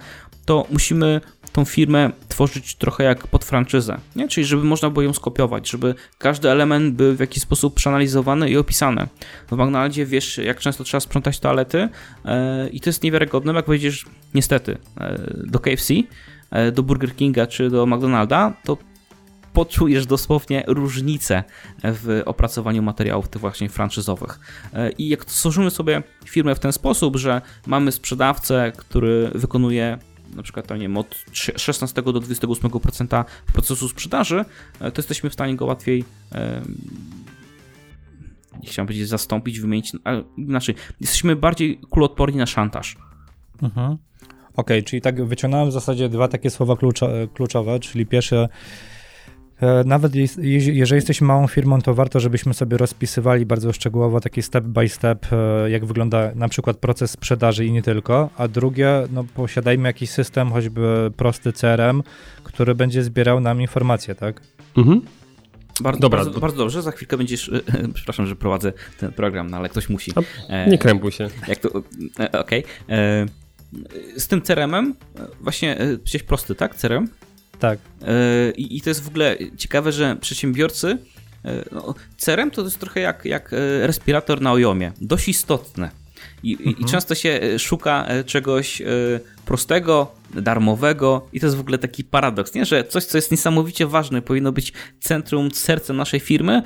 to 0.45 0.67
musimy 0.71 1.21
tą 1.53 1.65
firmę 1.65 2.11
tworzyć 2.27 2.75
trochę 2.75 3.03
jak 3.03 3.27
pod 3.27 3.45
franczyzę, 3.45 3.97
nie? 4.15 4.27
czyli 4.27 4.45
żeby 4.45 4.63
można 4.63 4.89
było 4.89 5.03
ją 5.03 5.13
skopiować, 5.13 5.69
żeby 5.69 5.95
każdy 6.17 6.49
element 6.49 6.95
był 6.95 7.15
w 7.15 7.19
jakiś 7.19 7.43
sposób 7.43 7.73
przeanalizowany 7.73 8.49
i 8.49 8.57
opisany. 8.57 9.07
W 9.47 9.51
McDonaldzie 9.51 10.05
wiesz, 10.05 10.37
jak 10.37 10.59
często 10.59 10.83
trzeba 10.83 11.01
sprzątać 11.01 11.39
toalety 11.39 11.89
yy, 12.25 12.31
i 12.69 12.79
to 12.81 12.89
jest 12.89 13.03
niewiarygodne, 13.03 13.53
jak 13.53 13.65
powiedziesz 13.65 14.05
niestety 14.33 14.71
yy, 14.99 15.43
do 15.45 15.59
KFC, 15.59 15.93
yy, 15.93 16.71
do 16.71 16.83
Burger 16.83 17.15
Kinga 17.15 17.47
czy 17.47 17.69
do 17.69 17.85
McDonalda, 17.85 18.53
to 18.63 18.77
poczujesz 19.53 20.05
dosłownie 20.05 20.63
różnicę 20.67 21.43
w 21.83 22.21
opracowaniu 22.25 22.81
materiałów 22.81 23.27
tych 23.27 23.41
właśnie 23.41 23.69
franczyzowych. 23.69 24.39
I 24.97 25.09
jak 25.09 25.31
stworzymy 25.31 25.71
sobie 25.71 26.03
firmę 26.25 26.55
w 26.55 26.59
ten 26.59 26.71
sposób, 26.71 27.15
że 27.15 27.41
mamy 27.67 27.91
sprzedawcę, 27.91 28.71
który 28.77 29.31
wykonuje 29.35 29.99
na 30.35 30.43
przykład 30.43 30.67
tam, 30.67 30.77
nie 30.77 30.83
wiem, 30.83 30.97
od 30.97 31.25
16 31.33 32.01
do 32.01 32.13
28% 32.13 33.25
procesu 33.53 33.89
sprzedaży, 33.89 34.45
e, 34.79 34.91
to 34.91 34.99
jesteśmy 35.01 35.29
w 35.29 35.33
stanie 35.33 35.55
go 35.55 35.65
łatwiej 35.65 36.03
nie 38.63 38.69
chciałem 38.69 38.87
powiedzieć 38.87 39.07
zastąpić, 39.07 39.59
wymienić, 39.59 39.91
ale 40.03 40.23
inaczej, 40.37 40.75
jesteśmy 41.01 41.35
bardziej 41.35 41.79
kuloodporni 41.89 42.37
na 42.37 42.45
szantaż. 42.45 42.97
Mhm. 43.61 43.91
Okej, 43.91 43.97
okay, 44.55 44.83
czyli 44.83 45.01
tak 45.01 45.25
wyciągnąłem 45.25 45.69
w 45.69 45.73
zasadzie 45.73 46.09
dwa 46.09 46.27
takie 46.27 46.49
słowa 46.49 46.75
kluczowe, 47.33 47.79
czyli 47.79 48.05
pierwsze 48.05 48.35
E, 48.43 48.49
nawet 49.85 50.15
jeżeli 50.41 50.95
jesteśmy 50.95 51.27
małą 51.27 51.47
firmą, 51.47 51.81
to 51.81 51.93
warto, 51.93 52.19
żebyśmy 52.19 52.53
sobie 52.53 52.77
rozpisywali 52.77 53.45
bardzo 53.45 53.73
szczegółowo 53.73 54.19
taki 54.19 54.41
step 54.41 54.63
by 54.63 54.89
step, 54.89 55.27
e, 55.33 55.69
jak 55.69 55.85
wygląda 55.85 56.31
na 56.35 56.49
przykład 56.49 56.77
proces 56.77 57.11
sprzedaży 57.11 57.65
i 57.65 57.71
nie 57.71 57.81
tylko. 57.81 58.29
A 58.37 58.47
drugie, 58.47 59.07
no 59.11 59.23
posiadajmy 59.23 59.89
jakiś 59.89 60.09
system, 60.09 60.51
choćby 60.51 61.11
prosty 61.17 61.53
CRM, 61.53 62.03
który 62.43 62.75
będzie 62.75 63.03
zbierał 63.03 63.39
nam 63.39 63.61
informacje, 63.61 64.15
tak? 64.15 64.41
Mhm. 64.77 65.01
Bardzo, 65.81 65.99
Dobra, 65.99 66.23
bardzo, 66.23 66.39
bardzo, 66.39 66.57
dobrze, 66.57 66.81
za 66.81 66.91
chwilkę 66.91 67.17
będziesz. 67.17 67.51
Przepraszam, 67.93 68.27
że 68.27 68.35
prowadzę 68.35 68.73
ten 68.99 69.11
program, 69.11 69.49
no 69.49 69.57
ale 69.57 69.69
ktoś 69.69 69.89
musi. 69.89 70.11
nie 70.67 70.77
krępuj 70.77 71.11
się. 71.11 71.29
Jak 71.47 71.59
to. 71.59 71.69
Okej. 72.39 72.63
Okay. 72.63 73.27
Z 74.17 74.27
tym 74.27 74.41
CRM-em, 74.41 74.95
właśnie 75.41 75.77
przecież 76.03 76.23
prosty, 76.23 76.55
tak? 76.55 76.75
CRM? 76.75 77.07
Tak. 77.59 77.79
E, 78.01 78.51
I, 78.51 78.77
I, 78.77 78.81
to 78.81 78.89
jest 78.89 79.03
w 79.03 79.07
ogóle 79.07 79.37
ciekawe, 79.57 79.91
że 79.91 80.15
przedsiębiorcy. 80.15 80.97
E, 81.45 81.63
no, 81.71 81.95
CRM 82.17 82.51
to 82.51 82.61
jest 82.61 82.79
trochę 82.79 82.99
jak, 82.99 83.25
jak 83.25 83.53
e, 83.53 83.87
respirator 83.87 84.41
na 84.41 84.51
ojomie. 84.51 84.91
Dość 85.01 85.27
istotne. 85.27 85.91
I, 86.43 86.53
mhm. 86.53 86.75
I, 86.79 86.85
często 86.85 87.15
się 87.15 87.39
szuka 87.59 88.07
czegoś 88.25 88.81
prostego, 89.45 90.11
darmowego 90.33 91.27
i 91.33 91.39
to 91.39 91.45
jest 91.45 91.57
w 91.57 91.59
ogóle 91.59 91.77
taki 91.77 92.03
paradoks, 92.03 92.53
nie? 92.53 92.65
że 92.65 92.83
coś, 92.83 93.05
co 93.05 93.17
jest 93.17 93.31
niesamowicie 93.31 93.87
ważne, 93.87 94.21
powinno 94.21 94.51
być 94.51 94.73
centrum, 94.99 95.51
sercem 95.51 95.97
naszej 95.97 96.19
firmy. 96.19 96.61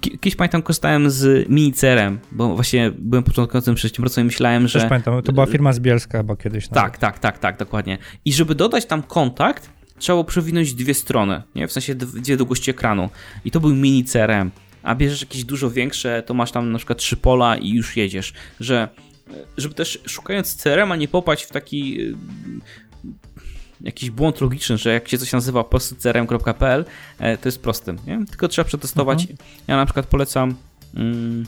Kiedyś 0.00 0.36
pamiętam, 0.36 0.62
korzystałem 0.62 1.10
z 1.10 1.48
mini 1.48 1.72
CRM, 1.72 2.18
bo 2.32 2.54
właśnie 2.54 2.92
byłem 2.98 3.24
początkującym 3.24 3.74
przedsiębiorcą 3.74 4.20
i 4.20 4.24
myślałem, 4.24 4.68
że... 4.68 4.80
Też 4.80 4.88
pamiętam, 4.88 5.22
to 5.22 5.32
była 5.32 5.46
firma 5.46 5.72
z 5.72 5.80
Bielska 5.80 6.18
chyba 6.18 6.36
kiedyś. 6.36 6.70
Nawet. 6.70 6.92
Tak, 6.92 6.98
tak, 6.98 7.18
tak, 7.18 7.38
tak, 7.38 7.58
dokładnie. 7.58 7.98
I 8.24 8.32
żeby 8.32 8.54
dodać 8.54 8.86
tam 8.86 9.02
kontakt, 9.02 9.70
trzeba 9.98 10.14
było 10.14 10.24
przewinąć 10.24 10.74
dwie 10.74 10.94
strony, 10.94 11.42
nie? 11.54 11.68
w 11.68 11.72
sensie 11.72 11.94
dwie 11.94 12.36
długości 12.36 12.70
ekranu. 12.70 13.08
I 13.44 13.50
to 13.50 13.60
był 13.60 13.74
mini 13.74 14.04
CRM. 14.04 14.50
A 14.84 14.94
bierzesz 14.94 15.20
jakieś 15.20 15.44
dużo 15.44 15.70
większe, 15.70 16.22
to 16.26 16.34
masz 16.34 16.52
tam 16.52 16.72
na 16.72 16.78
przykład 16.78 16.98
trzy 16.98 17.16
pola 17.16 17.56
i 17.56 17.70
już 17.70 17.96
jedziesz. 17.96 18.32
Że, 18.60 18.88
żeby 19.56 19.74
też 19.74 19.98
szukając 20.06 20.56
CRM, 20.56 20.94
nie 20.98 21.08
popaść 21.08 21.44
w 21.44 21.50
taki 21.50 22.00
y, 22.00 22.14
jakiś 23.80 24.10
błąd 24.10 24.40
logiczny, 24.40 24.78
że 24.78 24.92
jak 24.92 25.08
się 25.08 25.18
coś 25.18 25.32
nazywa 25.32 25.64
po 25.64 25.70
prostu 25.70 25.94
crm.pl, 25.94 26.84
e, 27.18 27.38
to 27.38 27.48
jest 27.48 27.62
prostym, 27.62 27.98
nie? 28.06 28.26
Tylko 28.26 28.48
trzeba 28.48 28.68
przetestować. 28.68 29.20
Mhm. 29.20 29.38
Ja 29.66 29.76
na 29.76 29.84
przykład 29.84 30.06
polecam 30.06 30.54
mm, 30.94 31.46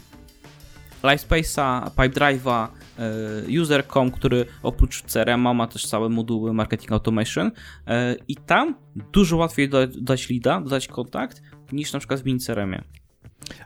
Livespace'a, 1.02 1.90
Pipedrive'a, 1.90 2.68
e, 2.98 3.60
User.com, 3.60 4.10
który 4.10 4.46
oprócz 4.62 5.02
CRM 5.02 5.40
ma 5.40 5.66
też 5.66 5.86
całe 5.86 6.08
moduły 6.08 6.52
Marketing 6.52 6.92
Automation 6.92 7.50
e, 7.86 8.16
i 8.28 8.36
tam 8.36 8.74
dużo 9.12 9.36
łatwiej 9.36 9.68
dodać 9.68 10.30
leada, 10.30 10.60
dodać 10.60 10.88
kontakt 10.88 11.42
niż 11.72 11.92
na 11.92 11.98
przykład 11.98 12.20
w 12.20 12.24
mini 12.24 12.40
CRM-ie. 12.40 12.84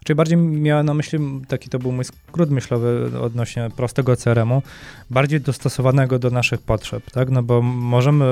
Czyli 0.05 0.17
bardziej 0.17 0.37
miałem 0.37 0.87
na 0.87 0.95
myśli, 0.95 1.19
taki 1.49 1.69
to 1.69 1.79
był 1.79 1.93
mój 1.93 2.05
skrót 2.05 2.51
myślowy 2.51 3.11
odnośnie 3.21 3.71
prostego 3.77 4.17
CRM-u, 4.17 4.63
bardziej 5.11 5.41
dostosowanego 5.41 6.19
do 6.19 6.31
naszych 6.31 6.63
potrzeb, 6.63 7.11
tak? 7.11 7.31
No 7.31 7.43
bo 7.43 7.63
możemy 7.63 8.25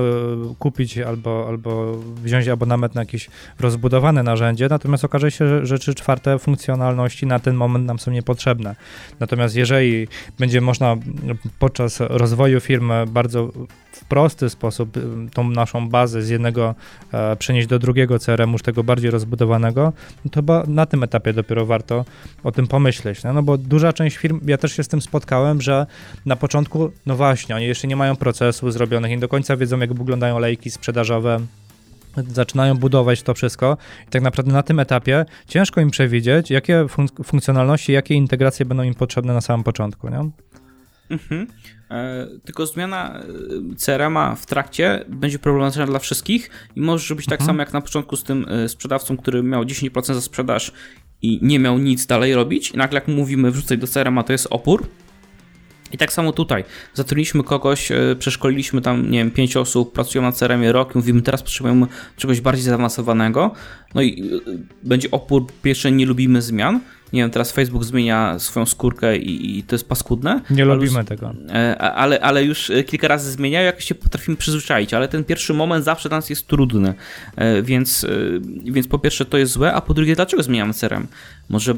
kupić 0.58 0.98
albo, 0.98 1.44
albo 1.48 1.98
wziąć 2.22 2.48
abonament 2.48 2.94
na 2.94 3.00
jakieś 3.00 3.30
rozbudowane 3.60 4.22
narzędzie, 4.22 4.68
natomiast 4.70 5.04
okaże 5.04 5.30
się, 5.30 5.66
że 5.66 5.78
trzy 5.78 5.94
czwarte 5.94 6.38
funkcjonalności 6.38 7.26
na 7.26 7.38
ten 7.38 7.56
moment 7.56 7.86
nam 7.86 7.98
są 7.98 8.10
niepotrzebne. 8.10 8.76
Natomiast 9.20 9.56
jeżeli 9.56 10.08
będzie 10.38 10.60
można 10.60 10.96
podczas 11.58 12.00
rozwoju 12.00 12.60
firmy 12.60 13.04
bardzo 13.06 13.52
prosty 14.08 14.50
sposób 14.50 14.96
y, 14.96 15.00
tą 15.34 15.50
naszą 15.50 15.88
bazę 15.88 16.22
z 16.22 16.28
jednego 16.28 16.74
e, 17.12 17.36
przenieść 17.36 17.68
do 17.68 17.78
drugiego 17.78 18.18
CRM, 18.18 18.52
już 18.52 18.62
tego 18.62 18.84
bardziej 18.84 19.10
rozbudowanego, 19.10 19.92
no 20.24 20.30
to 20.30 20.62
na 20.66 20.86
tym 20.86 21.02
etapie 21.02 21.32
dopiero 21.32 21.66
warto 21.66 22.04
o 22.44 22.52
tym 22.52 22.66
pomyśleć. 22.66 23.22
No, 23.24 23.32
no 23.32 23.42
bo 23.42 23.58
duża 23.58 23.92
część 23.92 24.16
firm, 24.16 24.40
ja 24.46 24.58
też 24.58 24.72
się 24.76 24.82
z 24.82 24.88
tym 24.88 25.00
spotkałem, 25.02 25.60
że 25.60 25.86
na 26.26 26.36
początku, 26.36 26.90
no 27.06 27.16
właśnie, 27.16 27.56
oni 27.56 27.66
jeszcze 27.66 27.88
nie 27.88 27.96
mają 27.96 28.16
procesu 28.16 28.70
zrobionych, 28.70 29.10
nie 29.10 29.18
do 29.18 29.28
końca 29.28 29.56
wiedzą, 29.56 29.78
jak 29.78 29.94
wyglądają 29.94 30.38
lejki 30.38 30.70
sprzedażowe, 30.70 31.40
zaczynają 32.16 32.74
budować 32.74 33.22
to 33.22 33.34
wszystko 33.34 33.76
i 34.08 34.10
tak 34.10 34.22
naprawdę 34.22 34.52
na 34.52 34.62
tym 34.62 34.80
etapie 34.80 35.24
ciężko 35.46 35.80
im 35.80 35.90
przewidzieć, 35.90 36.50
jakie 36.50 36.84
fun- 36.84 37.24
funkcjonalności, 37.24 37.92
jakie 37.92 38.14
integracje 38.14 38.66
będą 38.66 38.82
im 38.82 38.94
potrzebne 38.94 39.34
na 39.34 39.40
samym 39.40 39.64
początku, 39.64 40.08
nie? 40.08 40.30
Mhm. 41.10 41.46
E, 41.90 42.26
tylko 42.44 42.66
zmiana 42.66 43.20
e, 43.20 43.22
CRM-a 43.76 44.34
w 44.34 44.46
trakcie 44.46 45.04
będzie 45.08 45.38
problematyczna 45.38 45.86
dla 45.86 45.98
wszystkich 45.98 46.50
i 46.76 46.80
może 46.80 47.14
być 47.14 47.26
tak 47.26 47.40
mhm. 47.40 47.46
samo 47.46 47.62
jak 47.62 47.72
na 47.72 47.80
początku 47.80 48.16
z 48.16 48.24
tym 48.24 48.46
e, 48.48 48.68
sprzedawcą, 48.68 49.16
który 49.16 49.42
miał 49.42 49.62
10% 49.62 50.14
za 50.14 50.20
sprzedaż 50.20 50.72
i 51.22 51.38
nie 51.42 51.58
miał 51.58 51.78
nic 51.78 52.06
dalej 52.06 52.34
robić. 52.34 52.70
I 52.70 52.76
nagle 52.76 53.00
jak 53.00 53.08
mówimy 53.08 53.50
wrzucaj 53.50 53.78
do 53.78 53.86
CRM-a 53.86 54.22
to 54.22 54.32
jest 54.32 54.46
opór, 54.50 54.86
i 55.92 55.98
tak 55.98 56.12
samo 56.12 56.32
tutaj. 56.32 56.64
Zatrudniliśmy 56.94 57.44
kogoś, 57.44 57.88
przeszkoliliśmy 58.18 58.80
tam, 58.80 59.10
nie 59.10 59.18
wiem, 59.18 59.30
pięć 59.30 59.56
osób, 59.56 59.92
pracują 59.92 60.22
na 60.22 60.32
CRM-ie 60.32 60.72
rok, 60.72 60.94
mówimy, 60.94 61.22
teraz 61.22 61.42
potrzebujemy 61.42 61.86
czegoś 62.16 62.40
bardziej 62.40 62.64
zaawansowanego. 62.64 63.54
No 63.94 64.02
i 64.02 64.30
będzie 64.82 65.10
opór, 65.10 65.46
pierwsze 65.62 65.92
nie 65.92 66.06
lubimy 66.06 66.42
zmian, 66.42 66.80
nie 67.12 67.22
wiem, 67.22 67.30
teraz 67.30 67.52
Facebook 67.52 67.84
zmienia 67.84 68.38
swoją 68.38 68.66
skórkę 68.66 69.16
i, 69.16 69.58
i 69.58 69.62
to 69.62 69.74
jest 69.74 69.88
paskudne. 69.88 70.40
Nie 70.50 70.64
lubimy 70.64 71.04
tego. 71.04 71.34
E, 71.48 71.78
ale, 71.78 72.20
ale 72.20 72.44
już 72.44 72.70
e, 72.70 72.84
kilka 72.84 73.08
razy 73.08 73.30
zmieniają, 73.30 73.66
jakoś 73.66 73.84
się 73.84 73.94
potrafimy 73.94 74.36
przyzwyczaić, 74.36 74.94
ale 74.94 75.08
ten 75.08 75.24
pierwszy 75.24 75.54
moment 75.54 75.84
zawsze 75.84 76.08
dla 76.08 76.18
nas 76.18 76.30
jest 76.30 76.46
trudny, 76.46 76.94
e, 77.36 77.62
więc, 77.62 78.06
więc 78.64 78.88
po 78.88 78.98
pierwsze 78.98 79.24
to 79.24 79.38
jest 79.38 79.52
złe, 79.52 79.74
a 79.74 79.80
po 79.80 79.94
drugie 79.94 80.16
dlaczego 80.16 80.42
zmieniamy 80.42 80.74
CRM? 80.74 81.06
Może 81.48 81.74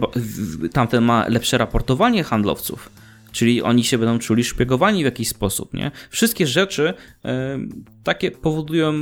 tamten 0.72 1.04
ma 1.04 1.28
lepsze 1.28 1.58
raportowanie 1.58 2.24
handlowców, 2.24 2.90
Czyli 3.32 3.62
oni 3.62 3.84
się 3.84 3.98
będą 3.98 4.18
czuli 4.18 4.44
szpiegowani 4.44 5.02
w 5.02 5.04
jakiś 5.04 5.28
sposób, 5.28 5.74
nie? 5.74 5.90
Wszystkie 6.10 6.46
rzeczy 6.46 6.94
e, 7.24 7.58
takie 8.04 8.30
powodują 8.30 8.92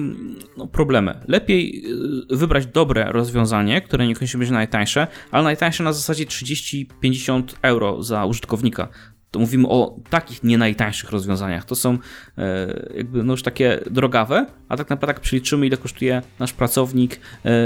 no, 0.57 0.67
problemy. 0.67 1.21
Lepiej 1.29 1.85
e, 2.33 2.37
wybrać 2.37 2.67
dobre 2.67 3.13
rozwiązanie, 3.13 3.81
które 3.81 4.07
nie 4.07 4.15
musi 4.21 4.39
być 4.39 4.51
najtańsze, 4.51 5.07
ale 5.31 5.45
najtańsze 5.45 5.85
na 5.85 5.93
zasadzie 5.93 6.27
30-50 6.27 7.43
euro 7.63 8.03
za 8.03 8.25
użytkownika. 8.25 8.89
To 9.31 9.39
mówimy 9.39 9.69
o 9.69 9.97
takich 10.11 10.43
nie 10.43 10.59
najtańszych 10.59 11.11
rozwiązaniach. 11.11 11.65
To 11.65 11.75
są 11.75 11.99
e, 12.39 12.89
jakby 12.97 13.25
no 13.25 13.33
już 13.33 13.43
takie 13.43 13.81
drogawe, 13.91 14.47
a 14.69 14.77
tak 14.77 14.91
naprawdę 14.91 15.11
jak 15.11 15.21
przeliczymy 15.21 15.67
ile 15.67 15.77
kosztuje 15.77 16.23
nasz 16.39 16.53
pracownik, 16.53 17.21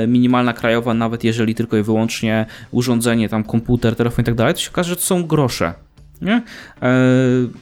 minimalna 0.09 0.53
krajowa, 0.53 0.95
nawet 0.95 1.25
jeżeli 1.25 1.55
tylko 1.55 1.77
i 1.77 1.83
wyłącznie 1.83 2.47
urządzenie, 2.71 3.29
tam 3.29 3.45
komputer, 3.45 3.97
telefon 3.97 4.23
i 4.23 4.27
tak 4.27 4.35
dalej, 4.35 4.55
to 4.55 4.61
się 4.61 4.71
okaże, 4.71 4.91
że 4.91 4.97
to 4.97 5.03
są 5.03 5.27
grosze 5.27 5.75
nie? 6.23 6.43
E, 6.83 6.93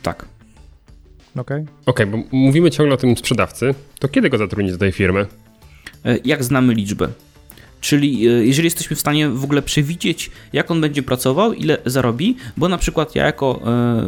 tak. 0.02 0.26
Okej. 1.36 1.62
Okay. 1.62 1.74
Okej, 1.86 2.06
okay, 2.06 2.06
bo 2.06 2.18
mówimy 2.36 2.70
ciągle 2.70 2.94
o 2.94 2.96
tym 2.96 3.16
sprzedawcy. 3.16 3.74
To 3.98 4.08
kiedy 4.08 4.30
go 4.30 4.38
zatrudnić 4.38 4.72
do 4.72 4.78
tej 4.78 4.92
firmy? 4.92 5.26
E, 6.04 6.18
jak 6.24 6.44
znamy 6.44 6.74
liczbę. 6.74 7.08
Czyli 7.80 8.28
e, 8.28 8.30
jeżeli 8.30 8.66
jesteśmy 8.66 8.96
w 8.96 9.00
stanie 9.00 9.28
w 9.28 9.44
ogóle 9.44 9.62
przewidzieć, 9.62 10.30
jak 10.52 10.70
on 10.70 10.80
będzie 10.80 11.02
pracował, 11.02 11.52
ile 11.52 11.78
zarobi, 11.86 12.36
bo 12.56 12.68
na 12.68 12.78
przykład 12.78 13.14
ja 13.14 13.26
jako 13.26 13.60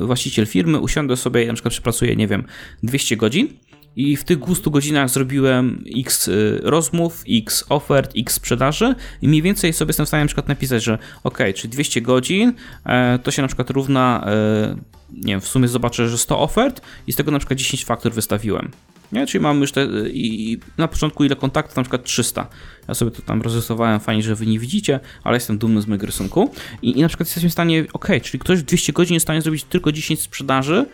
właściciel 0.02 0.46
firmy 0.46 0.80
usiądę 0.80 1.16
sobie 1.16 1.44
i 1.44 1.46
na 1.46 1.54
przykład 1.54 1.72
przepracuję, 1.72 2.16
nie 2.16 2.28
wiem, 2.28 2.44
200 2.82 3.16
godzin 3.16 3.48
i 3.96 4.16
w 4.16 4.24
tych 4.24 4.38
200 4.38 4.70
godzinach 4.70 5.10
zrobiłem 5.10 5.84
x 5.96 6.28
y, 6.28 6.60
rozmów, 6.62 7.24
x 7.28 7.64
ofert, 7.68 8.12
x 8.16 8.34
sprzedaży 8.34 8.94
i 9.22 9.28
mniej 9.28 9.42
więcej 9.42 9.72
sobie 9.72 9.88
jestem 9.88 10.06
w 10.06 10.08
stanie 10.08 10.24
na 10.24 10.28
przykład 10.28 10.48
napisać, 10.48 10.84
że 10.84 10.98
ok, 11.24 11.38
czyli 11.54 11.68
200 11.68 12.00
godzin 12.00 12.52
e, 12.84 13.18
to 13.18 13.30
się 13.30 13.42
na 13.42 13.48
przykład 13.48 13.70
równa, 13.70 14.24
e, 14.26 14.76
nie 15.12 15.32
wiem, 15.32 15.40
w 15.40 15.48
sumie 15.48 15.68
zobaczę, 15.68 16.08
że 16.08 16.18
100 16.18 16.40
ofert 16.40 16.80
i 17.06 17.12
z 17.12 17.16
tego 17.16 17.30
na 17.30 17.38
przykład 17.38 17.58
10 17.58 17.84
faktur 17.84 18.12
wystawiłem. 18.12 18.70
Nie? 19.12 19.26
Czyli 19.26 19.42
mamy 19.42 19.60
już 19.60 19.72
te, 19.72 19.86
i 20.08 20.58
na 20.78 20.88
początku 20.88 21.24
ile 21.24 21.36
kontaktów, 21.36 21.76
na 21.76 21.82
przykład 21.82 22.04
300. 22.04 22.46
Ja 22.88 22.94
sobie 22.94 23.10
to 23.10 23.22
tam 23.22 23.42
rozrysowałem, 23.42 24.00
fajnie, 24.00 24.22
że 24.22 24.34
wy 24.34 24.46
nie 24.46 24.58
widzicie, 24.58 25.00
ale 25.24 25.36
jestem 25.36 25.58
dumny 25.58 25.82
z 25.82 25.86
mojego 25.86 26.06
rysunku. 26.06 26.50
I, 26.82 26.98
i 26.98 27.02
na 27.02 27.08
przykład 27.08 27.28
jesteśmy 27.28 27.48
w 27.48 27.52
stanie, 27.52 27.84
ok, 27.92 28.08
czyli 28.22 28.38
ktoś 28.38 28.58
w 28.58 28.62
200 28.62 28.92
godzin 28.92 29.14
jest 29.14 29.24
w 29.24 29.26
stanie 29.26 29.42
zrobić 29.42 29.64
tylko 29.64 29.92
10 29.92 30.20
sprzedaży, 30.20 30.86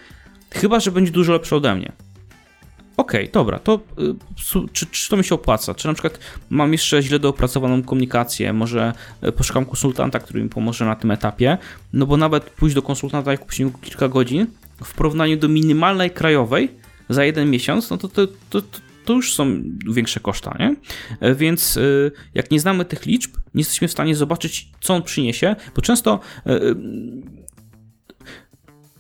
chyba, 0.51 0.81
że 0.81 0.93
będzie 0.93 1.13
dużo 1.13 1.33
lepszy 1.33 1.57
ode 1.57 1.75
mnie 1.75 1.93
okej, 2.99 3.21
okay, 3.21 3.33
dobra, 3.33 3.59
to 3.59 3.81
y, 3.99 4.15
czy, 4.73 4.87
czy 4.87 5.11
to 5.11 5.17
mi 5.17 5.25
się 5.25 5.35
opłaca? 5.35 5.75
Czy 5.75 5.87
na 5.89 5.95
przykład 5.95 6.19
mam 6.51 6.73
jeszcze 6.73 7.03
źle 7.03 7.19
doopracowaną 7.19 7.83
komunikację, 7.83 8.53
może 8.53 8.93
y, 9.29 9.33
poszukam 9.33 9.65
konsultanta, 9.65 10.19
który 10.19 10.43
mi 10.43 10.49
pomoże 10.49 10.85
na 10.85 10.97
tym 10.97 11.11
etapie, 11.11 11.59
no 11.93 12.07
bo 12.07 12.17
nawet 12.17 12.51
pójść 12.51 12.75
do 12.75 12.83
konsultanta 12.83 13.35
i 13.35 13.39
kupić 13.39 13.63
kilka 13.83 14.09
godzin 14.09 14.47
w 14.85 14.95
porównaniu 14.95 15.37
do 15.37 15.49
minimalnej 15.49 16.11
krajowej 16.11 16.71
za 17.09 17.25
jeden 17.25 17.51
miesiąc, 17.51 17.91
no 17.91 17.97
to, 17.97 18.09
to, 18.09 18.27
to, 18.51 18.63
to 19.05 19.13
już 19.13 19.35
są 19.35 19.63
większe 19.91 20.21
koszta, 20.21 20.57
nie? 20.59 20.77
E, 21.21 21.35
więc 21.35 21.77
y, 21.77 22.13
jak 22.35 22.51
nie 22.51 22.61
znamy 22.61 22.85
tych 22.85 23.07
liczb, 23.07 23.37
nie 23.55 23.61
jesteśmy 23.61 23.89
w 23.89 23.93
stanie 23.93 24.17
zobaczyć, 24.17 24.69
co 24.81 24.95
on 24.95 25.03
przyniesie, 25.03 25.57
bo 25.77 25.83
często 25.83 26.21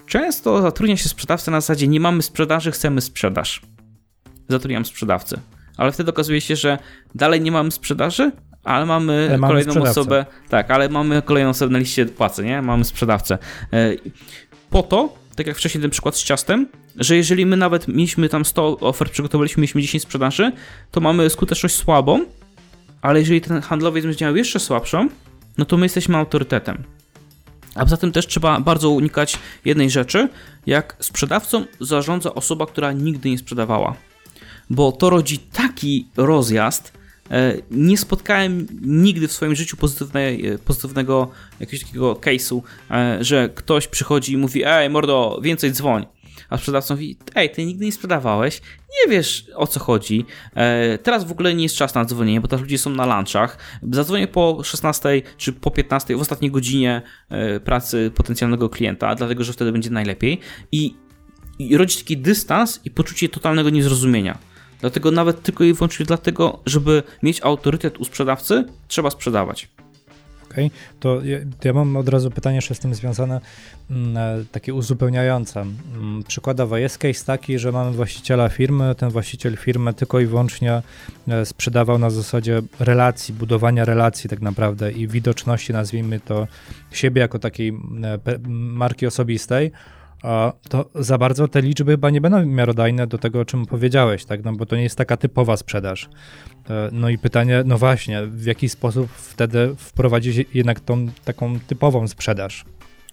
często 0.07 0.62
zatrudnia 0.62 0.97
się 0.97 1.09
sprzedawca 1.09 1.51
na 1.51 1.61
zasadzie 1.61 1.89
nie 1.89 2.01
mamy 2.01 2.23
sprzedaży, 2.23 2.70
chcemy 2.70 3.01
sprzedaż 3.01 3.62
zatrudniam 4.49 4.85
sprzedawcę. 4.85 5.41
Ale 5.77 5.93
wtedy 5.93 6.11
okazuje 6.11 6.41
się, 6.41 6.57
że 6.57 6.79
dalej 7.15 7.41
nie 7.41 7.53
mamy 7.53 7.70
sprzedaży, 7.70 8.33
ale 8.65 8.87
mamy, 8.87 9.27
ale 9.29 9.39
mamy 9.39 9.53
kolejną 9.53 9.73
sprzedawcę. 9.73 10.01
osobę. 10.01 10.27
Tak, 10.49 10.70
ale 10.70 10.89
mamy 10.89 11.23
kolejną 11.23 11.51
osobę 11.51 11.73
na 11.73 11.79
liście 11.79 12.07
płacy, 12.07 12.45
nie? 12.45 12.62
Mamy 12.62 12.85
sprzedawcę. 12.85 13.39
E, 13.73 13.93
po 14.70 14.83
to, 14.83 15.16
tak 15.37 15.47
jak 15.47 15.57
wcześniej 15.57 15.83
ten 15.83 15.91
przykład 15.91 16.16
z 16.16 16.25
ciastem, 16.25 16.69
że 16.97 17.16
jeżeli 17.16 17.47
my 17.47 17.57
nawet 17.57 17.89
mieliśmy 17.89 18.29
tam 18.29 18.45
100 18.45 18.79
ofert, 18.79 19.12
przygotowaliśmy, 19.12 19.61
mieliśmy 19.61 19.83
10 19.83 20.03
sprzedaży, 20.03 20.53
to 20.91 21.01
mamy 21.01 21.31
skuteczność 21.31 21.75
słabą, 21.75 22.25
ale 23.03 23.20
jeżeli 23.20 23.41
ten 23.41 23.61
handlowiec 23.61 24.05
będzie 24.05 24.25
miał 24.25 24.37
jeszcze 24.37 24.61
słabszą, 24.61 25.09
no 25.59 25.65
to 25.65 25.77
my 25.77 25.85
jesteśmy 25.85 26.16
autorytetem. 26.16 26.85
A 27.75 27.85
poza 27.85 27.97
tym 27.97 28.12
też 28.12 28.27
trzeba 28.27 28.61
bardzo 28.61 28.91
unikać 28.91 29.39
jednej 29.65 29.91
rzeczy, 29.91 30.29
jak 30.66 30.97
sprzedawcą 31.01 31.65
zarządza 31.81 32.35
osoba, 32.35 32.66
która 32.66 32.93
nigdy 32.93 33.31
nie 33.31 33.39
sprzedawała 33.39 34.07
bo 34.70 34.93
to 34.93 35.11
rodzi 35.11 35.39
taki 35.39 36.09
rozjazd. 36.16 36.99
E, 37.31 37.55
nie 37.70 37.99
spotkałem 37.99 38.66
nigdy 38.82 39.28
w 39.28 39.32
swoim 39.32 39.55
życiu 39.55 39.77
e, 40.15 40.59
pozytywnego 40.59 41.31
jakiegoś 41.61 41.86
takiego 41.86 42.15
case'u, 42.15 42.62
e, 42.90 43.24
że 43.24 43.49
ktoś 43.49 43.89
przychodzi 43.89 44.32
i 44.32 44.36
mówi: 44.36 44.62
Ej, 44.66 44.90
mordo, 44.90 45.40
więcej 45.43 45.73
dzwoń. 45.73 46.07
A 46.51 46.59
sprzedawca 46.59 46.95
mówi: 46.95 47.16
Ej, 47.35 47.51
ty 47.51 47.66
nigdy 47.66 47.85
nie 47.85 47.93
sprzedawałeś, 47.93 48.61
nie 48.90 49.12
wiesz 49.12 49.47
o 49.55 49.66
co 49.66 49.81
chodzi. 49.81 50.24
Teraz 51.03 51.24
w 51.24 51.32
ogóle 51.32 51.55
nie 51.55 51.62
jest 51.62 51.77
czas 51.77 51.95
na 51.95 52.05
dzwonienie, 52.05 52.40
bo 52.40 52.49
teraz 52.49 52.62
ludzie 52.62 52.78
są 52.78 52.90
na 52.90 53.16
lunchach. 53.16 53.59
Zadzwonię 53.93 54.27
po 54.27 54.61
16 54.65 55.23
czy 55.36 55.53
po 55.53 55.70
15 55.70 56.16
w 56.16 56.20
ostatniej 56.20 56.51
godzinie 56.51 57.03
pracy 57.65 58.11
potencjalnego 58.15 58.69
klienta, 58.69 59.15
dlatego 59.15 59.45
że 59.45 59.53
wtedy 59.53 59.73
będzie 59.73 59.90
najlepiej. 59.90 60.40
I, 60.73 60.95
i 61.59 61.77
rodzi 61.77 61.99
taki 61.99 62.16
dystans 62.16 62.81
i 62.85 62.90
poczucie 62.90 63.28
totalnego 63.28 63.70
niezrozumienia. 63.70 64.39
Dlatego 64.81 65.11
nawet 65.11 65.43
tylko 65.43 65.65
i 65.65 65.73
wyłącznie 65.73 66.07
dlatego, 66.07 66.59
żeby 66.67 67.03
mieć 67.23 67.43
autorytet 67.43 67.99
u 67.99 68.05
sprzedawcy, 68.05 68.65
trzeba 68.89 69.11
sprzedawać. 69.11 69.69
Okej, 70.51 70.71
to, 71.01 71.25
ja, 71.25 71.39
to 71.61 71.69
ja 71.69 71.75
mam 71.75 71.97
od 71.97 72.09
razu 72.09 72.31
pytanie 72.31 72.57
jeszcze 72.57 72.75
z 72.75 72.79
tym 72.79 72.95
związane, 72.95 73.41
mm, 73.91 74.17
e, 74.17 74.45
takie 74.53 74.75
uzupełniające. 74.75 75.61
Mm, 75.61 76.23
Przykładowo 76.29 76.77
jest 76.77 76.99
case 76.99 77.25
taki, 77.25 77.59
że 77.59 77.73
mamy 77.73 77.91
właściciela 77.91 78.49
firmy, 78.49 78.95
ten 78.95 79.11
właściciel 79.11 79.57
firmy 79.57 79.95
tylko 79.95 80.21
i 80.21 80.27
wyłącznie 80.27 80.83
e, 81.29 81.47
sprzedawał 81.47 81.99
na 81.99 82.11
zasadzie 82.11 82.63
relacji, 82.81 83.35
budowania 83.35 83.85
relacji 83.85 84.31
tak 84.31 84.41
naprawdę 84.41 84.93
i 84.93 85.09
widoczności, 85.09 85.73
nazwijmy 85.73 86.21
to, 86.21 86.47
siebie 86.93 87.21
jako 87.21 87.39
takiej 87.39 87.69
mm, 87.69 88.05
e, 88.05 88.19
marki 88.49 89.07
osobistej, 89.07 89.73
to 90.69 90.90
za 90.95 91.19
bardzo 91.19 91.49
te 91.49 91.62
liczby 91.62 91.93
chyba 91.93 92.11
nie 92.11 92.20
będą 92.20 92.47
miarodajne 92.47 93.07
do 93.07 93.19
tego, 93.19 93.40
o 93.40 93.45
czym 93.45 93.66
powiedziałeś, 93.66 94.24
tak? 94.24 94.45
No 94.45 94.53
bo 94.53 94.66
to 94.66 94.77
nie 94.77 94.82
jest 94.82 94.97
taka 94.97 95.16
typowa 95.16 95.57
sprzedaż. 95.57 96.09
E, 96.70 96.89
No 96.93 97.09
i 97.09 97.19
pytanie, 97.19 97.62
no 97.66 97.78
właśnie, 97.78 98.27
w 98.27 98.45
jaki 98.45 98.69
sposób 98.69 99.09
wtedy 99.11 99.74
wprowadzić 99.78 100.47
jednak 100.55 100.81
tą 100.81 101.07
taką 101.24 101.61
typową 101.61 102.09
sprzedaż? 102.09 102.65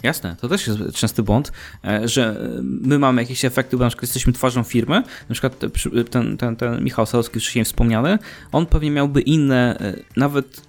Jasne, 0.03 0.35
to 0.41 0.49
też 0.49 0.67
jest 0.67 0.79
częsty 0.93 1.23
błąd, 1.23 1.51
e, 1.85 2.07
że 2.07 2.25
e, 2.29 2.61
my 2.61 2.99
mamy 2.99 3.21
jakieś 3.21 3.45
efekty, 3.45 3.77
bo 3.77 3.83
na 3.83 3.89
przykład 3.89 4.03
jesteśmy 4.03 4.33
twarzą 4.33 4.63
firmy, 4.63 5.03
na 5.29 5.33
przykład 5.33 5.59
te- 5.59 5.69
przy- 5.69 6.03
ten, 6.03 6.37
ten, 6.37 6.55
ten 6.55 6.83
Michał 6.83 7.05
Salowski 7.05 7.39
wcześniej 7.39 7.65
wspomniany, 7.65 8.17
on 8.51 8.65
pewnie 8.65 8.91
miałby 8.91 9.21
inne, 9.21 9.77
nawet 10.17 10.61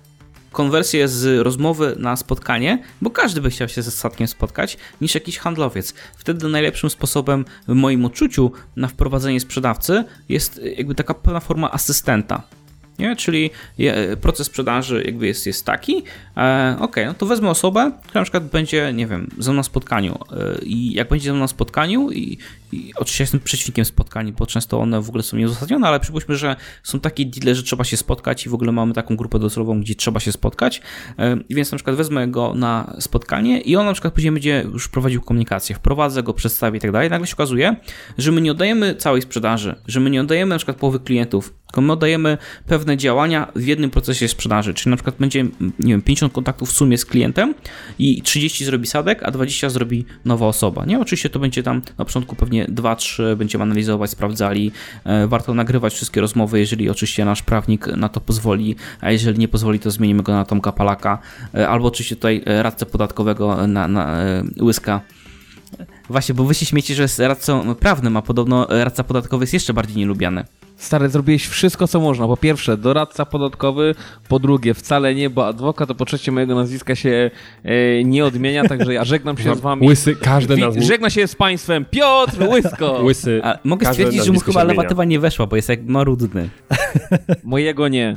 konwersję 0.56 1.08
z 1.08 1.42
rozmowy 1.42 1.96
na 1.98 2.16
spotkanie, 2.16 2.78
bo 3.02 3.10
każdy 3.10 3.40
by 3.40 3.50
chciał 3.50 3.68
się 3.68 3.82
ze 3.82 3.90
statkiem 3.90 4.28
spotkać, 4.28 4.78
niż 5.00 5.14
jakiś 5.14 5.38
handlowiec. 5.38 5.94
Wtedy 6.16 6.48
najlepszym 6.48 6.90
sposobem, 6.90 7.44
w 7.68 7.74
moim 7.74 8.04
odczuciu, 8.04 8.52
na 8.76 8.88
wprowadzenie 8.88 9.40
sprzedawcy 9.40 10.04
jest 10.28 10.60
e, 10.64 10.68
jakby 10.68 10.94
taka 10.94 11.14
pewna 11.14 11.40
forma 11.40 11.70
asystenta. 11.72 12.42
Nie? 12.98 13.16
Czyli 13.16 13.50
je- 13.78 14.16
proces 14.20 14.46
sprzedaży 14.46 15.02
jakby 15.06 15.26
jest, 15.26 15.46
jest 15.46 15.64
taki, 15.64 16.02
e, 16.36 16.76
ok, 16.80 16.96
no 17.06 17.14
to 17.14 17.26
wezmę 17.26 17.50
osobę, 17.50 17.92
która 18.06 18.20
na 18.20 18.24
przykład 18.24 18.44
będzie, 18.44 18.92
nie 18.92 19.06
wiem, 19.06 19.30
ze 19.38 19.50
mną 19.50 19.56
na 19.56 19.62
spotkaniu 19.62 20.18
e, 20.32 20.64
i 20.64 20.92
jak 20.92 21.08
będzie 21.08 21.24
ze 21.26 21.32
mną 21.32 21.40
na 21.40 21.48
spotkaniu 21.48 22.10
i, 22.10 22.38
i 22.72 22.92
oczywiście 22.96 23.24
jestem 23.24 23.40
przeciwnikiem 23.40 23.84
spotkań, 23.84 24.32
bo 24.32 24.46
często 24.46 24.80
one 24.80 25.00
w 25.00 25.08
ogóle 25.08 25.22
są 25.22 25.36
nieuzasadnione, 25.36 25.88
ale 25.88 26.00
przypuśćmy, 26.00 26.36
że 26.36 26.56
są 26.82 27.00
takie 27.00 27.26
deale, 27.26 27.54
że 27.54 27.62
trzeba 27.62 27.84
się 27.84 27.96
spotkać 27.96 28.46
i 28.46 28.48
w 28.48 28.54
ogóle 28.54 28.72
mamy 28.72 28.94
taką 28.94 29.16
grupę 29.16 29.38
docelową, 29.38 29.80
gdzie 29.80 29.94
trzeba 29.94 30.20
się 30.20 30.32
spotkać, 30.32 30.82
e, 31.18 31.36
więc 31.50 31.72
na 31.72 31.78
przykład 31.78 31.96
wezmę 31.96 32.28
go 32.28 32.54
na 32.54 32.96
spotkanie 33.00 33.60
i 33.60 33.76
on 33.76 33.86
na 33.86 33.92
przykład 33.92 34.14
później 34.14 34.32
będzie 34.32 34.66
już 34.72 34.88
prowadził 34.88 35.20
komunikację, 35.20 35.76
wprowadzę 35.76 36.22
go, 36.22 36.34
przedstawię 36.34 36.78
i 36.78 36.80
tak 36.80 36.92
dalej, 36.92 37.10
nagle 37.10 37.26
się 37.26 37.34
okazuje, 37.34 37.76
że 38.18 38.32
my 38.32 38.40
nie 38.40 38.52
oddajemy 38.52 38.94
całej 38.94 39.22
sprzedaży, 39.22 39.74
że 39.86 40.00
my 40.00 40.10
nie 40.10 40.20
oddajemy 40.20 40.48
na 40.48 40.56
przykład 40.56 40.76
połowy 40.76 41.00
klientów, 41.00 41.52
tylko 41.66 41.80
my 41.80 41.92
oddajemy 41.92 42.38
pewne 42.66 42.96
działania 42.96 43.52
w 43.56 43.66
jednym 43.66 43.90
procesie 43.90 44.28
sprzedaży, 44.28 44.74
czyli 44.74 44.90
na 44.90 44.96
przykład 44.96 45.16
będzie, 45.18 45.44
nie 45.78 45.92
wiem, 45.92 46.02
50 46.02 46.32
kontaktów 46.32 46.68
w 46.68 46.72
sumie 46.72 46.98
z 46.98 47.04
klientem 47.04 47.54
i 47.98 48.22
30 48.22 48.64
zrobi 48.64 48.86
sadek, 48.86 49.22
a 49.22 49.30
20 49.30 49.70
zrobi 49.70 50.04
nowa 50.24 50.46
osoba, 50.46 50.84
nie? 50.84 51.00
Oczywiście 51.00 51.30
to 51.30 51.38
będzie 51.38 51.62
tam 51.62 51.82
na 51.98 52.04
początku 52.04 52.36
pewnie 52.36 52.55
2-3 52.64 53.36
będziemy 53.36 53.62
analizować, 53.62 54.10
sprawdzali, 54.10 54.72
e, 55.04 55.26
warto 55.26 55.54
nagrywać 55.54 55.94
wszystkie 55.94 56.20
rozmowy, 56.20 56.58
jeżeli 56.58 56.90
oczywiście 56.90 57.24
nasz 57.24 57.42
prawnik 57.42 57.86
na 57.86 58.08
to 58.08 58.20
pozwoli, 58.20 58.76
a 59.00 59.10
jeżeli 59.10 59.38
nie 59.38 59.48
pozwoli, 59.48 59.78
to 59.78 59.90
zmienimy 59.90 60.22
go 60.22 60.32
na 60.32 60.44
Tomka 60.44 60.72
Palaka, 60.72 61.18
e, 61.54 61.68
albo 61.68 61.88
oczywiście 61.88 62.16
tutaj 62.16 62.42
e, 62.46 62.62
radcę 62.62 62.86
podatkowego 62.86 63.66
na, 63.66 63.88
na 63.88 64.16
Łyska. 64.60 65.00
Właśnie, 66.10 66.34
bo 66.34 66.44
wy 66.44 66.54
się 66.54 66.66
śmiecie, 66.66 66.94
że 66.94 67.02
jest 67.02 67.18
radcą 67.18 67.74
prawnym, 67.74 68.16
a 68.16 68.22
podobno 68.22 68.66
radca 68.70 69.04
podatkowy 69.04 69.42
jest 69.42 69.52
jeszcze 69.54 69.74
bardziej 69.74 69.96
nielubiany. 69.96 70.44
Stary, 70.76 71.08
zrobiłeś 71.08 71.46
wszystko, 71.46 71.88
co 71.88 72.00
można. 72.00 72.26
Po 72.26 72.36
pierwsze, 72.36 72.76
doradca 72.76 73.24
podatkowy, 73.26 73.94
po 74.28 74.38
drugie, 74.38 74.74
wcale 74.74 75.14
nie, 75.14 75.30
bo 75.30 75.46
adwokat, 75.46 75.88
to 75.88 75.94
po 75.94 76.04
trzecie, 76.04 76.32
mojego 76.32 76.54
nazwiska 76.54 76.94
się 76.94 77.30
e, 77.64 78.04
nie 78.04 78.24
odmienia, 78.24 78.64
także 78.64 78.94
ja 78.94 79.04
żegnam 79.04 79.38
się 79.38 79.54
z 79.54 79.60
wami. 79.60 79.86
Łysy, 79.88 80.16
każde 80.16 80.56
Wi- 80.56 80.62
nazwisko. 80.62 80.88
Żegna 80.88 81.10
się 81.10 81.26
z 81.26 81.34
państwem 81.34 81.84
Piotr 81.84 82.42
Łysko! 82.48 82.98
Łysy. 83.04 83.40
A 83.44 83.58
mogę 83.64 83.86
każde 83.86 84.02
stwierdzić, 84.02 84.24
że 84.26 84.32
mu 84.32 84.40
chyba 84.40 84.64
lewatywa 84.64 85.04
nie 85.04 85.20
weszła, 85.20 85.46
bo 85.46 85.56
jest 85.56 85.68
jak 85.68 85.86
marudny. 85.86 86.48
Mojego 87.44 87.88
nie. 87.88 88.16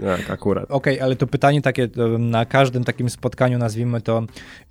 Tak, 0.00 0.30
akurat. 0.30 0.70
Okej, 0.70 1.00
ale 1.00 1.16
to 1.16 1.26
pytanie 1.26 1.62
takie, 1.62 1.88
na 2.18 2.44
każdym 2.44 2.84
takim 2.84 3.10
spotkaniu, 3.10 3.58
nazwijmy 3.58 4.00
to 4.00 4.22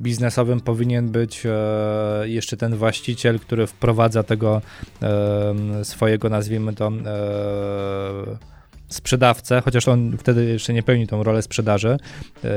biznesowym, 0.02 0.62
powinien 0.62 1.10
być 1.10 1.44
e, 1.46 2.30
jeszcze 2.30 2.58
ten 2.58 2.76
właściciel, 2.76 3.40
który 3.40 3.68
wprowadza 3.68 4.24
tego 4.24 4.62
e, 5.02 5.86
swojego, 5.86 6.30
nazwijmy 6.30 6.74
to, 6.74 6.88
e, 6.88 8.54
sprzedawcę, 8.94 9.62
chociaż 9.62 9.88
on 9.88 10.18
wtedy 10.18 10.46
jeszcze 10.46 10.74
nie 10.74 10.84
pełni 10.84 11.08
tą 11.08 11.24
rolę 11.24 11.42
sprzedaży, 11.42 11.98
e, 12.44 12.50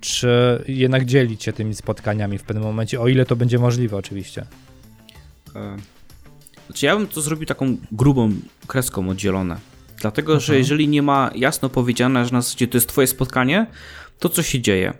czy 0.00 0.64
jednak 0.68 1.04
dzielić 1.04 1.44
się 1.44 1.52
tymi 1.52 1.74
spotkaniami 1.74 2.38
w 2.38 2.42
pewnym 2.42 2.64
momencie, 2.64 3.00
o 3.00 3.08
ile 3.08 3.26
to 3.26 3.36
będzie 3.36 3.58
możliwe 3.58 3.96
oczywiście. 3.96 4.46
Znaczy 6.66 6.86
ja 6.86 6.96
bym 6.96 7.06
to 7.06 7.20
zrobił 7.20 7.46
taką 7.46 7.76
grubą 7.92 8.32
kreską 8.66 9.08
oddzielone. 9.08 9.56
Dlatego, 10.00 10.32
że 10.40 10.52
Mhm. 10.52 10.58
jeżeli 10.58 10.88
nie 10.88 11.02
ma 11.02 11.30
jasno 11.34 11.68
powiedziane, 11.68 12.24
że 12.24 12.32
na 12.32 12.40
zasadzie 12.42 12.68
to 12.68 12.76
jest 12.76 12.88
twoje 12.88 13.06
spotkanie, 13.06 13.66
to 14.18 14.28
co 14.28 14.42
się 14.42 14.60
dzieje? 14.60 14.92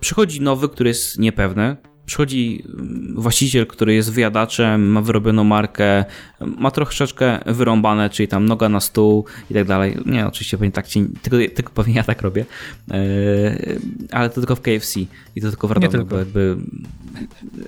Przychodzi 0.00 0.40
nowy, 0.40 0.68
który 0.68 0.90
jest 0.90 1.18
niepewny, 1.18 1.76
przychodzi 2.06 2.64
mm, 2.66 3.14
właściciel, 3.16 3.66
który 3.66 3.94
jest 3.94 4.12
wyjadaczem, 4.12 4.86
ma 4.90 5.00
wyrobioną 5.00 5.44
markę, 5.44 6.04
ma 6.40 6.70
troszeczkę 6.70 7.38
wyrąbane, 7.46 8.10
czyli 8.10 8.28
tam 8.28 8.44
noga 8.44 8.68
na 8.68 8.80
stół 8.80 9.24
i 9.50 9.54
tak 9.54 9.64
dalej. 9.64 9.96
Nie, 10.06 10.26
oczywiście 10.26 10.58
pewnie 10.58 10.72
tak 10.72 10.86
ci, 10.86 11.04
tylko, 11.22 11.36
tylko 11.54 11.72
pewnie 11.72 11.94
ja 11.94 12.02
tak 12.02 12.22
robię, 12.22 12.44
Eee, 12.90 12.98
ale 14.12 14.28
to 14.30 14.34
tylko 14.34 14.56
w 14.56 14.60
KFC 14.60 15.00
i 15.36 15.40
to 15.40 15.48
tylko 15.50 15.68
w 15.68 15.70
Radomiu, 15.70 15.90
tylko. 15.92 16.04
bo 16.06 16.18
jakby... 16.18 16.56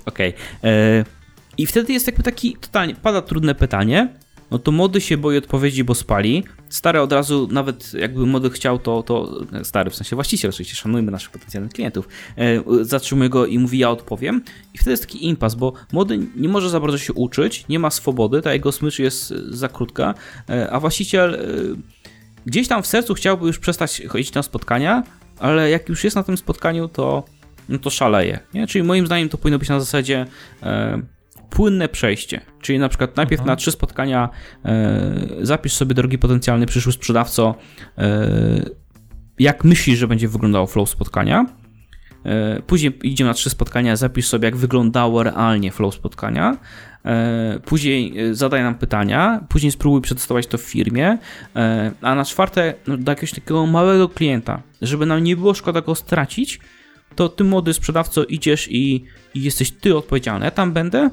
Okej. 0.06 0.32
Eee, 0.62 1.04
I 1.58 1.66
wtedy 1.66 1.92
jest 1.92 2.06
jakby 2.06 2.22
taki, 2.22 2.56
totalnie, 2.60 2.94
pada 2.94 3.22
trudne 3.22 3.54
pytanie, 3.54 4.08
no 4.50 4.58
to 4.58 4.72
młody 4.72 5.00
się 5.00 5.16
boi 5.16 5.36
odpowiedzi, 5.36 5.84
bo 5.84 5.94
spali. 5.94 6.44
Stary 6.68 7.00
od 7.00 7.12
razu, 7.12 7.48
nawet 7.50 7.94
jakby 7.94 8.26
młody 8.26 8.50
chciał, 8.50 8.78
to, 8.78 9.02
to 9.02 9.44
stary, 9.62 9.90
w 9.90 9.94
sensie 9.94 10.16
właściciel, 10.16 10.50
oczywiście 10.50 10.76
szanujmy 10.76 11.12
naszych 11.12 11.30
potencjalnych 11.30 11.72
klientów, 11.72 12.08
e, 12.36 12.84
zatrzymuje 12.84 13.28
go 13.28 13.46
i 13.46 13.58
mówi, 13.58 13.78
ja 13.78 13.90
odpowiem. 13.90 14.42
I 14.74 14.78
wtedy 14.78 14.90
jest 14.90 15.02
taki 15.02 15.26
impas, 15.26 15.54
bo 15.54 15.72
młody 15.92 16.18
nie 16.36 16.48
może 16.48 16.70
za 16.70 16.80
bardzo 16.80 16.98
się 16.98 17.12
uczyć, 17.12 17.68
nie 17.68 17.78
ma 17.78 17.90
swobody, 17.90 18.42
ta 18.42 18.52
jego 18.52 18.72
smycz 18.72 18.98
jest 18.98 19.32
e, 19.32 19.34
za 19.48 19.68
krótka, 19.68 20.14
e, 20.48 20.70
a 20.70 20.80
właściciel 20.80 21.34
e, 21.34 21.38
gdzieś 22.46 22.68
tam 22.68 22.82
w 22.82 22.86
sercu 22.86 23.14
chciałby 23.14 23.46
już 23.46 23.58
przestać 23.58 24.02
chodzić 24.08 24.34
na 24.34 24.42
spotkania, 24.42 25.02
ale 25.38 25.70
jak 25.70 25.88
już 25.88 26.04
jest 26.04 26.16
na 26.16 26.22
tym 26.22 26.36
spotkaniu, 26.36 26.88
to, 26.88 27.24
no 27.68 27.78
to 27.78 27.90
szaleje. 27.90 28.38
Nie? 28.54 28.66
Czyli 28.66 28.84
moim 28.84 29.06
zdaniem 29.06 29.28
to 29.28 29.38
powinno 29.38 29.58
być 29.58 29.68
na 29.68 29.80
zasadzie 29.80 30.26
e, 30.62 31.02
płynne 31.50 31.88
przejście. 31.88 32.40
Czyli 32.60 32.78
na 32.78 32.88
przykład 32.88 33.16
najpierw 33.16 33.44
na 33.44 33.56
trzy 33.56 33.70
spotkania 33.70 34.28
e, 34.64 35.12
zapisz 35.42 35.72
sobie, 35.72 35.94
drogi 35.94 36.18
potencjalny 36.18 36.66
przyszły 36.66 36.92
sprzedawco, 36.92 37.54
e, 37.98 38.70
jak 39.38 39.64
myślisz, 39.64 39.98
że 39.98 40.08
będzie 40.08 40.28
wyglądało 40.28 40.66
flow 40.66 40.90
spotkania. 40.90 41.46
E, 42.24 42.62
Później 42.62 42.98
idziemy 43.02 43.30
na 43.30 43.34
trzy 43.34 43.50
spotkania, 43.50 43.96
zapisz 43.96 44.26
sobie, 44.26 44.46
jak 44.46 44.56
wyglądało 44.56 45.22
realnie 45.22 45.72
flow 45.72 45.94
spotkania. 45.94 46.56
E, 47.04 47.60
Później 47.64 48.18
e, 48.18 48.34
zadaj 48.34 48.62
nam 48.62 48.74
pytania, 48.74 49.44
później 49.48 49.72
spróbuj 49.72 50.00
przetestować 50.00 50.46
to 50.46 50.58
w 50.58 50.62
firmie, 50.62 51.18
e, 51.56 51.92
a 52.00 52.14
na 52.14 52.24
czwarte 52.24 52.74
no, 52.86 52.96
do 52.96 53.12
jakiegoś 53.12 53.30
takiego 53.30 53.66
małego 53.66 54.08
klienta, 54.08 54.62
żeby 54.82 55.06
nam 55.06 55.24
nie 55.24 55.36
było 55.36 55.54
szkoda 55.54 55.80
go 55.80 55.94
stracić, 55.94 56.60
to 57.16 57.28
ty 57.28 57.44
młody 57.44 57.74
sprzedawco 57.74 58.24
idziesz 58.24 58.68
i, 58.70 59.04
i 59.34 59.42
jesteś 59.42 59.70
ty 59.70 59.96
odpowiedzialny. 59.96 60.44
Ja 60.44 60.50
tam 60.50 60.72
będę, 60.72 61.10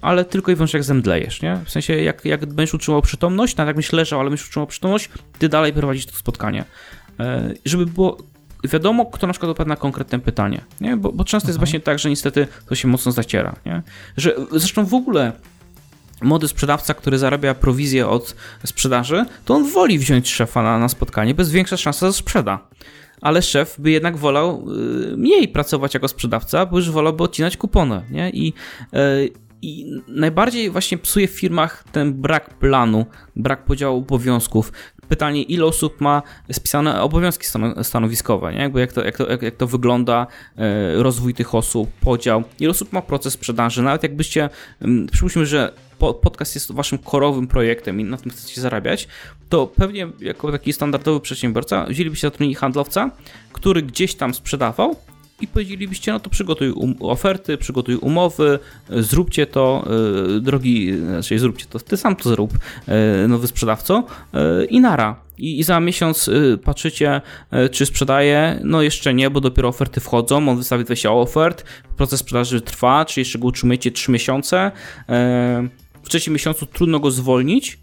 ale 0.00 0.24
tylko 0.24 0.52
i 0.52 0.54
wyłącznie 0.54 0.78
jak 0.78 0.84
zemdlejesz, 0.84 1.42
nie? 1.42 1.60
W 1.64 1.70
sensie 1.70 1.96
jak, 1.96 2.24
jak 2.24 2.46
będziesz 2.46 2.74
utrzymał 2.74 3.02
przytomność, 3.02 3.56
nawet 3.56 3.68
jak 3.68 3.76
będziesz 3.76 3.92
leżał, 3.92 4.20
ale 4.20 4.30
będziesz 4.30 4.46
utrzymał 4.46 4.66
przytomność, 4.66 5.08
ty 5.38 5.48
dalej 5.48 5.72
prowadzisz 5.72 6.06
to 6.06 6.12
spotkanie. 6.12 6.64
E, 7.20 7.54
Żeby 7.64 7.86
było 7.86 8.18
wiadomo, 8.64 9.06
kto 9.06 9.26
na 9.26 9.32
przykład 9.32 9.50
odpowiada 9.50 9.68
na 9.68 9.76
konkretne 9.76 10.18
pytanie, 10.20 10.60
nie? 10.80 10.96
Bo, 10.96 11.12
bo 11.12 11.24
często 11.24 11.48
jest 11.48 11.58
właśnie 11.58 11.80
tak, 11.80 11.98
że 11.98 12.10
niestety 12.10 12.46
to 12.68 12.74
się 12.74 12.88
mocno 12.88 13.12
zaciera, 13.12 13.56
nie? 13.66 13.82
Że 14.16 14.34
zresztą 14.50 14.86
w 14.86 14.94
ogóle 14.94 15.32
młody 16.22 16.48
sprzedawca, 16.48 16.94
który 16.94 17.18
zarabia 17.18 17.54
prowizję 17.54 18.08
od 18.08 18.34
sprzedaży, 18.64 19.24
to 19.44 19.54
on 19.54 19.70
woli 19.70 19.98
wziąć 19.98 20.32
szefa 20.32 20.62
na, 20.62 20.78
na 20.78 20.88
spotkanie, 20.88 21.34
bez 21.34 21.50
większa 21.50 21.76
szansa, 21.76 22.06
że 22.06 22.12
sprzeda. 22.12 22.58
Ale 23.24 23.42
szef 23.42 23.80
by 23.80 23.90
jednak 23.90 24.16
wolał 24.16 24.64
y, 25.12 25.16
mniej 25.16 25.48
pracować 25.48 25.94
jako 25.94 26.08
sprzedawca, 26.08 26.66
bo 26.66 26.76
już 26.76 26.90
wolałby 26.90 27.24
odcinać 27.24 27.56
kupony, 27.56 28.02
nie? 28.10 28.30
I, 28.30 28.52
y, 28.94 29.30
I 29.62 29.86
najbardziej 30.08 30.70
właśnie 30.70 30.98
psuje 30.98 31.28
w 31.28 31.30
firmach 31.30 31.84
ten 31.92 32.14
brak 32.14 32.58
planu, 32.58 33.06
brak 33.36 33.64
podziału 33.64 33.98
obowiązków, 33.98 34.72
pytanie, 35.08 35.42
ile 35.42 35.64
osób 35.64 36.00
ma 36.00 36.22
spisane 36.52 37.02
obowiązki 37.02 37.46
stano- 37.46 37.84
stanowiskowe, 37.84 38.52
nie? 38.52 38.58
Jakby 38.60 38.80
jak, 38.80 38.92
to, 38.92 39.04
jak, 39.04 39.16
to, 39.16 39.30
jak, 39.30 39.56
to 39.56 39.66
wygląda, 39.66 40.26
e, 40.56 41.02
rozwój 41.02 41.34
tych 41.34 41.54
osób, 41.54 41.90
podział, 42.00 42.42
ile 42.60 42.70
osób 42.70 42.92
ma 42.92 43.02
proces 43.02 43.32
sprzedaży, 43.32 43.82
nawet 43.82 44.02
jakbyście, 44.02 44.48
przypuśćmy, 45.12 45.46
że 45.46 45.72
po, 45.98 46.14
podcast 46.14 46.54
jest 46.54 46.72
waszym 46.72 46.98
korowym 46.98 47.46
projektem 47.46 48.00
i 48.00 48.04
na 48.04 48.16
tym 48.16 48.30
chcecie 48.30 48.60
zarabiać, 48.60 49.08
to 49.48 49.66
pewnie 49.66 50.08
jako 50.20 50.52
taki 50.52 50.72
standardowy 50.72 51.20
przedsiębiorca 51.20 51.84
wzięlibyście 51.84 52.26
zatrudnienie 52.26 52.54
handlowca, 52.54 53.10
który 53.52 53.82
gdzieś 53.82 54.14
tam 54.14 54.34
sprzedawał 54.34 54.96
i 55.40 55.46
powiedzielibyście, 55.46 56.12
no 56.12 56.20
to 56.20 56.30
przygotuj 56.30 56.70
um, 56.70 56.94
oferty, 57.00 57.58
przygotuj 57.58 57.96
umowy, 57.96 58.58
zróbcie 58.90 59.46
to, 59.46 59.88
e, 60.36 60.40
drogi, 60.40 60.98
znaczy 60.98 61.38
zróbcie 61.38 61.66
to, 61.66 61.78
ty 61.78 61.96
sam 61.96 62.16
to 62.16 62.28
zrób, 62.28 62.52
e, 62.86 63.28
nowy 63.28 63.46
sprzedawco 63.46 64.04
e, 64.34 64.64
i 64.64 64.80
nara. 64.80 65.24
I, 65.38 65.58
I 65.58 65.62
za 65.62 65.80
miesiąc 65.80 66.30
patrzycie, 66.64 67.20
czy 67.72 67.86
sprzedaje, 67.86 68.60
no 68.64 68.82
jeszcze 68.82 69.14
nie, 69.14 69.30
bo 69.30 69.40
dopiero 69.40 69.68
oferty 69.68 70.00
wchodzą, 70.00 70.48
on 70.48 70.56
wystawi 70.56 70.84
20 70.84 71.10
ofert, 71.10 71.64
proces 71.96 72.20
sprzedaży 72.20 72.60
trwa, 72.60 73.04
czy 73.04 73.20
jeszcze 73.20 73.38
go 73.38 73.46
utrzymujecie 73.46 73.90
3 73.90 74.12
miesiące, 74.12 74.72
w 76.02 76.08
trzecim 76.08 76.32
miesiącu 76.32 76.66
trudno 76.66 77.00
go 77.00 77.10
zwolnić, 77.10 77.78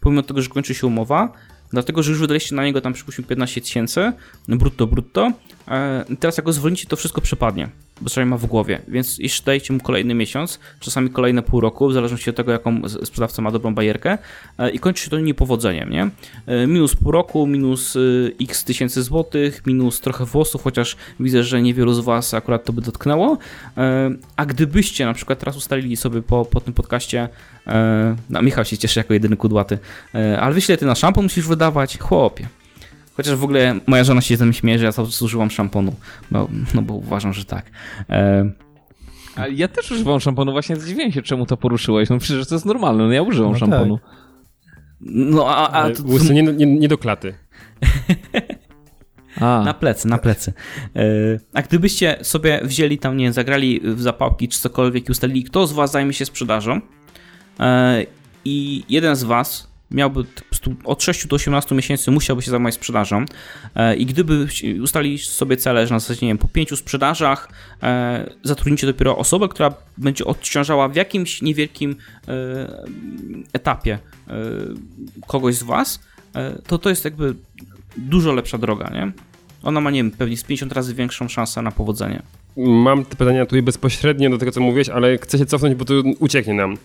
pomimo 0.00 0.22
tego, 0.22 0.42
że 0.42 0.48
kończy 0.48 0.74
się 0.74 0.86
umowa, 0.86 1.32
dlatego, 1.74 2.02
że 2.02 2.10
już 2.10 2.20
wydaliście 2.20 2.54
na 2.54 2.64
niego 2.64 2.80
tam 2.80 2.92
przypuśćmy 2.92 3.24
15 3.24 3.60
tysięcy, 3.60 4.12
brutto, 4.48 4.86
brutto, 4.86 5.32
e, 5.68 6.04
teraz 6.20 6.36
jak 6.36 6.46
go 6.46 6.52
zwolnicie, 6.52 6.86
to 6.86 6.96
wszystko 6.96 7.20
przepadnie, 7.20 7.68
przynajmniej 8.04 8.30
ma 8.30 8.38
w 8.38 8.46
głowie, 8.46 8.80
więc 8.88 9.18
jeśli 9.18 9.44
dajecie 9.44 9.72
mu 9.72 9.80
kolejny 9.80 10.14
miesiąc, 10.14 10.58
czasami 10.80 11.10
kolejne 11.10 11.42
pół 11.42 11.60
roku, 11.60 11.88
w 11.88 11.92
zależności 11.92 12.30
od 12.30 12.36
tego, 12.36 12.52
jaką 12.52 12.88
sprzedawca 12.88 13.42
ma 13.42 13.50
dobrą 13.50 13.74
bajerkę 13.74 14.18
e, 14.58 14.70
i 14.70 14.78
kończy 14.78 15.04
się 15.04 15.10
to 15.10 15.20
niepowodzeniem, 15.20 15.90
nie? 15.90 16.10
E, 16.46 16.66
Minus 16.66 16.96
pół 16.96 17.12
roku, 17.12 17.46
minus 17.46 17.96
y, 17.96 18.32
x 18.40 18.64
tysięcy 18.64 19.02
złotych, 19.02 19.66
minus 19.66 20.00
trochę 20.00 20.24
włosów, 20.24 20.62
chociaż 20.62 20.96
widzę, 21.20 21.42
że 21.42 21.62
niewielu 21.62 21.94
z 21.94 22.00
was 22.00 22.34
akurat 22.34 22.64
to 22.64 22.72
by 22.72 22.80
dotknęło, 22.80 23.38
E, 23.76 24.10
a 24.36 24.46
gdybyście 24.46 25.06
na 25.06 25.14
przykład 25.14 25.38
teraz 25.38 25.56
ustalili 25.56 25.96
sobie 25.96 26.22
po, 26.22 26.44
po 26.44 26.60
tym 26.60 26.74
podcaście, 26.74 27.28
e, 27.66 28.16
no 28.30 28.42
Michał 28.42 28.64
się 28.64 28.78
cieszy 28.78 29.00
jako 29.00 29.14
jedyny 29.14 29.36
kudłaty, 29.36 29.78
e, 30.14 30.40
ale 30.40 30.56
ile 30.68 30.76
ty 30.76 30.86
na 30.86 30.94
szampon 30.94 31.24
musisz 31.24 31.48
wydawać? 31.48 31.98
Chłopie. 31.98 32.48
Chociaż 33.16 33.36
w 33.36 33.44
ogóle 33.44 33.74
moja 33.86 34.04
żona 34.04 34.20
się 34.20 34.36
ze 34.36 34.44
mnie 34.44 34.54
śmieje, 34.54 34.78
że 34.78 34.84
ja 34.84 34.92
cały 34.92 35.08
czas 35.08 35.22
używam 35.22 35.50
szamponu, 35.50 35.94
bo, 36.30 36.48
no 36.74 36.82
bo 36.82 36.94
uważam, 36.94 37.32
że 37.32 37.44
tak. 37.44 37.70
E, 38.10 38.50
Ale 39.36 39.52
ja 39.52 39.68
też 39.68 39.90
używam 39.90 40.20
szamponu, 40.20 40.52
właśnie 40.52 40.76
zdziwiłem 40.76 41.12
się, 41.12 41.22
czemu 41.22 41.46
to 41.46 41.56
poruszyłeś. 41.56 42.10
No 42.10 42.18
przecież 42.18 42.48
to 42.48 42.54
jest 42.54 42.64
normalne, 42.66 43.04
no 43.04 43.12
ja 43.12 43.22
używam 43.22 43.52
No 43.52 43.58
szamponu. 43.58 43.98
no 45.00 45.48
a, 45.48 45.70
a 45.70 45.90
to, 45.90 46.02
Łysy 46.06 46.34
nie, 46.34 46.42
nie, 46.42 46.66
nie 46.66 46.88
do 46.88 46.98
klaty. 46.98 47.34
A, 49.40 49.62
Na 49.64 49.74
plecy, 49.74 50.08
na 50.08 50.18
plecy. 50.18 50.52
E, 50.96 51.02
A 51.54 51.62
gdybyście 51.62 52.16
sobie 52.22 52.60
wzięli 52.64 52.98
tam, 52.98 53.16
nie 53.16 53.32
zagrali 53.32 53.80
w 53.84 54.02
zapałki 54.02 54.48
czy 54.48 54.60
cokolwiek 54.60 55.08
i 55.08 55.12
ustalili, 55.12 55.44
kto 55.44 55.66
z 55.66 55.72
was 55.72 55.90
zajmie 55.92 56.12
się 56.12 56.24
sprzedażą 56.26 56.80
e, 57.60 58.06
i 58.44 58.84
jeden 58.88 59.16
z 59.16 59.24
was 59.24 59.73
miałby 59.90 60.24
od 60.84 61.02
6 61.02 61.26
do 61.26 61.36
18 61.36 61.74
miesięcy 61.74 62.10
musiałby 62.10 62.42
się 62.42 62.50
zajmować 62.50 62.74
sprzedażą 62.74 63.24
e, 63.74 63.96
i 63.96 64.06
gdyby 64.06 64.46
ustalili 64.82 65.18
sobie 65.18 65.56
cele, 65.56 65.86
że 65.86 65.94
na 65.94 66.00
zasadzie, 66.00 66.26
nie 66.26 66.30
wiem, 66.30 66.38
po 66.38 66.48
pięciu 66.48 66.76
sprzedażach 66.76 67.48
e, 67.82 68.30
zatrudnicie 68.42 68.86
dopiero 68.86 69.16
osobę, 69.16 69.48
która 69.48 69.74
będzie 69.98 70.24
odciążała 70.24 70.88
w 70.88 70.96
jakimś 70.96 71.42
niewielkim 71.42 71.96
e, 72.28 72.84
etapie 73.52 73.98
kogoś 75.26 75.54
z 75.54 75.62
was, 75.62 76.00
to 76.66 76.78
to 76.78 76.90
jest 76.90 77.04
jakby 77.04 77.34
dużo 77.96 78.32
lepsza 78.32 78.58
droga, 78.58 78.90
nie? 78.90 79.12
Ona 79.62 79.80
ma, 79.80 79.90
nie 79.90 79.98
wiem, 79.98 80.10
pewnie 80.10 80.36
z 80.36 80.44
50 80.44 80.72
razy 80.72 80.94
większą 80.94 81.28
szansę 81.28 81.62
na 81.62 81.70
powodzenie. 81.70 82.22
Mam 82.56 83.04
te 83.04 83.16
pytania 83.16 83.46
tutaj 83.46 83.62
bezpośrednio 83.62 84.30
do 84.30 84.38
tego, 84.38 84.52
co 84.52 84.60
mówiłeś, 84.60 84.88
ale 84.88 85.18
chcę 85.18 85.38
się 85.38 85.46
cofnąć, 85.46 85.74
bo 85.74 85.84
to 85.84 85.94
ucieknie 86.18 86.54
nam. 86.54 86.76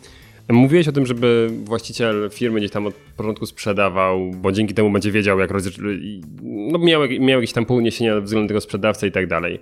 Mówiłeś 0.49 0.87
o 0.87 0.91
tym, 0.91 1.05
żeby 1.05 1.49
właściciel 1.63 2.29
firmy 2.33 2.59
gdzieś 2.59 2.71
tam 2.71 2.85
od 2.85 2.93
początku 2.93 3.45
sprzedawał, 3.45 4.31
bo 4.31 4.51
dzięki 4.51 4.73
temu 4.73 4.91
będzie 4.91 5.11
wiedział, 5.11 5.39
jak 5.39 5.49
no 6.41 6.79
miał, 6.79 7.01
miał 7.19 7.41
jakieś 7.41 7.53
tam 7.53 7.65
pouniesienia 7.65 8.21
względem 8.21 8.47
tego 8.47 8.61
sprzedawcy 8.61 9.07
i 9.07 9.11
tak 9.11 9.27
dalej. 9.27 9.59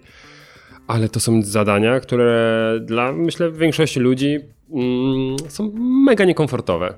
Ale 0.88 1.09
to 1.09 1.19
są 1.19 1.41
zadania, 1.41 1.99
które 1.99 2.80
dla, 2.81 3.11
myślę, 3.11 3.51
większości 3.51 3.99
ludzi 3.99 4.39
mm, 4.73 5.35
są 5.47 5.72
mega 6.05 6.26
niekomfortowe. 6.26 6.93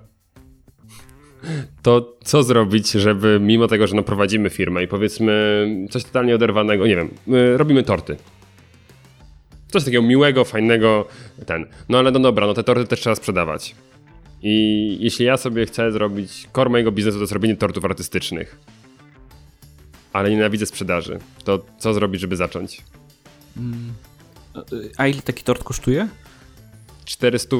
To 1.81 2.17
co 2.23 2.43
zrobić, 2.43 2.91
żeby 2.91 3.39
mimo 3.41 3.67
tego, 3.67 3.87
że 3.87 3.95
no 3.95 4.03
prowadzimy 4.03 4.49
firmę 4.49 4.83
i 4.83 4.87
powiedzmy 4.87 5.65
coś 5.89 6.03
totalnie 6.03 6.35
oderwanego, 6.35 6.87
nie 6.87 6.95
wiem, 6.95 7.09
y, 7.27 7.57
robimy 7.57 7.83
torty. 7.83 8.17
Coś 9.71 9.83
takiego 9.83 10.03
miłego, 10.03 10.45
fajnego, 10.45 11.07
ten. 11.45 11.65
No 11.89 11.97
ale 11.97 12.11
no 12.11 12.19
dobra, 12.19 12.47
no 12.47 12.53
te 12.53 12.63
torty 12.63 12.87
też 12.87 12.99
trzeba 12.99 13.15
sprzedawać. 13.15 13.75
I 14.41 14.97
jeśli 14.99 15.25
ja 15.25 15.37
sobie 15.37 15.65
chcę 15.65 15.91
zrobić, 15.91 16.47
core 16.55 16.69
mojego 16.69 16.91
biznesu 16.91 17.17
to 17.17 17.21
jest 17.21 17.33
robienie 17.33 17.55
tortów 17.55 17.85
artystycznych, 17.85 18.57
ale 20.13 20.29
nienawidzę 20.29 20.65
sprzedaży, 20.65 21.19
to 21.43 21.65
co 21.77 21.93
zrobić, 21.93 22.21
żeby 22.21 22.35
zacząć? 22.35 22.81
A 24.97 25.07
ile 25.07 25.21
taki 25.21 25.43
tort 25.43 25.63
kosztuje? 25.63 26.07
400, 27.05 27.57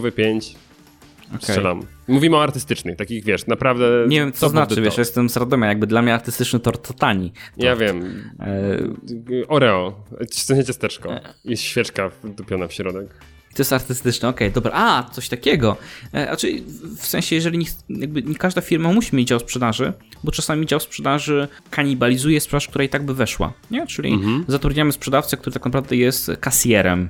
5, 1.32 1.44
strzelam. 1.44 1.82
Mówimy 2.08 2.36
o 2.36 2.44
artystycznych, 2.44 2.98
takich 2.98 3.24
wiesz, 3.24 3.48
naprawdę... 3.48 4.06
Nie 4.08 4.20
wiem, 4.20 4.32
co 4.32 4.50
znaczy, 4.50 4.82
wiesz, 4.82 4.98
ja 4.98 5.02
jestem 5.02 5.30
z 5.30 5.38
Radomia, 5.38 5.68
jakby 5.68 5.88
dla 5.88 6.02
mnie 6.02 6.14
artystyczny 6.14 6.60
tort 6.60 6.88
to 6.88 6.94
tani. 6.94 7.34
Ja 7.58 7.72
tort. 7.72 7.82
wiem. 7.82 8.24
E, 8.40 9.48
Oreo, 9.48 10.04
w 10.32 10.36
sensie 10.36 10.64
ciasteczko. 10.66 11.10
Jest 11.46 11.64
świeczka 11.64 12.12
wdupiona 12.24 12.68
w 12.68 12.74
środek. 12.74 13.10
To 13.56 13.62
jest 13.62 13.74
artystyczne, 13.74 14.30
okej, 14.30 14.52
dobra. 14.52 14.72
A, 14.74 15.10
coś 15.12 15.30
takiego. 15.30 15.78
E, 16.14 16.26
Znaczy, 16.26 16.62
w 16.98 17.08
sensie, 17.08 17.36
jeżeli 17.36 17.58
nie, 17.58 17.66
jakby 17.90 18.24
nie 18.24 18.36
każda 18.36 18.62
firma 18.62 18.94
musi 18.94 19.16
mieć 19.16 19.28
dział 19.28 19.40
sprzedaży, 19.40 19.94
bo 20.24 20.32
czasami 20.32 20.66
dział 20.66 20.80
sprzedaży 20.80 21.48
kanibalizuje 21.70 22.42
sprzedaż, 22.42 22.68
która 22.68 22.84
i 22.84 22.90
tak 22.90 23.06
by 23.06 23.14
weszła. 23.14 23.54
Nie? 23.72 23.88
Czyli 23.88 24.20
zatrudniamy 24.48 24.92
sprzedawcę, 24.92 25.38
który 25.38 25.54
tak 25.54 25.66
naprawdę 25.66 25.96
jest 25.96 26.32
kasjerem. 26.40 27.10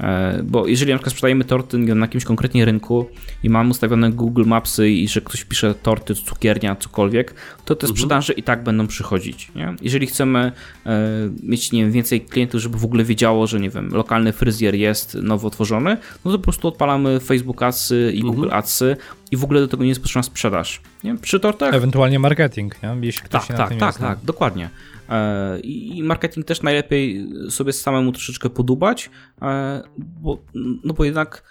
E, 0.00 0.42
Bo 0.42 0.66
jeżeli 0.66 0.92
na 0.92 0.98
przykład 0.98 1.12
sprzedajemy 1.12 1.44
torty 1.44 1.78
na 1.78 2.06
jakimś 2.06 2.24
konkretnie 2.24 2.64
rynku 2.64 3.06
i 3.42 3.50
mamy 3.50 3.70
ustawione 3.70 4.10
Google 4.10 4.44
Mapsy 4.46 4.90
i 4.90 5.08
że 5.08 5.20
ktoś 5.20 5.44
pisze 5.44 5.74
torty, 5.74 6.14
cukiernia, 6.14 6.76
cokolwiek, 6.76 7.34
to 7.64 7.74
te 7.74 7.86
sprzedaże 7.86 8.32
i 8.32 8.42
tak 8.42 8.62
będą 8.62 8.86
przychodzić. 8.86 9.52
Nie? 9.54 9.74
Jeżeli 9.82 10.06
chcemy 10.06 10.52
e, 10.86 11.00
mieć 11.42 11.72
nie 11.72 11.82
wiem, 11.82 11.92
więcej 11.92 12.20
klientów, 12.20 12.60
żeby 12.60 12.78
w 12.78 12.84
ogóle 12.84 13.04
wiedziało, 13.04 13.46
że 13.46 13.60
nie 13.60 13.70
wiem, 13.70 13.88
lokalny 13.88 14.32
fryzjer 14.32 14.74
jest 14.74 15.14
nowo 15.14 15.48
otworzony, 15.48 15.96
no 16.24 16.32
to 16.32 16.38
po 16.38 16.44
prostu 16.44 16.68
odpalamy 16.68 17.20
Facebook 17.20 17.62
Adsy 17.62 18.12
i 18.14 18.20
Google 18.20 18.48
Adsy 18.52 18.96
i 19.30 19.36
w 19.36 19.44
ogóle 19.44 19.60
do 19.60 19.68
tego 19.68 19.82
nie 19.82 19.88
jest 19.88 20.00
potrzebna 20.00 20.22
sprzedaż. 20.22 20.80
Nie? 21.04 21.16
Przy 21.16 21.40
tortach 21.40 21.74
Ewentualnie 21.74 22.18
marketing, 22.18 22.82
nie? 22.82 22.96
jeśli 23.06 23.22
ktoś 23.22 23.40
tak, 23.40 23.48
się 23.48 23.52
na 23.52 23.58
tak, 23.58 23.78
tak, 23.78 23.98
tak, 23.98 24.18
dokładnie. 24.24 24.70
E, 25.08 25.60
I 25.60 26.02
marketing 26.02 26.46
też 26.46 26.62
najlepiej 26.62 27.28
sobie 27.50 27.72
samemu 27.72 28.12
troszeczkę 28.12 28.50
podubać, 28.50 29.10
e, 29.42 29.82
bo, 29.96 30.38
no 30.84 30.94
bo 30.94 31.04
jednak 31.04 31.42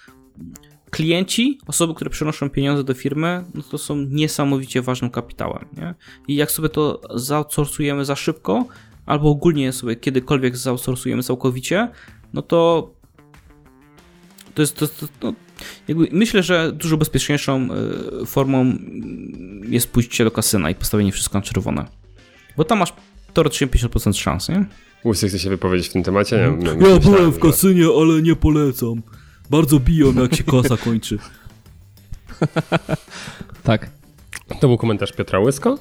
klienci, 0.89 1.59
osoby, 1.67 1.93
które 1.93 2.09
przynoszą 2.09 2.49
pieniądze 2.49 2.83
do 2.83 2.93
firmy, 2.93 3.43
no 3.53 3.63
to 3.63 3.77
są 3.77 3.95
niesamowicie 3.95 4.81
ważnym 4.81 5.11
kapitałem. 5.11 5.65
Nie? 5.77 5.95
I 6.27 6.35
jak 6.35 6.51
sobie 6.51 6.69
to 6.69 7.01
zaoutsourcujemy 7.15 8.05
za 8.05 8.15
szybko, 8.15 8.65
albo 9.05 9.29
ogólnie 9.29 9.73
sobie 9.73 9.95
kiedykolwiek 9.95 10.57
zaoutsourcujemy 10.57 11.23
całkowicie, 11.23 11.89
no 12.33 12.41
to 12.41 12.89
to 14.55 14.61
jest, 14.61 14.77
to, 14.77 14.87
to, 14.87 15.07
no, 15.21 15.33
myślę, 16.11 16.43
że 16.43 16.71
dużo 16.71 16.97
bezpieczniejszą 16.97 17.67
e, 18.21 18.25
formą 18.25 18.77
jest 19.69 19.91
pójście 19.91 20.23
do 20.23 20.31
kasyna 20.31 20.69
i 20.69 20.75
postawienie 20.75 21.11
wszystko 21.11 21.37
na 21.37 21.41
czerwone. 21.41 21.85
Bo 22.57 22.63
tam 22.63 22.79
masz 22.79 22.93
teoretycznie 23.35 23.67
50% 23.67 24.13
szans, 24.13 24.49
nie? 24.49 24.65
Łysy 25.05 25.27
chce 25.29 25.39
się 25.39 25.49
wypowiedzieć 25.49 25.87
w 25.89 25.93
tym 25.93 26.03
temacie? 26.03 26.35
Nie, 26.57 26.57
nie, 26.57 26.69
Ja 26.71 26.75
myślałem, 26.75 26.99
byłem 27.01 27.31
w 27.31 27.35
że- 27.35 27.39
kasynie, 27.41 27.85
ale 28.01 28.21
nie 28.21 28.35
polecam. 28.35 29.01
Bardzo 29.49 29.79
biją, 29.79 30.13
jak 30.13 30.35
się 30.35 30.43
kasa 30.43 30.77
kończy. 30.77 31.17
tak. 33.63 33.89
To 34.59 34.67
był 34.67 34.77
komentarz 34.77 35.11
Piotra 35.13 35.39
Łysko. 35.39 35.77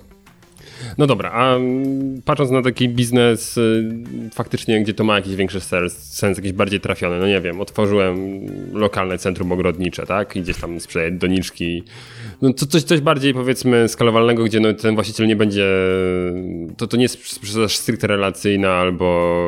No 0.99 1.07
dobra, 1.07 1.31
a 1.31 1.57
mm, 1.57 2.23
patrząc 2.25 2.51
na 2.51 2.63
taki 2.63 2.89
biznes 2.89 3.59
y, 3.59 3.91
faktycznie, 4.35 4.83
gdzie 4.83 4.95
to 4.95 5.05
ma 5.05 5.17
jakiś 5.17 5.37
większy 5.37 5.61
sens, 5.61 5.93
sens 5.93 6.39
jakiś 6.39 6.53
bardziej 6.53 6.81
trafiony, 6.81 7.19
no 7.19 7.27
nie 7.27 7.41
wiem, 7.41 7.61
otworzyłem 7.61 8.47
lokalne 8.73 9.19
centrum 9.19 9.53
ogrodnicze, 9.53 10.07
tak, 10.07 10.37
i 10.37 10.41
gdzieś 10.41 10.57
tam 10.57 10.81
sprzedaję 10.81 11.11
doniczki, 11.11 11.83
no 12.43 12.53
to 12.53 12.67
coś, 12.67 12.83
coś 12.83 13.01
bardziej 13.01 13.35
powiedzmy 13.35 13.89
skalowalnego, 13.89 14.45
gdzie 14.45 14.61
no, 14.61 14.73
ten 14.73 14.95
właściciel 14.95 15.27
nie 15.27 15.37
będzie, 15.37 15.67
to, 16.77 16.87
to 16.87 16.97
nie 16.97 17.03
jest 17.03 17.33
sprzedaż 17.33 17.77
stricte 17.77 18.07
relacyjna, 18.07 18.71
albo 18.73 19.45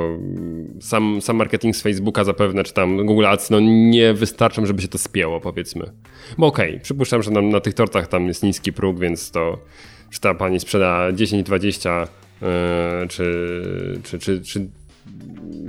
sam, 0.80 1.22
sam 1.22 1.36
marketing 1.36 1.76
z 1.76 1.82
Facebooka 1.82 2.24
zapewne, 2.24 2.64
czy 2.64 2.72
tam 2.72 3.06
Google 3.06 3.26
Ads, 3.26 3.50
no 3.50 3.60
nie 3.60 4.14
wystarczą, 4.14 4.66
żeby 4.66 4.82
się 4.82 4.88
to 4.88 4.98
spięło, 4.98 5.40
powiedzmy. 5.40 5.90
Bo 6.38 6.46
okej, 6.46 6.80
przypuszczam, 6.80 7.22
że 7.22 7.30
na, 7.30 7.42
na 7.42 7.60
tych 7.60 7.74
tortach 7.74 8.08
tam 8.08 8.28
jest 8.28 8.42
niski 8.42 8.72
próg, 8.72 9.00
więc 9.00 9.30
to 9.30 9.58
czy 10.16 10.20
ta 10.20 10.34
pani 10.34 10.60
sprzeda 10.60 11.12
10, 11.12 11.46
20 11.46 12.00
yy, 12.00 12.48
czy, 13.08 14.00
czy, 14.04 14.18
czy, 14.18 14.40
czy 14.40 14.68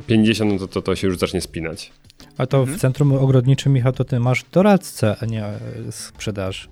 50, 0.08 0.52
no 0.52 0.60
to, 0.60 0.68
to, 0.68 0.82
to 0.82 0.96
się 0.96 1.08
już 1.08 1.18
zacznie 1.18 1.42
spinać. 1.42 1.92
A 2.38 2.46
to 2.46 2.66
w 2.66 2.78
centrum 2.78 3.14
ogrodniczym, 3.14 3.74
Michał, 3.74 3.94
to 3.94 4.06
ty 4.06 4.20
masz 4.20 4.46
doradcę, 4.52 5.16
a 5.22 5.26
nie 5.26 5.46
e, 5.46 5.60
sprzedaż. 5.90 6.70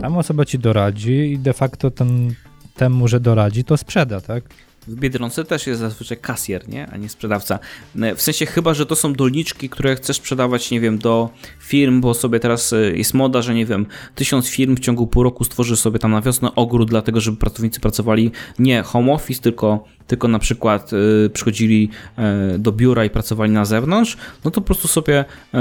Tam 0.00 0.16
osoba 0.16 0.44
ci 0.44 0.58
doradzi 0.58 1.32
i 1.32 1.38
de 1.38 1.52
facto 1.52 1.90
ten, 1.90 2.34
temu, 2.76 3.08
że 3.08 3.20
doradzi, 3.20 3.64
to 3.64 3.76
sprzeda, 3.76 4.20
tak? 4.20 4.44
W 4.88 4.94
Biedronce 4.94 5.44
też 5.44 5.66
jest 5.66 5.80
zazwyczaj 5.80 6.18
kasjer, 6.18 6.68
nie? 6.68 6.86
a 6.86 6.96
nie 6.96 7.08
sprzedawca. 7.08 7.58
E, 8.02 8.14
W 8.14 8.22
sensie 8.22 8.46
chyba, 8.46 8.74
że 8.74 8.86
to 8.86 8.96
są 8.96 9.12
doniczki, 9.12 9.68
które 9.68 9.96
chcesz 9.96 10.16
sprzedawać, 10.16 10.70
nie 10.70 10.80
wiem, 10.80 10.98
do 10.98 11.30
firm, 11.60 12.00
bo 12.00 12.14
sobie 12.14 12.40
teraz 12.40 12.72
e, 12.72 12.76
jest 12.76 13.14
moda, 13.14 13.42
że 13.42 13.54
nie 13.54 13.66
wiem, 13.66 13.86
tysiąc 14.14 14.48
firm 14.48 14.76
w 14.76 14.80
ciągu 14.80 15.06
pół 15.06 15.22
roku 15.22 15.44
stworzy 15.44 15.76
sobie 15.76 15.98
tam 15.98 16.10
na 16.10 16.20
wiosnę 16.20 16.54
ogród, 16.54 16.90
dlatego 16.90 17.20
żeby 17.20 17.36
pracownicy 17.36 17.80
pracowali 17.80 18.30
nie 18.58 18.82
home 18.82 19.12
office, 19.12 19.42
tylko, 19.42 19.84
tylko 20.06 20.28
na 20.28 20.38
przykład 20.38 20.90
y, 20.92 21.30
przychodzili 21.30 21.90
y, 22.54 22.58
do 22.58 22.72
biura 22.72 23.04
i 23.04 23.10
pracowali 23.10 23.52
na 23.52 23.64
zewnątrz, 23.64 24.16
no 24.44 24.50
to 24.50 24.60
po 24.60 24.66
prostu 24.66 24.88
sobie 24.88 25.24
y, 25.54 25.58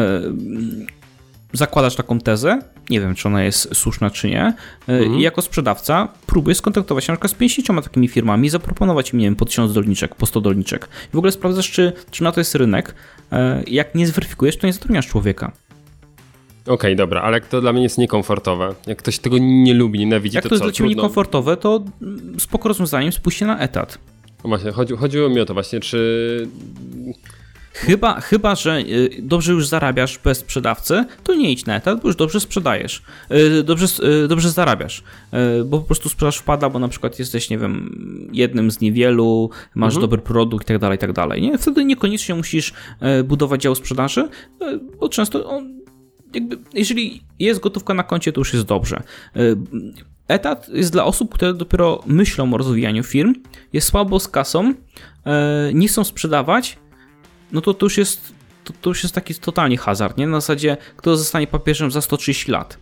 zakładasz 1.53 1.95
taką 1.95 2.19
tezę, 2.19 2.61
nie 2.89 2.99
wiem 2.99 3.15
czy 3.15 3.27
ona 3.27 3.43
jest 3.43 3.75
słuszna 3.75 4.09
czy 4.09 4.29
nie, 4.29 4.53
y, 4.89 5.05
i 5.17 5.21
jako 5.21 5.41
sprzedawca 5.41 6.07
próbuję 6.27 6.55
skontaktować 6.55 7.03
się 7.03 7.11
na 7.13 7.15
przykład 7.17 7.31
z 7.31 7.35
50 7.35 7.83
takimi 7.83 8.07
firmami 8.07 8.47
i 8.47 8.49
zaproponować 8.49 9.13
im, 9.13 9.19
nie 9.19 9.25
wiem, 9.25 9.35
po 9.35 9.45
1000 9.45 9.73
dolniczek, 9.73 10.15
po 10.15 10.25
100 10.25 10.41
dolniczek. 10.41 10.89
W 11.13 11.17
ogóle 11.17 11.31
sprawdzasz, 11.31 11.71
czy, 11.71 11.93
czy 12.11 12.23
na 12.23 12.31
to 12.31 12.39
jest 12.39 12.55
rynek. 12.55 12.95
Y, 13.33 13.35
Jak 13.67 13.95
nie 13.95 14.07
zweryfikujesz, 14.07 14.57
to 14.57 14.67
nie 14.67 14.73
zatrudniasz 14.73 15.07
człowieka. 15.07 15.51
Okej, 16.67 16.95
dobra, 16.95 17.21
ale 17.21 17.37
jak 17.37 17.47
to 17.47 17.61
dla 17.61 17.73
mnie 17.73 17.83
jest 17.83 17.97
niekomfortowe, 17.97 18.75
jak 18.87 18.97
ktoś 18.97 19.19
tego 19.19 19.37
nie 19.39 19.73
lubi, 19.73 19.99
nienawidzi, 19.99 20.35
Jak 20.35 20.43
to 20.43 20.49
to 20.49 20.55
jest 20.55 20.63
dla 20.63 20.71
ciebie 20.71 20.89
Trudno. 20.89 21.03
niekomfortowe, 21.03 21.57
to 21.57 21.83
mm, 22.01 22.39
spoko 22.39 22.67
rozwiązaniem 22.69 23.11
spójrzcie 23.11 23.45
na 23.45 23.59
etat. 23.59 23.97
No 24.43 24.47
Właśnie, 24.47 24.71
chodzi, 24.71 24.95
chodziło 24.95 25.29
mi 25.29 25.39
o 25.39 25.45
to 25.45 25.53
właśnie, 25.53 25.79
czy... 25.79 26.47
Chyba, 27.73 28.21
chyba, 28.21 28.55
że 28.55 28.79
y, 28.79 29.09
dobrze 29.21 29.53
już 29.53 29.67
zarabiasz 29.67 30.19
bez 30.23 30.37
sprzedawcy, 30.37 31.05
to 31.23 31.35
nie 31.35 31.51
idź 31.51 31.65
na 31.65 31.75
etat, 31.75 32.01
bo 32.01 32.07
już 32.07 32.15
dobrze 32.15 32.39
sprzedajesz. 32.39 33.01
Y, 33.31 33.63
Dobrze, 33.63 33.87
y, 34.23 34.27
dobrze 34.27 34.49
zarabiasz, 34.49 35.03
bo 35.65 35.79
po 35.79 35.85
prostu 35.85 36.09
sprzedaż 36.09 36.37
wpada, 36.37 36.69
bo 36.69 36.79
na 36.79 36.87
przykład 36.87 37.19
jesteś, 37.19 37.49
nie 37.49 37.57
wiem, 37.57 38.29
jednym 38.33 38.71
z 38.71 38.81
niewielu, 38.81 39.49
masz 39.75 39.97
dobry 39.97 40.21
produkt 40.21 40.65
i 40.65 40.67
tak 40.67 40.79
dalej, 40.79 40.97
tak 40.97 41.13
dalej. 41.13 41.41
Nie? 41.41 41.57
Wtedy 41.57 41.85
niekoniecznie 41.85 42.35
musisz 42.35 42.73
budować 43.23 43.61
dział 43.61 43.75
sprzedaży, 43.75 44.29
bo 44.99 45.09
często 45.09 45.49
on, 45.49 45.81
jakby, 46.33 46.57
jeżeli 46.73 47.21
jest 47.39 47.59
gotówka 47.59 47.93
na 47.93 48.03
koncie, 48.03 48.31
to 48.31 48.41
już 48.41 48.53
jest 48.53 48.65
dobrze. 48.65 49.03
Etat 50.27 50.69
jest 50.69 50.91
dla 50.91 51.05
osób, 51.05 51.33
które 51.33 51.53
dopiero 51.53 52.03
myślą 52.05 52.53
o 52.53 52.57
rozwijaniu 52.57 53.03
firm, 53.03 53.33
jest 53.73 53.87
słabo 53.87 54.19
z 54.19 54.27
kasą, 54.27 54.73
nie 55.73 55.87
chcą 55.87 56.03
sprzedawać, 56.03 56.77
no 57.53 57.61
to 57.61 57.73
to 57.73 57.85
już 57.85 57.97
jest, 57.97 58.33
to, 58.63 58.73
to 58.81 58.89
już 58.89 59.03
jest 59.03 59.15
taki 59.15 59.35
totalnie 59.35 59.77
hazard, 59.77 60.17
nie? 60.17 60.27
Na 60.27 60.41
zasadzie, 60.41 60.77
kto 60.97 61.17
zostanie 61.17 61.47
papieżem 61.47 61.91
za 61.91 62.01
130 62.01 62.51
lat. 62.51 62.77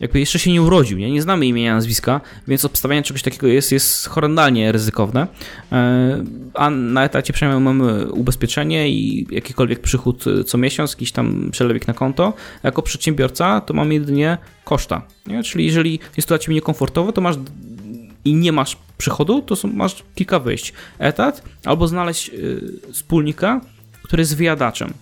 Jakby 0.00 0.20
jeszcze 0.20 0.38
się 0.38 0.52
nie 0.52 0.62
urodził, 0.62 0.98
nie? 0.98 1.10
Nie 1.10 1.22
znamy 1.22 1.46
imienia, 1.46 1.74
nazwiska, 1.74 2.20
więc 2.48 2.64
obstawianie 2.64 3.02
czegoś 3.02 3.22
takiego 3.22 3.46
jest, 3.46 3.72
jest 3.72 4.06
horrendalnie 4.06 4.72
ryzykowne. 4.72 5.26
E, 5.72 6.24
A 6.54 6.70
na 6.70 7.04
etacie 7.04 7.32
przynajmniej 7.32 7.64
mamy 7.64 8.12
ubezpieczenie 8.12 8.88
i 8.88 9.26
jakikolwiek 9.30 9.80
przychód 9.80 10.24
e, 10.26 10.44
co 10.44 10.58
miesiąc, 10.58 10.92
jakiś 10.92 11.12
tam 11.12 11.48
przelewik 11.50 11.88
na 11.88 11.94
konto. 11.94 12.32
Jako 12.62 12.82
przedsiębiorca 12.82 13.60
to 13.60 13.74
mamy 13.74 13.94
jedynie 13.94 14.38
koszta, 14.64 15.02
nie? 15.26 15.42
Czyli 15.42 15.66
jeżeli 15.66 16.00
jest 16.16 16.28
to 16.28 16.34
dla 16.34 16.38
Ciebie 16.38 16.54
niekomfortowe, 16.54 17.12
to 17.12 17.20
masz 17.20 17.36
i 18.24 18.34
nie 18.34 18.52
masz 18.52 18.76
przychodu, 18.98 19.42
to 19.42 19.56
są, 19.56 19.68
masz 19.68 20.02
kilka 20.14 20.38
wyjść. 20.38 20.72
Etat 20.98 21.42
albo 21.64 21.88
znaleźć 21.88 22.28
y, 22.28 22.60
wspólnika, 22.92 23.60
który 24.02 24.20
jest 24.20 24.36
wyjadaczem 24.36 24.92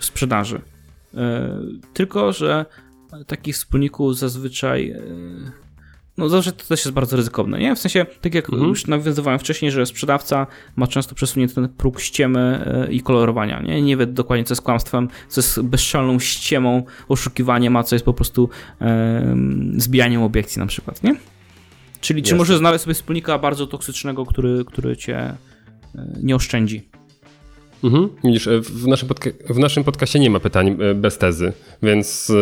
sprzedaży. 0.00 0.60
Y, 1.14 1.18
tylko, 1.94 2.32
że 2.32 2.66
takich 3.26 3.54
wspólników 3.54 4.18
zazwyczaj. 4.18 4.90
y, 4.90 5.52
no, 6.16 6.28
zawsze 6.28 6.52
to 6.52 6.64
też 6.64 6.84
jest 6.84 6.90
bardzo 6.94 7.16
ryzykowne, 7.16 7.58
nie? 7.58 7.76
W 7.76 7.78
sensie, 7.78 8.06
tak 8.20 8.34
jak 8.34 8.48
już 8.48 8.86
nawiązywałem 8.86 9.38
wcześniej, 9.38 9.70
że 9.70 9.86
sprzedawca 9.86 10.46
ma 10.76 10.86
często 10.86 11.14
przesunięty 11.14 11.54
ten 11.54 11.68
próg 11.68 12.00
ściemy 12.00 12.64
y, 12.88 12.92
i 12.92 13.00
kolorowania, 13.00 13.60
nie? 13.60 13.82
Nie 13.82 13.96
wie 13.96 14.06
dokładnie, 14.06 14.44
co 14.44 14.52
jest 14.52 14.62
kłamstwem, 14.62 15.08
co 15.28 15.40
jest 15.40 15.62
bezczelną 15.62 16.18
ściemą, 16.18 16.84
oszukiwaniem, 17.08 17.76
a 17.76 17.82
co 17.82 17.94
jest 17.94 18.04
po 18.04 18.14
prostu 18.14 18.48
y, 18.82 18.84
zbijaniem 19.80 20.22
obiekcji 20.22 20.60
na 20.60 20.66
przykład, 20.66 21.02
nie? 21.02 21.16
Czyli 22.02 22.22
czy 22.22 22.34
możesz 22.34 22.58
znaleźć 22.58 22.84
sobie 22.84 22.94
wspólnika 22.94 23.38
bardzo 23.38 23.66
toksycznego, 23.66 24.26
który, 24.26 24.64
który 24.64 24.96
cię 24.96 25.16
e, 25.18 25.36
nie 26.22 26.36
oszczędzi. 26.36 26.88
Mhm. 27.84 28.08
Widzisz, 28.24 28.46
e, 28.46 28.60
w 28.60 28.86
naszym, 28.86 29.08
podca- 29.08 29.54
w 29.54 29.58
naszym 29.58 29.84
podcaście 29.84 30.18
nie 30.18 30.30
ma 30.30 30.40
pytań 30.40 30.76
e, 30.80 30.94
bez 30.94 31.18
tezy, 31.18 31.52
więc 31.82 32.32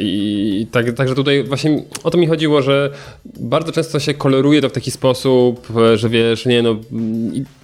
i 0.00 0.66
tak, 0.70 0.92
także 0.92 1.14
tutaj 1.14 1.44
właśnie 1.44 1.82
o 2.04 2.10
to 2.10 2.18
mi 2.18 2.26
chodziło, 2.26 2.62
że 2.62 2.90
bardzo 3.24 3.72
często 3.72 4.00
się 4.00 4.14
koloruje 4.14 4.60
to 4.60 4.68
w 4.68 4.72
taki 4.72 4.90
sposób, 4.90 5.68
że 5.94 6.08
wiesz, 6.08 6.46
nie 6.46 6.62
no, 6.62 6.76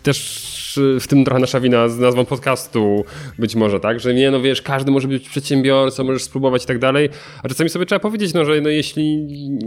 też 0.03 0.49
w 1.01 1.07
tym 1.07 1.25
trochę 1.25 1.41
nasza 1.41 1.61
wina 1.61 1.89
z 1.89 1.99
nazwą 1.99 2.25
podcastu 2.25 3.05
być 3.39 3.55
może, 3.57 3.81
tak, 3.81 4.01
że 4.01 4.15
nie 4.15 4.31
no 4.31 4.41
wiesz, 4.41 4.63
każdy 4.63 4.91
może 4.91 5.09
być 5.09 5.29
przedsiębiorcą, 5.29 6.05
możesz 6.05 6.23
spróbować 6.23 6.65
i 6.65 6.67
tak 6.67 6.79
dalej, 6.79 7.09
a 7.43 7.49
czasami 7.49 7.71
sobie 7.71 7.87
trzeba 7.87 8.01
powiedzieć, 8.01 8.35
no, 8.35 8.45
że 8.45 8.61
no, 8.61 8.69
jeśli 8.69 9.27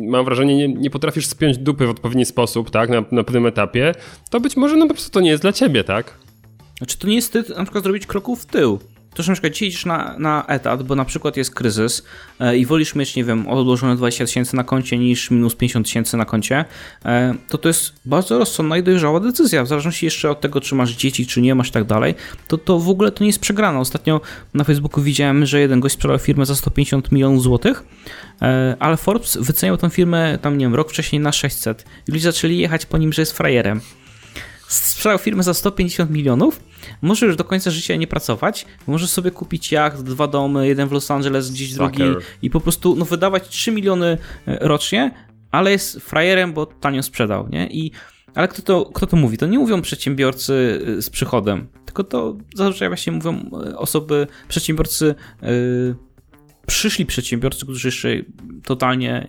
mam 0.09 0.25
wrażenie, 0.25 0.55
nie, 0.55 0.67
nie 0.67 0.89
potrafisz 0.89 1.25
spiąć 1.25 1.57
dupy 1.57 1.87
w 1.87 1.89
odpowiedni 1.89 2.25
sposób, 2.25 2.69
tak, 2.69 2.89
na, 2.89 3.03
na 3.11 3.23
pewnym 3.23 3.45
etapie, 3.45 3.95
to 4.29 4.39
być 4.39 4.57
może 4.57 4.77
no 4.77 4.87
po 4.87 4.93
prostu 4.93 5.11
to 5.11 5.19
nie 5.21 5.29
jest 5.29 5.41
dla 5.41 5.53
ciebie, 5.53 5.83
tak? 5.83 6.17
Znaczy 6.81 6.97
to 6.97 7.07
nie 7.07 7.15
jest 7.15 7.27
wstyd 7.27 7.49
na 7.49 7.63
przykład 7.63 7.83
zrobić 7.83 8.05
kroków 8.05 8.41
w 8.41 8.45
tył. 8.45 8.79
To, 9.13 9.23
że 9.23 9.31
na 9.31 9.35
przykład 9.35 9.61
idziesz 9.61 9.85
na, 9.85 10.15
na 10.19 10.45
etat, 10.47 10.83
bo 10.83 10.95
na 10.95 11.05
przykład 11.05 11.37
jest 11.37 11.55
kryzys 11.55 12.03
e, 12.39 12.57
i 12.57 12.65
wolisz 12.65 12.95
mieć, 12.95 13.15
nie 13.15 13.23
wiem, 13.23 13.47
odłożone 13.47 13.95
20 13.95 14.25
tysięcy 14.25 14.55
na 14.55 14.63
koncie 14.63 14.97
niż 14.97 15.31
minus 15.31 15.55
50 15.55 15.85
tysięcy 15.85 16.17
na 16.17 16.25
koncie, 16.25 16.65
e, 17.05 17.35
to 17.49 17.57
to 17.57 17.69
jest 17.69 17.93
bardzo 18.05 18.39
rozsądna 18.39 18.77
i 18.77 18.83
dojrzała 18.83 19.19
decyzja. 19.19 19.63
W 19.63 19.67
zależności 19.67 20.05
jeszcze 20.05 20.29
od 20.29 20.41
tego, 20.41 20.61
czy 20.61 20.75
masz 20.75 20.91
dzieci, 20.91 21.27
czy 21.27 21.41
nie 21.41 21.55
masz 21.55 21.67
i 21.67 21.71
tak 21.71 21.83
dalej, 21.83 22.15
to, 22.47 22.57
to 22.57 22.79
w 22.79 22.89
ogóle 22.89 23.11
to 23.11 23.23
nie 23.23 23.29
jest 23.29 23.39
przegrane. 23.39 23.79
Ostatnio 23.79 24.21
na 24.53 24.63
Facebooku 24.63 25.03
widziałem, 25.03 25.45
że 25.45 25.59
jeden 25.59 25.79
gość 25.79 25.95
sprzedał 25.95 26.19
firmę 26.19 26.45
za 26.45 26.55
150 26.55 27.11
milionów 27.11 27.43
złotych, 27.43 27.83
e, 28.41 28.75
ale 28.79 28.97
Forbes 28.97 29.37
wyceniał 29.37 29.77
tę 29.77 29.89
firmę 29.89 30.39
tam, 30.41 30.57
nie 30.57 30.65
wiem, 30.65 30.75
rok 30.75 30.89
wcześniej 30.89 31.19
na 31.19 31.31
600 31.31 31.85
i 32.07 32.11
ludzie 32.11 32.23
zaczęli 32.23 32.57
jechać 32.57 32.85
po 32.85 32.97
nim, 32.97 33.13
że 33.13 33.21
jest 33.21 33.37
frajerem 33.37 33.81
sprzedał 34.73 35.17
firmę 35.17 35.43
za 35.43 35.53
150 35.53 36.11
milionów, 36.11 36.59
może 37.01 37.25
już 37.25 37.35
do 37.35 37.43
końca 37.43 37.71
życia 37.71 37.95
nie 37.95 38.07
pracować, 38.07 38.65
możesz 38.87 39.09
sobie 39.09 39.31
kupić 39.31 39.71
jacht, 39.71 40.01
dwa 40.01 40.27
domy, 40.27 40.67
jeden 40.67 40.87
w 40.87 40.91
Los 40.91 41.11
Angeles, 41.11 41.51
gdzieś 41.51 41.73
drugi 41.73 42.03
i 42.41 42.49
po 42.49 42.59
prostu 42.59 42.95
no, 42.95 43.05
wydawać 43.05 43.47
3 43.49 43.71
miliony 43.71 44.17
e, 44.47 44.57
rocznie, 44.67 45.11
ale 45.51 45.71
jest 45.71 45.99
frajerem, 45.99 46.53
bo 46.53 46.65
tanio 46.65 47.03
sprzedał, 47.03 47.49
nie? 47.49 47.67
I, 47.67 47.91
ale 48.35 48.47
kto 48.47 48.61
to, 48.61 48.85
kto 48.85 49.07
to 49.07 49.17
mówi? 49.17 49.37
To 49.37 49.47
nie 49.47 49.59
mówią 49.59 49.81
przedsiębiorcy 49.81 50.81
e, 50.97 51.01
z 51.01 51.09
przychodem, 51.09 51.67
tylko 51.85 52.03
to 52.03 52.37
zazwyczaj 52.55 52.87
właśnie 52.87 53.13
mówią 53.13 53.49
e, 53.65 53.77
osoby, 53.77 54.27
przedsiębiorcy 54.47 55.15
e, 55.41 55.47
przyszli 56.67 57.05
przedsiębiorcy, 57.05 57.65
którzy 57.65 57.87
jeszcze 57.87 58.09
totalnie, 58.63 59.27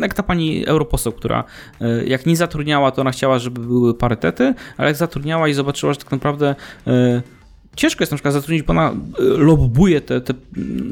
jak 0.00 0.14
ta 0.14 0.22
pani 0.22 0.66
europoseł, 0.66 1.12
która 1.12 1.44
e, 1.80 2.04
jak 2.04 2.26
nie 2.26 2.36
zatrudniała, 2.36 2.90
to 2.90 3.00
ona 3.00 3.10
chciała, 3.10 3.38
żeby 3.38 3.60
były 3.60 3.94
parytety, 3.94 4.54
ale 4.76 4.88
jak 4.88 4.96
zatrudniała 4.96 5.48
i 5.48 5.54
zobaczyła, 5.54 5.92
że 5.92 5.98
tak 5.98 6.10
naprawdę 6.10 6.54
e, 6.86 7.22
ciężko 7.76 8.02
jest 8.02 8.12
na 8.12 8.16
przykład 8.16 8.34
zatrudnić, 8.34 8.62
bo 8.62 8.70
ona 8.70 8.90
e, 8.90 9.22
lobbuje 9.22 10.00
te, 10.00 10.20
te 10.20 10.34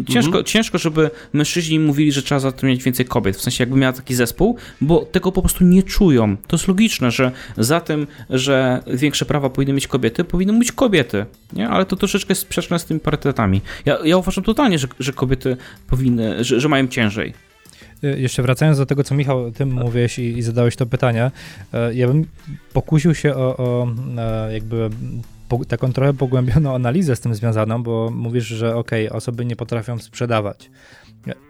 ciężko, 0.08 0.42
ciężko, 0.42 0.78
żeby 0.78 1.10
mężczyźni 1.32 1.78
mówili, 1.78 2.12
że 2.12 2.22
trzeba 2.22 2.38
zatrudniać 2.38 2.82
więcej 2.82 3.06
kobiet, 3.06 3.36
w 3.36 3.40
sensie 3.40 3.62
jakby 3.62 3.78
miała 3.78 3.92
taki 3.92 4.14
zespół, 4.14 4.56
bo 4.80 5.04
tego 5.04 5.32
po 5.32 5.42
prostu 5.42 5.64
nie 5.64 5.82
czują. 5.82 6.36
To 6.36 6.56
jest 6.56 6.68
logiczne, 6.68 7.10
że 7.10 7.32
za 7.56 7.80
tym, 7.80 8.06
że 8.30 8.82
większe 8.86 9.24
prawa 9.24 9.50
powinny 9.50 9.72
mieć 9.74 9.86
kobiety, 9.86 10.24
powinny 10.24 10.58
być 10.58 10.72
kobiety, 10.72 11.26
nie? 11.52 11.68
Ale 11.68 11.84
to 11.84 11.96
troszeczkę 11.96 12.32
jest 12.32 12.42
sprzeczne 12.42 12.78
z 12.78 12.84
tymi 12.84 13.00
parytetami. 13.00 13.60
Ja, 13.84 13.98
ja 14.04 14.16
uważam 14.16 14.44
totalnie, 14.44 14.78
że, 14.78 14.88
że 15.00 15.12
kobiety 15.12 15.56
powinny, 15.86 16.44
że, 16.44 16.60
że 16.60 16.68
mają 16.68 16.88
ciężej. 16.88 17.34
Y, 18.04 18.20
Jeszcze 18.20 18.42
wracając 18.42 18.78
do 18.78 18.86
tego, 18.86 19.04
co 19.04 19.14
Michał, 19.14 19.50
ty 19.50 19.66
mówiłeś 19.66 20.18
i, 20.18 20.38
i 20.38 20.42
zadałeś 20.42 20.76
to 20.76 20.86
pytanie, 20.86 21.30
e, 21.72 21.94
ja 21.94 22.08
bym 22.08 22.24
pokusił 22.72 23.14
się 23.14 23.34
o, 23.34 23.56
o 23.56 23.88
e, 24.18 24.54
jakby 24.54 24.90
taką 25.68 25.92
trochę 25.92 26.14
pogłębioną 26.14 26.74
analizę 26.74 27.16
z 27.16 27.20
tym 27.20 27.34
związaną, 27.34 27.82
bo 27.82 28.10
mówisz, 28.10 28.44
że 28.44 28.76
okej, 28.76 29.10
osoby 29.10 29.44
nie 29.44 29.56
potrafią 29.56 29.98
sprzedawać. 29.98 30.70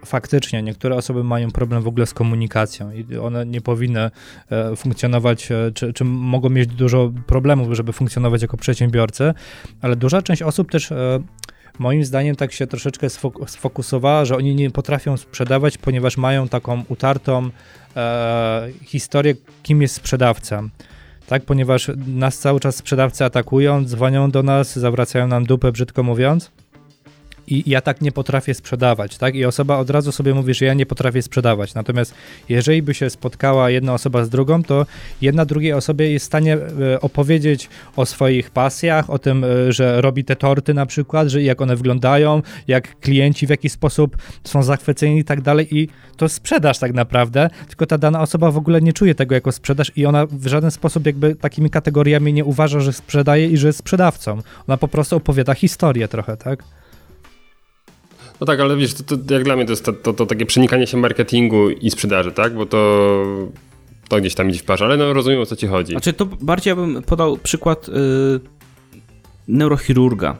Faktycznie, 0.05 0.63
niektóre 0.63 0.95
osoby 0.95 1.23
mają 1.23 1.51
problem 1.51 1.81
w 1.81 1.87
ogóle 1.87 2.05
z 2.05 2.13
komunikacją 2.13 2.91
i 2.91 3.17
one 3.17 3.45
nie 3.45 3.61
powinny 3.61 4.11
e, 4.49 4.75
funkcjonować, 4.75 5.51
e, 5.51 5.71
czy, 5.73 5.93
czy 5.93 6.05
mogą 6.05 6.49
mieć 6.49 6.67
dużo 6.67 7.11
problemów, 7.27 7.73
żeby 7.73 7.93
funkcjonować 7.93 8.41
jako 8.41 8.57
przedsiębiorcy, 8.57 9.33
ale 9.81 9.95
duża 9.95 10.21
część 10.21 10.41
osób 10.41 10.71
też 10.71 10.91
e, 10.91 11.19
moim 11.79 12.05
zdaniem 12.05 12.35
tak 12.35 12.51
się 12.51 12.67
troszeczkę 12.67 13.07
sfok- 13.07 13.47
sfokusowała, 13.47 14.25
że 14.25 14.35
oni 14.35 14.55
nie 14.55 14.71
potrafią 14.71 15.17
sprzedawać, 15.17 15.77
ponieważ 15.77 16.17
mają 16.17 16.47
taką 16.47 16.83
utartą 16.89 17.49
e, 17.95 18.69
historię, 18.83 19.35
kim 19.63 19.81
jest 19.81 19.95
sprzedawca. 19.95 20.63
Tak, 21.29 21.43
ponieważ 21.43 21.91
nas 22.07 22.37
cały 22.37 22.59
czas 22.59 22.75
sprzedawcy 22.75 23.25
atakują, 23.25 23.85
dzwonią 23.85 24.31
do 24.31 24.43
nas, 24.43 24.79
zawracają 24.79 25.27
nam 25.27 25.45
dupę, 25.45 25.71
brzydko 25.71 26.03
mówiąc 26.03 26.51
i 27.49 27.69
ja 27.69 27.81
tak 27.81 28.01
nie 28.01 28.11
potrafię 28.11 28.53
sprzedawać, 28.53 29.17
tak? 29.17 29.35
I 29.35 29.45
osoba 29.45 29.77
od 29.77 29.89
razu 29.89 30.11
sobie 30.11 30.33
mówi, 30.33 30.53
że 30.53 30.65
ja 30.65 30.73
nie 30.73 30.85
potrafię 30.85 31.21
sprzedawać. 31.21 31.73
Natomiast 31.73 32.13
jeżeli 32.49 32.81
by 32.81 32.93
się 32.93 33.09
spotkała 33.09 33.69
jedna 33.69 33.93
osoba 33.93 34.25
z 34.25 34.29
drugą, 34.29 34.63
to 34.63 34.85
jedna 35.21 35.45
drugiej 35.45 35.73
osobie 35.73 36.11
jest 36.11 36.25
w 36.25 36.27
stanie 36.27 36.57
e, 36.57 37.01
opowiedzieć 37.01 37.69
o 37.95 38.05
swoich 38.05 38.51
pasjach, 38.51 39.09
o 39.09 39.19
tym, 39.19 39.43
e, 39.43 39.71
że 39.71 40.01
robi 40.01 40.23
te 40.23 40.35
torty 40.35 40.73
na 40.73 40.85
przykład, 40.85 41.27
że 41.27 41.43
jak 41.43 41.61
one 41.61 41.75
wyglądają, 41.75 42.41
jak 42.67 42.99
klienci 42.99 43.47
w 43.47 43.49
jaki 43.49 43.69
sposób 43.69 44.17
są 44.43 44.63
zachwyceni 44.63 45.19
i 45.19 45.23
tak 45.23 45.41
dalej 45.41 45.77
i 45.77 45.89
to 46.17 46.29
sprzedaż 46.29 46.79
tak 46.79 46.93
naprawdę, 46.93 47.49
tylko 47.67 47.85
ta 47.85 47.97
dana 47.97 48.21
osoba 48.21 48.51
w 48.51 48.57
ogóle 48.57 48.81
nie 48.81 48.93
czuje 48.93 49.15
tego 49.15 49.35
jako 49.35 49.51
sprzedaż 49.51 49.91
i 49.95 50.05
ona 50.05 50.25
w 50.25 50.47
żaden 50.47 50.71
sposób 50.71 51.05
jakby 51.05 51.35
takimi 51.35 51.69
kategoriami 51.69 52.33
nie 52.33 52.45
uważa, 52.45 52.79
że 52.79 52.93
sprzedaje 52.93 53.47
i 53.47 53.57
że 53.57 53.67
jest 53.67 53.79
sprzedawcą. 53.79 54.41
Ona 54.67 54.77
po 54.77 54.87
prostu 54.87 55.15
opowiada 55.15 55.53
historię 55.53 56.07
trochę, 56.07 56.37
tak? 56.37 56.63
No 58.41 58.45
tak, 58.45 58.59
ale 58.59 58.77
wiesz, 58.77 58.93
to, 58.93 59.17
to 59.17 59.33
jak 59.33 59.43
dla 59.43 59.55
mnie 59.55 59.65
to 59.65 59.71
jest 59.71 59.85
to, 59.85 59.93
to, 59.93 60.13
to, 60.13 60.25
takie 60.25 60.45
przenikanie 60.45 60.87
się 60.87 60.97
marketingu 60.97 61.69
i 61.69 61.91
sprzedaży, 61.91 62.31
tak? 62.31 62.55
Bo 62.55 62.65
to, 62.65 63.25
to 64.07 64.17
gdzieś 64.17 64.35
tam 64.35 64.49
idzie 64.49 64.59
w 64.59 64.63
parze, 64.63 64.85
ale 64.85 64.97
no 64.97 65.13
rozumiem 65.13 65.41
o 65.41 65.45
co 65.45 65.55
ci 65.55 65.67
chodzi. 65.67 65.91
Znaczy 65.91 66.13
to 66.13 66.25
bardziej 66.25 66.71
ja 66.71 66.75
bym 66.75 67.01
podał 67.01 67.37
przykład 67.37 67.87
yy, 67.87 68.39
neurochirurga. 69.47 70.37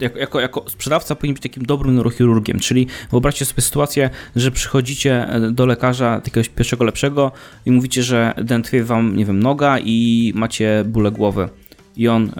Jako, 0.00 0.18
jako, 0.18 0.40
jako, 0.40 0.64
sprzedawca 0.68 1.14
powinien 1.14 1.34
być 1.34 1.42
takim 1.42 1.62
dobrym 1.62 1.94
neurochirurgiem, 1.94 2.60
czyli 2.60 2.86
wyobraźcie 3.10 3.44
sobie 3.44 3.62
sytuację, 3.62 4.10
że 4.36 4.50
przychodzicie 4.50 5.28
do 5.50 5.66
lekarza 5.66 6.14
jakiegoś 6.14 6.48
pierwszego 6.48 6.84
lepszego 6.84 7.32
i 7.66 7.70
mówicie, 7.70 8.02
że 8.02 8.34
dętwie 8.36 8.84
wam, 8.84 9.16
nie 9.16 9.24
wiem, 9.24 9.42
noga 9.42 9.78
i 9.78 10.32
macie 10.34 10.84
bóle 10.86 11.10
głowy. 11.10 11.48
I 11.96 12.08
on 12.08 12.24
yy, 12.24 12.32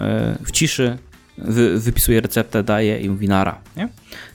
w 0.45 0.51
ciszy 0.51 0.97
wy, 1.41 1.79
wypisuje 1.79 2.21
receptę, 2.21 2.63
daje 2.63 2.99
i 2.99 3.09
mówi 3.09 3.27
nara. 3.27 3.61
Nie? 3.77 3.89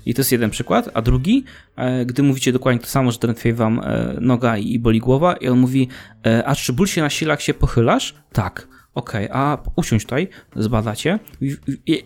I 0.07 0.15
to 0.15 0.21
jest 0.21 0.33
jeden 0.33 0.51
przykład. 0.51 0.91
A 0.95 1.03
drugi, 1.03 1.45
e, 1.77 2.07
gdy 2.07 2.23
mówicie 2.23 2.53
dokładnie 2.53 2.81
to 2.81 2.87
samo, 2.87 3.13
że 3.13 3.19
drętwieje 3.19 3.55
wam 3.55 3.81
e, 3.85 4.15
noga 4.21 4.57
i 4.59 4.79
boli 4.79 4.99
głowa 5.01 5.33
i 5.37 5.49
on 5.49 5.59
mówi, 5.59 5.89
e, 6.27 6.47
a 6.47 6.55
czy 6.55 6.73
ból 6.73 6.87
się 6.87 7.01
nasila, 7.01 7.33
jak 7.33 7.41
się 7.41 7.55
pochylasz? 7.55 8.15
Tak. 8.33 8.69
Okej, 8.95 9.31
okay, 9.31 9.37
a 9.43 9.59
usiądź 9.77 10.03
tutaj, 10.03 10.29
zbadacie. 10.57 11.19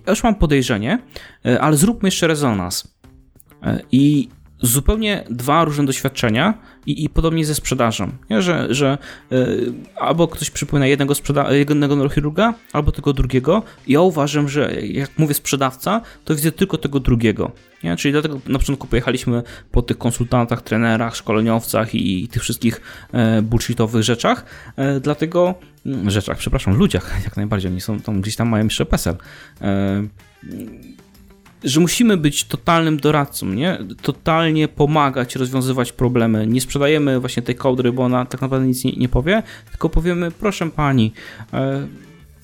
Już 0.07 0.23
mam 0.23 0.35
podejrzenie, 0.35 0.99
ale 1.61 1.77
zróbmy 1.77 2.07
jeszcze 2.07 2.27
rezonans. 2.27 2.95
I 3.93 4.29
zupełnie 4.61 5.25
dwa 5.31 5.65
różne 5.65 5.87
doświadczenia 5.87 6.55
i, 6.87 7.05
i 7.05 7.09
podobnie 7.09 7.45
ze 7.45 7.55
sprzedażą, 7.55 8.11
nie? 8.31 8.43
że, 8.43 8.75
że 8.75 8.99
y, 9.33 9.73
albo 9.97 10.29
ktoś 10.29 10.51
przypomina 10.51 10.87
jednego, 10.87 11.15
sprzeda- 11.15 11.53
jednego 11.53 11.97
neurochirurga, 11.97 12.55
albo 12.73 12.93
tego 12.93 13.13
drugiego. 13.13 13.63
Ja 13.87 14.01
uważam, 14.01 14.49
że 14.49 14.81
jak 14.83 15.11
mówię 15.19 15.35
sprzedawca, 15.35 16.01
to 16.25 16.35
widzę 16.35 16.53
tylko 16.53 16.79
tego 16.79 17.01
drugiego. 17.01 17.53
Nie? 17.85 17.97
Czyli 17.97 18.13
dlatego 18.13 18.41
na 18.47 18.59
początku 18.59 18.87
pojechaliśmy 18.87 19.43
po 19.73 19.83
tych 19.83 19.99
konsultantach, 19.99 20.63
trenerach, 20.63 21.17
szkoleniowcach 21.17 21.95
i, 21.95 22.25
i 22.25 22.29
tych 22.29 22.43
wszystkich 22.43 22.81
e, 23.13 23.43
bullshitowych 23.43 24.03
rzeczach, 24.03 24.45
e, 24.77 25.01
dlatego 25.01 25.55
mm, 25.87 26.11
rzeczach, 26.11 26.39
przepraszam, 26.39 26.77
ludziach 26.77 27.15
jak 27.25 27.37
najbardziej, 27.37 27.71
oni 27.71 27.81
są 27.81 28.01
tam 28.01 28.21
gdzieś 28.21 28.37
tam 28.37 28.49
mają 28.49 28.65
jeszcze 28.65 28.87
PESEL. 28.87 29.17
E, 29.61 30.03
że 31.65 31.81
musimy 31.81 32.17
być 32.17 32.45
totalnym 32.45 32.97
doradcą, 32.97 33.47
nie? 33.47 33.79
Totalnie 34.03 34.69
pomagać, 34.69 35.37
rozwiązywać 35.37 35.93
problemy. 35.93 36.47
Nie 36.47 36.61
sprzedajemy 36.61 37.21
właśnie 37.21 37.43
tej 37.43 37.55
kołdry, 37.55 37.93
bo 37.93 38.03
ona 38.03 38.27
tak 38.27 38.41
naprawdę 38.41 38.67
nic 38.67 38.85
nie, 38.85 38.93
nie 38.93 39.09
powie, 39.09 39.43
tylko 39.71 39.89
powiemy, 39.89 40.31
proszę 40.31 40.71
pani, 40.71 41.13
e, 41.53 41.87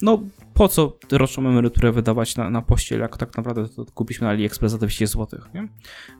no 0.01 0.19
po 0.53 0.67
co 0.67 0.97
roczną 1.11 1.49
emeryturę 1.49 1.91
wydawać 1.91 2.35
na, 2.35 2.49
na 2.49 2.61
pościel, 2.61 2.99
jak 2.99 3.17
tak 3.17 3.37
naprawdę 3.37 3.69
to 3.69 3.85
kupiliśmy 3.85 4.25
na 4.25 4.31
AliExpress 4.31 4.71
za 4.71 4.77
200 4.77 5.07
zł, 5.07 5.39
nie? 5.53 5.67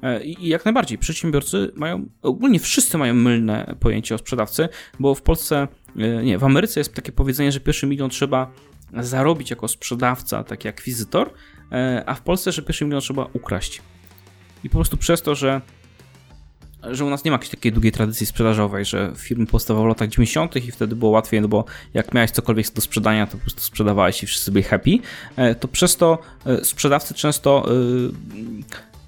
E, 0.02 0.24
I 0.24 0.48
jak 0.48 0.66
najbardziej, 0.66 0.98
przedsiębiorcy 0.98 1.72
mają, 1.76 2.06
ogólnie 2.22 2.60
wszyscy 2.60 2.98
mają 2.98 3.14
mylne 3.14 3.76
pojęcie 3.80 4.16
o 4.16 4.18
sprzedawcy, 4.18 4.70
bo 5.00 5.16
w 5.16 5.22
Polsce, 5.22 5.68
e, 5.98 6.24
nie, 6.24 6.38
w 6.38 6.44
Ameryce 6.44 6.80
jest 6.80 6.94
takie 6.94 7.12
powiedzenie, 7.12 7.52
że 7.52 7.60
pierwszy 7.60 7.88
milion 7.88 8.10
trzeba 8.10 8.52
zarobić 8.94 9.50
jako 9.50 9.68
sprzedawca, 9.68 10.44
taki 10.44 10.68
akwizytor, 10.68 11.30
a 12.06 12.14
w 12.14 12.22
Polsce, 12.22 12.52
że 12.52 12.62
pierwszy 12.62 12.86
milion 12.86 13.02
trzeba 13.02 13.28
ukraść. 13.34 13.82
I 14.64 14.70
po 14.70 14.78
prostu 14.78 14.98
przez 14.98 15.22
to, 15.22 15.36
że 15.36 15.62
że 16.92 17.06
u 17.06 17.10
nas 17.10 17.24
nie 17.24 17.32
ma 17.32 17.36
jakiejś 17.36 17.50
takiej 17.50 17.72
długiej 17.72 17.92
tradycji 17.92 18.26
sprzedażowej, 18.26 18.86
że 18.86 19.12
firmy 19.18 19.46
powstawały 19.46 19.86
w 19.86 19.90
latach 19.90 20.10
90. 20.10 20.56
i 20.56 20.72
wtedy 20.72 20.96
było 20.96 21.12
łatwiej, 21.12 21.42
no 21.42 21.48
bo 21.48 21.66
jak 21.94 22.14
miałeś 22.14 22.32
cokolwiek 22.32 22.74
do 22.74 22.82
sprzedania, 22.82 23.28
to 23.28 23.32
po 23.32 23.38
prostu 23.38 23.62
sprzedawałeś 23.62 24.24
i 24.24 24.28
wszyscy 24.28 24.52
byli 24.52 24.64
happy, 24.64 24.98
e, 25.36 25.56
to 25.56 25.68
przez 25.68 25.98
to 25.98 26.20
e, 26.46 26.66
sprzedawcy 26.66 27.14
często 27.14 27.70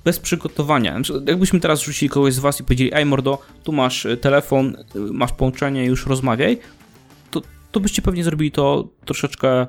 bez 0.04 0.20
przygotowania. 0.20 0.94
Znaczy, 0.94 1.24
jakbyśmy 1.28 1.60
teraz 1.60 1.82
rzucili 1.82 2.10
kogoś 2.10 2.34
z 2.34 2.40
was 2.40 2.60
i 2.60 2.64
powiedzieli, 2.64 2.92
ej 2.94 3.06
mordo, 3.06 3.42
tu 3.64 3.72
masz 3.72 4.08
telefon, 4.22 4.78
masz 4.96 5.32
połączenie, 5.32 5.86
już 5.86 6.06
rozmawiaj, 6.06 6.58
to, 7.32 7.42
to 7.72 7.80
byście 7.80 8.02
pewnie 8.02 8.24
zrobili 8.24 8.52
to 8.52 8.88
troszeczkę 9.06 9.68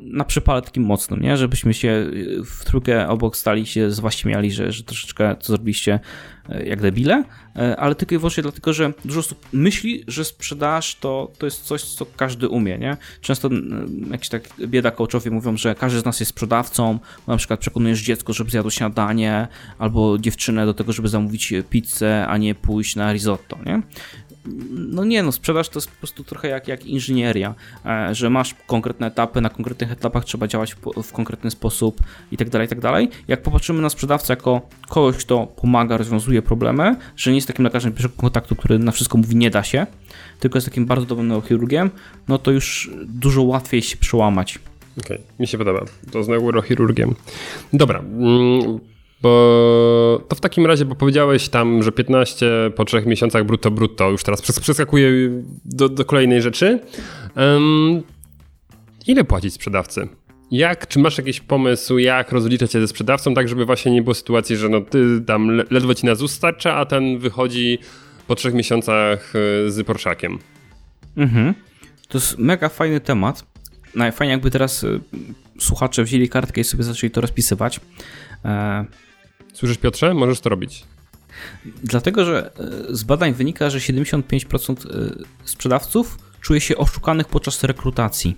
na 0.00 0.24
przypale 0.24 0.62
takim 0.62 0.82
mocnym, 0.82 1.20
nie? 1.20 1.36
Żebyśmy 1.36 1.74
się 1.74 1.88
y, 1.88 2.44
w 2.44 2.64
trójkę 2.64 3.08
obok 3.08 3.36
stali 3.36 3.66
się 3.66 3.90
z 3.90 4.00
was 4.00 4.14
śmiali, 4.14 4.52
że, 4.52 4.72
że 4.72 4.82
troszeczkę 4.82 5.36
to 5.36 5.46
zrobiliście 5.46 6.00
y, 6.50 6.64
jak 6.66 6.80
debile, 6.80 7.24
y, 7.56 7.60
ale 7.76 7.94
tylko 7.94 8.14
i 8.14 8.18
wyłącznie 8.18 8.42
dlatego, 8.42 8.72
że 8.72 8.92
dużo 9.04 9.20
osób 9.20 9.46
myśli, 9.52 10.04
że 10.08 10.24
sprzedaż 10.24 10.96
to, 10.96 11.32
to 11.38 11.46
jest 11.46 11.62
coś, 11.62 11.82
co 11.82 12.06
każdy 12.16 12.48
umie, 12.48 12.78
nie? 12.78 12.96
Często 13.20 13.50
jakieś 14.10 14.28
tak 14.28 14.48
bieda 14.66 14.90
coachowie 14.90 15.30
mówią, 15.30 15.56
że 15.56 15.74
każdy 15.74 16.00
z 16.00 16.04
nas 16.04 16.20
jest 16.20 16.30
sprzedawcą, 16.30 16.98
na 17.26 17.36
przykład 17.36 17.60
przekonujesz 17.60 18.02
dziecko, 18.02 18.32
żeby 18.32 18.50
zjadło 18.50 18.70
śniadanie, 18.70 19.48
albo 19.78 20.18
dziewczynę 20.18 20.66
do 20.66 20.74
tego, 20.74 20.92
żeby 20.92 21.08
zamówić 21.08 21.52
pizzę, 21.70 22.26
a 22.26 22.36
nie 22.36 22.54
pójść 22.54 22.96
na 22.96 23.12
risotto, 23.12 23.58
nie? 23.66 23.82
No 24.70 25.04
nie 25.04 25.22
no, 25.22 25.32
sprzedaż 25.32 25.68
to 25.68 25.78
jest 25.78 25.90
po 25.90 25.96
prostu 25.96 26.24
trochę 26.24 26.48
jak, 26.48 26.68
jak 26.68 26.86
inżynieria, 26.86 27.54
e, 27.86 28.14
że 28.14 28.30
masz 28.30 28.54
konkretne 28.66 29.06
etapy, 29.06 29.40
na 29.40 29.50
konkretnych 29.50 29.92
etapach 29.92 30.24
trzeba 30.24 30.48
działać 30.48 30.76
w 31.02 31.12
konkretny 31.12 31.50
sposób 31.50 32.00
i 32.32 32.36
tak 32.36 32.48
dalej, 32.50 32.66
i 32.66 32.68
tak 32.68 32.80
dalej. 32.80 33.08
Jak 33.28 33.42
popatrzymy 33.42 33.82
na 33.82 33.90
sprzedawcę 33.90 34.32
jako 34.32 34.68
kogoś, 34.88 35.16
kto 35.16 35.46
pomaga, 35.46 35.96
rozwiązuje 35.96 36.42
problemy, 36.42 36.96
że 37.16 37.30
nie 37.30 37.36
jest 37.36 37.46
takim 37.46 37.64
lekarzem 37.64 37.92
pierwszego 37.92 38.14
kontaktu, 38.16 38.56
który 38.56 38.78
na 38.78 38.92
wszystko 38.92 39.18
mówi 39.18 39.36
nie 39.36 39.50
da 39.50 39.62
się, 39.62 39.86
tylko 40.40 40.56
jest 40.56 40.66
takim 40.66 40.86
bardzo 40.86 41.06
dobrym 41.06 41.28
neurochirurgiem, 41.28 41.90
no 42.28 42.38
to 42.38 42.50
już 42.50 42.90
dużo 43.06 43.42
łatwiej 43.42 43.82
się 43.82 43.96
przełamać. 43.96 44.58
Okej, 44.98 45.16
okay, 45.16 45.28
mi 45.38 45.46
się 45.46 45.58
podoba. 45.58 45.84
To 46.12 46.24
z 46.24 46.28
neurochirurgiem. 46.28 47.14
Dobra. 47.72 48.02
Bo 49.24 50.20
to 50.28 50.36
w 50.36 50.40
takim 50.40 50.66
razie, 50.66 50.84
bo 50.84 50.94
powiedziałeś 50.94 51.48
tam, 51.48 51.82
że 51.82 51.92
15 51.92 52.46
po 52.76 52.84
3 52.84 53.02
miesiącach 53.06 53.44
brutto 53.44 53.70
brutto, 53.70 54.10
już 54.10 54.22
teraz 54.22 54.42
przeskakuję 54.60 55.30
do, 55.64 55.88
do 55.88 56.04
kolejnej 56.04 56.42
rzeczy. 56.42 56.80
Um, 57.36 58.02
ile 59.06 59.24
płacić 59.24 59.54
sprzedawcy? 59.54 60.08
Jak, 60.50 60.88
czy 60.88 60.98
masz 60.98 61.18
jakiś 61.18 61.40
pomysł, 61.40 61.98
jak 61.98 62.32
rozliczać 62.32 62.72
się 62.72 62.80
ze 62.80 62.88
sprzedawcą, 62.88 63.34
tak 63.34 63.48
żeby 63.48 63.64
właśnie 63.64 63.92
nie 63.92 64.02
było 64.02 64.14
sytuacji, 64.14 64.56
że 64.56 64.68
no 64.68 64.80
ty 64.80 65.20
tam 65.26 65.50
ledwo 65.70 65.94
ci 65.94 66.06
na 66.06 66.14
ZUS 66.14 66.32
starcza, 66.32 66.74
a 66.74 66.86
ten 66.86 67.18
wychodzi 67.18 67.78
po 68.26 68.34
trzech 68.34 68.54
miesiącach 68.54 69.32
e, 69.66 69.70
z 69.70 69.86
Porszakiem? 69.86 70.38
Mhm. 71.16 71.54
To 72.08 72.18
jest 72.18 72.38
mega 72.38 72.68
fajny 72.68 73.00
temat. 73.00 73.44
Najfajniej 73.94 74.32
jakby 74.32 74.50
teraz 74.50 74.84
e, 74.84 74.98
słuchacze 75.58 76.04
wzięli 76.04 76.28
kartkę 76.28 76.60
i 76.60 76.64
sobie 76.64 76.84
zaczęli 76.84 77.10
to 77.10 77.20
rozpisywać. 77.20 77.80
Słyszysz 79.54 79.78
Piotrze? 79.78 80.14
Możesz 80.14 80.40
to 80.40 80.48
robić. 80.48 80.84
Dlatego, 81.82 82.24
że 82.24 82.52
e, 82.90 82.94
z 82.94 83.04
badań 83.04 83.34
wynika, 83.34 83.70
że 83.70 83.78
75% 83.78 84.72
e, 84.72 85.24
sprzedawców 85.44 86.18
czuje 86.40 86.60
się 86.60 86.76
oszukanych 86.76 87.28
podczas 87.28 87.64
rekrutacji. 87.64 88.36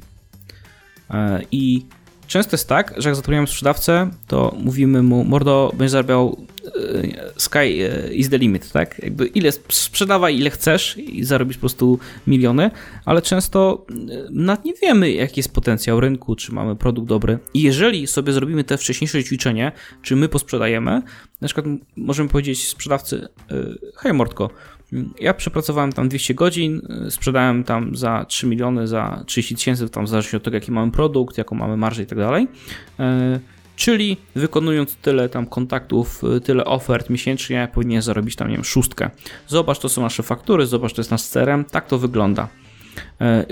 E, 1.10 1.42
I 1.52 1.86
Często 2.26 2.54
jest 2.54 2.68
tak, 2.68 2.94
że 2.96 3.08
jak 3.08 3.16
zatrudniamy 3.16 3.46
sprzedawcę, 3.46 4.10
to 4.26 4.56
mówimy 4.58 5.02
mu, 5.02 5.24
mordo, 5.24 5.72
będziesz 5.76 5.90
zarabiał 5.90 6.46
e, 6.66 7.40
sky 7.40 7.58
e, 7.58 8.14
is 8.14 8.30
the 8.30 8.38
limit, 8.38 8.72
tak? 8.72 8.98
Jakby 9.02 9.26
ile 9.26 9.52
sprzedawaj, 9.52 10.36
ile 10.36 10.50
chcesz 10.50 10.96
i 10.96 11.24
zarobisz 11.24 11.56
po 11.56 11.60
prostu 11.60 11.98
miliony, 12.26 12.70
ale 13.04 13.22
często 13.22 13.86
e, 13.90 13.94
nawet 14.30 14.64
nie 14.64 14.74
wiemy, 14.74 15.12
jaki 15.12 15.40
jest 15.40 15.52
potencjał 15.52 16.00
rynku, 16.00 16.36
czy 16.36 16.52
mamy 16.52 16.76
produkt 16.76 17.08
dobry. 17.08 17.38
I 17.54 17.62
jeżeli 17.62 18.06
sobie 18.06 18.32
zrobimy 18.32 18.64
te 18.64 18.78
wcześniejsze 18.78 19.24
ćwiczenie, 19.24 19.72
czy 20.02 20.16
my 20.16 20.28
posprzedajemy, 20.28 21.02
na 21.40 21.48
przykład 21.48 21.66
możemy 21.96 22.28
powiedzieć 22.28 22.68
sprzedawcy, 22.68 23.28
hej 23.96 24.12
mordko, 24.12 24.50
ja 25.20 25.34
przepracowałem 25.34 25.92
tam 25.92 26.08
200 26.08 26.34
godzin, 26.34 26.82
y, 27.06 27.10
sprzedałem 27.10 27.64
tam 27.64 27.96
za 27.96 28.24
3 28.28 28.46
miliony, 28.46 28.88
za 28.88 29.24
30 29.26 29.54
tysięcy, 29.54 29.88
tam 29.88 30.04
w 30.04 30.08
zależności 30.08 30.36
od 30.36 30.42
tego, 30.42 30.56
jaki 30.56 30.72
mamy 30.72 30.92
produkt, 30.92 31.38
jaką 31.38 31.56
mamy 31.56 31.76
marżę 31.76 32.02
i 32.02 32.06
tak 32.06 32.18
dalej. 32.18 32.48
Y, 33.00 33.40
Czyli 33.76 34.16
wykonując 34.34 34.96
tyle 34.96 35.28
tam 35.28 35.46
kontaktów, 35.46 36.24
y, 36.36 36.40
tyle 36.40 36.64
ofert 36.64 37.10
miesięcznie, 37.10 37.68
powinien 37.74 38.02
zarobić 38.02 38.36
tam, 38.36 38.48
nie 38.48 38.54
wiem, 38.54 38.64
szóstkę. 38.64 39.10
Zobacz, 39.46 39.78
to 39.78 39.88
są 39.88 40.02
nasze 40.02 40.22
faktury, 40.22 40.66
zobacz, 40.66 40.92
to 40.92 41.00
jest 41.00 41.10
nasz 41.10 41.22
CRM, 41.22 41.64
tak 41.64 41.86
to 41.86 41.98
wygląda. 41.98 42.48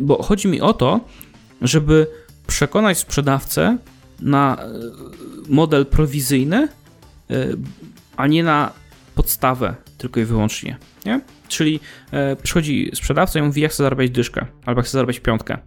Bo 0.03 0.23
chodzi 0.23 0.49
mi 0.49 0.61
o 0.61 0.73
to, 0.73 1.01
żeby 1.63 2.07
przekonać 2.47 2.99
sprzedawcę 2.99 3.79
na 4.21 4.57
model 5.49 5.87
prowizyjny, 5.87 6.69
a 8.17 8.27
nie 8.27 8.45
na 8.45 8.73
podstawę 9.15 9.75
tylko 10.05 10.21
i 10.21 10.25
wyłącznie. 10.25 10.77
Nie? 11.07 11.21
Czyli 11.49 11.81
e, 12.11 12.37
przychodzi 12.37 12.91
sprzedawca 12.95 13.39
i 13.39 13.43
mówi, 13.43 13.61
ja 13.61 13.69
chcę 13.69 13.83
zarabiać 13.83 14.11
dyszkę, 14.11 14.47
albo 14.67 14.83
chcę 14.83 14.91
zarabiać 14.91 15.21
piątkę. 15.21 15.59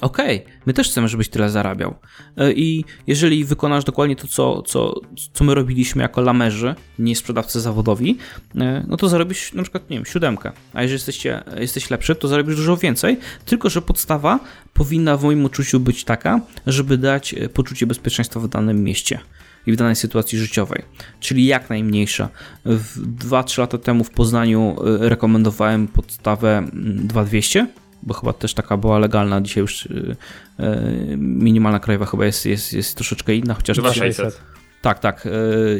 Okej, 0.00 0.44
my 0.66 0.72
też 0.72 0.88
chcemy, 0.88 1.08
żebyś 1.08 1.28
tyle 1.28 1.50
zarabiał. 1.50 1.94
E, 2.36 2.52
I 2.52 2.84
jeżeli 3.06 3.44
wykonasz 3.44 3.84
dokładnie 3.84 4.16
to, 4.16 4.28
co, 4.28 4.62
co, 4.62 5.00
co 5.32 5.44
my 5.44 5.54
robiliśmy 5.54 6.02
jako 6.02 6.20
lamerzy, 6.20 6.74
nie 6.98 7.16
sprzedawcy 7.16 7.60
zawodowi, 7.60 8.18
e, 8.56 8.84
no 8.88 8.96
to 8.96 9.08
zarobisz 9.08 9.52
na 9.52 9.62
przykład, 9.62 9.90
nie 9.90 9.96
wiem, 9.96 10.06
siódemkę. 10.06 10.52
A 10.72 10.82
jeżeli 10.82 10.94
jesteście, 10.94 11.44
jesteś 11.58 11.90
lepszy, 11.90 12.14
to 12.14 12.28
zarobisz 12.28 12.56
dużo 12.56 12.76
więcej, 12.76 13.18
tylko 13.44 13.70
że 13.70 13.82
podstawa 13.82 14.40
powinna 14.74 15.16
w 15.16 15.22
moim 15.22 15.46
odczuciu 15.46 15.80
być 15.80 16.04
taka, 16.04 16.40
żeby 16.66 16.98
dać 16.98 17.34
e, 17.34 17.48
poczucie 17.48 17.86
bezpieczeństwa 17.86 18.40
w 18.40 18.48
danym 18.48 18.84
mieście 18.84 19.20
i 19.66 19.72
w 19.72 19.76
danej 19.76 19.96
sytuacji 19.96 20.38
życiowej, 20.38 20.82
czyli 21.20 21.46
jak 21.46 21.70
najmniejsza. 21.70 22.28
W 22.64 23.16
2-3 23.18 23.60
lata 23.60 23.78
temu 23.78 24.04
w 24.04 24.10
Poznaniu 24.10 24.76
e, 25.04 25.08
rekomendowałem 25.08 25.88
podstawę 25.88 26.58
mm, 26.58 27.06
2200, 27.06 27.66
bo 28.02 28.14
chyba 28.14 28.32
też 28.32 28.54
taka 28.54 28.76
była 28.76 28.98
legalna, 28.98 29.40
dzisiaj 29.40 29.60
już 29.60 29.86
e, 29.86 30.16
e, 30.64 31.16
minimalna 31.16 31.80
krajowa 31.80 32.06
chyba 32.06 32.26
jest, 32.26 32.46
jest, 32.46 32.72
jest 32.72 32.94
troszeczkę 32.94 33.34
inna, 33.34 33.54
chociaż 33.54 33.76
2600. 33.76 34.40
tak, 34.82 34.98
tak. 34.98 35.28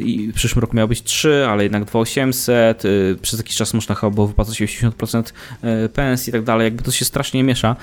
I 0.04 0.28
w 0.32 0.34
przyszłym 0.34 0.60
roku 0.60 0.76
miało 0.76 0.88
być 0.88 1.02
3, 1.02 1.46
ale 1.50 1.62
jednak 1.62 1.84
2800. 1.84 2.84
e, 2.84 2.88
Przez 3.22 3.40
jakiś 3.40 3.56
czas 3.56 3.74
można 3.74 3.94
chyba 3.94 4.10
było 4.10 4.26
wypłacać 4.26 4.62
80% 4.62 5.32
e, 5.62 5.88
pensji 5.88 6.30
i 6.30 6.32
tak 6.32 6.42
dalej. 6.42 6.64
Jakby 6.64 6.82
to 6.82 6.90
się 6.90 7.04
strasznie 7.04 7.42
miesza. 7.44 7.76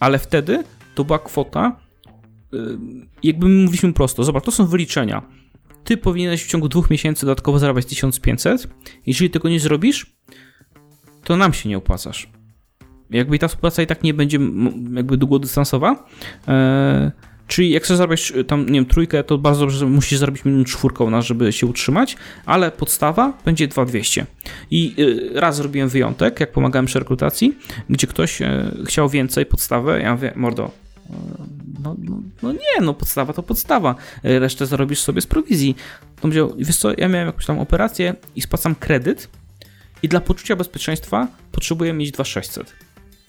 Ale 0.00 0.18
wtedy 0.18 0.64
to 0.94 1.04
była 1.04 1.18
kwota, 1.18 1.76
jakby 3.22 3.48
my 3.48 3.62
mówiliśmy 3.62 3.92
prosto, 3.92 4.24
zobacz, 4.24 4.44
to 4.44 4.50
są 4.50 4.66
wyliczenia. 4.66 5.22
Ty 5.84 5.96
powinieneś 5.96 6.44
w 6.44 6.48
ciągu 6.48 6.68
dwóch 6.68 6.90
miesięcy 6.90 7.26
dodatkowo 7.26 7.58
zarabiać 7.58 7.86
1500. 7.86 8.68
Jeżeli 9.06 9.30
tego 9.30 9.48
nie 9.48 9.60
zrobisz, 9.60 10.16
to 11.24 11.36
nam 11.36 11.52
się 11.52 11.68
nie 11.68 11.78
opłacasz. 11.78 12.28
Jakby 13.10 13.38
ta 13.38 13.48
współpraca 13.48 13.82
i 13.82 13.86
tak 13.86 14.02
nie 14.02 14.14
będzie 14.14 14.38
jakby 14.94 15.16
długodystansowa. 15.16 16.08
E, 16.48 17.12
Czyli 17.52 17.70
jak 17.70 17.82
chcesz 17.82 17.96
zarabiać 17.96 18.32
y, 18.36 18.44
tam, 18.44 18.66
nie 18.66 18.72
wiem, 18.72 18.86
trójkę, 18.86 19.24
to 19.24 19.38
bardzo 19.38 19.60
dobrze 19.60 19.86
musisz 19.86 20.18
zarobić 20.18 20.44
minimum 20.44 20.64
czwórką 20.64 21.10
na, 21.10 21.22
żeby 21.22 21.52
się 21.52 21.66
utrzymać, 21.66 22.16
ale 22.46 22.70
podstawa 22.70 23.32
będzie 23.44 23.68
2200. 23.68 24.26
I 24.70 24.94
y, 24.98 25.40
raz 25.40 25.56
zrobiłem 25.56 25.88
wyjątek, 25.88 26.40
jak 26.40 26.52
pomagałem 26.52 26.86
przy 26.86 26.98
rekrutacji, 26.98 27.58
gdzie 27.90 28.06
ktoś 28.06 28.42
y, 28.42 28.46
chciał 28.86 29.08
więcej 29.08 29.46
podstawę, 29.46 30.00
ja 30.02 30.12
mówię, 30.14 30.32
mordo, 30.36 30.64
y, 30.64 30.81
no, 31.82 31.96
no, 31.98 32.22
no 32.42 32.52
nie, 32.52 32.80
no 32.80 32.94
podstawa 32.94 33.32
to 33.32 33.42
podstawa, 33.42 33.94
resztę 34.22 34.66
zarobisz 34.66 35.00
sobie 35.00 35.20
z 35.20 35.26
prowizji. 35.26 35.74
To 36.16 36.22
powiedział, 36.22 36.54
wiesz 36.58 36.76
co, 36.76 36.90
ja 36.98 37.08
miałem 37.08 37.26
jakąś 37.26 37.46
tam 37.46 37.58
operację 37.58 38.14
i 38.36 38.42
spłacam 38.42 38.74
kredyt 38.74 39.28
i 40.02 40.08
dla 40.08 40.20
poczucia 40.20 40.56
bezpieczeństwa 40.56 41.28
potrzebuję 41.52 41.92
mieć 41.92 42.10
2600. 42.10 42.74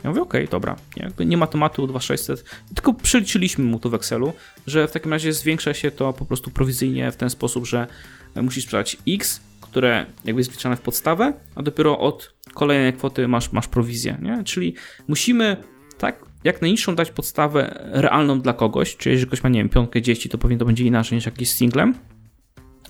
Ja 0.03 0.09
mówię, 0.09 0.21
okej, 0.21 0.47
dobra, 0.47 0.75
nie, 0.97 1.25
nie 1.25 1.37
ma 1.37 1.47
tematu 1.47 1.87
2600, 1.87 2.49
tylko 2.75 2.93
przeliczyliśmy 2.93 3.65
mu 3.65 3.79
to 3.79 3.89
w 3.89 3.93
Excelu, 3.93 4.33
że 4.67 4.87
w 4.87 4.91
takim 4.91 5.11
razie 5.11 5.33
zwiększa 5.33 5.73
się 5.73 5.91
to 5.91 6.13
po 6.13 6.25
prostu 6.25 6.51
prowizyjnie 6.51 7.11
w 7.11 7.15
ten 7.15 7.29
sposób, 7.29 7.65
że 7.65 7.87
musisz 8.35 8.63
sprzedać 8.63 8.97
X, 9.07 9.41
które 9.61 10.05
jakby 10.25 10.39
jest 10.39 10.51
wliczane 10.51 10.75
w 10.75 10.81
podstawę, 10.81 11.33
a 11.55 11.63
dopiero 11.63 11.99
od 11.99 12.33
kolejnej 12.53 12.93
kwoty 12.93 13.27
masz, 13.27 13.51
masz 13.51 13.67
prowizję, 13.67 14.17
nie? 14.21 14.43
Czyli 14.43 14.75
musimy 15.07 15.57
tak 15.97 16.25
jak 16.43 16.61
najniższą 16.61 16.95
dać 16.95 17.11
podstawę 17.11 17.89
realną 17.91 18.41
dla 18.41 18.53
kogoś, 18.53 18.97
czyli 18.97 19.13
jeżeli 19.13 19.27
ktoś 19.27 19.43
ma, 19.43 19.49
nie 19.49 19.59
wiem, 19.59 19.69
piątkę 19.69 20.01
dzieci, 20.01 20.29
to 20.29 20.37
pewnie 20.37 20.57
to 20.57 20.65
będzie 20.65 20.83
inaczej 20.83 21.15
niż 21.15 21.25
jakiś 21.25 21.49
singlem, 21.49 21.93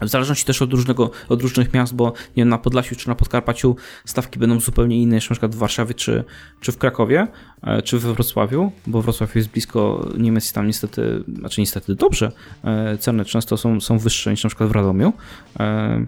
w 0.01 0.07
zależności 0.07 0.45
też 0.45 0.61
od, 0.61 0.71
różnego, 0.71 1.11
od 1.29 1.41
różnych 1.41 1.73
miast, 1.73 1.95
bo 1.95 2.05
nie 2.05 2.41
wiem, 2.41 2.49
na 2.49 2.57
Podlasiu 2.57 2.95
czy 2.95 3.07
na 3.07 3.15
Podkarpaciu 3.15 3.75
stawki 4.05 4.39
będą 4.39 4.59
zupełnie 4.59 5.01
inne 5.01 5.15
niż 5.15 5.29
na 5.29 5.33
przykład 5.33 5.55
w 5.55 5.57
Warszawie 5.57 5.93
czy, 5.93 6.23
czy 6.61 6.71
w 6.71 6.77
Krakowie, 6.77 7.27
e, 7.61 7.81
czy 7.81 7.99
we 7.99 8.13
Wrocławiu, 8.13 8.71
bo 8.87 9.01
Wrocław 9.01 9.35
jest 9.35 9.49
blisko 9.49 10.09
Niemiec 10.17 10.51
i 10.51 10.53
tam 10.53 10.67
niestety, 10.67 11.23
znaczy 11.39 11.61
niestety 11.61 11.95
dobrze, 11.95 12.31
e, 12.63 12.97
ceny 12.97 13.25
często 13.25 13.57
są, 13.57 13.81
są 13.81 13.99
wyższe 13.99 14.31
niż 14.31 14.43
na 14.43 14.49
przykład 14.49 14.69
w 14.69 14.71
Radomiu. 14.71 15.13
E, 15.59 16.05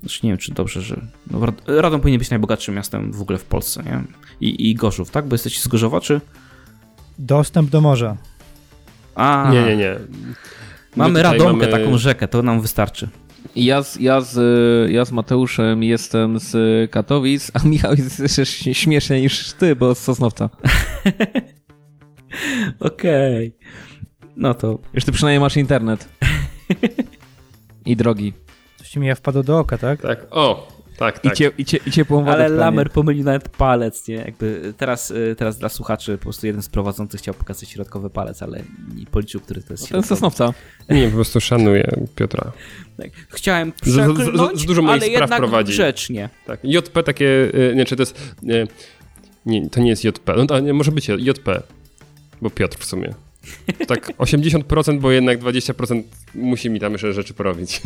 Znaczy 0.00 0.20
nie 0.22 0.30
wiem, 0.30 0.38
czy 0.38 0.52
dobrze, 0.52 0.82
że... 0.82 1.00
No, 1.30 1.38
Rad- 1.38 1.62
Radom 1.66 2.00
powinien 2.00 2.18
być 2.18 2.30
najbogatszym 2.30 2.74
miastem 2.74 3.12
w 3.12 3.22
ogóle 3.22 3.38
w 3.38 3.44
Polsce, 3.44 3.82
nie? 3.82 4.02
I, 4.40 4.70
i 4.70 4.74
Gorzów, 4.74 5.10
tak? 5.10 5.28
Bo 5.28 5.34
jesteście 5.34 5.60
z 5.60 5.68
Gorzowa, 5.68 6.00
czy... 6.00 6.20
Dostęp 7.18 7.70
do 7.70 7.80
morza. 7.80 8.16
A, 9.14 9.50
Nie, 9.52 9.62
nie, 9.62 9.76
nie. 9.76 9.96
Mamy 10.96 11.12
My 11.12 11.22
Radomkę, 11.22 11.66
mamy- 11.66 11.84
taką 11.84 11.98
rzekę, 11.98 12.28
to 12.28 12.42
nam 12.42 12.60
wystarczy. 12.60 13.08
Ja 13.56 13.82
z, 13.82 13.96
ja, 14.00 14.20
z, 14.20 14.36
ja 14.92 15.04
z 15.04 15.12
Mateuszem 15.12 15.82
jestem 15.82 16.38
z 16.38 16.56
Katowic, 16.90 17.50
a 17.54 17.68
Michał 17.68 17.94
jest 17.94 18.38
jeszcze 18.38 18.74
śmieszniej 18.74 19.22
niż 19.22 19.52
ty, 19.52 19.76
bo 19.76 19.94
z 19.94 19.98
Sosnowca. 19.98 20.50
Okej. 22.80 23.56
No 24.36 24.54
to 24.54 24.78
Już 24.94 25.04
ty 25.04 25.12
przynajmniej 25.12 25.40
masz 25.40 25.56
internet. 25.56 26.08
I 27.86 27.96
drogi. 27.96 28.32
Coś 28.76 28.88
ci 28.88 29.00
mi 29.00 29.14
wpadło 29.14 29.42
do 29.42 29.58
oka, 29.58 29.78
tak? 29.78 30.00
Tak, 30.02 30.26
o, 30.30 30.68
tak, 30.96 31.18
I, 31.24 31.28
tak. 31.28 31.36
cie, 31.36 31.50
i, 31.58 31.64
cie, 31.64 31.78
I 31.86 31.90
ciepłą 31.90 32.18
wodę 32.24 32.32
Ale. 32.32 32.48
Lamer 32.48 32.90
pomylił 32.90 33.24
nawet 33.24 33.48
palec, 33.48 34.08
nie? 34.08 34.14
Jakby 34.14 34.74
teraz, 34.76 35.10
y, 35.10 35.34
teraz 35.38 35.58
dla 35.58 35.68
słuchaczy 35.68 36.18
po 36.18 36.22
prostu 36.22 36.46
jeden 36.46 36.62
z 36.62 36.68
prowadzących 36.68 37.20
chciał 37.20 37.34
pokazać 37.34 37.68
środkowy 37.68 38.10
palec, 38.10 38.42
ale 38.42 38.62
nie 38.96 39.06
policzył, 39.06 39.40
który 39.40 39.62
to 39.62 39.72
jest 39.72 39.82
Ten 39.82 39.86
z 39.86 39.88
środkowy. 39.88 40.08
Sosnowca. 40.08 40.52
Nie, 40.90 41.08
po 41.08 41.14
prostu 41.14 41.40
szanuję 41.40 41.90
Piotra. 42.16 42.52
Tak. 42.96 43.10
Chciałem 43.28 43.72
Za- 43.82 43.90
za- 43.92 44.06
za- 44.06 44.14
przeklnąć, 44.14 44.60
za 44.60 44.66
dużo 44.66 44.82
moich 44.82 45.02
ale 45.02 45.26
spraw 45.26 45.38
prowadzi. 45.40 45.72
grzecznie. 45.72 46.28
Tak. 46.46 46.60
JP 46.64 47.02
takie, 47.02 47.26
y, 47.54 47.72
nie, 47.76 47.84
czy 47.84 47.96
to 47.96 48.02
jest, 48.02 48.36
y, 48.42 48.66
nie, 49.46 49.70
to 49.70 49.80
nie 49.80 49.88
jest 49.90 50.04
JP, 50.04 50.32
no 50.36 50.46
to 50.46 50.60
nie, 50.60 50.72
może 50.72 50.92
być 50.92 51.08
JP, 51.08 51.62
bo 52.42 52.50
Piotr 52.50 52.78
w 52.78 52.84
sumie. 52.84 53.14
Tak 53.86 54.06
80%, 54.18 54.98
bo 55.00 55.10
jednak 55.10 55.38
20% 55.40 56.02
musi 56.34 56.70
mi 56.70 56.80
tam 56.80 56.92
jeszcze 56.92 57.12
rzeczy 57.12 57.34
porobić. 57.34 57.80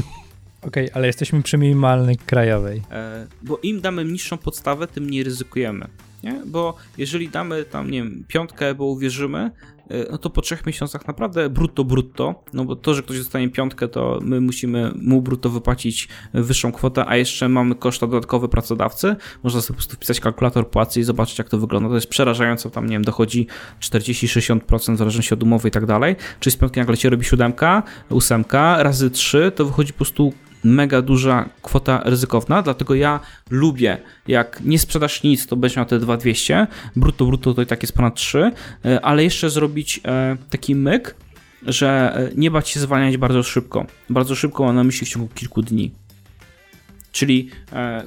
Okej, 0.63 0.89
ale 0.95 1.07
jesteśmy 1.07 1.43
przy 1.43 1.59
minimalnej 1.59 2.17
krajowej. 2.17 2.83
E, 2.91 3.27
bo 3.43 3.59
im 3.63 3.81
damy 3.81 4.05
niższą 4.05 4.39
podstawę, 4.39 4.87
tym 4.87 5.05
mniej 5.05 5.25
ryzykujemy. 5.25 5.89
Nie? 6.23 6.43
Bo 6.47 6.77
jeżeli 6.99 7.29
damy 7.29 7.65
tam, 7.65 7.91
nie 7.91 8.03
wiem, 8.03 8.25
piątkę, 8.29 8.75
bo 8.75 8.85
uwierzymy, 8.85 9.51
e, 9.91 10.11
no 10.11 10.19
to 10.19 10.31
po 10.31 10.41
trzech 10.41 10.67
miesiącach 10.67 11.07
naprawdę 11.07 11.51
brutto, 11.51 11.85
brutto, 11.85 12.43
no 12.53 12.65
bo 12.65 12.77
to, 12.77 12.95
że 12.95 13.03
ktoś 13.03 13.19
dostanie 13.19 13.49
piątkę, 13.49 13.89
to 13.89 14.19
my 14.23 14.41
musimy 14.41 14.93
mu 15.03 15.23
brutto 15.23 15.51
wypłacić 15.51 16.09
wyższą 16.35 16.73
kwotę, 16.73 17.05
a 17.07 17.17
jeszcze 17.17 17.49
mamy 17.49 17.75
koszta 17.75 18.07
dodatkowe 18.07 18.49
pracodawcy. 18.49 19.17
Można 19.43 19.61
sobie 19.61 19.69
po 19.69 19.75
prostu 19.75 19.97
wpisać 19.97 20.21
kalkulator 20.21 20.71
płacy 20.71 21.01
i 21.01 21.03
zobaczyć, 21.03 21.39
jak 21.39 21.49
to 21.49 21.59
wygląda. 21.59 21.89
To 21.89 21.95
jest 21.95 22.07
przerażające, 22.07 22.71
tam, 22.71 22.87
nie 22.87 22.93
wiem, 22.93 23.05
dochodzi 23.05 23.47
40-60% 23.81 24.95
w 24.95 24.99
zależności 24.99 25.35
od 25.35 25.43
umowy 25.43 25.69
i 25.69 25.71
tak 25.71 25.87
dalej. 25.87 26.17
Czyli 26.41 26.53
z 26.53 26.57
piątki 26.57 26.81
nagle 26.81 26.97
się 26.97 27.11
robi 27.11 27.25
siódemka, 27.25 27.83
ósemka, 28.11 28.83
razy 28.83 29.11
trzy, 29.11 29.53
to 29.55 29.65
wychodzi 29.65 29.93
po 29.93 29.97
prostu 29.97 30.33
mega 30.65 31.03
duża 31.03 31.49
kwota 31.63 32.03
ryzykowna, 32.05 32.63
dlatego 32.63 32.95
ja 32.95 33.21
lubię, 33.51 33.99
jak 34.29 34.61
nie 34.65 34.79
sprzedasz 34.79 35.23
nic, 35.23 35.47
to 35.47 35.57
będziesz 35.57 35.77
miał 35.77 35.87
te 35.87 35.99
2200, 35.99 36.67
brutto, 36.97 37.27
brutto 37.27 37.55
to 37.55 37.63
i 37.63 37.67
tak 37.67 37.83
jest 37.83 37.93
ponad 37.93 38.15
3, 38.15 38.53
e, 38.85 39.01
ale 39.01 39.25
jeszcze 39.25 39.51
zrobić 39.51 40.01
e, 40.05 40.37
taki 40.51 40.75
myk, 40.75 41.15
że 41.67 42.17
e, 42.17 42.31
nie 42.37 42.51
bać 42.51 42.69
się 42.69 42.81
zwalniać 42.81 43.17
bardzo 43.17 43.43
szybko. 43.43 43.87
Bardzo 44.11 44.35
szybko 44.35 44.65
mam 44.65 44.77
na 44.77 44.85
myśli 44.85 45.07
w 45.07 45.11
ciągu 45.11 45.29
kilku 45.35 45.63
dni. 45.63 45.91
Czyli 47.13 47.51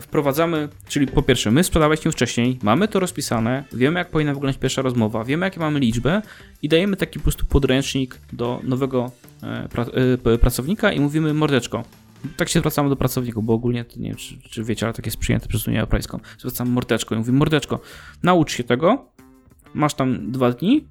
wprowadzamy, 0.02 0.70
czyli 0.88 1.08
po 1.08 1.22
pierwsze, 1.22 1.52
my 1.52 1.64
sprzedawaliśmy 1.64 2.12
wcześniej, 2.12 2.60
mamy 2.64 2.88
to 2.88 3.00
rozpisane, 3.00 3.64
wiemy 3.74 4.00
jak 4.00 4.10
powinna 4.10 4.34
wyglądać 4.34 4.62
pierwsza 4.62 4.82
rozmowa, 4.82 5.24
wiemy 5.24 5.46
jakie 5.46 5.60
mamy 5.60 5.80
liczby 5.80 6.22
i 6.62 6.70
dajemy 6.70 6.98
taki 6.98 7.20
po 7.20 7.24
prostu 7.24 7.46
podręcznik 7.46 8.18
do 8.34 8.60
nowego 8.64 9.12
pracownika 10.42 10.92
i 10.92 11.00
mówimy 11.00 11.34
mordeczko. 11.34 11.84
Tak 12.38 12.50
się 12.50 12.60
zwracamy 12.60 12.90
do 12.90 12.96
pracowników, 12.96 13.46
bo 13.46 13.54
ogólnie, 13.54 13.86
nie 13.98 14.10
wiem 14.10 14.18
czy, 14.18 14.42
czy 14.50 14.64
wiecie, 14.64 14.86
ale 14.86 14.94
tak 14.94 15.06
jest 15.06 15.18
przyjęte 15.18 15.48
przez 15.48 15.68
Unię 15.68 15.80
Europejską. 15.80 16.20
Zwracamy 16.38 16.72
mordeczko 16.72 17.16
i 17.16 17.18
mówimy 17.18 17.38
mordeczko, 17.38 17.80
naucz 18.24 18.52
się 18.52 18.64
tego, 18.64 19.06
masz 19.74 19.94
tam 19.94 20.32
dwa 20.32 20.52
dni 20.52 20.88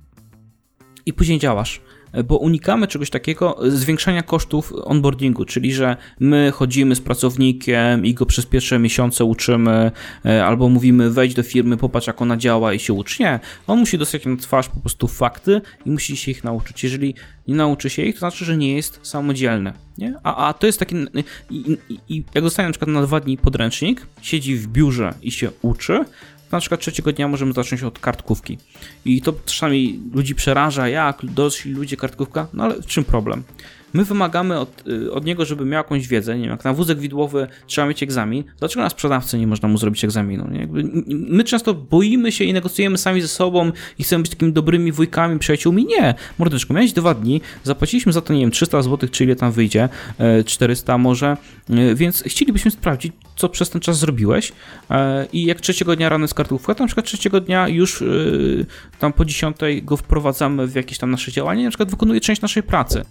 i 1.06 1.12
później 1.12 1.38
działasz. 1.38 1.80
Bo 2.24 2.36
unikamy 2.36 2.86
czegoś 2.86 3.10
takiego, 3.10 3.58
zwiększania 3.68 4.22
kosztów 4.22 4.72
onboardingu, 4.84 5.44
czyli 5.44 5.72
że 5.72 5.96
my 6.20 6.52
chodzimy 6.54 6.94
z 6.94 7.00
pracownikiem 7.00 8.06
i 8.06 8.14
go 8.14 8.26
przez 8.26 8.46
pierwsze 8.46 8.78
miesiące 8.78 9.24
uczymy, 9.24 9.90
e, 10.24 10.44
albo 10.44 10.68
mówimy 10.68 11.10
wejdź 11.10 11.34
do 11.34 11.42
firmy, 11.42 11.76
popatrz 11.76 12.06
jak 12.06 12.22
ona 12.22 12.36
działa 12.36 12.72
i 12.72 12.78
się 12.78 12.92
ucz. 12.92 13.18
Nie, 13.18 13.40
on 13.66 13.78
musi 13.78 13.98
dostać 13.98 14.26
na 14.26 14.36
twarz 14.36 14.68
po 14.68 14.80
prostu 14.80 15.08
fakty 15.08 15.60
i 15.86 15.90
musi 15.90 16.16
się 16.16 16.30
ich 16.30 16.44
nauczyć. 16.44 16.84
Jeżeli 16.84 17.14
nie 17.48 17.54
nauczy 17.54 17.90
się 17.90 18.02
ich, 18.02 18.14
to 18.14 18.18
znaczy, 18.18 18.44
że 18.44 18.56
nie 18.56 18.74
jest 18.76 19.00
samodzielny. 19.02 19.72
Nie? 19.98 20.14
A, 20.22 20.48
a 20.48 20.52
to 20.52 20.66
jest 20.66 20.78
taki. 20.78 20.96
I, 21.50 21.78
i, 21.88 21.98
I 22.08 22.24
jak 22.34 22.44
dostanie 22.44 22.68
na 22.68 22.72
przykład 22.72 22.90
na 22.90 23.02
dwa 23.02 23.20
dni 23.20 23.38
podręcznik, 23.38 24.06
siedzi 24.22 24.56
w 24.56 24.66
biurze 24.66 25.14
i 25.22 25.30
się 25.30 25.50
uczy, 25.62 26.04
na 26.52 26.60
przykład 26.60 26.80
trzeciego 26.80 27.12
dnia 27.12 27.28
możemy 27.28 27.52
zacząć 27.52 27.82
od 27.82 27.98
kartkówki. 27.98 28.58
I 29.04 29.22
to 29.22 29.32
czasami 29.44 30.00
ludzi 30.14 30.34
przeraża, 30.34 30.88
jak 30.88 31.26
dorośli 31.26 31.72
ludzie 31.72 31.96
kartkówka, 31.96 32.46
no 32.52 32.64
ale 32.64 32.82
w 32.82 32.86
czym 32.86 33.04
problem? 33.04 33.42
My 33.92 34.04
wymagamy 34.04 34.58
od, 34.58 34.88
y, 34.88 35.12
od 35.12 35.24
niego, 35.24 35.44
żeby 35.44 35.64
miał 35.64 35.78
jakąś 35.78 36.08
wiedzę, 36.08 36.34
nie 36.34 36.42
wiem, 36.42 36.50
jak 36.50 36.64
na 36.64 36.72
wózek 36.72 36.98
widłowy 36.98 37.46
trzeba 37.66 37.86
mieć 37.86 38.02
egzamin, 38.02 38.44
dlaczego 38.58 38.82
na 38.82 38.90
sprzedawcy 38.90 39.38
nie 39.38 39.46
można 39.46 39.68
mu 39.68 39.78
zrobić 39.78 40.04
egzaminu? 40.04 40.48
Nie? 40.50 40.60
Jakby 40.60 40.84
my 41.06 41.44
często 41.44 41.74
boimy 41.74 42.32
się 42.32 42.44
i 42.44 42.52
negocjujemy 42.52 42.98
sami 42.98 43.20
ze 43.20 43.28
sobą 43.28 43.72
i 43.98 44.04
chcemy 44.04 44.22
być 44.22 44.30
takimi 44.30 44.52
dobrymi 44.52 44.92
wujkami, 44.92 45.38
przyjaciółmi. 45.38 45.86
Nie, 45.86 46.14
mordeczko, 46.38 46.74
miałeś 46.74 46.92
dwa 46.92 47.14
dni, 47.14 47.40
zapłaciliśmy 47.64 48.12
za 48.12 48.20
to, 48.20 48.34
nie 48.34 48.40
wiem, 48.40 48.50
300 48.50 48.82
zł, 48.82 49.08
czy 49.12 49.24
ile 49.24 49.36
tam 49.36 49.52
wyjdzie, 49.52 49.88
400 50.46 50.94
e, 50.94 50.98
może, 50.98 51.36
e, 51.70 51.94
więc 51.94 52.22
chcielibyśmy 52.26 52.70
sprawdzić, 52.70 53.12
co 53.36 53.48
przez 53.48 53.70
ten 53.70 53.80
czas 53.80 53.98
zrobiłeś 53.98 54.52
e, 54.90 55.26
i 55.32 55.44
jak 55.44 55.60
trzeciego 55.60 55.96
dnia 55.96 56.08
rano 56.08 56.28
z 56.28 56.34
kartówka, 56.34 56.74
to 56.74 56.84
na 56.84 56.86
przykład 56.86 57.06
trzeciego 57.06 57.40
dnia 57.40 57.68
już 57.68 58.04
tam 58.98 59.12
po 59.12 59.24
dziesiątej 59.24 59.82
go 59.82 59.96
wprowadzamy 59.96 60.66
w 60.66 60.74
jakieś 60.74 60.98
tam 60.98 61.10
nasze 61.10 61.32
działanie, 61.32 61.64
na 61.64 61.70
przykład 61.70 61.90
wykonuje 61.90 62.20
część 62.20 62.42
naszej 62.42 62.62
pracy 62.62 63.04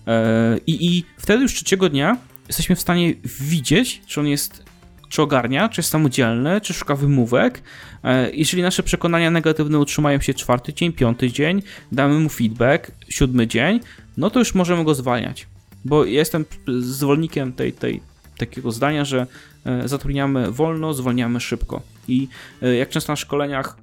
i, 0.70 0.98
I 0.98 1.06
wtedy 1.18 1.44
już 1.44 1.54
trzeciego 1.54 1.90
dnia 1.90 2.18
jesteśmy 2.48 2.76
w 2.76 2.80
stanie 2.80 3.14
widzieć, 3.42 4.02
czy 4.08 4.20
on 4.20 4.28
jest, 4.28 4.64
czy 5.10 5.22
ogarnia, 5.22 5.70
czy 5.70 5.80
jest 5.80 5.90
samodzielny, 5.90 6.62
czy 6.62 6.74
szuka 6.74 6.96
wymówek. 6.96 7.64
E, 8.04 8.32
jeżeli 8.32 8.64
nasze 8.64 8.84
przekonania 8.84 9.32
negatywne 9.32 9.80
utrzymają 9.80 10.22
się 10.22 10.34
czwarty 10.34 10.74
dzień, 10.74 10.94
piąty 10.94 11.32
dzień, 11.32 11.62
damy 11.92 12.20
mu 12.20 12.30
feedback, 12.30 12.92
siódmy 13.10 13.48
dzień, 13.48 13.80
no 14.18 14.30
to 14.30 14.40
już 14.40 14.56
możemy 14.56 14.84
go 14.84 14.96
zwalniać. 14.96 15.48
Bo 15.86 16.06
ja 16.06 16.20
jestem 16.20 16.46
zwolennikiem 16.80 17.54
tej, 17.54 17.74
tej, 17.74 18.02
takiego 18.38 18.72
zdania, 18.72 19.06
że 19.06 19.28
e, 19.66 19.88
zatrudniamy 19.88 20.52
wolno, 20.52 20.94
zwalniamy 20.94 21.40
szybko. 21.40 21.82
I 22.08 22.28
e, 22.62 22.76
jak 22.76 22.90
często 22.90 23.12
na 23.12 23.16
szkoleniach 23.16 23.78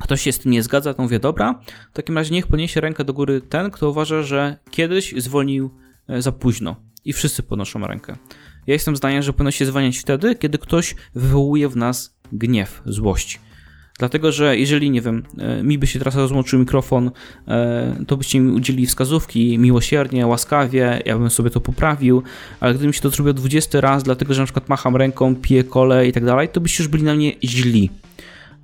ktoś 0.00 0.22
się 0.22 0.32
z 0.32 0.38
tym 0.38 0.52
nie 0.52 0.62
zgadza, 0.62 0.94
to 0.94 1.02
mówię, 1.02 1.18
dobra, 1.18 1.60
w 1.92 1.96
takim 1.96 2.18
razie 2.18 2.34
niech 2.34 2.46
podniesie 2.46 2.80
rękę 2.80 3.04
do 3.04 3.12
góry 3.12 3.40
ten, 3.40 3.70
kto 3.70 3.90
uważa, 3.90 4.22
że 4.22 4.56
kiedyś 4.70 5.14
zwolnił 5.16 5.70
za 6.18 6.32
późno 6.32 6.76
i 7.04 7.12
wszyscy 7.12 7.42
podnoszą 7.42 7.86
rękę. 7.86 8.16
Ja 8.66 8.74
jestem 8.74 8.96
zdania, 8.96 9.22
że 9.22 9.32
powinno 9.32 9.50
się 9.50 9.66
zwalniać 9.66 9.98
wtedy, 9.98 10.34
kiedy 10.34 10.58
ktoś 10.58 10.94
wywołuje 11.14 11.68
w 11.68 11.76
nas 11.76 12.16
gniew, 12.32 12.82
złość. 12.86 13.40
Dlatego, 13.98 14.32
że 14.32 14.58
jeżeli, 14.58 14.90
nie 14.90 15.00
wiem, 15.00 15.22
e, 15.38 15.62
mi 15.62 15.78
by 15.78 15.86
się 15.86 15.98
teraz 15.98 16.16
rozłączył 16.16 16.58
mikrofon, 16.58 17.10
e, 17.48 18.04
to 18.06 18.16
byście 18.16 18.40
mi 18.40 18.52
udzielili 18.52 18.86
wskazówki 18.86 19.58
miłosiernie, 19.58 20.26
łaskawie, 20.26 21.02
ja 21.06 21.18
bym 21.18 21.30
sobie 21.30 21.50
to 21.50 21.60
poprawił, 21.60 22.22
ale 22.60 22.74
gdybym 22.74 22.92
się 22.92 23.00
to 23.00 23.10
zrobił 23.10 23.32
20 23.32 23.80
raz, 23.80 24.02
dlatego, 24.02 24.34
że 24.34 24.42
na 24.42 24.46
przykład 24.46 24.68
macham 24.68 24.96
ręką, 24.96 25.36
piję 25.36 25.64
kole 25.64 26.08
i 26.08 26.12
tak 26.12 26.24
dalej, 26.24 26.48
to 26.48 26.60
byście 26.60 26.82
już 26.82 26.88
byli 26.88 27.02
na 27.02 27.14
mnie 27.14 27.32
źli. 27.44 27.90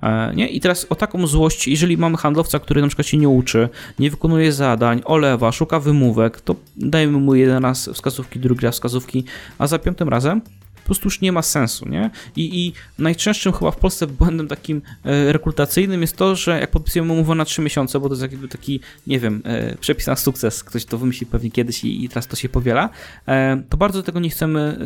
E, 0.03 0.35
nie? 0.35 0.47
I 0.47 0.59
teraz 0.59 0.85
o 0.89 0.95
taką 0.95 1.27
złość, 1.27 1.67
jeżeli 1.67 1.97
mamy 1.97 2.17
handlowca, 2.17 2.59
który 2.59 2.81
na 2.81 2.87
przykład 2.87 3.07
się 3.07 3.17
nie 3.17 3.29
uczy, 3.29 3.69
nie 3.99 4.09
wykonuje 4.09 4.51
zadań, 4.51 5.01
olewa, 5.05 5.51
szuka 5.51 5.79
wymówek, 5.79 6.41
to 6.41 6.55
dajemy 6.77 7.17
mu 7.17 7.35
jeden 7.35 7.63
raz 7.63 7.89
wskazówki, 7.93 8.39
drugi 8.39 8.65
raz 8.65 8.75
wskazówki, 8.75 9.23
a 9.57 9.67
za 9.67 9.79
piątym 9.79 10.09
razem 10.09 10.41
po 10.83 10.85
prostu 10.85 11.07
już 11.07 11.21
nie 11.21 11.31
ma 11.31 11.41
sensu, 11.41 11.89
nie? 11.89 12.09
I, 12.35 12.65
I, 12.65 12.73
najczęstszym 12.99 13.53
chyba 13.53 13.71
w 13.71 13.77
Polsce 13.77 14.07
błędem 14.07 14.47
takim 14.47 14.81
e, 15.05 15.33
rekrutacyjnym 15.33 16.01
jest 16.01 16.17
to, 16.17 16.35
że 16.35 16.59
jak 16.59 16.71
podpisujemy 16.71 17.13
umowę 17.13 17.35
na 17.35 17.45
3 17.45 17.61
miesiące, 17.61 17.99
bo 17.99 18.09
to 18.09 18.15
jest 18.15 18.21
jakby 18.21 18.47
taki, 18.47 18.79
nie 19.07 19.19
wiem, 19.19 19.41
e, 19.45 19.77
przepis 19.77 20.07
na 20.07 20.15
sukces, 20.15 20.63
ktoś 20.63 20.85
to 20.85 20.97
wymyśli 20.97 21.27
pewnie 21.27 21.51
kiedyś 21.51 21.83
i, 21.83 22.05
i 22.05 22.09
teraz 22.09 22.27
to 22.27 22.35
się 22.35 22.49
powiela, 22.49 22.89
to 23.69 23.77
bardzo 23.77 24.03
tego 24.03 24.19
nie 24.19 24.29
chcemy 24.29 24.79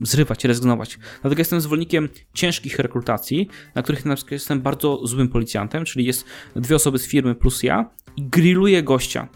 zrywać, 0.00 0.44
rezygnować. 0.44 0.98
Dlatego 1.22 1.40
jestem 1.40 1.60
zwolennikiem 1.60 2.08
ciężkich 2.34 2.78
rekrutacji, 2.78 3.48
na 3.74 3.82
których 3.82 4.04
na 4.04 4.14
przykład 4.14 4.32
jestem 4.32 4.60
bardzo 4.60 5.06
złym 5.06 5.28
policjantem, 5.28 5.84
czyli 5.84 6.04
jest 6.04 6.24
dwie 6.56 6.76
osoby 6.76 6.98
z 6.98 7.06
firmy 7.08 7.34
plus 7.34 7.62
ja 7.62 7.90
i 8.16 8.22
grilluję 8.22 8.82
gościa. 8.82 9.28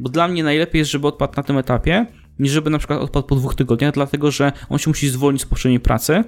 Bo 0.00 0.08
dla 0.08 0.28
mnie 0.28 0.44
najlepiej 0.44 0.78
jest, 0.78 0.90
żeby 0.90 1.06
odpadł 1.06 1.32
na 1.36 1.42
tym 1.42 1.58
etapie, 1.58 2.06
niż 2.38 2.52
żeby 2.52 2.70
na 2.70 2.78
przykład 2.78 3.00
odpadł 3.00 3.26
po 3.26 3.36
dwóch 3.36 3.54
tygodniach, 3.54 3.94
dlatego 3.94 4.30
że 4.30 4.52
on 4.68 4.78
się 4.78 4.90
musi 4.90 5.08
zwolnić 5.08 5.42
z 5.42 5.46
poprzedniej 5.46 5.80
pracy, 5.80 6.24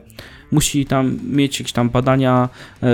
musi 0.52 0.86
tam 0.86 1.18
mieć 1.24 1.60
jakieś 1.60 1.72
tam 1.72 1.90
badania 1.90 2.48
yy, 2.82 2.88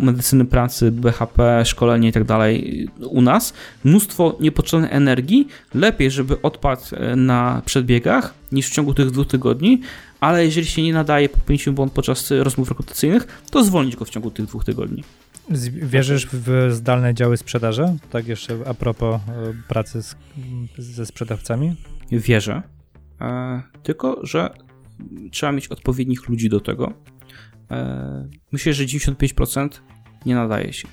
medycyny 0.00 0.44
pracy, 0.44 0.92
BHP, 0.92 1.64
szkolenie 1.64 2.08
i 2.08 2.12
tak 2.12 2.24
dalej 2.24 2.88
u 3.00 3.22
nas. 3.22 3.54
Mnóstwo 3.84 4.36
niepotrzebnej 4.40 4.90
energii. 4.92 5.48
Lepiej, 5.74 6.10
żeby 6.10 6.42
odpadł 6.42 6.82
e, 6.92 7.16
na 7.16 7.62
przedbiegach 7.64 8.34
niż 8.52 8.68
w 8.68 8.74
ciągu 8.74 8.94
tych 8.94 9.10
dwóch 9.10 9.26
tygodni, 9.26 9.80
ale 10.20 10.44
jeżeli 10.44 10.66
się 10.66 10.82
nie 10.82 10.92
nadaje, 10.92 11.28
popełnić 11.28 11.70
błąd 11.70 11.92
podczas 11.92 12.30
rozmów 12.30 12.68
rekrutacyjnych, 12.68 13.42
to 13.50 13.64
zwolnić 13.64 13.96
go 13.96 14.04
w 14.04 14.10
ciągu 14.10 14.30
tych 14.30 14.46
dwóch 14.46 14.64
tygodni. 14.64 15.04
Wierzysz 15.70 16.26
w 16.32 16.68
zdalne 16.70 17.14
działy 17.14 17.36
sprzedaży? 17.36 17.96
Tak 18.10 18.28
jeszcze 18.28 18.58
a 18.66 18.74
propos 18.74 19.14
e, 19.14 19.20
pracy 19.68 20.02
z, 20.02 20.16
ze 20.78 21.06
sprzedawcami? 21.06 21.76
Wierzę. 22.12 22.62
E, 23.20 23.62
tylko, 23.82 24.20
że 24.22 24.50
trzeba 25.30 25.52
mieć 25.52 25.68
odpowiednich 25.68 26.28
ludzi 26.28 26.48
do 26.48 26.60
tego. 26.60 26.92
E, 27.70 28.28
myślę, 28.52 28.72
że 28.72 28.84
95% 28.84 29.68
nie 30.26 30.34
nadaje 30.34 30.72
się. 30.72 30.88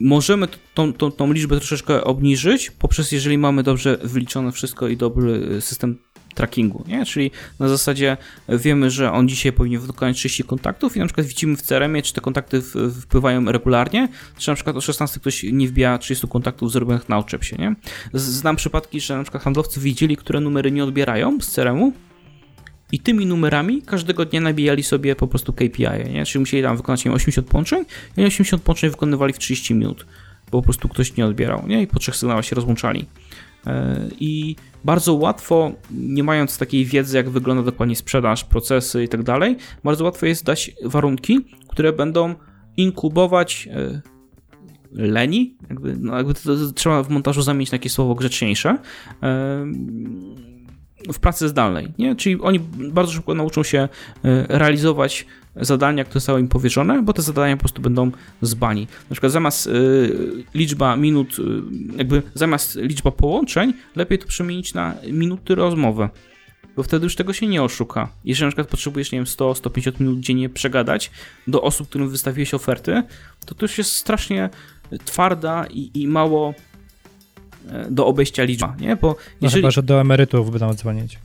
Możemy 0.00 0.48
tą, 0.74 0.92
tą, 0.92 1.12
tą 1.12 1.32
liczbę 1.32 1.56
troszeczkę 1.56 2.04
obniżyć 2.04 2.70
poprzez, 2.70 3.12
jeżeli 3.12 3.38
mamy 3.38 3.62
dobrze 3.62 3.98
wyliczone 4.04 4.52
wszystko 4.52 4.88
i 4.88 4.96
dobry 4.96 5.60
system 5.60 5.98
trackingu, 6.36 6.84
nie? 6.88 7.06
Czyli 7.06 7.30
na 7.58 7.68
zasadzie 7.68 8.16
wiemy, 8.48 8.90
że 8.90 9.12
on 9.12 9.28
dzisiaj 9.28 9.52
powinien 9.52 9.80
wykonać 9.80 10.16
30 10.16 10.44
kontaktów 10.44 10.96
i 10.96 11.00
na 11.00 11.06
przykład 11.06 11.26
widzimy 11.26 11.56
w 11.56 11.62
crm 11.62 12.02
czy 12.02 12.12
te 12.12 12.20
kontakty 12.20 12.62
wpływają 13.02 13.44
regularnie, 13.44 14.08
czy 14.38 14.50
na 14.50 14.54
przykład 14.54 14.76
o 14.76 14.80
16 14.80 15.20
ktoś 15.20 15.42
nie 15.52 15.68
wbija 15.68 15.98
30 15.98 16.28
kontaktów 16.28 16.72
zrobionych 16.72 17.08
na 17.08 17.18
oczepsie, 17.18 17.56
nie? 17.58 17.74
Znam 18.14 18.56
przypadki, 18.56 19.00
że 19.00 19.16
na 19.16 19.22
przykład 19.22 19.42
handlowcy 19.42 19.80
wiedzieli, 19.80 20.16
które 20.16 20.40
numery 20.40 20.72
nie 20.72 20.84
odbierają 20.84 21.40
z 21.40 21.50
CRM-u 21.50 21.92
i 22.92 23.00
tymi 23.00 23.26
numerami 23.26 23.82
każdego 23.82 24.24
dnia 24.24 24.40
nabijali 24.40 24.82
sobie 24.82 25.16
po 25.16 25.28
prostu 25.28 25.52
KPI, 25.52 26.12
nie? 26.12 26.26
Czyli 26.26 26.40
musieli 26.40 26.62
tam 26.62 26.76
wykonać 26.76 27.04
nie 27.04 27.12
80 27.12 27.48
połączeń 27.48 27.84
i 28.16 28.24
80 28.24 28.62
połączeń 28.62 28.90
wykonywali 28.90 29.32
w 29.32 29.38
30 29.38 29.74
minut, 29.74 30.06
bo 30.50 30.58
po 30.58 30.62
prostu 30.62 30.88
ktoś 30.88 31.16
nie 31.16 31.26
odbierał, 31.26 31.66
nie? 31.66 31.82
I 31.82 31.86
po 31.86 31.98
trzech 31.98 32.16
sygnałach 32.16 32.44
się 32.44 32.56
rozłączali. 32.56 33.06
E, 33.66 34.08
I 34.20 34.56
bardzo 34.86 35.14
łatwo, 35.14 35.72
nie 35.90 36.22
mając 36.22 36.58
takiej 36.58 36.84
wiedzy, 36.84 37.16
jak 37.16 37.30
wygląda 37.30 37.62
dokładnie 37.62 37.96
sprzedaż, 37.96 38.44
procesy 38.44 39.04
i 39.04 39.08
tak 39.08 39.22
dalej, 39.22 39.56
bardzo 39.84 40.04
łatwo 40.04 40.26
jest 40.26 40.44
dać 40.44 40.70
warunki, 40.84 41.46
które 41.68 41.92
będą 41.92 42.34
inkubować 42.76 43.68
e, 43.72 44.00
leni, 44.92 45.56
jakby, 45.70 45.96
no 45.96 46.16
jakby 46.16 46.34
to, 46.34 46.40
to, 46.40 46.72
trzeba 46.74 47.02
w 47.02 47.08
montażu 47.08 47.42
zamienić 47.42 47.70
na 47.70 47.76
jakieś 47.76 47.92
słowo 47.92 48.14
grzeczniejsze, 48.14 48.68
e, 48.70 48.78
w 51.12 51.18
pracy 51.20 51.48
zdalnej, 51.48 51.92
nie? 51.98 52.16
Czyli 52.16 52.40
oni 52.40 52.60
bardzo 52.92 53.12
szybko 53.12 53.34
nauczą 53.34 53.62
się 53.62 53.88
realizować 54.48 55.26
zadania, 55.56 56.04
które 56.04 56.20
zostały 56.20 56.40
im 56.40 56.48
powierzone, 56.48 57.02
bo 57.02 57.12
te 57.12 57.22
zadania 57.22 57.56
po 57.56 57.60
prostu 57.60 57.82
będą 57.82 58.10
z 58.42 58.54
bani. 58.54 58.86
Na 59.10 59.14
przykład 59.14 59.32
zamiast 59.32 59.66
y, 59.66 60.44
liczba 60.54 60.96
minut, 60.96 61.38
y, 61.38 61.42
jakby 61.96 62.22
zamiast 62.34 62.76
liczba 62.76 63.10
połączeń, 63.10 63.72
lepiej 63.96 64.18
to 64.18 64.26
przemienić 64.26 64.74
na 64.74 64.94
minuty 65.12 65.54
rozmowy. 65.54 66.08
Bo 66.76 66.82
wtedy 66.82 67.04
już 67.04 67.16
tego 67.16 67.32
się 67.32 67.46
nie 67.46 67.62
oszuka. 67.62 68.08
Jeżeli 68.24 68.46
na 68.46 68.50
przykład 68.50 68.68
potrzebujesz, 68.68 69.12
nie 69.12 69.18
wiem, 69.18 69.26
100-150 69.26 70.00
minut 70.00 70.20
dziennie 70.20 70.48
przegadać 70.48 71.10
do 71.46 71.62
osób, 71.62 71.88
którym 71.88 72.08
wystawiłeś 72.08 72.54
oferty, 72.54 73.02
to 73.46 73.54
to 73.54 73.64
już 73.64 73.78
jest 73.78 73.92
strasznie 73.92 74.50
twarda 75.04 75.66
i, 75.70 75.90
i 75.94 76.08
mało 76.08 76.54
e, 77.68 77.90
do 77.90 78.06
obejścia 78.06 78.44
liczba, 78.44 78.76
nie? 78.80 78.96
Bo 78.96 79.08
no 79.08 79.16
jeżeli... 79.40 79.62
No 79.62 79.66
chyba, 79.66 79.70
że 79.70 79.82
do 79.82 80.00
emerytów 80.00 80.50
będą 80.50 80.74
dzwonić. 80.74 81.18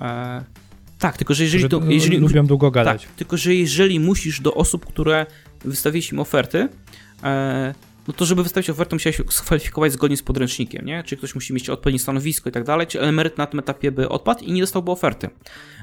E, 0.00 0.44
tak, 1.04 1.16
tylko 1.16 1.34
że 1.34 1.44
jeżeli 1.44 1.68
to. 1.68 1.80
Jeżeli, 1.88 2.16
lubią 2.16 2.46
długo 2.46 2.70
gadać. 2.70 3.02
Tak, 3.02 3.12
tylko 3.12 3.36
że 3.36 3.54
jeżeli 3.54 4.00
musisz 4.00 4.40
do 4.40 4.54
osób, 4.54 4.86
które 4.86 5.26
wystawiłeś 5.64 6.12
im 6.12 6.18
oferty, 6.18 6.68
e, 7.22 7.74
no 8.08 8.14
to 8.14 8.24
żeby 8.24 8.42
wystawić 8.42 8.70
ofertę 8.70 8.96
musiałeś 8.96 9.20
skwalifikować 9.30 9.92
zgodnie 9.92 10.16
z 10.16 10.22
podręcznikiem, 10.22 10.86
nie? 10.86 11.02
Czy 11.02 11.16
ktoś 11.16 11.34
musi 11.34 11.52
mieć 11.52 11.70
odpowiednie 11.70 11.98
stanowisko 11.98 12.50
i 12.50 12.52
tak 12.52 12.64
dalej, 12.64 12.86
czy 12.86 13.00
emeryt 13.00 13.38
na 13.38 13.46
tym 13.46 13.60
etapie 13.60 13.92
by 13.92 14.08
odpadł 14.08 14.44
i 14.44 14.52
nie 14.52 14.60
dostałby 14.60 14.90
oferty. 14.90 15.30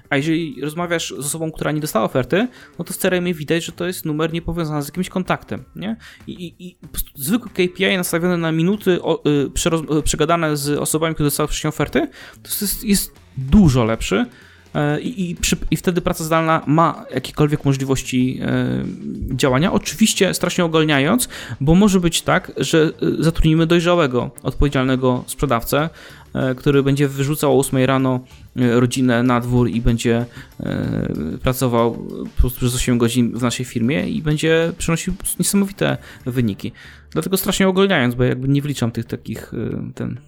A 0.10 0.18
jeżeli 0.18 0.61
rozmawiasz 0.61 1.10
z 1.10 1.26
osobą, 1.26 1.52
która 1.52 1.72
nie 1.72 1.81
dostała 1.81 2.06
oferty, 2.06 2.48
no 2.80 2.85
to 2.85 2.93
w 2.93 2.98
CRM 2.98 3.34
widać, 3.34 3.65
że 3.65 3.72
to 3.72 3.88
jest 3.88 4.06
numer 4.06 4.34
niepowiązany 4.34 4.84
z 4.84 4.88
jakimś 4.88 5.10
kontaktem, 5.10 5.64
nie? 5.76 5.95
I, 6.27 6.31
i, 6.31 6.68
i 6.68 6.77
zwykły 7.15 7.49
KPI 7.49 7.98
nastawiony 7.98 8.38
na 8.38 8.52
minuty 8.52 9.02
o, 9.02 9.30
y, 9.30 9.49
przeroz, 9.49 9.81
y, 9.81 10.03
przegadane 10.03 10.57
z 10.57 10.69
osobami, 10.69 11.14
które 11.14 11.27
dostały 11.27 11.48
wcześniej 11.48 11.69
oferty, 11.69 12.07
to 12.43 12.49
jest, 12.61 12.84
jest 12.84 13.14
dużo 13.38 13.84
lepszy 13.84 14.26
I, 15.02 15.30
i, 15.30 15.35
przy, 15.35 15.57
I, 15.72 15.77
wtedy 15.77 16.02
praca 16.02 16.23
zdalna 16.23 16.61
ma 16.68 17.06
jakiekolwiek 17.14 17.65
możliwości 17.65 18.39
e, 18.41 18.84
działania. 19.35 19.73
Oczywiście 19.73 20.34
strasznie 20.34 20.65
ogolniając, 20.65 21.30
bo 21.61 21.76
może 21.76 21.99
być 21.99 22.22
tak, 22.22 22.52
że 22.57 22.91
e, 23.19 23.23
zatrudnimy 23.23 23.68
dojrzałego, 23.68 24.31
odpowiedzialnego 24.43 25.23
sprzedawcę, 25.27 25.89
który 26.57 26.84
będzie 26.84 27.07
wyrzucał 27.07 27.57
o 27.57 27.60
8 27.60 27.85
rano 27.85 28.19
rodzinę 28.56 29.23
na 29.23 29.39
dwór 29.39 29.69
i 29.69 29.81
będzie 29.81 30.26
pracował 31.41 31.93
po 32.35 32.41
prostu 32.41 32.60
przez 32.60 32.76
8 32.76 32.98
godzin 32.98 33.38
w 33.38 33.41
naszej 33.41 33.65
firmie 33.65 34.10
i 34.10 34.22
będzie 34.22 34.73
przynosił 34.77 35.14
niesamowite 35.39 35.98
wyniki. 36.26 36.72
Dlatego 37.11 37.38
strasznie 37.38 37.68
ogolniając, 37.68 38.15
bo 38.15 38.23
jakby 38.23 38.48
nie 38.48 38.61
wliczam 38.61 38.91
tych 38.91 39.06
takich 39.06 39.52
ten. 39.95 40.19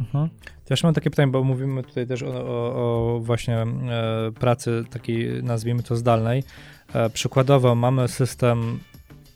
Mhm. 0.00 0.28
Też 0.64 0.82
mam 0.82 0.94
takie 0.94 1.10
pytanie, 1.10 1.32
bo 1.32 1.44
mówimy 1.44 1.82
tutaj 1.82 2.06
też 2.06 2.22
o, 2.22 2.26
o, 2.26 3.14
o 3.16 3.20
właśnie 3.20 3.56
e, 3.56 3.66
pracy 4.40 4.84
takiej, 4.90 5.42
nazwijmy 5.42 5.82
to 5.82 5.96
zdalnej. 5.96 6.44
E, 6.94 7.10
przykładowo 7.10 7.74
mamy 7.74 8.08
system 8.08 8.78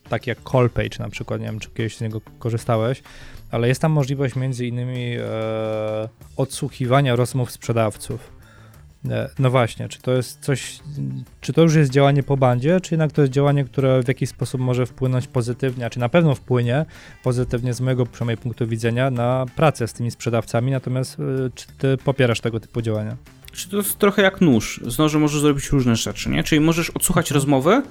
taki 0.09 0.31
jak 0.31 0.39
Callpage 0.53 0.99
na 0.99 1.09
przykład, 1.09 1.41
nie 1.41 1.47
wiem, 1.47 1.61
czy 1.61 1.71
kiedyś 1.71 1.97
z 1.97 2.01
niego 2.01 2.21
korzystałeś, 2.39 3.03
ale 3.51 3.69
jest 3.69 3.81
tam 3.81 3.93
możliwość 3.93 4.37
między 4.37 4.67
innymi 4.67 5.17
e, 5.17 5.23
odsłuchiwania 6.37 7.17
rozmów 7.17 7.51
sprzedawców. 7.51 8.38
E, 9.05 9.31
no 9.39 9.51
właśnie, 9.51 9.89
czy 9.89 10.03
to 10.03 10.13
jest 10.13 10.41
coś, 10.41 10.79
czy 11.41 11.53
to 11.53 11.63
już 11.63 11.75
jest 11.75 11.91
działanie 11.91 12.23
po 12.23 12.37
bandzie, 12.37 12.81
czy 12.81 12.95
jednak 12.95 13.13
to 13.13 13.21
jest 13.21 13.33
działanie, 13.33 13.65
które 13.65 14.03
w 14.03 14.09
jakiś 14.09 14.29
sposób 14.29 14.61
może 14.61 14.87
wpłynąć 14.87 15.27
pozytywnie, 15.27 15.87
a 15.87 15.91
czy 15.91 15.99
na 15.99 16.09
pewno 16.09 16.35
wpłynie 16.35 16.87
pozytywnie 17.23 17.75
z 17.75 17.81
mojego 17.81 18.07
przynajmniej 18.07 18.37
punktu 18.37 18.67
widzenia 18.67 19.11
na 19.11 19.47
pracę 19.57 19.89
z 19.89 19.93
tymi 19.93 20.11
sprzedawcami, 20.11 20.71
natomiast 20.71 21.17
e, 21.21 21.51
czy 21.55 21.67
ty 21.79 21.97
popierasz 21.97 22.41
tego 22.41 22.61
typu 22.61 22.83
działania? 22.83 23.17
Czy 23.53 23.69
to 23.69 23.77
jest 23.77 23.99
trochę 23.99 24.23
jak 24.23 24.41
nóż. 24.41 24.81
Z 24.87 24.99
nożem 24.99 25.21
możesz 25.21 25.41
zrobić 25.41 25.71
różne 25.71 25.97
rzeczy, 25.97 26.31
nie? 26.31 26.45
Czyli 26.45 26.61
możesz 26.61 26.91
odsłuchać 26.91 27.31
rozmowy, 27.31 27.83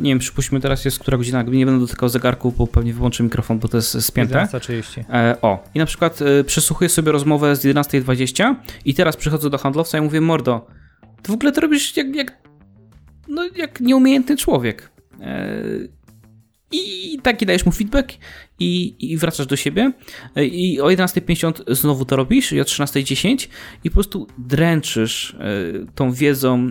nie 0.00 0.10
wiem, 0.10 0.18
przypuśćmy 0.18 0.60
teraz 0.60 0.84
jest 0.84 0.98
która 0.98 1.18
godzina, 1.18 1.42
nie 1.42 1.66
będę 1.66 1.80
dotykał 1.80 2.08
zegarku, 2.08 2.52
bo 2.58 2.66
pewnie 2.66 2.94
wyłączę 2.94 3.22
mikrofon, 3.22 3.58
bo 3.58 3.68
to 3.68 3.76
jest 3.76 4.04
spięte. 4.04 4.48
11.30. 4.52 5.04
E, 5.10 5.36
o, 5.42 5.64
i 5.74 5.78
na 5.78 5.86
przykład 5.86 6.22
e, 6.22 6.44
przesłuchuję 6.44 6.88
sobie 6.88 7.12
rozmowę 7.12 7.56
z 7.56 7.64
11.20 7.64 8.54
i 8.84 8.94
teraz 8.94 9.16
przychodzę 9.16 9.50
do 9.50 9.58
handlowca 9.58 9.98
i 9.98 10.00
mówię, 10.00 10.20
mordo, 10.20 10.66
ty 11.22 11.32
w 11.32 11.34
ogóle 11.34 11.52
to 11.52 11.60
robisz 11.60 11.96
jak, 11.96 12.16
jak 12.16 12.38
no, 13.28 13.48
jak 13.56 13.80
nieumiejętny 13.80 14.36
człowiek. 14.36 14.90
E, 15.20 15.62
i 16.74 17.18
taki 17.22 17.46
dajesz 17.46 17.66
mu 17.66 17.72
feedback 17.72 18.12
i, 18.58 18.94
i 18.98 19.16
wracasz 19.16 19.46
do 19.46 19.56
siebie. 19.56 19.92
I 20.36 20.80
o 20.80 20.86
11.50 20.86 21.74
znowu 21.74 22.04
to 22.04 22.16
robisz 22.16 22.52
i 22.52 22.60
o 22.60 22.64
13.10 22.64 23.48
i 23.84 23.90
po 23.90 23.94
prostu 23.94 24.26
dręczysz 24.38 25.36
tą 25.94 26.12
wiedzą 26.12 26.70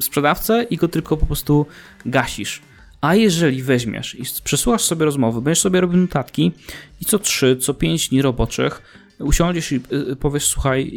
sprzedawcę 0.00 0.66
i 0.70 0.76
go 0.76 0.88
tylko 0.88 1.16
po 1.16 1.26
prostu 1.26 1.66
gasisz. 2.06 2.62
A 3.00 3.14
jeżeli 3.14 3.62
weźmiesz 3.62 4.14
i 4.14 4.22
przesłuchasz 4.44 4.84
sobie 4.84 5.04
rozmowy, 5.04 5.40
będziesz 5.40 5.62
sobie 5.62 5.80
robił 5.80 6.00
notatki 6.00 6.52
i 7.00 7.04
co 7.04 7.18
3, 7.18 7.56
co 7.56 7.74
5 7.74 8.08
dni 8.08 8.22
roboczych 8.22 8.82
usiądziesz 9.18 9.72
i 9.72 9.80
y, 10.12 10.16
powiesz, 10.16 10.46
słuchaj, 10.46 10.92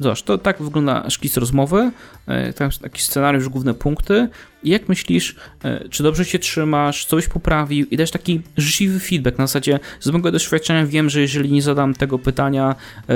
Zobacz, 0.00 0.22
to 0.22 0.38
tak 0.38 0.62
wygląda 0.62 1.10
szkic 1.10 1.36
rozmowy, 1.36 1.90
e, 2.26 2.52
tam 2.52 2.70
taki 2.82 3.02
scenariusz, 3.02 3.48
główne 3.48 3.74
punkty. 3.74 4.28
I 4.62 4.70
jak 4.70 4.88
myślisz, 4.88 5.36
e, 5.64 5.88
czy 5.88 6.02
dobrze 6.02 6.24
się 6.24 6.38
trzymasz, 6.38 7.04
co 7.04 7.16
byś 7.16 7.28
poprawił 7.28 7.86
i 7.86 7.96
dać 7.96 8.10
taki 8.10 8.42
życzliwy 8.56 9.00
feedback. 9.00 9.38
Na 9.38 9.46
zasadzie 9.46 9.80
z 10.00 10.10
mojego 10.10 10.32
doświadczenia 10.32 10.86
wiem, 10.86 11.10
że 11.10 11.20
jeżeli 11.20 11.52
nie 11.52 11.62
zadam 11.62 11.94
tego 11.94 12.18
pytania 12.18 12.74
e, 13.08 13.14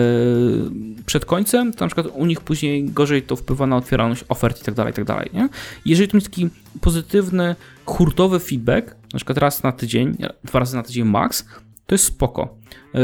przed 1.06 1.24
końcem, 1.24 1.72
to 1.72 1.84
na 1.84 1.88
przykład 1.88 2.06
u 2.14 2.26
nich 2.26 2.40
później 2.40 2.84
gorzej 2.84 3.22
to 3.22 3.36
wpływa 3.36 3.66
na 3.66 3.76
otwieralność 3.76 4.24
ofert 4.28 4.62
i 4.62 4.64
tak 4.64 4.74
dalej, 4.74 4.92
i 4.92 4.94
tak 4.96 5.04
dalej. 5.04 5.30
Nie? 5.32 5.48
Jeżeli 5.86 6.08
to 6.08 6.16
jest 6.16 6.30
taki 6.30 6.48
pozytywny, 6.80 7.56
hurtowy 7.86 8.40
feedback, 8.40 8.96
na 9.12 9.16
przykład 9.16 9.38
raz 9.38 9.62
na 9.62 9.72
tydzień, 9.72 10.16
dwa 10.44 10.58
razy 10.58 10.76
na 10.76 10.82
tydzień 10.82 11.04
max, 11.04 11.46
to 11.86 11.94
jest 11.94 12.04
spoko. 12.04 12.54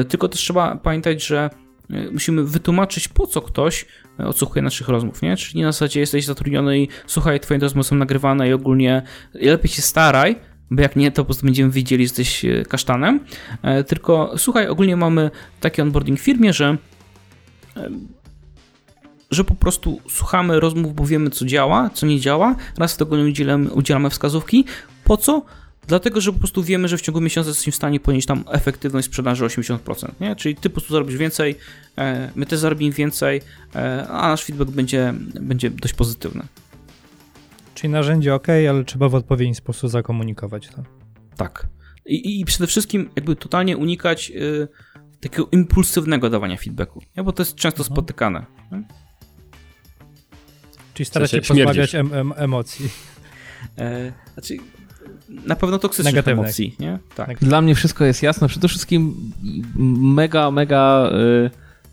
Tylko 0.09 0.29
też 0.29 0.41
trzeba 0.41 0.77
pamiętać, 0.77 1.27
że 1.27 1.51
musimy 2.13 2.45
wytłumaczyć, 2.45 3.09
po 3.09 3.27
co 3.27 3.43
ktoś 3.43 3.87
e, 4.21 4.27
odsłuchuje 4.27 4.63
naszych 4.63 4.89
rozmów, 4.89 5.23
nie? 5.23 5.37
Czyli 5.37 5.63
na 5.63 5.73
zasadzie 5.73 6.01
jesteś 6.01 6.25
zatrudniony 6.25 6.79
i 6.79 6.89
słuchaj, 7.07 7.41
twoje 7.41 7.61
rozmowy 7.61 7.89
są 7.89 7.97
nagrywane 7.97 8.49
i 8.49 8.53
ogólnie 8.53 9.03
lepiej 9.35 9.71
się 9.71 9.83
staraj, 9.83 10.37
bo 10.71 10.83
jak 10.83 10.97
nie, 10.97 11.13
to 11.13 11.23
po 11.23 11.27
prostu 11.27 11.47
będziemy 11.47 11.71
widzieli, 11.71 12.05
że 12.05 12.05
jesteś 12.05 12.45
e, 12.45 12.65
kasztanem. 12.65 13.21
Tylko 13.87 14.35
słuchaj, 14.37 14.69
ogólnie 14.69 14.97
mamy 14.97 15.31
taki 15.61 15.83
onboarding 15.83 16.21
w 16.21 16.23
firmie, 16.23 16.53
że 16.53 16.77
że 19.31 19.45
po 19.45 19.55
prostu 19.55 20.01
słuchamy 20.09 20.61
rozmów, 20.61 20.95
bo 20.95 21.05
wiemy, 21.05 21.31
co 21.31 21.45
działa, 21.45 21.91
co 21.95 22.07
nie 22.07 22.21
działa. 22.21 22.55
Raz 22.79 22.95
w 22.95 22.97
tygodniu 22.97 23.29
udzielamy, 23.29 23.71
udzielamy 23.71 24.11
wskazówki. 24.11 24.65
Po 25.05 25.17
co? 25.17 25.43
Dlatego, 25.91 26.21
że 26.21 26.33
po 26.33 26.39
prostu 26.39 26.63
wiemy, 26.63 26.89
że 26.89 26.99
w 26.99 27.01
ciągu 27.01 27.21
miesiąca 27.21 27.51
jesteśmy 27.51 27.73
w 27.73 27.77
stanie 27.77 28.01
ponieść 28.01 28.27
tam 28.27 28.45
efektywność 28.51 29.07
sprzedaży 29.07 29.45
80%, 29.45 30.09
nie? 30.21 30.37
Czyli 30.37 30.55
ty 30.55 30.71
po 30.71 30.75
prostu 30.75 30.93
zarobisz 30.93 31.17
więcej, 31.17 31.57
e, 31.99 32.31
my 32.37 32.47
też 32.47 32.59
zarobimy 32.59 32.93
więcej, 32.93 33.41
e, 33.75 34.09
a 34.09 34.29
nasz 34.29 34.45
feedback 34.45 34.71
będzie, 34.71 35.15
będzie 35.41 35.71
dość 35.71 35.95
pozytywny. 35.95 36.43
Czyli 37.75 37.93
narzędzie 37.93 38.35
ok, 38.35 38.47
ale 38.71 38.85
trzeba 38.85 39.09
w 39.09 39.15
odpowiedni 39.15 39.55
sposób 39.55 39.91
zakomunikować 39.91 40.69
to. 40.69 40.83
Tak. 41.37 41.67
I, 42.07 42.41
i 42.41 42.45
przede 42.45 42.67
wszystkim 42.67 43.11
jakby 43.17 43.37
totalnie 43.37 43.77
unikać 43.77 44.33
y, 44.35 44.69
takiego 45.21 45.49
impulsywnego 45.53 46.31
dawania 46.31 46.57
feedbacku, 46.57 47.03
nie? 47.17 47.23
bo 47.23 47.33
to 47.33 47.43
jest 47.43 47.55
często 47.55 47.83
mhm. 47.83 47.95
spotykane. 47.95 48.47
Nie? 48.73 48.83
Czyli 50.95 51.07
starać 51.07 51.31
się 51.31 51.41
pozbawiać 51.41 51.95
em, 51.95 52.15
em, 52.15 52.33
emocji. 52.37 52.91
E, 53.79 54.13
znaczy, 54.35 54.57
na 55.47 55.57
pewno 55.57 55.79
toksycznych 55.79 56.15
Negatywnych. 56.15 56.45
emocji, 56.45 56.77
nie? 56.81 56.99
Tak. 57.15 57.39
Dla 57.39 57.61
mnie 57.61 57.75
wszystko 57.75 58.05
jest 58.05 58.23
jasne. 58.23 58.49
Przede 58.49 58.69
wszystkim 58.69 59.33
mega, 60.01 60.51
mega 60.51 61.11
y, 61.47 61.51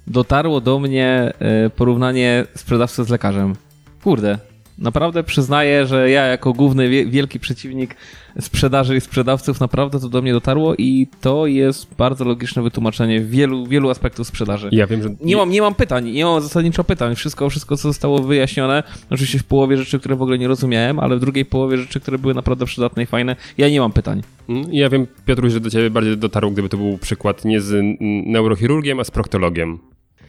dotarło 0.07 0.61
do 0.61 0.79
mnie 0.79 1.33
y, 1.65 1.69
porównanie 1.69 2.45
sprzedawcy 2.55 3.03
z 3.03 3.09
lekarzem. 3.09 3.55
Kurde, 4.03 4.37
Naprawdę 4.77 5.23
przyznaję, 5.23 5.87
że 5.87 6.09
ja 6.09 6.25
jako 6.25 6.53
główny 6.53 7.05
wielki 7.05 7.39
przeciwnik 7.39 7.95
sprzedaży 8.39 8.97
i 8.97 9.01
sprzedawców 9.01 9.59
naprawdę 9.59 9.99
to 9.99 10.09
do 10.09 10.21
mnie 10.21 10.33
dotarło 10.33 10.75
i 10.75 11.07
to 11.21 11.47
jest 11.47 11.95
bardzo 11.95 12.25
logiczne 12.25 12.61
wytłumaczenie 12.61 13.21
wielu, 13.21 13.67
wielu 13.67 13.89
aspektów 13.89 14.27
sprzedaży. 14.27 14.69
Ja 14.71 14.87
wiem, 14.87 15.03
że... 15.03 15.09
Nie 15.21 15.35
mam, 15.35 15.49
nie 15.49 15.61
mam 15.61 15.75
pytań, 15.75 16.11
nie 16.11 16.25
mam 16.25 16.41
zasadniczo 16.41 16.83
pytań. 16.83 17.15
Wszystko, 17.15 17.49
wszystko, 17.49 17.77
co 17.77 17.81
zostało 17.81 18.19
wyjaśnione, 18.19 18.83
oczywiście 19.09 19.39
w 19.39 19.43
połowie 19.43 19.77
rzeczy, 19.77 19.99
które 19.99 20.15
w 20.15 20.21
ogóle 20.21 20.37
nie 20.37 20.47
rozumiałem, 20.47 20.99
ale 20.99 21.17
w 21.17 21.19
drugiej 21.19 21.45
połowie 21.45 21.77
rzeczy, 21.77 21.99
które 21.99 22.17
były 22.17 22.33
naprawdę 22.33 22.65
przydatne 22.65 23.03
i 23.03 23.05
fajne, 23.05 23.35
ja 23.57 23.69
nie 23.69 23.79
mam 23.79 23.91
pytań. 23.91 24.21
Mm, 24.49 24.73
ja 24.73 24.89
wiem, 24.89 25.07
Piotr, 25.25 25.49
że 25.49 25.59
do 25.59 25.69
ciebie 25.69 25.89
bardziej 25.89 26.17
dotarło, 26.17 26.51
gdyby 26.51 26.69
to 26.69 26.77
był 26.77 26.97
przykład 26.97 27.45
nie 27.45 27.61
z 27.61 27.97
neurochirurgiem, 28.27 28.99
a 28.99 29.03
z 29.03 29.11
proktologiem. 29.11 29.79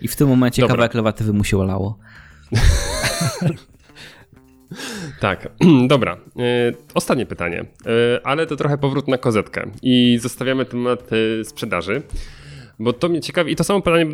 I 0.03 0.09
w 0.09 0.16
tym 0.16 0.29
momencie 0.29 0.62
Dobra. 0.62 0.75
kawałek 0.75 0.95
lewatywy 0.95 1.33
mu 1.33 1.45
się 1.45 1.59
olało. 1.59 1.99
Tak, 5.20 5.49
dobra. 5.89 6.12
E, 6.12 6.73
ostatnie 6.95 7.27
pytanie, 7.27 7.61
e, 7.61 8.27
ale 8.27 8.47
to 8.47 8.57
trochę 8.57 8.78
powrót 8.78 9.09
na 9.09 9.19
kozetkę 9.19 9.66
i 9.82 10.19
zostawiamy 10.23 10.65
temat 10.65 11.11
e, 11.40 11.45
sprzedaży, 11.45 12.03
bo 12.78 12.93
to 12.93 13.09
mnie 13.09 13.20
ciekawi 13.20 13.53
i 13.53 13.57
to 13.57 13.65
samo 13.65 13.81
pytanie 13.81 14.07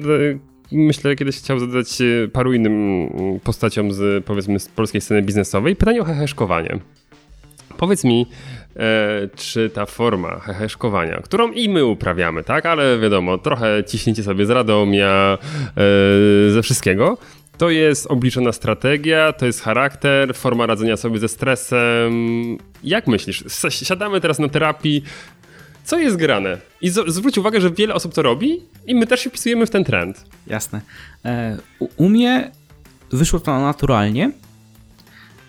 myślę, 0.73 1.17
kiedyś 1.17 1.37
chciał 1.37 1.59
zadać 1.59 1.89
paru 2.33 2.53
innym 2.53 3.09
postaciom 3.45 3.93
z 3.93 4.25
powiedzmy 4.25 4.61
z 4.61 4.69
polskiej 4.69 5.01
sceny 5.01 5.23
biznesowej. 5.23 5.77
Pytanie 5.77 6.01
o 6.01 6.05
heheszkowanie. 6.05 6.79
Powiedz 7.77 8.05
mi, 8.05 8.27
e, 8.77 9.29
czy 9.37 9.71
ta 9.71 9.87
forma 9.87 10.39
heheszkowania, 10.39 11.21
którą 11.25 11.53
i 11.53 11.69
my 11.69 11.85
uprawiamy, 11.85 12.45
tak, 12.45 12.67
ale 12.67 12.99
wiadomo, 12.99 13.39
trochę 13.39 13.85
ciśnięcie 13.85 14.23
sobie 14.23 14.47
z 14.47 14.51
Radomia, 14.51 15.39
e, 16.49 16.51
ze 16.51 16.63
wszystkiego, 16.63 17.19
to 17.59 17.71
jest 17.71 18.07
obliczona 18.07 18.53
strategia, 18.53 19.33
to 19.33 19.47
jest 19.47 19.61
charakter, 19.61 20.35
forma 20.35 20.67
radzenia 20.67 20.97
sobie 20.97 21.19
ze 21.19 21.29
stresem. 21.29 22.13
Jak 22.85 23.07
myślisz? 23.07 23.45
Siadamy 23.71 24.21
teraz 24.21 24.39
na 24.39 24.49
terapii. 24.49 25.05
Co 25.85 25.99
jest 25.99 26.17
grane? 26.17 26.59
I 26.81 26.91
zwróć 26.91 27.39
uwagę, 27.39 27.61
że 27.61 27.71
wiele 27.71 27.95
osób 27.95 28.15
to 28.15 28.23
robi 28.23 28.63
i 28.87 28.95
my 28.95 29.07
też 29.07 29.21
się 29.21 29.31
wpisujemy 29.31 29.67
w 29.67 29.71
ten 29.71 29.85
trend. 29.85 30.25
Jasne. 30.47 30.81
E, 31.25 31.59
u, 31.97 32.09
mnie 32.09 32.51
wyszło 33.11 33.41
to 33.41 33.61
naturalnie, 33.61 34.33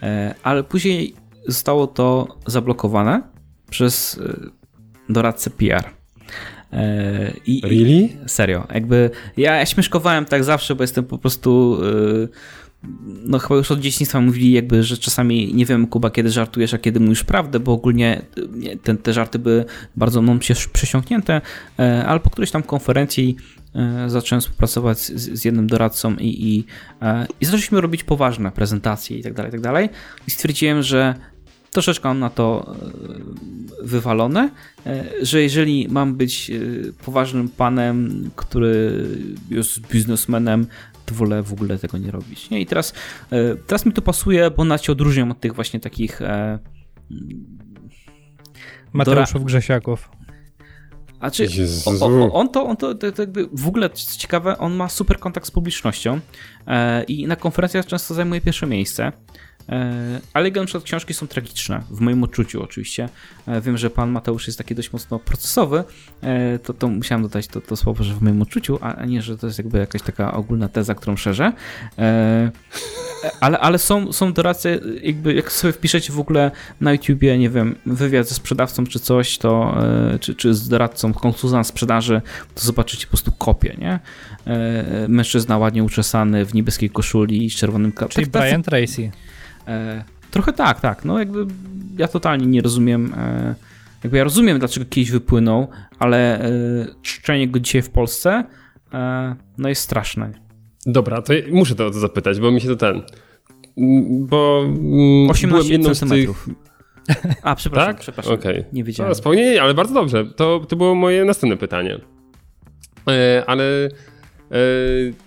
e, 0.04 0.36
ale 0.44 0.64
później 0.64 1.16
zostało 1.48 1.88
to 1.88 2.38
zablokowane 2.46 3.22
przez 3.70 4.18
e, 4.18 4.50
doradcę 5.10 5.50
PR. 5.50 5.84
E, 6.74 7.34
I, 7.46 7.62
Really? 7.62 8.10
Serio. 8.28 8.68
Jakby 8.74 9.10
ja, 9.38 9.56
ja 9.56 9.66
śmieszkowałem 9.66 10.26
tak 10.26 10.44
zawsze, 10.44 10.76
bo 10.76 10.84
jestem 10.84 11.06
po 11.06 11.18
prostu. 11.18 11.78
Yy, 11.84 12.30
no 13.26 13.40
chyba 13.40 13.56
już 13.56 13.72
od 13.72 13.80
dzieciństwa 13.80 14.22
mówili 14.22 14.52
jakby, 14.52 14.84
że 14.84 14.98
czasami 14.98 15.54
nie 15.54 15.66
wiem 15.66 15.88
Kuba 15.88 16.10
kiedy 16.10 16.30
żartujesz, 16.30 16.74
a 16.74 16.78
kiedy 16.78 17.00
mówisz 17.00 17.24
prawdę, 17.24 17.60
bo 17.60 17.72
ogólnie 17.72 18.22
te, 18.84 18.96
te 18.96 19.14
żarty 19.14 19.40
były 19.40 19.66
bardzo 19.96 20.22
mną 20.22 20.40
przesiąknięte, 20.74 21.42
e, 21.80 22.06
ale 22.06 22.20
po 22.20 22.30
którejś 22.30 22.52
tam 22.52 22.64
konferencji 22.64 23.36
e, 23.76 24.10
zacząłem 24.10 24.42
współpracować 24.42 25.00
z, 25.00 25.40
z 25.40 25.46
jednym 25.46 25.68
doradcą 25.68 26.16
i, 26.16 26.48
i, 26.48 26.66
e, 27.02 27.28
i 27.42 27.46
zaczęliśmy 27.46 27.82
robić 27.82 28.04
poważne 28.04 28.52
prezentacje 28.52 29.18
i 29.18 29.24
tak 29.24 29.34
dalej, 29.34 29.50
i 29.50 29.52
tak 29.52 29.62
dalej. 29.62 29.90
I 30.28 30.32
stwierdziłem, 30.32 30.84
że 30.84 31.16
troszeczkę 31.76 32.08
mam 32.08 32.20
na 32.20 32.30
to 32.30 32.76
wywalone, 33.82 34.50
że 35.22 35.42
jeżeli 35.42 35.88
mam 35.90 36.16
być 36.16 36.52
poważnym 37.06 37.50
panem, 37.50 38.30
który 38.36 39.08
jest 39.50 39.88
biznesmenem, 39.88 40.68
to 41.06 41.16
wolę 41.16 41.44
w 41.44 41.54
ogóle 41.54 41.78
tego 41.78 41.98
nie 41.98 42.12
robić. 42.12 42.50
Nie? 42.50 42.62
I 42.62 42.66
teraz, 42.66 42.94
e, 43.32 43.56
teraz 43.56 43.86
mi 43.86 43.94
to 43.94 44.02
pasuje, 44.02 44.52
bo 44.52 44.66
nas 44.66 44.84
się 44.84 44.92
odróżniam 44.92 45.32
od 45.32 45.40
tych 45.40 45.56
właśnie 45.56 45.80
takich 45.80 46.22
e, 46.22 46.60
Mateuszów 48.94 49.44
Grzesiaków. 49.44 50.10
A 51.20 51.32
czy 51.32 51.48
o, 51.86 52.06
o, 52.06 52.34
on 52.34 52.50
to, 52.50 52.66
on 52.66 52.78
to, 52.78 52.96
to, 52.96 53.12
to, 53.12 53.22
jakby 53.22 53.48
w 53.54 53.68
ogóle 53.68 53.90
co 53.90 54.20
ciekawe, 54.20 54.58
on 54.58 54.74
ma 54.74 54.90
super 54.90 55.20
kontakt 55.20 55.48
z 55.48 55.52
publicznością 55.52 56.20
e, 56.68 57.04
i 57.04 57.28
na 57.28 57.36
konferencjach 57.36 57.86
często 57.86 58.14
zajmuje 58.14 58.42
pierwsze 58.42 58.68
miejsce. 58.68 59.12
E, 59.70 60.22
ale 60.34 60.46
jego 60.46 60.60
na 60.60 60.66
przykład 60.66 60.84
książki 60.84 61.14
są 61.14 61.28
tragiczne, 61.28 61.82
w 61.92 62.00
moim 62.00 62.24
odczuciu 62.24 62.64
oczywiście. 62.64 63.10
E, 63.48 63.62
wiem, 63.62 63.78
że 63.78 63.90
pan 63.90 64.12
Mateusz 64.12 64.48
jest 64.48 64.58
taki 64.58 64.76
dość 64.76 64.94
mocno 64.94 65.20
procesowy, 65.20 65.84
e, 66.22 66.60
to, 66.60 66.74
to 66.74 66.88
musiałem 66.88 67.22
dodać 67.22 67.48
to, 67.48 67.62
to 67.62 67.76
słowo, 67.76 68.04
że 68.04 68.14
w 68.14 68.22
moim 68.22 68.42
odczuciu, 68.42 68.80
a 68.82 69.06
nie, 69.06 69.22
że 69.22 69.38
to 69.38 69.48
jest 69.48 69.60
jakby 69.60 69.78
jakaś 69.78 70.02
taka 70.02 70.34
ogólna 70.34 70.68
teza, 70.68 70.96
którą 70.96 71.16
szerzę. 71.16 71.52
Ale, 73.40 73.60
ale 73.60 73.78
są, 73.78 74.14
są 74.14 74.34
doradcy, 74.34 74.82
jakby 75.04 75.34
jak 75.34 75.52
sobie 75.52 75.74
wpiszecie 75.74 76.14
w 76.14 76.20
ogóle 76.20 76.52
na 76.82 76.92
YouTubie, 76.94 77.38
nie 77.38 77.50
wiem, 77.50 77.76
wywiad 77.86 78.28
ze 78.28 78.36
sprzedawcą 78.36 78.86
czy 78.86 79.00
coś, 79.00 79.38
to 79.38 79.78
czy, 80.20 80.36
czy 80.36 80.54
z 80.54 80.70
doradcą, 80.70 81.14
konsultant 81.14 81.68
sprzedaży, 81.68 82.22
to 82.56 82.62
zobaczycie 82.62 83.06
po 83.06 83.10
prostu 83.10 83.32
kopię, 83.32 83.76
nie? 83.78 84.00
Mężczyzna 85.08 85.58
ładnie 85.58 85.84
uczesany 85.84 86.46
w 86.46 86.54
niebieskiej 86.54 86.90
koszuli 86.90 87.50
z 87.50 87.56
czerwonym 87.56 87.92
kapem. 87.92 88.10
Czyli 88.10 88.28
tak, 88.28 88.42
Brian 88.42 88.64
Tracy. 88.64 89.12
E, 89.68 90.04
trochę 90.32 90.54
tak, 90.54 90.82
tak. 90.82 91.06
No 91.06 91.20
jakby 91.20 91.46
ja 91.98 92.08
totalnie 92.08 92.46
nie 92.46 92.62
rozumiem. 92.62 93.14
E, 93.18 93.56
jakby 94.04 94.18
ja 94.18 94.24
rozumiem, 94.24 94.60
dlaczego 94.60 94.86
kiedyś 94.90 95.12
wypłynął, 95.12 95.68
ale 96.00 96.42
e, 96.42 96.50
czczenie 97.02 97.48
go 97.48 97.60
dzisiaj 97.60 97.82
w 97.82 97.90
Polsce 97.90 98.44
no 99.58 99.70
jest 99.70 99.82
straszne. 99.82 100.32
Dobra, 100.86 101.22
to 101.22 101.34
muszę 101.52 101.76
to, 101.76 101.92
to 101.92 102.00
zapytać, 102.00 102.40
bo 102.40 102.52
mi 102.52 102.62
się 102.62 102.68
to 102.68 102.76
ten. 102.76 103.02
Bo 104.20 104.66
18 105.30 105.48
byłem 105.48 105.68
jedną 105.68 105.96
centymetrów. 105.96 106.50
A, 107.44 107.56
przepraszam, 107.56 107.94
tak? 107.94 108.02
przepraszam. 108.02 108.34
Okay. 108.34 108.66
Nie 108.74 108.84
wiedziałem. 108.84 109.10
No, 109.12 109.16
spokojnie, 109.16 109.62
ale 109.62 109.74
bardzo 109.74 109.94
dobrze. 109.94 110.26
To, 110.26 110.60
to 110.60 110.76
było 110.76 110.96
moje 110.96 111.26
następne 111.26 111.58
pytanie. 111.58 112.00
Ale 113.48 113.90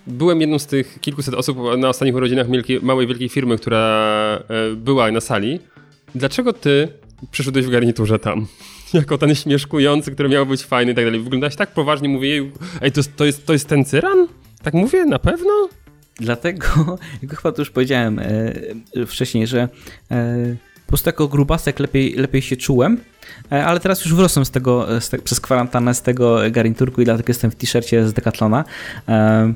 byłem 0.07 0.41
jedną 0.41 0.59
z 0.59 0.67
tych 0.67 0.97
kilkuset 1.01 1.33
osób 1.33 1.57
na 1.77 1.89
ostatnich 1.89 2.15
urodzinach 2.15 2.47
małej, 2.81 3.07
wielkiej 3.07 3.29
firmy, 3.29 3.57
która 3.57 4.43
e, 4.49 4.75
była 4.75 5.11
na 5.11 5.21
sali. 5.21 5.59
Dlaczego 6.15 6.53
ty 6.53 6.87
przyszedłeś 7.31 7.65
w 7.65 7.69
garniturze 7.69 8.19
tam? 8.19 8.47
Jako 8.93 9.17
ten 9.17 9.35
śmieszkujący, 9.35 10.11
który 10.11 10.29
miał 10.29 10.45
być 10.45 10.63
fajny 10.63 10.91
i 10.91 10.95
tak 10.95 11.05
dalej. 11.05 11.19
Wyglądałeś 11.19 11.55
tak 11.55 11.73
poważnie, 11.73 12.09
mówię, 12.09 12.51
ej, 12.81 12.91
to, 12.91 13.01
to, 13.15 13.25
jest, 13.25 13.45
to 13.45 13.53
jest 13.53 13.67
ten 13.67 13.85
cyran? 13.85 14.27
Tak 14.63 14.73
mówię, 14.73 15.05
na 15.05 15.19
pewno? 15.19 15.69
Dlatego, 16.19 16.67
jak 17.21 17.35
chyba 17.35 17.51
to 17.51 17.61
już 17.61 17.69
powiedziałem 17.69 18.19
e, 18.19 19.05
wcześniej, 19.05 19.47
że 19.47 19.69
e, 20.11 20.55
po 20.89 20.91
prostu 20.91 21.09
jako 21.09 21.27
grubasek 21.27 21.79
lepiej, 21.79 22.13
lepiej 22.13 22.41
się 22.41 22.57
czułem, 22.57 22.97
e, 23.51 23.65
ale 23.65 23.79
teraz 23.79 24.05
już 24.05 24.13
wyrosłem 24.13 24.45
z 24.45 24.51
tego, 24.51 24.95
e, 24.95 25.01
z 25.01 25.09
te, 25.09 25.17
przez 25.17 25.39
kwarantannę 25.39 25.93
z 25.93 26.01
tego 26.01 26.39
garniturku 26.51 27.01
i 27.01 27.05
dlatego 27.05 27.29
jestem 27.29 27.51
w 27.51 27.55
t-shircie 27.55 28.07
z 28.07 28.13
Decathlona. 28.13 28.63
E, 29.07 29.53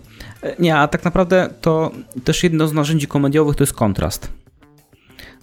nie, 0.59 0.77
a 0.77 0.87
tak 0.87 1.05
naprawdę 1.05 1.49
to 1.61 1.91
też 2.23 2.43
jedno 2.43 2.67
z 2.67 2.73
narzędzi 2.73 3.07
komediowych 3.07 3.55
to 3.55 3.63
jest 3.63 3.73
kontrast. 3.73 4.31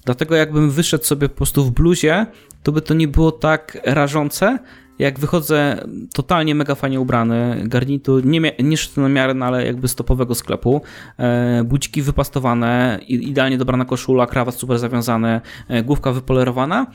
Dlatego 0.04 0.36
jakbym 0.36 0.70
wyszedł 0.70 1.04
sobie 1.04 1.28
po 1.28 1.36
prostu 1.36 1.64
w 1.64 1.70
bluzie, 1.70 2.26
to 2.62 2.72
by 2.72 2.82
to 2.82 2.94
nie 2.94 3.08
było 3.08 3.32
tak 3.32 3.78
rażące, 3.84 4.58
jak 5.00 5.18
wychodzę 5.18 5.84
totalnie 6.12 6.54
mega 6.54 6.74
fajnie 6.74 7.00
ubrany, 7.00 7.62
garnitur, 7.64 8.26
nie, 8.26 8.40
nie 8.58 8.76
na 8.96 9.08
miarę, 9.08 9.34
no 9.34 9.46
ale 9.46 9.66
jakby 9.66 9.88
stopowego 9.88 10.34
sklepu, 10.34 10.82
e, 11.18 11.64
buciki 11.64 12.02
wypastowane, 12.02 13.00
idealnie 13.08 13.58
dobrana 13.58 13.84
koszula, 13.84 14.26
krawat 14.26 14.54
super 14.54 14.78
zawiązany, 14.78 15.40
e, 15.68 15.82
główka 15.82 16.12
wypolerowana 16.12 16.86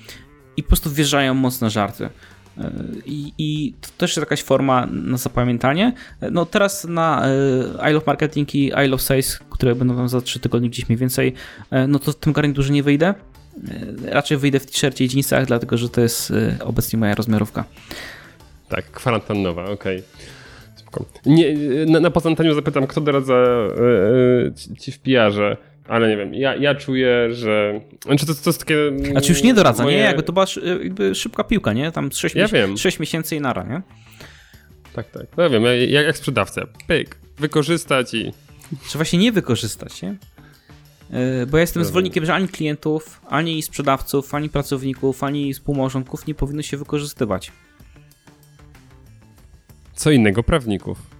i 0.57 0.64
po 0.64 0.68
prostu 0.68 0.90
wjeżdżają 0.90 1.34
mocne 1.34 1.69
żarty. 1.69 2.10
E, 2.57 2.72
I, 3.06 3.34
I, 3.38 3.73
to 3.82 3.90
też 3.98 4.11
jest 4.11 4.18
jakaś 4.18 4.44
forma 4.44 4.86
na 4.86 5.18
zapamiętanie. 5.18 5.94
E, 6.22 6.32
no 6.32 6.45
teraz 6.45 6.84
na 6.84 7.27
e, 7.82 7.90
I 7.91 7.94
Love 7.94 8.06
Marketing 8.07 8.56
i 8.56 8.72
I 8.86 8.88
Love 8.88 9.03
Sales, 9.03 9.40
które 9.49 9.76
będą 9.76 10.07
za 10.07 10.22
3 10.22 10.40
tygodnie 10.40 10.69
gdzieś 10.69 10.90
mniej 10.90 10.98
więcej, 10.98 11.34
no 11.88 11.99
to 11.99 12.11
w 12.11 12.15
tym 12.15 12.34
garniturze 12.34 12.73
nie 12.73 12.84
wyjdę. 12.84 13.14
E, 14.07 14.11
raczej 14.11 14.38
wyjdę 14.38 14.60
w 14.60 14.65
t-shircie 14.65 15.06
i 15.06 15.10
jeansach, 15.14 15.45
dlatego 15.45 15.77
że 15.77 15.90
to 15.90 16.02
jest 16.02 16.32
e, 16.32 16.57
obecnie 16.64 16.99
moja 16.99 17.15
rozmiarówka. 17.15 17.64
Tak, 18.69 18.91
kwarantannowa, 18.91 19.65
okej. 19.65 19.98
Okay. 19.98 20.06
Nie, 21.26 21.56
na, 21.86 21.99
na 21.99 22.11
pozantaniu 22.11 22.53
zapytam, 22.53 22.88
kto 22.88 23.02
doradza 23.02 23.34
e, 23.34 24.77
ci 24.80 24.91
w 24.91 24.99
PR-ze, 24.99 25.57
ale 25.88 26.10
nie 26.10 26.18
wiem, 26.18 26.34
ja, 26.34 26.56
ja 26.56 26.76
czuję, 26.76 27.34
że... 27.34 27.82
Znaczy 28.06 28.26
to, 28.26 28.34
to 28.34 28.49
jest 28.49 28.60
takie... 28.60 28.76
Znaczy 29.11 29.32
już 29.32 29.44
nie 29.44 29.53
doradza, 29.53 29.84
moje... 29.84 29.98
nie? 29.98 30.03
Jakby 30.03 30.23
to 30.23 30.34
była 30.34 30.45
jakby 30.84 31.15
szybka 31.15 31.44
piłka, 31.44 31.73
nie? 31.73 31.91
Tam 31.91 32.11
6, 32.11 32.36
ja 32.36 32.48
wiem. 32.48 32.77
6 32.77 32.99
miesięcy 32.99 33.36
i 33.36 33.41
nara, 33.41 33.64
nie? 33.64 33.82
Tak, 34.94 35.11
tak. 35.11 35.26
No 35.38 35.44
ja 35.44 35.49
wiem, 35.49 35.64
jak, 35.64 36.06
jak 36.06 36.18
sprzedawca. 36.18 36.61
Pyk, 36.88 37.18
wykorzystać 37.38 38.14
i... 38.14 38.32
Trzeba 38.84 38.99
właśnie 38.99 39.19
nie 39.19 39.32
wykorzystać, 39.32 40.02
nie? 40.02 40.15
E, 41.11 41.45
bo 41.45 41.57
ja 41.57 41.61
jestem 41.61 41.86
zwolennikiem, 41.86 42.26
że 42.26 42.34
ani 42.34 42.48
klientów, 42.48 43.22
ani 43.30 43.61
sprzedawców, 43.61 44.36
ani 44.36 44.49
pracowników, 44.49 45.23
ani 45.23 45.53
współmałżonków 45.53 46.27
nie 46.27 46.36
powinno 46.36 46.61
się 46.61 46.77
wykorzystywać. 46.77 47.52
Co 49.94 50.11
innego 50.11 50.44
prawników. 50.44 51.15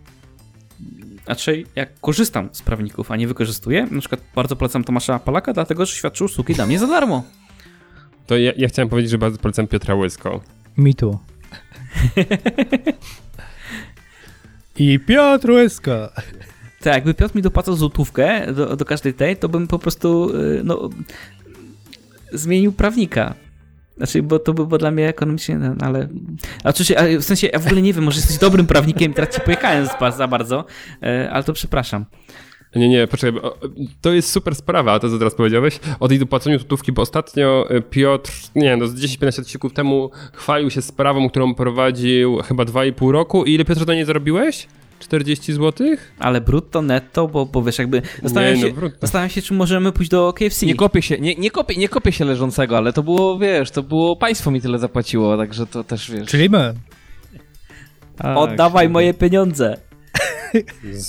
Znaczy, 1.26 1.64
jak 1.76 2.00
korzystam 2.00 2.50
z 2.52 2.62
prawników, 2.62 3.12
a 3.12 3.16
nie 3.16 3.28
wykorzystuję, 3.28 3.88
na 3.92 4.00
przykład 4.00 4.22
bardzo 4.36 4.56
polecam 4.56 4.84
Tomasza 4.84 5.20
Palaka, 5.20 5.54
dlatego 5.54 5.86
że 5.86 5.96
świadczy 5.96 6.24
usługi 6.24 6.54
dla 6.54 6.66
mnie 6.66 6.80
za 6.80 6.88
darmo. 6.88 7.24
To 8.28 8.38
ja, 8.38 8.52
ja 8.58 8.68
chciałem 8.68 8.90
powiedzieć, 8.90 9.12
że 9.12 9.18
bardzo 9.18 9.38
polecam 9.38 9.68
Piotra 9.68 9.96
Łysko. 9.96 10.42
Mi 10.78 10.96
tu. 10.96 11.20
I 14.78 15.00
Piotr 15.00 15.52
Łysko. 15.52 16.10
Tak, 16.86 16.94
jakby 16.94 17.14
Piotr 17.14 17.36
mi 17.36 17.42
dopłacał 17.42 17.76
złotówkę 17.76 18.54
do, 18.54 18.76
do 18.76 18.86
każdej 18.86 19.14
tej, 19.14 19.38
to 19.38 19.50
bym 19.50 19.68
po 19.68 19.80
prostu 19.80 20.30
y, 20.36 20.62
no, 20.64 20.90
zmienił 22.32 22.72
prawnika. 22.72 23.34
Znaczy, 23.98 24.24
bo 24.24 24.40
to 24.40 24.54
by 24.54 24.66
było 24.66 24.78
dla 24.78 24.92
mnie 24.92 25.08
ekonomicznie, 25.08 25.56
no, 25.56 25.76
ale... 25.80 26.08
Oczywiście, 26.64 27.20
w 27.20 27.24
sensie, 27.24 27.48
ja 27.54 27.60
w 27.60 27.66
ogóle 27.66 27.82
nie 27.82 27.94
wiem, 27.94 28.04
może 28.04 28.18
jesteś 28.18 28.38
dobrym 28.38 28.68
prawnikiem, 28.68 29.14
teraz 29.14 29.36
ci 29.36 29.42
pojechałem 29.42 29.88
za 30.18 30.28
bardzo, 30.28 30.66
y, 31.04 31.32
ale 31.32 31.44
to 31.44 31.54
przepraszam. 31.54 32.06
Nie, 32.76 32.90
nie, 32.90 33.08
poczekaj, 33.08 33.42
to 34.02 34.14
jest 34.14 34.32
super 34.32 34.56
sprawa, 34.56 35.00
to 35.00 35.10
co 35.10 35.18
teraz 35.18 35.36
powiedziałeś, 35.36 35.80
o 36.00 36.08
tej 36.08 36.20
dopłaceniu 36.20 36.60
złotówki, 36.60 36.92
bo 36.92 37.02
ostatnio 37.02 37.68
y, 37.72 37.82
Piotr, 37.82 38.32
nie 38.56 38.78
no, 38.78 38.88
z 38.88 38.96
10-15 38.96 39.40
odcinków 39.40 39.74
temu 39.74 40.12
chwalił 40.34 40.70
się 40.70 40.82
sprawą, 40.82 41.30
którą 41.30 41.56
prowadził 41.56 42.38
chyba 42.38 42.64
2,5 42.64 43.12
roku 43.12 43.46
i 43.46 43.54
ile 43.54 43.66
Piotr 43.66 43.88
na 43.88 43.94
nie 43.94 44.06
zarobiłeś? 44.06 44.68
40 45.00 45.54
zł? 45.54 45.88
Ale 46.20 46.42
brutto, 46.42 46.82
netto, 46.82 47.28
bo, 47.28 47.46
bo 47.46 47.64
wiesz, 47.64 47.80
jakby 47.80 48.02
zastanawiam, 48.24 48.56
nie, 48.56 48.74
no, 48.74 48.90
się, 48.90 48.92
zastanawiam 49.02 49.30
się, 49.30 49.42
czy 49.42 49.54
możemy 49.54 49.92
pójść 49.92 50.12
do 50.12 50.34
KFC. 50.34 50.66
Nie 50.66 50.76
kopię 50.76 51.02
się, 51.02 51.18
nie, 51.18 51.36
nie, 51.36 51.52
kopię, 51.52 51.76
nie 51.76 51.90
kopię 51.90 52.12
się 52.12 52.26
leżącego, 52.26 52.78
ale 52.78 52.94
to 52.94 53.04
było, 53.04 53.40
wiesz, 53.40 53.72
to 53.72 53.84
było, 53.84 54.16
państwo 54.16 54.52
mi 54.52 54.62
tyle 54.62 54.80
zapłaciło, 54.80 55.38
także 55.38 55.68
to 55.68 55.84
też, 55.84 56.12
wiesz. 56.12 56.28
Czyli 56.28 56.50
my. 56.50 56.74
Tak, 58.18 58.38
Oddawaj 58.38 58.90
moje 58.90 59.14
pieniądze. 59.14 59.78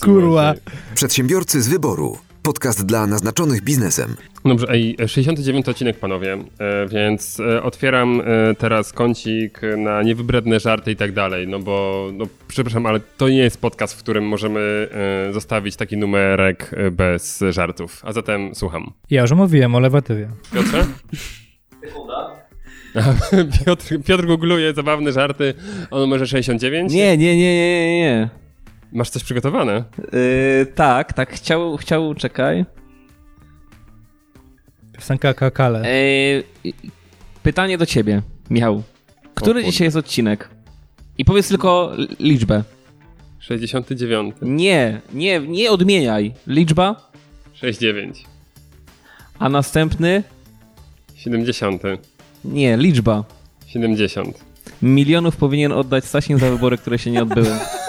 Kurwa. 0.05 0.55
Przedsiębiorcy 0.95 1.63
z 1.63 1.69
wyboru. 1.69 2.19
Podcast 2.47 2.87
dla 2.87 3.07
naznaczonych 3.07 3.63
biznesem. 3.63 4.17
Dobrze, 4.45 4.67
ej, 4.71 4.97
69 5.07 5.69
odcinek, 5.69 5.99
panowie, 5.99 6.33
e, 6.33 6.87
więc 6.89 7.41
e, 7.41 7.63
otwieram 7.63 8.21
e, 8.21 8.55
teraz 8.55 8.93
kącik 8.93 9.61
na 9.77 10.03
niewybredne 10.03 10.61
żarty 10.61 10.93
i 10.93 10.97
tak 10.97 11.13
dalej, 11.13 11.49
no 11.49 11.59
bo, 11.59 12.09
no, 12.15 12.25
przepraszam, 12.49 12.87
ale 12.87 13.01
to 13.01 13.29
nie 13.29 13.39
jest 13.39 13.61
podcast, 13.61 13.95
w 13.95 13.99
którym 13.99 14.29
możemy 14.29 14.89
zostawić 15.33 15.77
taki 15.77 15.97
numerek 15.97 16.71
bez 16.93 17.45
żartów. 17.51 18.03
A 18.05 18.13
zatem 18.13 18.55
słucham. 18.55 18.93
Ja 19.11 19.23
już 19.23 19.33
mówiłem 19.33 19.75
o 19.75 19.81
lewatywie. 19.81 20.29
Piotrze? 20.55 20.87
Piotr, 23.65 23.85
Piotr 24.07 24.27
googluje 24.27 24.75
zabawne 24.75 25.13
żarty 25.13 25.55
o 25.91 25.99
numerze 25.99 26.27
69. 26.27 26.93
Nie, 26.93 27.17
nie, 27.17 27.37
nie, 27.37 27.57
nie, 27.57 27.87
nie, 27.87 27.99
nie. 27.99 28.46
Masz 28.93 29.11
coś 29.11 29.25
przygotowane? 29.25 29.85
Yy, 30.13 30.67
tak, 30.75 31.13
tak, 31.13 31.33
chciał, 31.33 31.77
chciał, 31.77 32.15
czekaj. 32.15 32.65
Piosenka 34.93 35.35
Kakale. 35.35 35.83
Yy, 36.65 36.73
pytanie 37.43 37.79
do 37.79 37.87
ciebie, 37.87 38.23
Michał. 38.51 38.83
Który 39.35 39.61
O 39.61 39.65
dzisiaj 39.65 39.87
jest 39.87 39.97
odcinek? 39.97 40.49
I 41.19 41.25
powiedz 41.25 41.49
tylko 41.49 41.93
liczbę. 42.21 42.63
69. 43.39 44.35
Nie, 44.43 45.01
nie, 45.15 45.41
nie 45.41 45.71
odmieniaj. 45.71 46.35
Liczba, 46.47 47.11
69. 47.55 48.25
a 49.39 49.49
następny? 49.49 50.23
70. 51.15 51.83
Nie, 52.45 52.77
liczba. 52.77 53.25
70. 53.67 54.45
Milionów 54.83 55.37
powinien 55.37 55.73
oddać 55.73 56.05
Sasin 56.05 56.39
za 56.39 56.51
wybory, 56.51 56.79
które 56.79 56.99
się 56.99 57.11
nie 57.11 57.23
odbyły. 57.23 57.49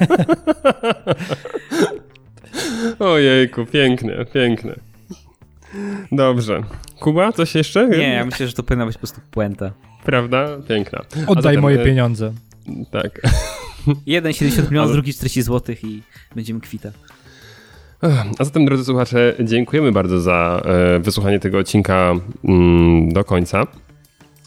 Ojejku, 2.98 3.66
piękne, 3.66 4.24
piękne. 4.34 4.74
Dobrze. 6.12 6.62
Kuba, 7.00 7.32
coś 7.32 7.54
jeszcze? 7.54 7.88
Nie, 7.88 8.12
ja 8.12 8.24
myślę, 8.24 8.46
że 8.46 8.52
to 8.52 8.62
powinna 8.62 8.86
być 8.86 8.94
po 8.94 8.98
prostu 8.98 9.20
puenta. 9.30 9.72
Prawda? 10.04 10.48
Piękna. 10.68 11.00
Oddaj 11.26 11.42
zatem, 11.42 11.60
moje 11.60 11.80
e, 11.80 11.84
pieniądze. 11.84 12.32
Tak. 12.90 13.20
Jeden 14.06 14.32
70 14.32 14.70
milionów, 14.70 14.88
Ale- 14.88 14.94
drugi 14.94 15.14
40 15.14 15.42
zł 15.42 15.76
i 15.82 16.02
będziemy 16.34 16.60
kwita. 16.60 16.90
A 18.38 18.44
zatem, 18.44 18.64
drodzy 18.64 18.84
słuchacze, 18.84 19.34
dziękujemy 19.40 19.92
bardzo 19.92 20.20
za 20.20 20.62
e, 20.64 20.98
wysłuchanie 20.98 21.40
tego 21.40 21.58
odcinka 21.58 22.14
mm, 22.44 23.12
do 23.12 23.24
końca. 23.24 23.66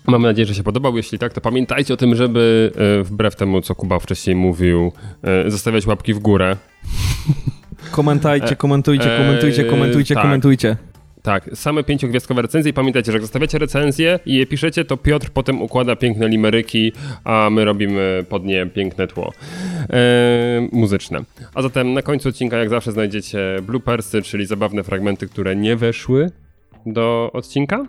Mamy 0.07 0.27
nadzieję, 0.27 0.45
że 0.45 0.55
się 0.55 0.63
podobał. 0.63 0.97
Jeśli 0.97 1.19
tak, 1.19 1.34
to 1.34 1.41
pamiętajcie 1.41 1.93
o 1.93 1.97
tym, 1.97 2.15
żeby 2.15 2.71
e, 2.75 3.03
wbrew 3.03 3.35
temu, 3.35 3.61
co 3.61 3.75
Kuba 3.75 3.99
wcześniej 3.99 4.35
mówił, 4.35 4.91
e, 5.23 5.51
zostawiać 5.51 5.88
łapki 5.88 6.13
w 6.13 6.19
górę. 6.19 6.57
Komentajcie, 7.91 8.55
komentujcie, 8.55 9.11
Eee, 9.11 9.25
komentujcie, 9.25 9.63
komentujcie, 9.65 10.15
tak. 10.15 10.23
komentujcie. 10.23 10.77
Tak, 11.21 11.49
same 11.53 11.84
pięciogwiazdkowe 11.84 12.41
recenzje 12.41 12.69
i 12.69 12.73
pamiętajcie, 12.73 13.11
że 13.11 13.15
jak 13.15 13.21
zostawiacie 13.21 13.57
recenzje 13.57 14.19
i 14.25 14.35
je 14.35 14.45
piszecie, 14.45 14.85
to 14.85 14.97
Piotr 14.97 15.30
potem 15.30 15.61
układa 15.61 15.95
piękne 15.95 16.27
limeryki, 16.27 16.91
a 17.23 17.49
my 17.51 17.65
robimy 17.65 18.25
pod 18.30 18.45
nie 18.45 18.65
piękne 18.65 19.07
tło 19.07 19.34
e, 19.89 20.67
muzyczne. 20.71 21.19
A 21.53 21.61
zatem 21.61 21.93
na 21.93 22.01
końcu 22.01 22.30
odcinka 22.30 22.57
jak 22.57 22.69
zawsze 22.69 22.91
znajdziecie 22.91 23.39
bloopersy, 23.61 24.21
czyli 24.21 24.45
zabawne 24.45 24.84
fragmenty, 24.84 25.27
które 25.27 25.55
nie 25.55 25.75
weszły 25.75 26.31
do 26.85 27.30
odcinka. 27.34 27.85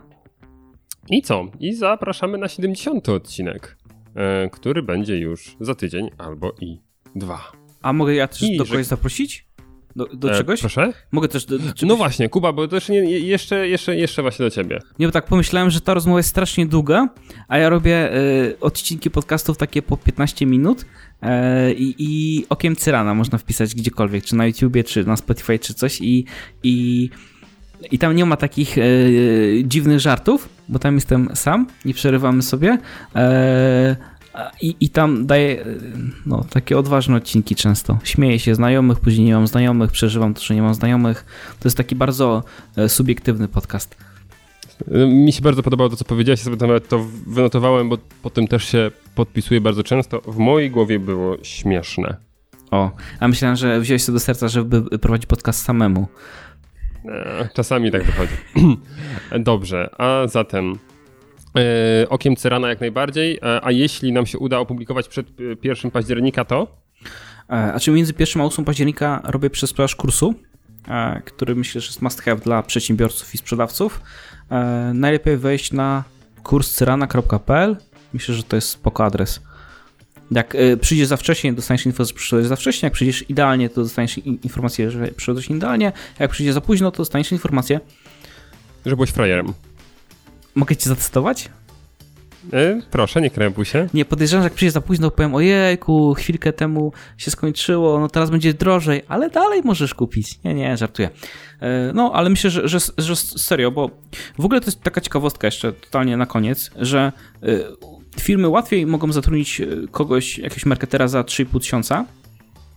I 1.11 1.23
co? 1.23 1.47
I 1.61 1.75
zapraszamy 1.75 2.39
na 2.39 2.49
70 2.49 3.09
odcinek, 3.09 3.77
e, 4.15 4.51
który 4.51 4.83
będzie 4.83 5.19
już 5.19 5.57
za 5.61 5.75
tydzień 5.75 6.11
albo 6.19 6.53
i 6.61 6.81
dwa. 7.17 7.53
A 7.83 7.93
mogę 7.93 8.15
ja 8.15 8.29
też 8.29 8.43
I 8.43 8.57
do 8.57 8.65
że- 8.65 8.71
kogoś 8.71 8.87
zaprosić? 8.87 9.47
Do, 9.97 10.07
do 10.07 10.33
E, 10.33 10.37
czegoś? 10.37 10.61
Proszę? 10.61 10.93
Mogę 11.13 11.29
też 11.29 11.45
do, 11.47 11.59
do? 11.59 11.65
No 11.83 11.97
właśnie, 11.97 12.29
Kuba, 12.29 12.53
bo 12.53 12.69
to 12.69 12.75
jeszcze, 12.77 12.93
nie, 12.93 13.01
jeszcze, 13.19 13.69
jeszcze, 13.69 13.97
jeszcze 13.97 14.23
właśnie 14.23 14.45
do 14.45 14.51
ciebie. 14.51 14.79
Nie, 14.99 15.07
bo 15.07 15.13
tak 15.13 15.27
pomyślałem, 15.27 15.71
że 15.71 15.81
ta 15.81 15.95
rozmowa 15.95 16.19
jest 16.19 16.29
strasznie 16.29 16.67
długa, 16.67 17.09
a 17.49 17.59
ja 17.59 17.69
robię 17.69 18.17
y, 18.17 18.57
odcinki 18.61 19.11
podcastów 19.11 19.59
takie 19.59 19.83
po 19.83 19.97
15 19.97 20.47
minut 20.47 20.83
y, 20.83 21.27
i, 21.75 21.95
i 21.99 22.45
okiem 22.49 22.77
cyrana 22.77 23.15
można 23.15 23.39
wpisać 23.39 23.75
gdziekolwiek, 23.75 24.25
czy 24.25 24.37
na 24.37 24.47
YouTubie, 24.47 24.85
czy 24.85 25.05
na 25.05 25.17
Spotify, 25.17 25.59
czy 25.59 25.75
coś 25.75 26.01
i, 26.01 26.25
i, 26.63 27.11
i 27.91 27.99
tam 27.99 28.17
nie 28.17 28.25
ma 28.25 28.37
takich 28.37 28.79
y, 28.79 29.63
dziwnych 29.67 30.01
żartów, 30.01 30.49
bo 30.69 30.78
tam 30.78 30.95
jestem 30.95 31.28
sam, 31.35 31.66
nie 31.85 31.95
przerywamy 31.95 32.43
sobie 32.43 32.78
e, 33.15 33.97
i, 34.61 34.77
i 34.81 34.89
tam 34.91 35.27
daję 35.27 35.66
y, 35.66 35.81
no, 36.27 36.45
takie 36.51 36.78
odważne 36.78 37.16
odcinki 37.16 37.57
często. 37.57 37.99
Śmieję 38.05 38.39
się 38.39 38.55
znajomych, 38.55 39.01
później 39.01 39.27
nie 39.27 39.35
mam 39.35 39.47
znajomych, 39.47 39.93
przeżywam 39.93 40.35
to, 40.35 40.41
że 40.41 40.55
nie 40.55 40.62
mam 40.62 40.74
znajomych. 40.74 41.24
To 41.61 41.69
jest 41.69 41.77
taki 41.77 41.97
bardzo 41.97 42.43
e, 42.77 42.89
subiektywny 42.89 43.49
podcast. 43.49 43.97
Mi 45.09 45.32
się 45.32 45.43
bardzo 45.43 45.62
podobało 45.62 45.91
to, 45.91 45.97
co 45.97 46.05
powiedziałeś, 46.05 46.41
ja 46.41 46.45
sobie 46.45 46.66
nawet 46.66 46.89
to 46.89 47.07
wynotowałem, 47.27 47.89
bo 47.89 47.99
po 48.23 48.31
tym 48.31 48.49
też 48.49 48.65
się 48.65 48.91
podpisuję 49.15 49.61
bardzo 49.61 49.82
często. 49.82 50.20
W 50.20 50.36
mojej 50.36 50.70
głowie 50.70 50.99
było 50.99 51.36
śmieszne. 51.43 52.16
O, 52.70 52.91
a 53.20 53.28
myślałem, 53.28 53.57
że 53.57 53.81
wziąłeś 53.81 54.03
sobie 54.03 54.16
do 54.16 54.20
serca, 54.20 54.49
żeby 54.49 54.99
prowadzić 54.99 55.27
podcast 55.27 55.62
samemu. 55.65 56.09
E, 57.09 57.49
Czasami 57.55 57.91
tak 57.91 58.03
wychodzi. 58.03 58.35
Dobrze, 59.39 59.91
a 59.99 60.27
zatem 60.27 60.79
e, 61.57 62.09
okiem 62.09 62.37
Cyrana 62.37 62.69
jak 62.69 62.81
najbardziej, 62.81 63.39
e, 63.43 63.65
a 63.65 63.71
jeśli 63.71 64.13
nam 64.13 64.27
się 64.27 64.39
uda 64.39 64.59
opublikować 64.59 65.09
przed 65.09 65.27
e, 65.29 65.33
1 65.63 65.91
października, 65.91 66.45
to 66.45 66.85
A 67.49 67.81
czy 67.81 67.91
między 67.91 68.15
1 68.19 68.43
a 68.43 68.45
8 68.45 68.65
października 68.65 69.21
robię 69.25 69.51
przesprzedaż 69.51 69.97
kursu, 69.97 70.35
który 71.25 71.55
myślę, 71.55 71.81
że 71.81 71.87
jest 71.87 72.03
must 72.03 72.23
have 72.23 72.37
dla 72.37 72.63
przedsiębiorców 72.63 73.35
i 73.35 73.39
sprzedawców. 73.39 74.01
Najlepiej 74.95 75.37
wejść 75.37 75.73
na 75.73 76.05
kurscyrana.pl. 76.43 77.77
Myślę, 78.13 78.35
że 78.35 78.43
to 78.43 78.57
jest 78.57 78.69
spoko 78.69 79.05
adres. 79.05 79.41
Jak 80.31 80.55
e, 80.55 80.77
przyjdziesz 80.77 81.09
za 81.09 81.17
wcześnie, 81.17 81.53
dostaniesz 81.53 81.87
info, 81.87 82.05
że 82.05 82.15
przyszedłeś 82.15 82.47
za 82.49 82.57
wcześnie. 82.57 82.87
Jak 82.87 82.93
przyjdziesz 82.93 83.31
idealnie, 83.31 83.69
to 83.69 83.83
dostaniesz 83.83 84.19
in- 84.19 84.39
informację, 84.43 84.91
że 84.91 85.09
przyszedłeś 85.09 85.51
idealnie. 85.51 85.93
Jak 86.19 86.31
przyjdziesz 86.31 86.55
za 86.55 86.61
późno, 86.61 86.91
to 86.91 86.97
dostaniesz 86.97 87.33
informację. 87.33 87.81
że 88.87 88.97
byłeś 88.97 89.11
frajerem. 89.11 89.53
Mogę 90.55 90.77
cię 90.77 90.89
zatestować? 90.89 91.49
E, 92.53 92.81
proszę, 92.91 93.21
nie 93.21 93.31
krępuj 93.31 93.65
się. 93.65 93.89
Nie, 93.95 94.05
podejrzewam, 94.05 94.43
że 94.43 94.47
jak 94.47 94.53
przyjdzie 94.55 94.71
za 94.73 94.81
późno, 94.81 95.11
powiem 95.11 95.35
ojejku, 95.35 96.15
chwilkę 96.15 96.53
temu 96.53 96.93
się 97.19 97.31
skończyło, 97.31 98.01
no 98.01 98.09
teraz 98.09 98.31
będzie 98.31 98.55
drożej, 98.55 99.03
ale 99.09 99.31
dalej 99.31 99.61
możesz 99.65 99.95
kupić. 99.95 100.39
Nie, 100.45 100.55
nie, 100.55 100.77
żartuję. 100.77 101.11
E, 101.61 101.93
No, 101.95 102.13
ale 102.15 102.31
myślę, 102.31 102.51
że, 102.51 102.69
że, 102.69 102.79
że 102.99 103.17
serio, 103.17 103.71
bo 103.71 103.91
w 104.39 104.45
ogóle 104.45 104.61
to 104.61 104.67
jest 104.67 104.81
taka 104.83 105.01
ciekawostka 105.01 105.47
jeszcze 105.47 105.73
totalnie 105.73 106.17
na 106.17 106.27
koniec, 106.27 106.71
że 106.77 107.13
firmy 108.20 108.49
łatwiej 108.49 108.86
mogą 108.86 109.12
zatrudnić 109.12 109.61
e, 109.61 109.66
kogoś, 109.91 110.39
jakiegoś 110.39 110.66
marketera 110.66 111.09
za 111.09 111.23
3,5 111.23 111.61
tysiąca, 111.61 112.05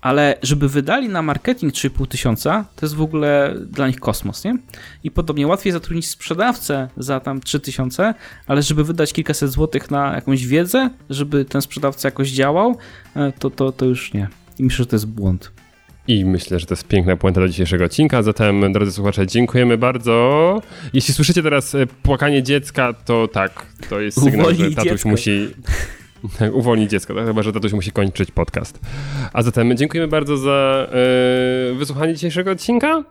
ale 0.02 0.38
żeby 0.44 0.70
wydali 0.70 1.10
na 1.10 1.22
marketing 1.22 1.74
3,5 1.74 2.08
tysiąca, 2.08 2.66
to 2.76 2.86
jest 2.86 2.96
w 2.96 3.02
ogóle 3.02 3.56
dla 3.70 3.88
nich 3.88 4.00
kosmos, 4.00 4.44
nie? 4.44 4.58
I 5.04 5.12
podobnie 5.12 5.48
łatwiej 5.48 5.74
zatrudnić 5.74 6.08
sprzedawcę 6.08 6.90
za 6.98 7.20
tam 7.20 7.42
3 7.42 7.60
tysiące, 7.60 8.14
ale 8.48 8.62
żeby 8.62 8.84
wydać 8.84 9.14
kilkaset 9.14 9.52
złotych 9.52 9.92
na 9.92 10.16
jakąś 10.16 10.46
wiedzę, 10.46 10.90
żeby 11.10 11.46
ten 11.46 11.62
sprzedawca 11.62 12.08
jakoś 12.08 12.30
działał, 12.30 12.78
e, 13.16 13.32
to, 13.40 13.50
to, 13.50 13.72
to 13.72 13.86
już 13.86 14.14
nie. 14.14 14.28
I 14.60 14.64
myślę, 14.64 14.78
że 14.78 14.86
to 14.86 14.96
jest 14.96 15.08
błąd. 15.08 15.52
I 16.08 16.26
myślę, 16.26 16.60
że 16.60 16.66
to 16.66 16.74
jest 16.74 16.88
piękna 16.88 17.18
puenta 17.18 17.42
do 17.42 17.48
dzisiejszego 17.48 17.86
odcinka. 17.86 18.24
Zatem, 18.24 18.74
drodzy 18.74 18.92
słuchacze, 18.92 19.28
dziękujemy 19.28 19.78
bardzo. 19.78 20.62
Jeśli 20.94 21.14
słyszycie 21.14 21.44
teraz 21.44 21.76
e, 21.76 21.88
płakanie 21.88 22.44
dziecka, 22.44 22.94
to 22.94 23.28
tak, 23.28 23.66
to 23.90 24.00
jest 24.00 24.24
sygnał, 24.24 24.54
że 24.54 24.72
tatuś 24.72 24.92
dziecko. 24.92 25.10
musi 25.10 25.48
uwolnić 26.60 26.92
dziecko, 26.92 27.16
tak? 27.16 27.26
chyba 27.26 27.44
że 27.44 27.54
tatuś 27.54 27.74
musi 27.74 27.92
kończyć 27.92 28.32
podcast. 28.32 28.80
A 29.34 29.42
zatem 29.42 29.78
dziękujemy 29.78 30.08
bardzo 30.08 30.38
za 30.38 30.88
e, 30.92 31.76
wysłuchanie 31.76 32.14
dzisiejszego 32.14 32.52
odcinka 32.52 33.04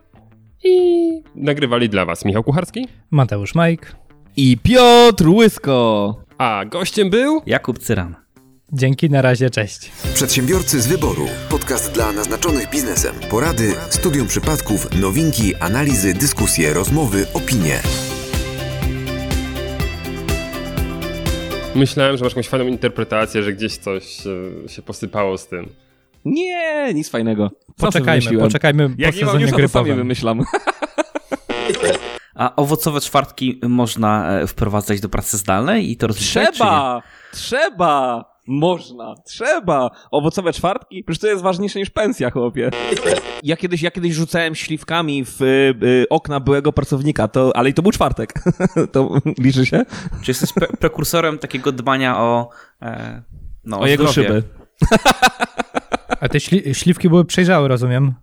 i 0.64 1.10
nagrywali 1.34 1.88
dla 1.88 2.04
was 2.04 2.24
Michał 2.24 2.44
Kucharski, 2.44 2.88
Mateusz 3.10 3.54
Majk. 3.54 3.96
I 4.36 4.58
Piotr 4.62 5.28
Łysko! 5.28 6.14
a 6.38 6.64
gościem 6.64 7.10
był 7.10 7.42
Jakub 7.46 7.78
Cyran. 7.78 8.25
Dzięki, 8.72 9.10
na 9.10 9.22
razie, 9.22 9.50
cześć. 9.50 9.92
Przedsiębiorcy 10.14 10.80
z 10.80 10.86
wyboru. 10.86 11.26
Podcast 11.50 11.92
dla 11.92 12.12
naznaczonych 12.12 12.70
biznesem. 12.70 13.14
Porady, 13.30 13.74
studium 13.90 14.26
przypadków, 14.26 15.00
nowinki, 15.00 15.54
analizy, 15.54 16.14
dyskusje, 16.14 16.74
rozmowy, 16.74 17.26
opinie. 17.34 17.80
Myślałem, 21.74 22.16
że 22.16 22.24
masz 22.24 22.32
jakąś 22.32 22.48
fajną 22.48 22.66
interpretację, 22.66 23.42
że 23.42 23.52
gdzieś 23.52 23.76
coś 23.76 24.26
e, 24.26 24.68
się 24.68 24.82
posypało 24.82 25.38
z 25.38 25.48
tym. 25.48 25.68
Nie, 26.24 26.94
nic 26.94 27.10
fajnego. 27.10 27.50
Sam 27.66 27.74
Poczekajmy, 27.76 28.38
poczekajmy 28.38 28.88
po 28.88 28.94
Jak 28.98 29.16
nie 29.16 29.24
mam 29.24 29.38
newsa, 29.38 29.68
to 29.68 29.84
wymyślam. 29.84 30.44
A 32.34 32.56
owocowe 32.56 33.00
czwartki 33.00 33.60
można 33.68 34.40
e, 34.40 34.46
wprowadzać 34.46 35.00
do 35.00 35.08
pracy 35.08 35.38
zdalnej 35.38 35.90
i 35.90 35.96
to 35.96 36.06
rozliczać? 36.06 36.54
Trzeba! 36.54 37.02
Trzeba! 37.32 38.35
Można, 38.46 39.14
trzeba! 39.24 39.90
Owocowe 40.10 40.52
czwartki? 40.52 41.04
Przecież 41.04 41.20
to 41.20 41.26
jest 41.26 41.42
ważniejsze 41.42 41.78
niż 41.78 41.90
pensja, 41.90 42.30
chłopie. 42.30 42.70
Ja 43.42 43.56
kiedyś, 43.56 43.82
ja 43.82 43.90
kiedyś 43.90 44.14
rzucałem 44.14 44.54
śliwkami 44.54 45.24
w 45.24 45.42
y, 45.42 45.74
y, 45.82 46.06
okna 46.10 46.40
byłego 46.40 46.72
pracownika, 46.72 47.28
to, 47.28 47.56
ale 47.56 47.68
i 47.68 47.74
to 47.74 47.82
był 47.82 47.92
czwartek. 47.92 48.34
to 48.92 49.20
liczy 49.38 49.66
się? 49.66 49.84
Czy, 50.22 50.30
jesteś 50.30 50.52
pre 50.52 50.66
prekursorem 50.66 51.38
takiego 51.38 51.72
dbania 51.72 52.18
o, 52.18 52.48
e, 52.82 53.22
no, 53.64 53.80
O 53.80 53.86
jego 53.86 54.08
zdrowie? 54.08 54.28
szyby. 54.28 54.42
A 56.20 56.28
te 56.28 56.40
śli 56.40 56.74
śliwki 56.74 57.08
były 57.08 57.24
przejrzałe, 57.24 57.68
rozumiem? 57.68 58.14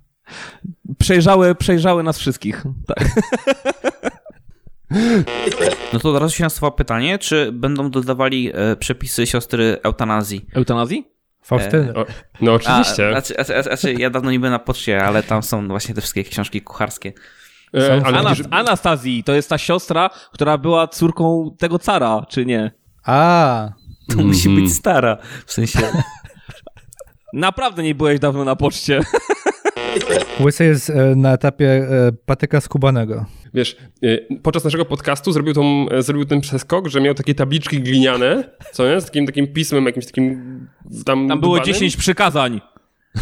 Przejrzały, 0.99 1.55
przejrzały 1.55 2.03
nas 2.03 2.17
wszystkich. 2.19 2.63
Tak. 2.87 3.09
No 5.93 5.99
to 5.99 6.09
od 6.09 6.21
razu 6.21 6.35
się 6.35 6.43
nasuwa 6.43 6.71
pytanie, 6.71 7.19
czy 7.19 7.51
będą 7.51 7.89
dodawali 7.91 8.51
e, 8.53 8.75
przepisy 8.75 9.27
siostry 9.27 9.77
eutanazji? 9.83 10.45
Eutanazji? 10.53 11.07
Faustyny. 11.41 11.93
O, 11.93 12.05
no 12.41 12.53
oczywiście. 12.53 13.07
A, 13.07 13.11
znaczy, 13.21 13.33
znaczy, 13.45 13.63
znaczy, 13.63 13.93
ja 13.93 14.09
dawno 14.09 14.31
nie 14.31 14.39
byłem 14.39 14.51
na 14.53 14.59
poczcie, 14.59 15.03
ale 15.03 15.23
tam 15.23 15.43
są 15.43 15.67
właśnie 15.67 15.95
te 15.95 16.01
wszystkie 16.01 16.23
książki 16.23 16.61
kucharskie. 16.61 17.13
E, 17.77 18.01
ale 18.05 18.19
Anas 18.19 18.37
widzisz, 18.37 18.51
Anastazji, 18.51 19.23
to 19.23 19.33
jest 19.33 19.49
ta 19.49 19.57
siostra, 19.57 20.09
która 20.31 20.57
była 20.57 20.87
córką 20.87 21.55
tego 21.59 21.79
cara, 21.79 22.25
czy 22.29 22.45
nie? 22.45 22.71
A, 23.05 23.69
To 24.09 24.17
musi 24.23 24.49
być 24.49 24.73
stara, 24.73 25.17
w 25.45 25.53
sensie... 25.53 25.79
Naprawdę 27.33 27.83
nie 27.83 27.95
byłeś 27.95 28.19
dawno 28.19 28.43
na 28.43 28.55
poczcie. 28.55 28.99
Łysy 30.39 30.65
jest 30.65 30.89
e, 30.89 31.15
na 31.15 31.33
etapie 31.33 31.67
e, 31.69 32.11
patyka 32.25 32.61
skubanego. 32.61 33.25
wiesz, 33.53 33.77
e, 34.03 34.17
podczas 34.43 34.63
naszego 34.63 34.85
podcastu 34.85 35.31
zrobił, 35.31 35.53
tą, 35.53 35.85
zrobił 35.99 36.25
ten 36.25 36.41
przeskok, 36.41 36.87
że 36.87 37.01
miał 37.01 37.13
takie 37.13 37.35
tabliczki 37.35 37.81
gliniane, 37.81 38.43
co 38.71 38.89
nie? 38.89 39.01
Z 39.01 39.05
takim, 39.05 39.25
takim 39.25 39.47
pismem, 39.47 39.85
jakimś 39.85 40.05
takim 40.05 40.67
tam 41.05 41.27
Tam 41.27 41.39
było 41.39 41.55
dubanym. 41.55 41.73
10 41.73 41.97
przykazań. 41.97 42.61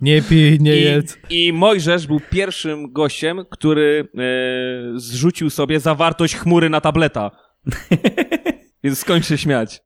Nie 0.00 0.22
pij, 0.22 0.58
nie 0.60 0.76
I, 0.76 0.82
jedz. 0.82 1.18
I 1.30 1.52
Mojżesz 1.52 2.06
był 2.06 2.20
pierwszym 2.30 2.92
gościem, 2.92 3.44
który 3.50 4.08
e, 4.14 4.98
zrzucił 5.00 5.50
sobie 5.50 5.80
zawartość 5.80 6.36
chmury 6.36 6.70
na 6.70 6.80
tableta. 6.80 7.30
Więc 8.84 8.98
skończ 8.98 9.26
się 9.26 9.38
śmiać. 9.38 9.80